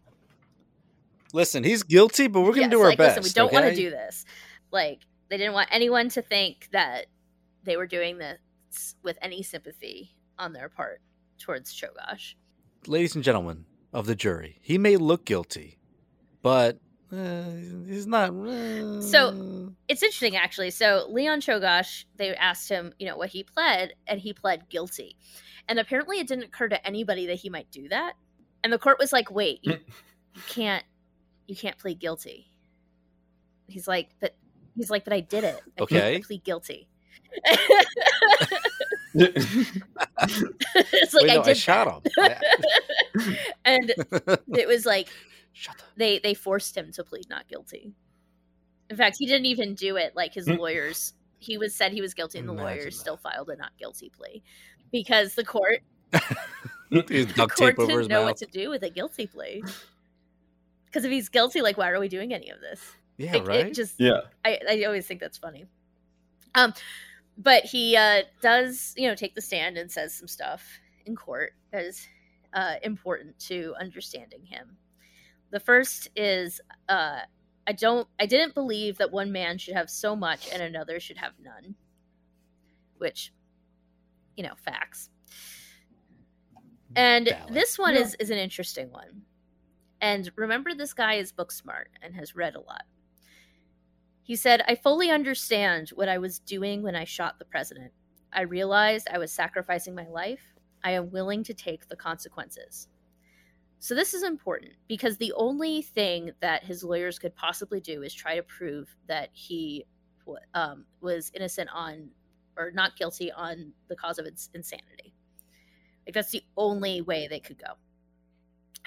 Listen, 1.34 1.62
he's 1.62 1.82
guilty, 1.82 2.26
but 2.26 2.40
we're 2.40 2.52
gonna 2.52 2.62
Yes, 2.62 2.70
do 2.70 2.80
our 2.80 2.88
like, 2.88 2.98
best. 2.98 3.16
Listen, 3.18 3.22
we 3.22 3.32
don't 3.34 3.52
want 3.52 3.66
to 3.66 3.74
do 3.74 3.90
this. 3.90 4.24
Like, 4.70 5.00
they 5.28 5.36
didn't 5.36 5.52
want 5.52 5.68
anyone 5.70 6.08
to 6.10 6.22
think 6.22 6.68
that 6.72 7.06
they 7.64 7.76
were 7.76 7.86
doing 7.86 8.16
this 8.16 8.94
with 9.02 9.18
any 9.20 9.42
sympathy 9.42 10.16
on 10.38 10.54
their 10.54 10.70
part 10.70 11.02
towards 11.38 11.70
Czolgosz. 11.74 12.34
Ladies 12.86 13.14
and 13.14 13.22
gentlemen 13.22 13.66
of 13.92 14.06
the 14.06 14.14
jury, 14.14 14.58
he 14.62 14.78
may 14.78 14.96
look 14.96 15.26
guilty, 15.26 15.78
but 16.40 16.78
uh, 17.12 17.42
he's 17.86 18.06
not. 18.06 18.30
uh, 18.30 19.00
So- 19.00 19.72
It's 19.88 20.02
interesting, 20.02 20.36
actually. 20.36 20.70
So, 20.70 21.06
Leon 21.08 21.40
Czolgosz, 21.40 22.04
they 22.16 22.34
asked 22.36 22.68
him, 22.68 22.92
you 22.98 23.06
know, 23.06 23.16
what 23.16 23.30
he 23.30 23.42
pled, 23.44 23.92
and 24.06 24.20
he 24.20 24.32
pled 24.32 24.68
guilty. 24.68 25.16
And 25.68 25.78
apparently, 25.78 26.18
it 26.20 26.26
didn't 26.26 26.44
occur 26.44 26.68
to 26.68 26.86
anybody 26.86 27.26
that 27.26 27.36
he 27.36 27.50
might 27.50 27.70
do 27.70 27.88
that. 27.88 28.14
And 28.64 28.72
the 28.72 28.78
court 28.78 28.98
was 28.98 29.12
like, 29.12 29.30
"Wait, 29.30 29.60
you, 29.62 29.72
you 30.34 30.42
can't, 30.48 30.84
you 31.46 31.54
can't 31.56 31.78
plead 31.78 31.98
guilty." 32.00 32.50
He's 33.66 33.86
like, 33.86 34.10
"But," 34.20 34.34
he's 34.76 34.90
like, 34.90 35.04
"But 35.04 35.12
I 35.12 35.20
did 35.20 35.44
it. 35.44 35.60
I 35.78 35.82
Okay. 35.82 36.12
can't 36.12 36.24
plead 36.24 36.44
guilty." 36.44 36.88
it's 39.14 41.14
like 41.14 41.22
Wait, 41.22 41.30
I 41.30 41.34
no, 41.36 41.40
I, 41.40 41.44
did 41.44 41.56
shot 41.56 42.04
that. 42.16 42.42
him. 43.14 43.36
and 43.64 43.92
it 44.56 44.68
was 44.68 44.84
like 44.86 45.08
Shut 45.58 45.76
the 45.78 45.84
they 45.96 46.18
they 46.20 46.34
forced 46.34 46.76
him 46.76 46.92
to 46.92 47.02
plead 47.02 47.28
not 47.28 47.48
guilty. 47.48 47.92
In 48.90 48.96
fact, 48.96 49.16
he 49.18 49.26
didn't 49.26 49.46
even 49.46 49.74
do 49.74 49.96
it 49.96 50.14
like 50.14 50.32
his 50.32 50.46
Mm. 50.46 50.58
lawyers. 50.58 51.14
He 51.40 51.58
was 51.58 51.74
said 51.74 51.92
he 51.92 52.00
was 52.00 52.14
guilty, 52.14 52.38
and 52.38 52.48
the 52.48 52.52
Imagine 52.52 52.78
lawyers 52.78 52.94
that. 52.94 53.00
still 53.00 53.16
filed 53.16 53.48
a 53.50 53.56
not 53.56 53.76
guilty 53.78 54.08
plea 54.10 54.42
because 54.92 55.34
the 55.34 55.44
court 55.44 55.80
the 56.90 57.02
court 57.36 57.56
tape 57.56 57.76
didn't 57.76 57.98
his 57.98 58.08
know 58.08 58.22
what 58.22 58.36
to 58.38 58.46
do 58.46 58.70
with 58.70 58.82
a 58.84 58.90
guilty 58.90 59.26
plea. 59.26 59.62
Because 60.86 61.04
if 61.04 61.10
he's 61.10 61.28
guilty, 61.28 61.60
like, 61.60 61.76
why 61.76 61.90
are 61.90 62.00
we 62.00 62.08
doing 62.08 62.32
any 62.32 62.48
of 62.50 62.60
this? 62.60 62.80
Yeah, 63.18 63.34
Like, 63.34 63.46
right. 63.48 63.66
It 63.66 63.74
just 63.74 63.98
Yeah. 64.00 64.20
I, 64.44 64.58
I 64.70 64.84
always 64.84 65.06
think 65.06 65.20
that's 65.20 65.36
funny. 65.38 65.66
Um, 66.54 66.72
but 67.36 67.64
he 67.64 67.94
uh, 67.96 68.22
does, 68.40 68.94
you 68.96 69.06
know, 69.06 69.14
take 69.14 69.34
the 69.34 69.42
stand 69.42 69.76
and 69.76 69.90
says 69.92 70.14
some 70.14 70.28
stuff 70.28 70.66
in 71.04 71.14
court 71.14 71.52
that 71.72 71.84
is 71.84 72.06
uh, 72.54 72.76
important 72.82 73.38
to 73.40 73.74
understanding 73.78 74.44
him. 74.44 74.76
The 75.50 75.60
first 75.60 76.08
is, 76.16 76.60
uh, 76.88 77.20
I 77.66 77.72
don't, 77.72 78.06
I 78.20 78.26
didn't 78.26 78.54
believe 78.54 78.98
that 78.98 79.10
one 79.12 79.32
man 79.32 79.58
should 79.58 79.74
have 79.74 79.90
so 79.90 80.14
much 80.16 80.48
and 80.52 80.62
another 80.62 81.00
should 81.00 81.18
have 81.18 81.32
none. 81.42 81.74
Which, 82.98 83.32
you 84.36 84.42
know, 84.44 84.54
facts. 84.56 85.10
And 86.96 87.28
Valid. 87.28 87.54
this 87.54 87.78
one 87.78 87.94
Yeah. 87.94 88.00
is 88.00 88.14
is 88.18 88.30
an 88.30 88.38
interesting 88.38 88.90
one. 88.90 89.22
And 90.00 90.30
remember, 90.36 90.74
this 90.74 90.94
guy 90.94 91.14
is 91.14 91.32
book 91.32 91.52
smart 91.52 91.90
and 92.02 92.14
has 92.14 92.34
read 92.34 92.54
a 92.54 92.60
lot. 92.60 92.84
He 94.22 94.36
said, 94.36 94.62
I 94.68 94.74
fully 94.74 95.10
understand 95.10 95.90
what 95.90 96.08
I 96.08 96.18
was 96.18 96.38
doing 96.38 96.82
when 96.82 96.94
I 96.94 97.04
shot 97.04 97.38
the 97.38 97.44
president. 97.44 97.92
I 98.32 98.42
realized 98.42 99.08
I 99.10 99.18
was 99.18 99.32
sacrificing 99.32 99.94
my 99.94 100.06
life. 100.08 100.42
I 100.84 100.92
am 100.92 101.10
willing 101.10 101.42
to 101.44 101.54
take 101.54 101.88
the 101.88 101.96
consequences. 101.96 102.88
So, 103.80 103.94
this 103.94 104.12
is 104.12 104.24
important 104.24 104.72
because 104.88 105.16
the 105.16 105.32
only 105.36 105.82
thing 105.82 106.32
that 106.40 106.64
his 106.64 106.82
lawyers 106.82 107.18
could 107.18 107.34
possibly 107.36 107.80
do 107.80 108.02
is 108.02 108.12
try 108.12 108.34
to 108.34 108.42
prove 108.42 108.94
that 109.06 109.30
he 109.32 109.86
um, 110.54 110.84
was 111.00 111.30
innocent 111.34 111.70
on 111.72 112.10
or 112.56 112.72
not 112.72 112.96
guilty 112.96 113.30
on 113.30 113.72
the 113.88 113.94
cause 113.94 114.18
of 114.18 114.26
its 114.26 114.50
insanity. 114.52 115.14
Like, 116.06 116.14
that's 116.14 116.32
the 116.32 116.42
only 116.56 117.02
way 117.02 117.28
they 117.28 117.38
could 117.38 117.58
go. 117.58 117.74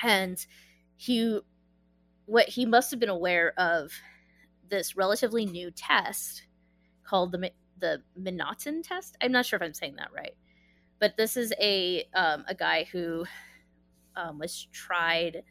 And 0.03 0.45
he, 0.97 1.39
what 2.25 2.49
he 2.49 2.65
must 2.65 2.91
have 2.91 2.99
been 2.99 3.09
aware 3.09 3.53
of 3.57 3.91
this 4.69 4.97
relatively 4.97 5.45
new 5.45 5.71
test 5.71 6.47
called 7.03 7.31
the 7.31 7.51
the 7.79 8.01
M'Naghten 8.19 8.83
test. 8.83 9.17
I'm 9.21 9.31
not 9.31 9.45
sure 9.45 9.57
if 9.57 9.63
I'm 9.63 9.73
saying 9.73 9.95
that 9.97 10.13
right, 10.13 10.35
but 10.99 11.17
this 11.17 11.35
is 11.35 11.53
a 11.59 12.05
um, 12.13 12.45
a 12.47 12.55
guy 12.55 12.87
who 12.91 13.25
um, 14.15 14.39
was 14.39 14.67
tried 14.71 15.43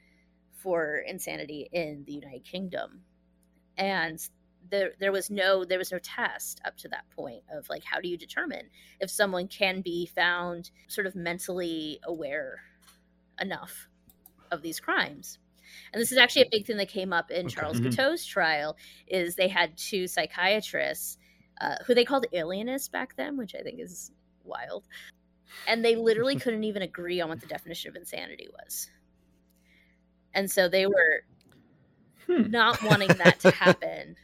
for 0.53 0.99
insanity 1.07 1.69
in 1.73 2.05
the 2.07 2.12
United 2.12 2.45
Kingdom, 2.45 3.03
and 3.77 4.20
there 4.70 4.93
there 5.01 5.12
was 5.12 5.31
no 5.31 5.65
there 5.65 5.78
was 5.78 5.91
no 5.91 5.99
test 5.99 6.61
up 6.65 6.77
to 6.77 6.89
that 6.89 7.09
point 7.11 7.43
of 7.53 7.69
like 7.70 7.82
how 7.85 8.01
do 8.01 8.09
you 8.09 8.16
determine 8.16 8.69
if 9.01 9.11
someone 9.11 9.49
can 9.49 9.81
be 9.81 10.07
found 10.07 10.70
sort 10.87 11.07
of 11.07 11.15
mentally 11.16 11.99
aware 12.05 12.61
enough 13.41 13.89
of 14.51 14.62
these 14.62 14.81
crimes. 14.81 15.39
And 15.93 16.01
this 16.01 16.12
is 16.12 16.19
actually 16.19 16.43
a 16.43 16.49
big 16.51 16.66
thing 16.66 16.77
that 16.78 16.89
came 16.89 17.12
up 17.12 17.31
in 17.31 17.47
Okay. 17.47 17.55
Charles 17.55 17.81
Mhm. 17.81 17.85
Guiteau's 17.85 18.24
trial 18.24 18.77
is 19.07 19.35
they 19.37 19.49
had 19.49 19.77
two 19.77 20.07
psychiatrists 20.07 21.16
uh, 21.61 21.77
who 21.87 21.95
they 21.95 22.05
called 22.05 22.27
alienists 22.32 22.89
back 22.89 23.16
then, 23.16 23.37
which 23.37 23.55
I 23.55 23.62
think 23.62 23.81
is 23.81 24.12
wild. 24.45 24.87
And 25.67 25.85
they 25.85 25.97
literally 25.97 26.37
couldn't 26.37 26.65
even 26.65 26.83
agree 26.83 27.21
on 27.21 27.29
what 27.29 27.41
the 27.41 27.47
definition 27.47 27.91
of 27.91 27.97
insanity 27.97 28.49
was. 28.53 28.91
And 30.35 30.51
so 30.51 30.69
they 30.69 30.87
were 30.87 31.25
Hmm. 32.27 32.43
not 32.45 32.83
wanting 32.83 33.19
that 33.19 33.41
to 33.41 33.51
happen 33.51 34.17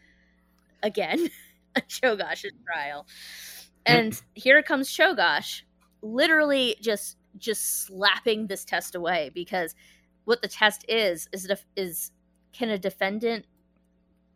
again 0.83 1.29
at 1.77 1.89
Czolgosz's 1.89 2.53
trial. 2.67 3.07
And 3.87 4.21
here 4.35 4.63
comes 4.63 4.91
Czolgosz, 4.91 5.63
literally 6.03 6.77
just 6.81 7.17
just 7.39 7.85
slapping 7.87 8.47
this 8.47 8.65
test 8.65 8.95
away 8.95 9.31
because 9.35 9.75
what 10.25 10.43
the 10.43 10.49
test 10.49 10.85
is 10.89 11.29
is 11.33 11.45
def- 11.45 11.67
is 11.77 12.11
can 12.53 12.71
a 12.71 12.79
defendant 12.79 13.47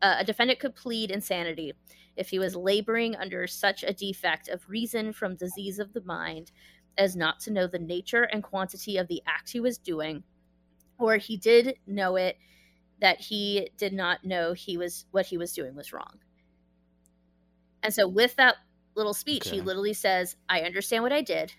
uh, 0.01 0.15
a 0.19 0.23
defendant 0.23 0.59
could 0.59 0.75
plead 0.75 1.11
insanity 1.11 1.73
if 2.15 2.29
he 2.29 2.39
was 2.39 2.55
laboring 2.55 3.15
under 3.15 3.47
such 3.47 3.83
a 3.83 3.93
defect 3.93 4.47
of 4.49 4.69
reason 4.69 5.13
from 5.13 5.35
disease 5.35 5.79
of 5.79 5.93
the 5.93 6.01
mind 6.01 6.51
as 6.97 7.15
not 7.15 7.39
to 7.41 7.51
know 7.51 7.67
the 7.67 7.79
nature 7.79 8.23
and 8.23 8.43
quantity 8.43 8.97
of 8.97 9.07
the 9.07 9.21
act 9.25 9.49
he 9.49 9.59
was 9.59 9.77
doing 9.77 10.23
or 10.97 11.17
he 11.17 11.37
did 11.37 11.75
know 11.87 12.15
it 12.15 12.37
that 12.99 13.19
he 13.19 13.69
did 13.77 13.93
not 13.93 14.23
know 14.23 14.53
he 14.53 14.77
was 14.77 15.05
what 15.11 15.25
he 15.25 15.37
was 15.37 15.53
doing 15.53 15.75
was 15.75 15.91
wrong. 15.91 16.19
And 17.81 17.93
so 17.93 18.07
with 18.07 18.35
that 18.35 18.57
little 18.95 19.13
speech 19.13 19.49
he 19.49 19.61
literally 19.61 19.93
says 19.93 20.35
i 20.49 20.61
understand 20.61 21.03
what 21.03 21.13
i 21.13 21.21
did. 21.21 21.53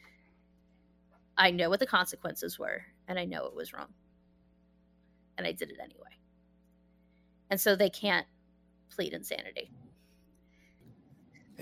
I 1.37 1.51
know 1.51 1.71
what 1.71 1.81
the 1.81 1.87
consequences 1.87 2.59
were 2.59 2.85
and 3.09 3.19
i 3.19 3.25
know 3.25 3.47
it 3.47 3.55
was 3.55 3.73
wrong. 3.73 3.93
And 5.39 5.47
i 5.47 5.53
did 5.53 5.71
it 5.71 5.79
anyway. 5.83 6.19
And 7.51 7.61
so 7.61 7.75
they 7.75 7.91
can't 7.91 8.27
plead 8.91 9.13
insanity 9.13 9.73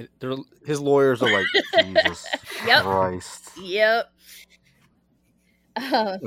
And 0.01 0.09
they're- 0.19 0.37
his 0.65 0.81
lawyers 0.81 1.21
are 1.23 1.31
like, 1.33 1.47
Jesus 1.85 2.27
Yep. 2.67 2.83
Christ. 2.85 3.51
yep 3.63 4.07
uh, 5.77 6.19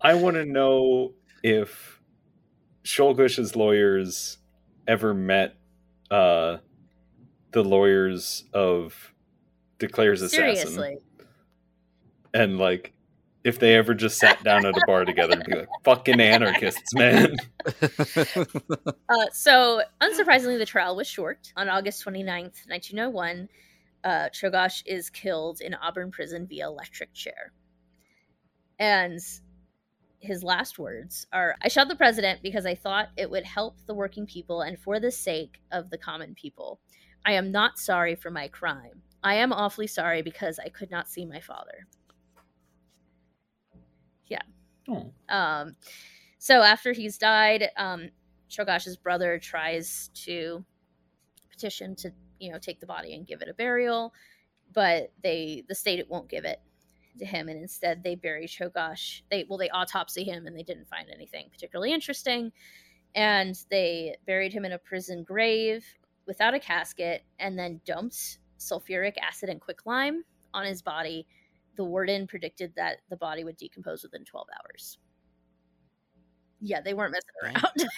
I 0.00 0.14
want 0.14 0.36
to 0.36 0.44
know 0.44 1.12
if 1.42 2.00
Czolgosz's 2.84 3.54
lawyers 3.56 4.38
ever 4.88 5.14
met 5.14 5.56
uh, 6.10 6.58
the 7.52 7.62
lawyers 7.62 8.44
of 8.52 9.12
de 9.78 9.88
Cleyre's 9.88 10.22
assassin, 10.22 10.56
seriously 10.68 10.98
and 12.34 12.58
like 12.58 12.92
if 13.46 13.60
they 13.60 13.76
ever 13.76 13.94
just 13.94 14.18
sat 14.18 14.42
down 14.42 14.66
at 14.66 14.76
a 14.76 14.80
bar 14.88 15.04
together 15.04 15.34
and 15.34 15.44
be 15.44 15.54
like, 15.54 15.68
"Fucking 15.84 16.20
anarchists, 16.20 16.94
man." 16.94 17.36
Uh, 19.08 19.26
so, 19.32 19.82
unsurprisingly, 20.00 20.58
the 20.58 20.66
trial 20.66 20.96
was 20.96 21.06
short. 21.06 21.52
On 21.56 21.68
August 21.68 22.04
29th, 22.04 22.66
1901, 22.68 23.48
uh, 24.02 24.28
Czolgosz 24.32 24.82
is 24.84 25.10
killed 25.10 25.60
in 25.60 25.74
Auburn 25.74 26.10
prison 26.10 26.46
via 26.46 26.66
electric 26.66 27.14
chair. 27.14 27.52
And 28.78 29.20
his 30.18 30.42
last 30.42 30.78
words 30.78 31.26
are 31.32 31.54
I 31.62 31.68
shot 31.68 31.88
the 31.88 31.96
president 31.96 32.42
because 32.42 32.66
I 32.66 32.74
thought 32.74 33.08
it 33.16 33.30
would 33.30 33.44
help 33.44 33.78
the 33.86 33.94
working 33.94 34.26
people 34.26 34.62
and 34.62 34.78
for 34.78 34.98
the 34.98 35.10
sake 35.12 35.60
of 35.70 35.90
the 35.90 35.98
common 35.98 36.34
people. 36.34 36.80
I 37.24 37.32
am 37.32 37.52
not 37.52 37.78
sorry 37.78 38.16
for 38.16 38.30
my 38.30 38.48
crime. 38.48 39.02
I 39.22 39.34
am 39.34 39.52
awfully 39.52 39.86
sorry 39.86 40.22
because 40.22 40.58
I 40.58 40.68
could 40.68 40.90
not 40.90 41.08
see 41.08 41.24
my 41.24 41.40
father. 41.40 41.86
Oh. 44.88 45.12
Um, 45.28 45.76
so 46.38 46.62
after 46.62 46.92
he's 46.92 47.18
died, 47.18 47.70
um, 47.76 48.10
brother 49.02 49.38
tries 49.38 50.10
to 50.14 50.64
petition 51.50 51.96
to, 51.96 52.12
you 52.38 52.52
know, 52.52 52.58
take 52.58 52.80
the 52.80 52.86
body 52.86 53.14
and 53.14 53.26
give 53.26 53.42
it 53.42 53.48
a 53.48 53.54
burial, 53.54 54.12
but 54.72 55.12
they 55.22 55.64
the 55.68 55.74
state 55.74 55.98
it 55.98 56.08
won't 56.08 56.28
give 56.28 56.44
it 56.44 56.60
to 57.18 57.24
him, 57.24 57.48
and 57.48 57.60
instead 57.60 58.02
they 58.02 58.14
bury 58.14 58.46
Czolgosz. 58.46 59.22
They 59.30 59.44
well, 59.48 59.58
they 59.58 59.70
autopsy 59.70 60.22
him, 60.24 60.46
and 60.46 60.56
they 60.56 60.62
didn't 60.62 60.88
find 60.88 61.08
anything 61.10 61.48
particularly 61.50 61.92
interesting, 61.92 62.52
and 63.14 63.58
they 63.70 64.16
buried 64.26 64.52
him 64.52 64.64
in 64.64 64.72
a 64.72 64.78
prison 64.78 65.24
grave 65.24 65.84
without 66.26 66.54
a 66.54 66.60
casket, 66.60 67.22
and 67.38 67.58
then 67.58 67.80
dumped 67.84 68.38
sulfuric 68.58 69.16
acid 69.18 69.48
and 69.48 69.60
quicklime 69.60 70.24
on 70.54 70.64
his 70.64 70.82
body 70.82 71.26
the 71.76 71.84
warden 71.84 72.26
predicted 72.26 72.72
that 72.76 72.98
the 73.10 73.16
body 73.16 73.44
would 73.44 73.56
decompose 73.56 74.02
within 74.02 74.24
12 74.24 74.46
hours. 74.58 74.98
Yeah, 76.60 76.80
they 76.80 76.94
weren't 76.94 77.12
messing 77.12 77.54
around. 77.54 77.88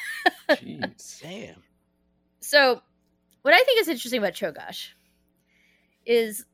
Jeez. 0.91 1.21
Damn. 1.23 1.63
so, 2.41 2.83
what 3.43 3.55
I 3.55 3.63
think 3.63 3.81
is 3.81 3.89
interesting 3.89 4.19
about 4.19 4.35
Czolgosz 4.35 4.89
is 6.05 6.45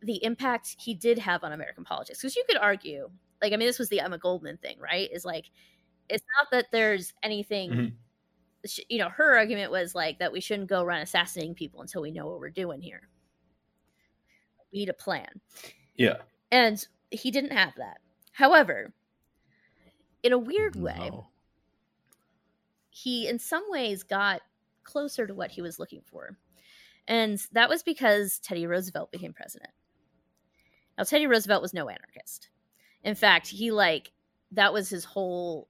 the 0.00 0.22
impact 0.24 0.76
he 0.80 0.94
did 0.94 1.18
have 1.18 1.44
on 1.44 1.52
American 1.52 1.84
politics. 1.84 2.20
Because 2.20 2.36
you 2.36 2.44
could 2.48 2.56
argue, 2.56 3.10
like, 3.42 3.52
I 3.52 3.56
mean, 3.56 3.68
this 3.68 3.78
was 3.78 3.88
the 3.90 4.00
Emma 4.00 4.18
Goldman 4.18 4.56
thing, 4.56 4.78
right? 4.80 5.08
Is 5.12 5.24
like, 5.24 5.50
it's 6.08 6.24
not 6.40 6.50
that 6.52 6.72
there's 6.72 7.12
anything, 7.22 7.70
Mhm. 7.70 8.84
you 8.88 8.98
know, 8.98 9.08
her 9.10 9.36
argument 9.36 9.70
was 9.70 9.94
like 9.94 10.18
that 10.20 10.32
we 10.32 10.40
shouldn't 10.40 10.68
go 10.68 10.82
around 10.82 11.02
assassinating 11.02 11.54
people 11.54 11.82
until 11.82 12.02
we 12.02 12.10
know 12.10 12.26
what 12.26 12.40
we're 12.40 12.50
doing 12.50 12.80
here. 12.80 13.08
We 14.72 14.80
need 14.80 14.88
a 14.88 14.94
plan. 14.94 15.40
Yeah. 15.96 16.22
And 16.52 16.86
he 17.10 17.32
didn't 17.32 17.52
have 17.52 17.74
that. 17.76 17.98
However, 18.32 18.92
in 20.22 20.32
a 20.32 20.38
weird 20.38 20.76
way, 20.76 21.08
No. 21.10 21.26
he 22.90 23.26
in 23.26 23.38
some 23.40 23.64
ways 23.68 24.02
got 24.04 24.42
closer 24.84 25.26
to 25.26 25.34
what 25.34 25.50
he 25.50 25.62
was 25.62 25.78
looking 25.78 26.02
for. 26.02 26.36
And 27.08 27.42
that 27.52 27.68
was 27.68 27.82
because 27.82 28.38
Teddy 28.38 28.66
Roosevelt 28.66 29.10
became 29.10 29.32
president. 29.32 29.72
Now 30.96 31.04
Teddy 31.04 31.26
Roosevelt 31.26 31.62
was 31.62 31.74
no 31.74 31.88
anarchist. 31.88 32.50
In 33.02 33.14
fact, 33.14 33.48
he 33.48 33.70
like 33.72 34.12
that 34.52 34.72
was 34.72 34.88
his 34.88 35.04
whole 35.04 35.68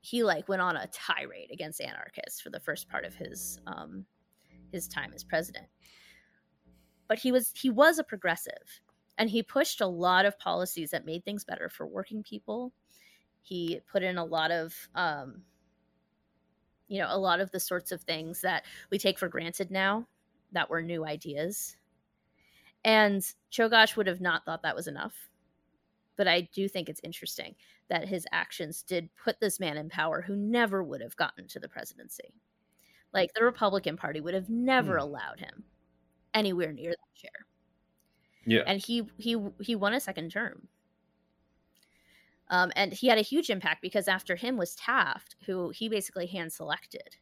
he 0.00 0.24
like 0.24 0.48
went 0.48 0.62
on 0.62 0.76
a 0.76 0.88
tirade 0.88 1.50
against 1.52 1.80
anarchists 1.80 2.40
for 2.40 2.50
the 2.50 2.58
first 2.58 2.88
part 2.88 3.04
of 3.04 3.14
his 3.14 3.60
um 3.66 4.04
his 4.72 4.88
time 4.88 5.12
as 5.14 5.22
president. 5.22 5.66
But 7.06 7.18
he 7.18 7.30
was 7.30 7.52
he 7.54 7.68
was 7.70 7.98
a 7.98 8.04
progressive. 8.04 8.80
And 9.22 9.30
he 9.30 9.44
pushed 9.44 9.80
a 9.80 9.86
lot 9.86 10.26
of 10.26 10.36
policies 10.36 10.90
that 10.90 11.06
made 11.06 11.24
things 11.24 11.44
better 11.44 11.68
for 11.68 11.86
working 11.86 12.24
people. 12.24 12.72
He 13.40 13.78
put 13.86 14.02
in 14.02 14.18
a 14.18 14.24
lot 14.24 14.50
of, 14.50 14.88
um, 14.96 15.44
you 16.88 16.98
know, 16.98 17.06
a 17.08 17.16
lot 17.18 17.38
of 17.38 17.52
the 17.52 17.60
sorts 17.60 17.92
of 17.92 18.02
things 18.02 18.40
that 18.40 18.64
we 18.90 18.98
take 18.98 19.20
for 19.20 19.28
granted 19.28 19.70
now 19.70 20.08
that 20.50 20.68
were 20.68 20.82
new 20.82 21.06
ideas. 21.06 21.76
And 22.84 23.22
Czolgosz 23.52 23.94
would 23.94 24.08
have 24.08 24.20
not 24.20 24.44
thought 24.44 24.62
that 24.62 24.74
was 24.74 24.88
enough. 24.88 25.30
But 26.16 26.26
I 26.26 26.40
do 26.40 26.68
think 26.68 26.88
it's 26.88 27.00
interesting 27.04 27.54
that 27.86 28.08
his 28.08 28.26
actions 28.32 28.82
did 28.82 29.14
put 29.14 29.38
this 29.38 29.60
man 29.60 29.76
in 29.76 29.88
power 29.88 30.20
who 30.20 30.34
never 30.34 30.82
would 30.82 31.00
have 31.00 31.14
gotten 31.14 31.46
to 31.46 31.60
the 31.60 31.68
presidency. 31.68 32.34
Like 33.14 33.34
the 33.34 33.44
Republican 33.44 33.96
Party 33.96 34.20
would 34.20 34.34
have 34.34 34.50
never 34.50 34.96
Hmm. 34.96 34.98
allowed 34.98 35.38
him 35.38 35.64
anywhere 36.34 36.72
near 36.72 36.90
that 36.90 37.14
chair. 37.14 37.46
Yeah. 38.44 38.62
And 38.66 38.80
he 38.80 39.08
he 39.18 39.36
he 39.60 39.74
won 39.74 39.94
a 39.94 40.00
second 40.00 40.30
term. 40.30 40.68
Um, 42.48 42.70
and 42.76 42.92
he 42.92 43.06
had 43.06 43.18
a 43.18 43.22
huge 43.22 43.48
impact 43.50 43.80
because 43.80 44.08
after 44.08 44.36
him 44.36 44.56
was 44.58 44.74
Taft, 44.74 45.36
who 45.46 45.70
he 45.70 45.88
basically 45.88 46.26
hand 46.26 46.52
selected. 46.52 47.16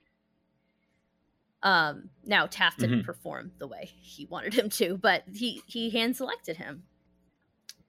Um, 1.63 2.11
now 2.25 2.47
Taft 2.47 2.79
didn't 2.81 3.03
Mhm. 3.03 3.05
perform 3.05 3.53
the 3.59 3.69
way 3.69 3.85
he 3.85 4.25
wanted 4.27 4.55
him 4.55 4.69
to, 4.71 4.97
but 4.97 5.25
he 5.33 5.63
he 5.67 5.91
hand 5.91 6.17
selected 6.17 6.57
him. 6.57 6.85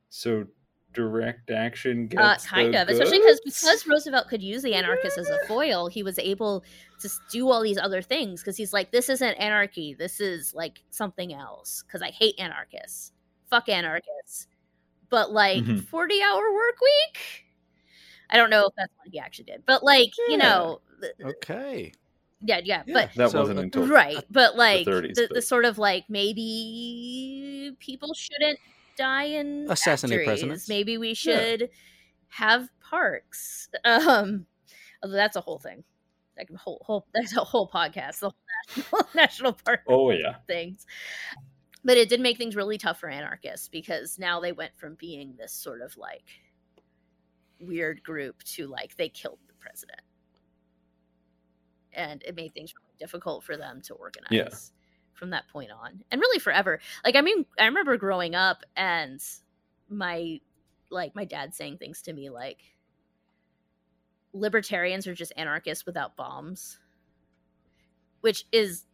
So 0.10 0.46
direct 0.94 1.50
action 1.50 2.10
Uh, 2.18 2.36
kind 2.40 2.74
the 2.74 2.82
of, 2.82 2.90
especially 2.90 3.20
because 3.20 3.40
because 3.40 3.88
Roosevelt 3.88 4.28
could 4.28 4.44
use 4.44 4.62
the 4.62 4.74
anarchists 4.76 5.18
as 5.18 5.30
a 5.30 5.40
foil, 5.48 5.88
he 5.88 6.04
was 6.04 6.20
able 6.20 6.66
to 7.00 7.10
do 7.32 7.50
all 7.50 7.62
these 7.62 7.78
other 7.78 8.02
things. 8.02 8.42
Because 8.42 8.58
he's 8.58 8.74
like, 8.74 8.92
this 8.92 9.08
isn't 9.08 9.36
anarchy, 9.36 9.94
this 9.94 10.20
is 10.20 10.54
like 10.54 10.84
something 10.90 11.34
else. 11.34 11.82
Because 11.84 12.02
I 12.02 12.12
hate 12.12 12.38
anarchists, 12.38 13.14
fuck 13.52 13.70
anarchists. 13.70 14.48
But 15.10 15.32
like 15.32 15.64
Mhm. 15.64 15.86
forty 15.88 16.22
hour 16.24 16.52
work 16.54 16.82
week, 16.82 17.46
I 18.30 18.38
don't 18.38 18.50
know 18.50 18.66
if 18.66 18.74
that's 18.76 18.94
what 18.98 19.10
he 19.12 19.20
actually 19.20 19.46
did, 19.46 19.64
but 19.68 19.84
like 19.84 20.10
you 20.30 20.38
know, 20.38 20.82
Okay. 21.24 21.92
yeah, 22.42 22.62
yeah, 22.64 22.84
Yeah, 22.88 22.94
but 22.94 23.14
that 23.16 23.30
So, 23.32 23.40
wasn't 23.42 23.60
uh, 23.60 23.64
until 23.64 23.88
right, 23.88 24.24
but 24.32 24.56
like 24.56 24.86
the, 24.86 24.92
30s, 24.92 25.16
the, 25.16 25.28
but- 25.34 25.44
sort 25.44 25.66
of 25.66 25.78
like 25.78 26.06
maybe 26.10 27.76
people 27.80 28.14
shouldn't 28.14 28.60
die 28.98 29.24
in 29.26 29.68
Assassinate 29.70 30.20
factories. 30.20 30.26
presidents. 30.40 30.70
Maybe 30.70 30.98
we 30.98 31.14
should 31.14 31.70
have 32.30 32.70
parks. 32.80 33.68
Um, 33.86 34.46
although 35.04 35.16
that's 35.16 35.36
a 35.36 35.42
whole 35.42 35.60
thing. 35.60 35.84
Like 36.38 36.50
a 36.54 36.58
whole 36.58 36.82
whole 36.86 37.06
that's 37.14 37.36
a 37.36 37.44
whole 37.44 37.68
podcast. 37.70 38.20
The 38.20 38.30
whole 38.30 38.36
national, 38.78 39.10
national 39.16 39.54
park 39.54 39.82
Oh 39.88 40.12
yeah. 40.12 40.38
things. 40.48 40.86
But 41.84 41.98
it 41.98 42.10
did 42.10 42.22
make 42.22 42.38
things 42.38 42.56
really 42.56 42.78
tough 42.78 43.00
for 43.00 43.10
anarchists 43.10 43.68
because 43.68 44.20
now 44.20 44.40
they 44.40 44.52
went 44.52 44.78
from 44.78 44.96
being 44.96 45.36
this 45.38 45.52
sort 45.52 45.82
of 45.82 45.98
like 45.98 46.26
weird 47.60 48.04
group 48.04 48.44
to 48.44 48.68
like 48.68 48.96
they 48.96 49.10
killed 49.10 49.40
the 49.48 49.54
president. 49.60 50.02
And 51.94 52.24
it 52.24 52.36
made 52.36 52.54
things 52.54 52.74
really 52.76 52.96
difficult 53.00 53.44
for 53.44 53.58
them 53.58 53.82
to 53.84 53.96
organize 53.96 54.72
from 55.14 55.32
that 55.32 55.48
point 55.50 55.72
on. 55.72 56.04
And 56.12 56.22
really 56.22 56.40
forever. 56.40 56.80
Like 57.04 57.16
I 57.16 57.22
mean 57.22 57.46
I 57.60 57.66
remember 57.66 57.98
growing 57.98 58.36
up 58.36 58.64
and 58.76 59.20
my 59.90 60.40
like 60.90 61.16
my 61.16 61.26
dad 61.26 61.54
saying 61.54 61.78
things 61.78 62.02
to 62.04 62.14
me 62.14 62.30
like 62.30 62.60
libertarians 64.34 65.08
are 65.08 65.16
just 65.16 65.34
anarchists 65.36 65.86
without 65.86 66.16
bombs. 66.16 66.78
Which 68.22 68.46
is 68.52 68.86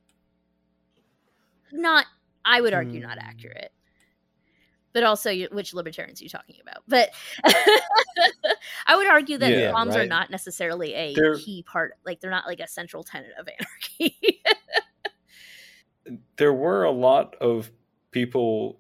not 1.71 2.05
I 2.47 2.61
would 2.61 2.73
argue 2.73 3.01
not 3.01 3.19
Hmm. 3.19 3.27
accurate. 3.27 3.71
But 4.93 5.03
also, 5.03 5.31
which 5.51 5.75
libertarians 5.75 6.21
are 6.21 6.23
you 6.23 6.29
talking 6.29 6.55
about? 6.61 6.81
But 6.87 7.11
I 8.87 8.95
would 8.95 9.05
argue 9.05 9.37
that 9.37 9.51
Yeah, 9.51 9.71
bombs 9.71 9.95
are 9.95 10.07
not 10.07 10.31
necessarily 10.31 10.93
a 10.95 11.13
They're- 11.13 11.35
key 11.37 11.61
part. 11.63 11.93
Like 12.05 12.19
they're 12.19 12.31
not 12.31 12.47
like 12.47 12.59
a 12.61 12.67
central 12.67 13.03
tenet 13.03 13.31
of 13.37 13.47
anarchy. 13.47 14.41
There 16.37 16.53
were 16.53 16.83
a 16.85 16.91
lot 16.91 17.35
of 17.35 17.69
people 18.11 18.79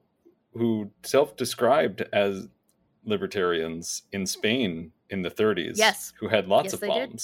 who 0.53 0.89
self-described 1.03 2.03
as 2.13 2.47
libertarians 3.03 4.03
in 4.13 4.25
Spain 4.25 4.93
in 5.09 5.21
the 5.23 5.29
30s. 5.29 5.73
Yes. 5.77 6.13
Who 6.19 6.29
had 6.29 6.47
lots 6.47 6.67
Yes, 6.67 6.73
of 6.75 6.79
they 6.79 6.87
did. 6.87 7.21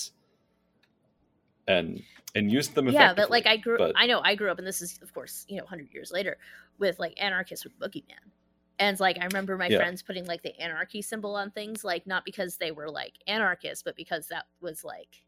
Bombs. 1.68 1.78
And 1.90 2.04
and 2.36 2.52
used 2.52 2.74
them 2.74 2.88
yeah, 2.90 3.14
but 3.14 3.30
like 3.30 3.46
I 3.46 3.58
grew, 3.58 3.78
but- 3.78 3.94
I 3.96 4.08
know 4.08 4.20
I 4.24 4.34
grew 4.36 4.50
up, 4.50 4.58
and 4.58 4.66
this 4.68 4.82
is 4.82 5.00
of 5.04 5.14
course 5.14 5.46
you 5.48 5.58
know 5.58 5.66
hundred 5.66 5.94
years 5.94 6.12
later 6.12 6.38
with 6.80 6.98
like 7.00 7.14
anarchists 7.22 7.64
with 7.64 7.78
Boogeyman, 7.80 8.32
and 8.80 9.00
like 9.00 9.18
I 9.20 9.26
remember 9.26 9.56
my 9.58 9.68
Yeah. 9.68 9.78
friends 9.78 10.02
putting 10.02 10.26
like 10.26 10.42
the 10.42 10.60
anarchy 10.60 11.02
symbol 11.04 11.36
on 11.36 11.52
things, 11.52 11.84
like 11.84 12.08
not 12.08 12.26
because 12.26 12.58
they 12.58 12.72
were 12.72 12.90
like 12.90 13.14
anarchists, 13.28 13.84
but 13.84 13.96
because 13.96 14.28
that 14.30 14.46
was 14.62 14.84
like 14.84 15.24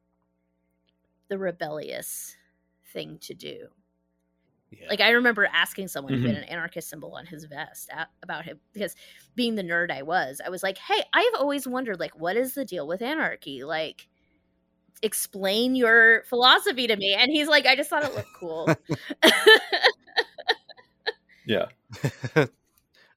the 1.28 1.38
rebellious 1.38 2.36
thing 2.94 3.18
to 3.20 3.34
do. 3.34 3.68
Yeah. 4.72 4.88
Like 4.90 5.00
I 5.02 5.12
remember 5.12 5.46
asking 5.54 5.88
someone 5.90 6.14
who 6.14 6.20
Mm-hmm. 6.20 6.28
had 6.30 6.38
an 6.38 6.44
anarchist 6.46 6.90
symbol 6.90 7.14
on 7.16 7.26
his 7.28 7.46
vest 7.46 7.90
a- 7.96 8.08
about 8.24 8.46
him 8.46 8.60
because 8.74 8.96
being 9.36 9.56
the 9.56 9.64
nerd 9.64 9.92
I 9.92 10.02
was, 10.02 10.42
I 10.44 10.50
was 10.50 10.64
like, 10.64 10.78
"Hey, 10.80 11.04
I've 11.14 11.36
always 11.36 11.68
wondered 11.68 12.00
like 12.00 12.20
what 12.20 12.36
is 12.36 12.56
the 12.56 12.66
deal 12.66 12.88
with 12.88 13.02
anarchy? 13.02 13.64
Like 13.64 14.08
explain 15.06 15.76
your 15.76 16.24
philosophy 16.26 16.88
to 16.88 16.96
me." 16.96 17.14
And 17.14 17.32
he's 17.32 17.48
like, 17.48 17.66
"I 17.66 17.76
just 17.76 17.90
thought 17.90 18.04
it 18.04 18.14
looked 18.16 18.34
cool." 18.38 18.68
yeah. 21.46 21.66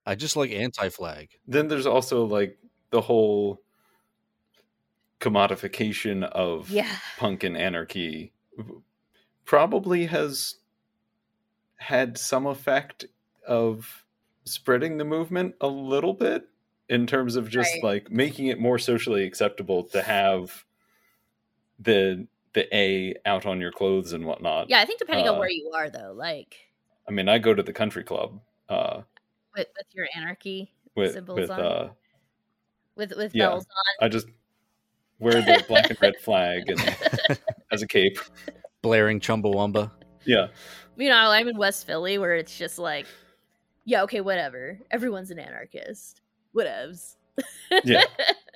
I 0.07 0.15
just 0.15 0.37
like 0.37 0.51
anti-flag. 0.51 1.31
Then 1.47 1.69
there's 1.69 1.87
also 1.87 2.25
like 2.25 2.59
the 2.91 3.01
whole 3.01 3.61
commodification 5.21 6.25
of 6.25 6.71
yeah. 6.71 6.97
punk 7.19 7.45
and 7.45 7.57
anarchy 7.57 8.33
probably 9.45 10.07
has 10.07 10.55
had 11.77 12.17
some 12.17 12.47
effect 12.47 13.05
of 13.47 14.05
spreading 14.45 14.99
the 14.99 15.05
movement 15.05 15.55
a 15.61 15.67
little 15.67 16.15
bit 16.15 16.49
in 16.89 17.07
terms 17.07 17.37
of 17.37 17.51
just 17.51 17.71
Right. 17.75 17.85
like 17.85 18.11
making 18.11 18.47
it 18.47 18.59
more 18.59 18.79
socially 18.79 19.25
acceptable 19.25 19.85
to 19.85 20.03
have 20.03 20.65
the 21.79 22.27
the 22.55 22.75
A 22.77 23.15
out 23.27 23.47
on 23.47 23.61
your 23.61 23.73
clothes 23.73 24.13
and 24.13 24.25
whatnot. 24.25 24.69
Yeah, 24.71 24.81
I 24.81 24.85
think 24.85 24.99
depending 24.99 25.29
on 25.29 25.37
Uh, 25.37 25.39
where 25.39 25.51
you 25.51 25.71
are 25.75 25.91
though, 25.91 26.13
like 26.17 26.57
I 27.09 27.11
mean, 27.13 27.29
I 27.29 27.39
go 27.39 27.55
to 27.55 27.63
the 27.63 27.73
country 27.73 28.05
club 28.05 28.41
uh, 28.69 29.03
with, 29.57 29.69
with 29.77 29.87
your 29.95 30.07
anarchy 30.15 30.73
with 30.95 31.13
Symbols 31.13 31.41
with 31.41 31.51
on? 31.51 31.61
uh, 31.61 31.89
with 32.97 33.13
with 33.17 33.35
Yeah. 33.35 33.49
bells 33.49 33.67
on. 34.01 34.07
I 34.07 34.09
just 34.09 34.27
wear 35.19 35.41
the 35.43 35.65
black 35.69 35.89
and 35.91 35.99
red 36.01 36.17
flag 36.19 36.69
and 36.69 36.81
as 37.73 37.83
a 37.83 37.87
cape. 37.87 38.19
Blaring 38.83 39.21
Chumbawamba. 39.21 39.91
Yeah, 40.25 40.49
You 40.97 41.09
know, 41.09 41.17
I'm 41.31 41.49
in 41.49 41.57
West 41.57 41.87
Philly 41.87 42.19
where 42.19 42.35
it's 42.35 42.57
just 42.57 42.79
like, 42.79 43.07
yeah, 43.85 44.03
okay, 44.03 44.21
whatever. 44.21 44.79
Everyone's 44.91 45.31
an 45.31 45.39
anarchist. 45.39 46.21
Whatevs. 46.55 47.17
Yeah. 47.85 48.05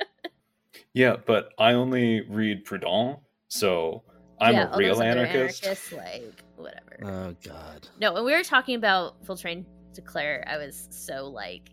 yeah, 0.94 1.16
but 1.26 1.50
I 1.58 1.72
only 1.72 2.20
read 2.22 2.64
Proudhon, 2.64 3.20
so 3.48 4.02
I'm 4.40 4.54
Yeah, 4.54 4.72
a 4.72 4.76
real 4.76 4.94
those 4.96 5.00
other 5.00 5.20
anarchist. 5.26 5.64
anarchists, 5.64 5.92
like 5.92 6.42
whatever. 6.56 6.98
Oh 7.02 7.36
God. 7.44 7.88
No, 8.00 8.12
when 8.12 8.24
we 8.24 8.32
were 8.32 8.42
talking 8.42 8.74
about 8.76 9.24
Full 9.24 9.36
Train 9.36 9.66
to 9.94 10.02
Claire, 10.02 10.44
I 10.48 10.56
was 10.58 10.88
so 10.90 11.26
like 11.28 11.70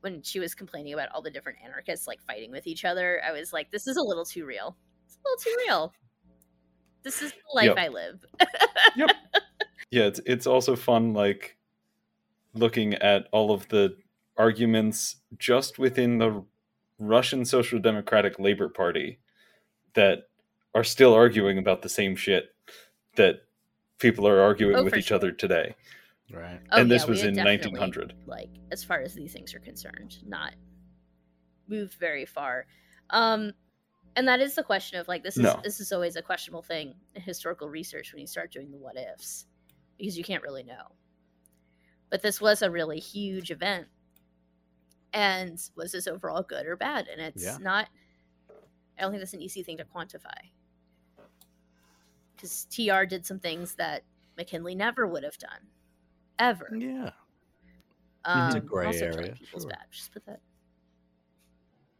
when 0.00 0.22
she 0.22 0.38
was 0.38 0.54
complaining 0.54 0.92
about 0.94 1.08
all 1.12 1.20
the 1.22 1.30
different 1.30 1.58
anarchists 1.64 2.06
like 2.06 2.22
fighting 2.22 2.50
with 2.52 2.66
each 2.66 2.84
other, 2.84 3.20
I 3.26 3.32
was 3.32 3.52
like, 3.52 3.70
this 3.72 3.86
is 3.88 3.96
a 3.96 4.02
little 4.02 4.24
too 4.24 4.44
real. 4.46 4.76
It's 5.06 5.16
a 5.16 5.18
little 5.28 5.38
too 5.42 5.56
real. 5.66 5.92
This 7.02 7.22
is 7.22 7.32
the 7.32 7.38
life 7.54 7.66
Yep. 7.66 7.78
I 7.78 7.88
live. 7.88 8.24
Yep. 8.96 9.10
Yeah, 9.90 10.02
it's 10.04 10.20
it's 10.26 10.46
also 10.46 10.76
fun 10.76 11.14
like 11.14 11.56
looking 12.52 12.92
at 12.94 13.26
all 13.32 13.50
of 13.52 13.66
the 13.68 13.96
arguments 14.36 15.16
just 15.38 15.78
within 15.78 16.18
the 16.18 16.44
Russian 16.98 17.44
Social 17.44 17.78
Democratic 17.78 18.38
Labor 18.38 18.68
Party 18.68 19.18
that 19.94 20.28
are 20.74 20.84
still 20.84 21.14
arguing 21.14 21.58
about 21.58 21.82
the 21.82 21.88
same 21.88 22.16
shit 22.16 22.54
that 23.16 23.42
people 23.98 24.26
are 24.28 24.40
arguing 24.40 24.76
Oh, 24.76 24.84
with 24.84 24.96
each 24.96 25.06
sure. 25.06 25.16
other 25.16 25.32
today. 25.32 25.74
Right. 26.32 26.60
Oh, 26.72 26.80
and 26.80 26.90
this 26.90 27.04
yeah, 27.04 27.08
was 27.10 27.22
in 27.24 27.34
1900. 27.36 28.14
Like 28.26 28.50
as 28.70 28.84
far 28.84 29.00
as 29.00 29.14
these 29.14 29.32
things 29.32 29.54
are 29.54 29.60
concerned, 29.60 30.18
not 30.26 30.54
moved 31.68 31.94
very 31.94 32.26
far. 32.26 32.66
Um 33.10 33.52
and 34.16 34.26
that 34.26 34.40
is 34.40 34.54
the 34.54 34.62
question 34.62 34.98
of 34.98 35.08
like 35.08 35.22
this 35.22 35.36
is 35.36 35.42
No. 35.44 35.60
this 35.64 35.80
is 35.80 35.90
always 35.92 36.16
a 36.16 36.22
questionable 36.22 36.62
thing 36.62 36.94
in 37.14 37.22
historical 37.22 37.68
research 37.68 38.12
when 38.12 38.20
you 38.20 38.26
start 38.26 38.52
doing 38.52 38.70
the 38.70 38.76
what 38.78 38.96
ifs 38.96 39.46
because 39.96 40.18
you 40.18 40.24
can't 40.24 40.42
really 40.42 40.64
know. 40.64 40.92
But 42.10 42.22
this 42.22 42.40
was 42.40 42.62
a 42.62 42.70
really 42.70 42.98
huge 43.00 43.50
event. 43.50 43.86
And 45.12 45.58
was 45.76 45.92
this 45.92 46.06
overall 46.06 46.42
good 46.42 46.66
or 46.66 46.76
bad? 46.76 47.08
And 47.08 47.20
it's 47.20 47.44
Yeah. 47.44 47.58
not 47.60 47.88
I 48.98 49.02
don't 49.02 49.12
think 49.12 49.20
that's 49.20 49.32
an 49.34 49.42
easy 49.42 49.62
thing 49.62 49.76
to 49.76 49.84
quantify. 49.84 50.50
Because 52.34 52.64
TR 52.66 53.04
did 53.04 53.24
some 53.24 53.38
things 53.38 53.74
that 53.76 54.02
McKinley 54.36 54.74
never 54.74 55.06
would 55.06 55.22
have 55.22 55.38
done. 55.38 55.68
Ever 56.38 56.70
Yeah. 56.76 57.10
Um, 58.24 58.46
It's 58.46 58.56
a 58.56 58.60
gray 58.60 58.86
also 58.86 59.06
area, 59.06 59.12
killing 59.16 59.34
people's 59.34 59.62
sure. 59.62 59.70
bad. 59.70 59.84
Just 59.90 60.12
put 60.12 60.26
that. 60.26 60.40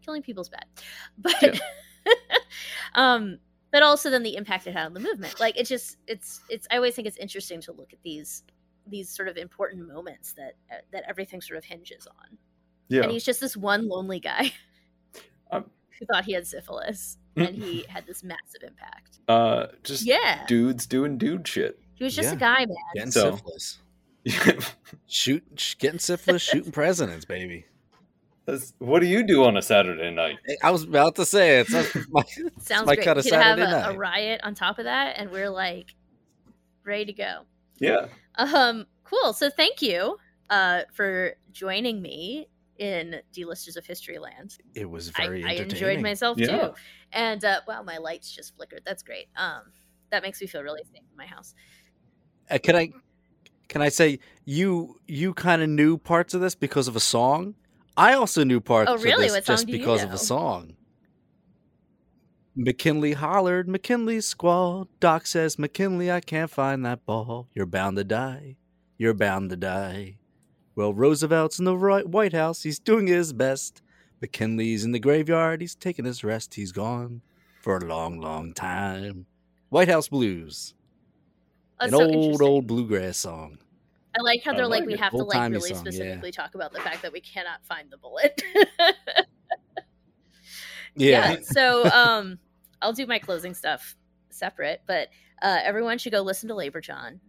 Killing 0.02 0.22
people's 0.22 0.48
bad, 0.48 0.64
but 1.18 1.60
um, 2.94 3.38
but 3.70 3.82
also 3.82 4.10
then 4.10 4.22
the 4.22 4.36
impact 4.36 4.66
it 4.66 4.72
had 4.72 4.86
on 4.86 4.94
the 4.94 5.00
movement. 5.00 5.38
Like 5.38 5.58
it's 5.58 5.68
just 5.68 5.98
it's 6.06 6.40
it's. 6.48 6.66
I 6.70 6.76
always 6.76 6.94
think 6.94 7.06
it's 7.06 7.16
interesting 7.18 7.60
to 7.62 7.72
look 7.72 7.92
at 7.92 8.02
these 8.02 8.42
these 8.86 9.10
sort 9.14 9.28
of 9.28 9.36
important 9.36 9.86
moments 9.86 10.32
that 10.34 10.54
uh, 10.72 10.76
that 10.92 11.04
everything 11.06 11.40
sort 11.40 11.58
of 11.58 11.64
hinges 11.64 12.06
on. 12.06 12.38
Yeah. 12.88 13.02
And 13.02 13.12
he's 13.12 13.24
just 13.24 13.40
this 13.40 13.56
one 13.56 13.88
lonely 13.88 14.20
guy 14.20 14.52
Um, 15.50 15.64
who 15.98 16.06
thought 16.06 16.24
he 16.24 16.32
had 16.32 16.46
syphilis, 16.46 17.18
and 17.36 17.54
he 17.56 17.84
had 17.88 18.06
this 18.06 18.22
massive 18.22 18.62
impact. 18.62 19.18
uh, 19.28 19.66
just 19.84 20.04
Yeah, 20.04 20.44
dudes 20.46 20.86
doing 20.86 21.18
dude 21.18 21.46
shit. 21.48 21.78
he 21.94 22.04
was 22.04 22.14
just 22.14 22.28
Yeah. 22.28 22.34
a 22.34 22.36
guy, 22.36 22.58
man. 22.66 22.76
Getting 22.94 23.10
So- 23.12 23.36
syphilis. 23.36 23.78
Shoot, 25.06 25.76
getting 25.78 25.98
syphilis, 25.98 26.42
shooting 26.42 26.72
presidents, 26.72 27.24
baby. 27.24 27.64
That's- 28.46 28.72
what 28.78 29.00
do 29.00 29.06
you 29.06 29.22
do 29.22 29.44
on 29.44 29.56
a 29.56 29.62
Saturday 29.62 30.10
night? 30.10 30.36
I 30.62 30.70
was 30.70 30.82
about 30.82 31.14
to 31.16 31.24
say 31.26 31.60
it. 31.60 31.68
That's 31.70 31.94
my, 32.10 32.22
Sounds 32.58 32.86
my 32.86 32.94
great. 32.94 33.04
kind 33.04 33.16
We 33.16 33.20
of 33.20 33.24
could 33.24 33.32
have 33.34 33.58
Saturday 33.58 33.62
a, 33.62 33.66
a 33.66 33.70
night. 33.92 33.96
riot 33.98 34.40
on 34.44 34.54
top 34.54 34.78
of 34.78 34.84
that, 34.84 35.14
and 35.18 35.30
we're 35.30 35.50
like 35.50 35.94
ready 36.84 37.04
to 37.06 37.12
go. 37.12 37.42
Yeah. 37.78 38.06
Um, 38.36 38.86
cool. 39.04 39.32
So 39.32 39.50
thank 39.50 39.82
you 39.82 40.18
uh 40.50 40.82
for 40.94 41.34
joining 41.52 42.00
me 42.00 42.48
in 42.78 43.16
D-listers 43.32 43.76
of 43.76 43.84
History 43.86 44.18
Land. 44.18 44.56
It 44.74 44.88
was 44.88 45.10
I, 45.16 45.22
very 45.26 45.44
I 45.44 45.52
enjoyed 45.52 46.00
myself 46.00 46.38
Yeah. 46.38 46.46
too. 46.68 46.74
And 47.12 47.44
uh 47.44 47.60
wow, 47.66 47.82
my 47.82 47.98
lights 47.98 48.30
just 48.30 48.56
flickered. 48.56 48.82
That's 48.84 49.02
great. 49.02 49.26
Um, 49.36 49.62
that 50.10 50.22
makes 50.22 50.40
me 50.40 50.46
feel 50.46 50.62
really 50.62 50.82
safe 50.84 51.02
in 51.10 51.16
my 51.16 51.26
house. 51.26 51.54
Uh, 52.50 52.58
can 52.62 52.76
I 52.76 52.90
can 53.68 53.82
I 53.82 53.88
say 53.90 54.20
you 54.44 54.98
you 55.06 55.34
kind 55.34 55.62
of 55.62 55.68
knew 55.68 55.98
parts 55.98 56.34
of 56.34 56.40
this 56.40 56.54
because 56.54 56.88
of 56.88 56.96
a 56.96 57.00
song? 57.00 57.54
I 57.96 58.14
also 58.14 58.44
knew 58.44 58.60
parts 58.60 58.90
Oh, 58.90 58.96
really? 58.96 59.26
of 59.26 59.32
this 59.32 59.46
song 59.46 59.54
just 59.56 59.66
do 59.66 59.72
you 59.72 59.78
because 59.78 60.04
of 60.04 60.12
a 60.12 60.18
song. 60.18 60.76
McKinley 62.54 63.12
hollered, 63.12 63.68
McKinley 63.68 64.20
squalled. 64.20 64.88
Doc 64.98 65.26
says, 65.26 65.58
McKinley, 65.58 66.10
I 66.10 66.20
can't 66.20 66.50
find 66.50 66.84
that 66.84 67.06
ball. 67.06 67.48
You're 67.54 67.66
bound 67.66 67.96
to 67.98 68.04
die. 68.04 68.56
You're 68.98 69.14
bound 69.14 69.50
to 69.50 69.56
die. 69.56 70.17
Well, 70.78 70.94
Roosevelt's 70.94 71.58
in 71.58 71.64
the 71.64 71.74
White 71.74 72.32
House. 72.32 72.62
He's 72.62 72.78
doing 72.78 73.08
his 73.08 73.32
best. 73.32 73.82
McKinley's 74.20 74.84
in 74.84 74.92
the 74.92 75.00
graveyard. 75.00 75.60
He's 75.60 75.74
taking 75.74 76.04
his 76.04 76.22
rest. 76.22 76.54
He's 76.54 76.70
gone 76.70 77.22
for 77.60 77.78
a 77.78 77.84
long, 77.84 78.20
long 78.20 78.54
time. 78.54 79.26
White 79.70 79.88
House 79.88 80.08
Blues. 80.08 80.74
That's 81.80 81.92
An 81.92 81.98
so 81.98 82.04
old, 82.04 82.42
old 82.42 82.68
bluegrass 82.68 83.16
song. 83.16 83.58
I 84.16 84.22
like 84.22 84.44
how 84.44 84.52
they're 84.52 84.68
like, 84.68 84.82
like 84.82 84.90
we 84.90 84.96
have 84.98 85.10
to 85.10 85.24
like 85.24 85.50
really 85.50 85.74
song, 85.74 85.84
yeah. 85.84 85.90
specifically 85.90 86.30
talk 86.30 86.54
about 86.54 86.72
the 86.72 86.78
fact 86.78 87.02
that 87.02 87.12
we 87.12 87.22
cannot 87.22 87.64
find 87.64 87.90
the 87.90 87.98
bullet. 87.98 88.40
Yeah. 90.94 91.36
So 91.42 91.84
um 91.90 92.38
I'll 92.82 92.92
do 92.92 93.06
my 93.06 93.18
closing 93.20 93.54
stuff 93.54 93.94
separate, 94.30 94.82
but 94.86 95.08
uh 95.42 95.58
everyone 95.62 95.98
should 95.98 96.12
go 96.12 96.22
listen 96.22 96.48
to 96.48 96.54
Labor 96.56 96.80
Jawn. 96.80 97.20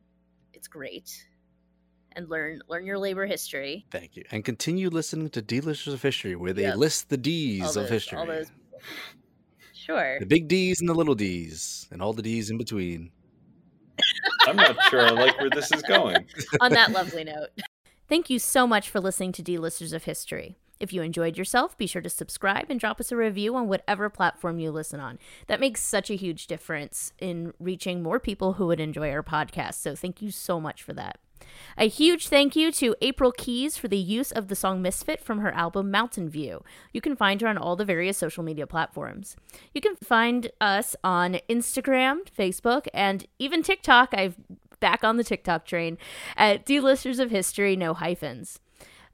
It's 0.54 0.68
great. 0.68 1.29
And 2.16 2.30
learn 2.30 2.62
learn 2.68 2.86
your 2.86 2.98
labor 2.98 3.26
history. 3.26 3.86
Thank 3.92 4.16
you. 4.18 4.24
And 4.32 4.44
continue 4.44 4.90
listening 4.90 5.30
to 5.30 5.42
D-listers 5.42 5.94
of 5.94 6.02
History, 6.02 6.36
where 6.36 6.54
they 6.54 6.64
Yep. 6.64 6.76
list 6.78 7.10
the 7.10 7.18
D's 7.18 7.78
All 7.78 7.84
of 7.84 7.90
history. 7.90 8.18
all 8.18 8.26
those- 8.26 8.52
Sure. 9.74 10.20
The 10.20 10.26
big 10.26 10.48
D's 10.48 10.80
and 10.82 10.90
the 10.90 10.94
little 10.94 11.16
D's, 11.16 11.88
and 11.92 12.02
all 12.02 12.14
the 12.14 12.22
D's 12.22 12.50
in 12.50 12.58
between. 12.58 13.12
I'm 14.48 14.56
not 14.56 14.82
sure 14.90 15.02
I 15.02 15.10
like 15.12 15.40
where 15.40 15.50
this 15.50 15.72
is 15.72 15.82
going. 15.84 16.26
on 16.62 16.72
that 16.74 16.92
lovely 16.92 17.24
note. 17.24 17.50
Thank 18.08 18.30
you 18.30 18.40
so 18.40 18.66
much 18.68 18.90
for 18.90 19.00
listening 19.00 19.32
to 19.34 19.42
D-Listers 19.44 19.94
of 19.94 20.04
History. 20.06 20.58
If 20.80 20.94
you 20.94 21.02
enjoyed 21.02 21.38
yourself, 21.38 21.78
be 21.78 21.88
sure 21.88 22.02
to 22.02 22.10
subscribe 22.10 22.68
and 22.70 22.80
drop 22.80 23.00
us 23.00 23.12
a 23.12 23.16
review 23.18 23.56
on 23.56 23.68
whatever 23.68 24.10
platform 24.10 24.60
you 24.60 24.72
listen 24.72 25.00
on. 25.00 25.20
That 25.48 25.60
makes 25.60 25.82
such 25.82 26.10
a 26.10 26.16
huge 26.16 26.48
difference 26.48 27.12
in 27.20 27.54
reaching 27.60 28.02
more 28.02 28.20
people 28.20 28.54
who 28.54 28.68
would 28.68 28.80
enjoy 28.80 29.12
our 29.12 29.24
podcast. 29.24 29.76
So 29.76 29.94
thank 29.96 30.22
you 30.22 30.32
so 30.32 30.60
much 30.62 30.82
for 30.82 30.94
that. 30.94 31.20
A 31.78 31.88
huge 31.88 32.28
thank 32.28 32.56
you 32.56 32.72
to 32.74 32.96
April 33.02 33.32
Keys 33.32 33.78
for 33.78 33.88
the 33.88 33.98
use 33.98 34.32
of 34.32 34.48
the 34.48 34.56
song 34.56 34.82
Misfit 34.82 35.22
from 35.22 35.40
her 35.40 35.52
album 35.52 35.92
Mountain 35.92 36.30
View. 36.30 36.64
You 36.94 37.02
can 37.02 37.16
find 37.16 37.40
her 37.42 37.48
on 37.48 37.58
all 37.58 37.76
the 37.76 37.86
various 37.86 38.18
social 38.18 38.44
media 38.44 38.68
platforms. 38.68 39.36
You 39.74 39.82
can 39.82 39.96
find 39.96 40.52
us 40.60 40.96
on 41.04 41.40
Instagram, 41.50 42.30
Facebook, 42.38 42.88
and 42.94 43.26
even 43.40 43.64
TikTok. 43.64 44.10
I've 44.14 44.36
back 44.80 45.04
on 45.04 45.18
the 45.18 45.24
TikTok 45.24 45.66
train 45.66 45.98
at 46.38 46.66
D-Listers 46.66 47.20
of 47.20 47.32
History, 47.32 47.76
no 47.76 47.94
hyphens. 47.94 48.60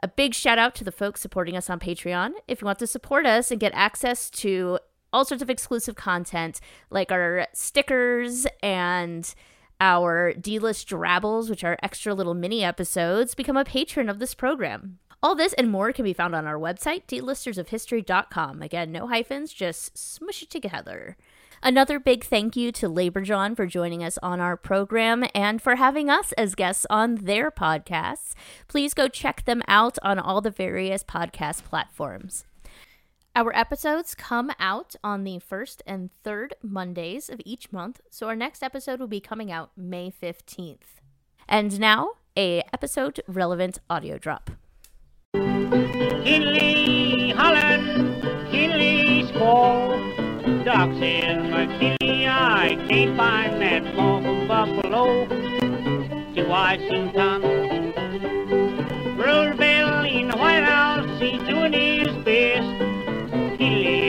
A 0.03 0.07
big 0.07 0.33
shout 0.33 0.59
out 0.59 0.75
to 0.75 0.83
the 0.83 0.91
folks 0.91 1.21
supporting 1.21 1.57
us 1.57 1.69
on 1.69 1.79
Patreon. 1.79 2.33
If 2.47 2.61
you 2.61 2.65
want 2.65 2.79
to 2.79 2.87
support 2.87 3.25
us 3.25 3.49
and 3.49 3.59
get 3.59 3.73
access 3.73 4.29
to 4.31 4.79
all 5.11 5.25
sorts 5.25 5.41
of 5.41 5.49
exclusive 5.49 5.95
content 5.95 6.59
like 6.89 7.11
our 7.11 7.47
stickers 7.53 8.45
and 8.61 9.33
our 9.79 10.33
D-list 10.33 10.87
drabbles, 10.87 11.49
which 11.49 11.63
are 11.63 11.77
extra 11.81 12.13
little 12.13 12.33
mini 12.33 12.63
episodes, 12.63 13.35
become 13.35 13.57
a 13.57 13.65
patron 13.65 14.09
of 14.09 14.19
this 14.19 14.33
program. 14.33 14.99
All 15.21 15.35
this 15.35 15.53
and 15.53 15.71
more 15.71 15.91
can 15.91 16.05
be 16.05 16.13
found 16.13 16.35
on 16.35 16.45
our 16.45 16.57
website, 16.59 17.03
dlistersofhistory.com. 17.07 18.61
Again, 18.61 18.91
no 18.91 19.07
hyphens, 19.07 19.51
just 19.51 19.97
smush 19.97 20.43
it 20.43 20.49
together. 20.49 21.17
Another 21.63 21.99
big 21.99 22.23
thank 22.23 22.55
you 22.55 22.71
to 22.73 22.87
Labor 22.87 23.21
Jawn 23.21 23.55
for 23.55 23.65
joining 23.65 24.03
us 24.03 24.19
on 24.21 24.39
our 24.39 24.55
program 24.55 25.25
and 25.33 25.59
for 25.61 25.77
having 25.77 26.11
us 26.11 26.31
as 26.33 26.53
guests 26.53 26.85
on 26.89 27.15
their 27.15 27.49
podcasts. 27.49 28.33
Please 28.67 28.93
go 28.93 29.07
check 29.07 29.45
them 29.45 29.63
out 29.67 29.97
on 30.03 30.19
all 30.19 30.41
the 30.41 30.51
various 30.51 31.03
podcast 31.03 31.63
platforms. 31.63 32.45
Our 33.37 33.53
episodes 33.53 34.15
come 34.15 34.49
out 34.61 34.95
on 35.03 35.25
the 35.25 35.39
first 35.39 35.83
and 35.85 36.09
third 36.23 36.55
Mondays 36.63 37.27
of 37.29 37.41
each 37.43 37.69
month, 37.69 37.99
so 38.09 38.29
our 38.29 38.35
next 38.35 38.63
episode 38.63 38.97
will 38.97 39.09
be 39.09 39.19
coming 39.19 39.51
out 39.51 39.71
May 39.75 40.09
15th. 40.09 41.01
And 41.45 41.77
now, 41.77 42.11
a 42.37 42.63
episode 42.71 43.19
relevant 43.27 43.79
audio 43.89 44.17
drop. 44.17 44.51
Kinley 45.33 47.31
Holland, 47.31 48.23
Kinley 48.51 49.27
Squall, 49.27 49.97
Ducks 50.63 50.95
in 51.01 51.51
McKinley, 51.51 52.25
I 52.29 52.77
can't 52.87 53.17
find 53.17 53.61
that 53.61 53.95
ball 53.97 54.21
from 54.21 54.47
Buffalo 54.47 55.27
to 56.35 56.43
Washington. 56.47 57.41
Roosevelt 59.17 60.05
in 60.05 60.29
the 60.29 60.37
White 60.37 60.63
House, 60.63 61.19
he's 61.19 61.41
doing 61.41 61.73
his 61.73 62.15
best 62.23 62.84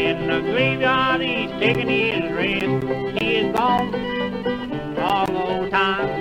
in 0.07 0.28
the 0.28 0.41
graveyard, 0.41 1.20
he's 1.20 1.51
taking 1.59 1.89
his 1.89 2.31
rest. 2.33 3.20
He 3.20 3.37
is 3.39 3.57
gone 3.57 3.93
all 4.99 5.62
the 5.65 5.70
time. 5.70 6.16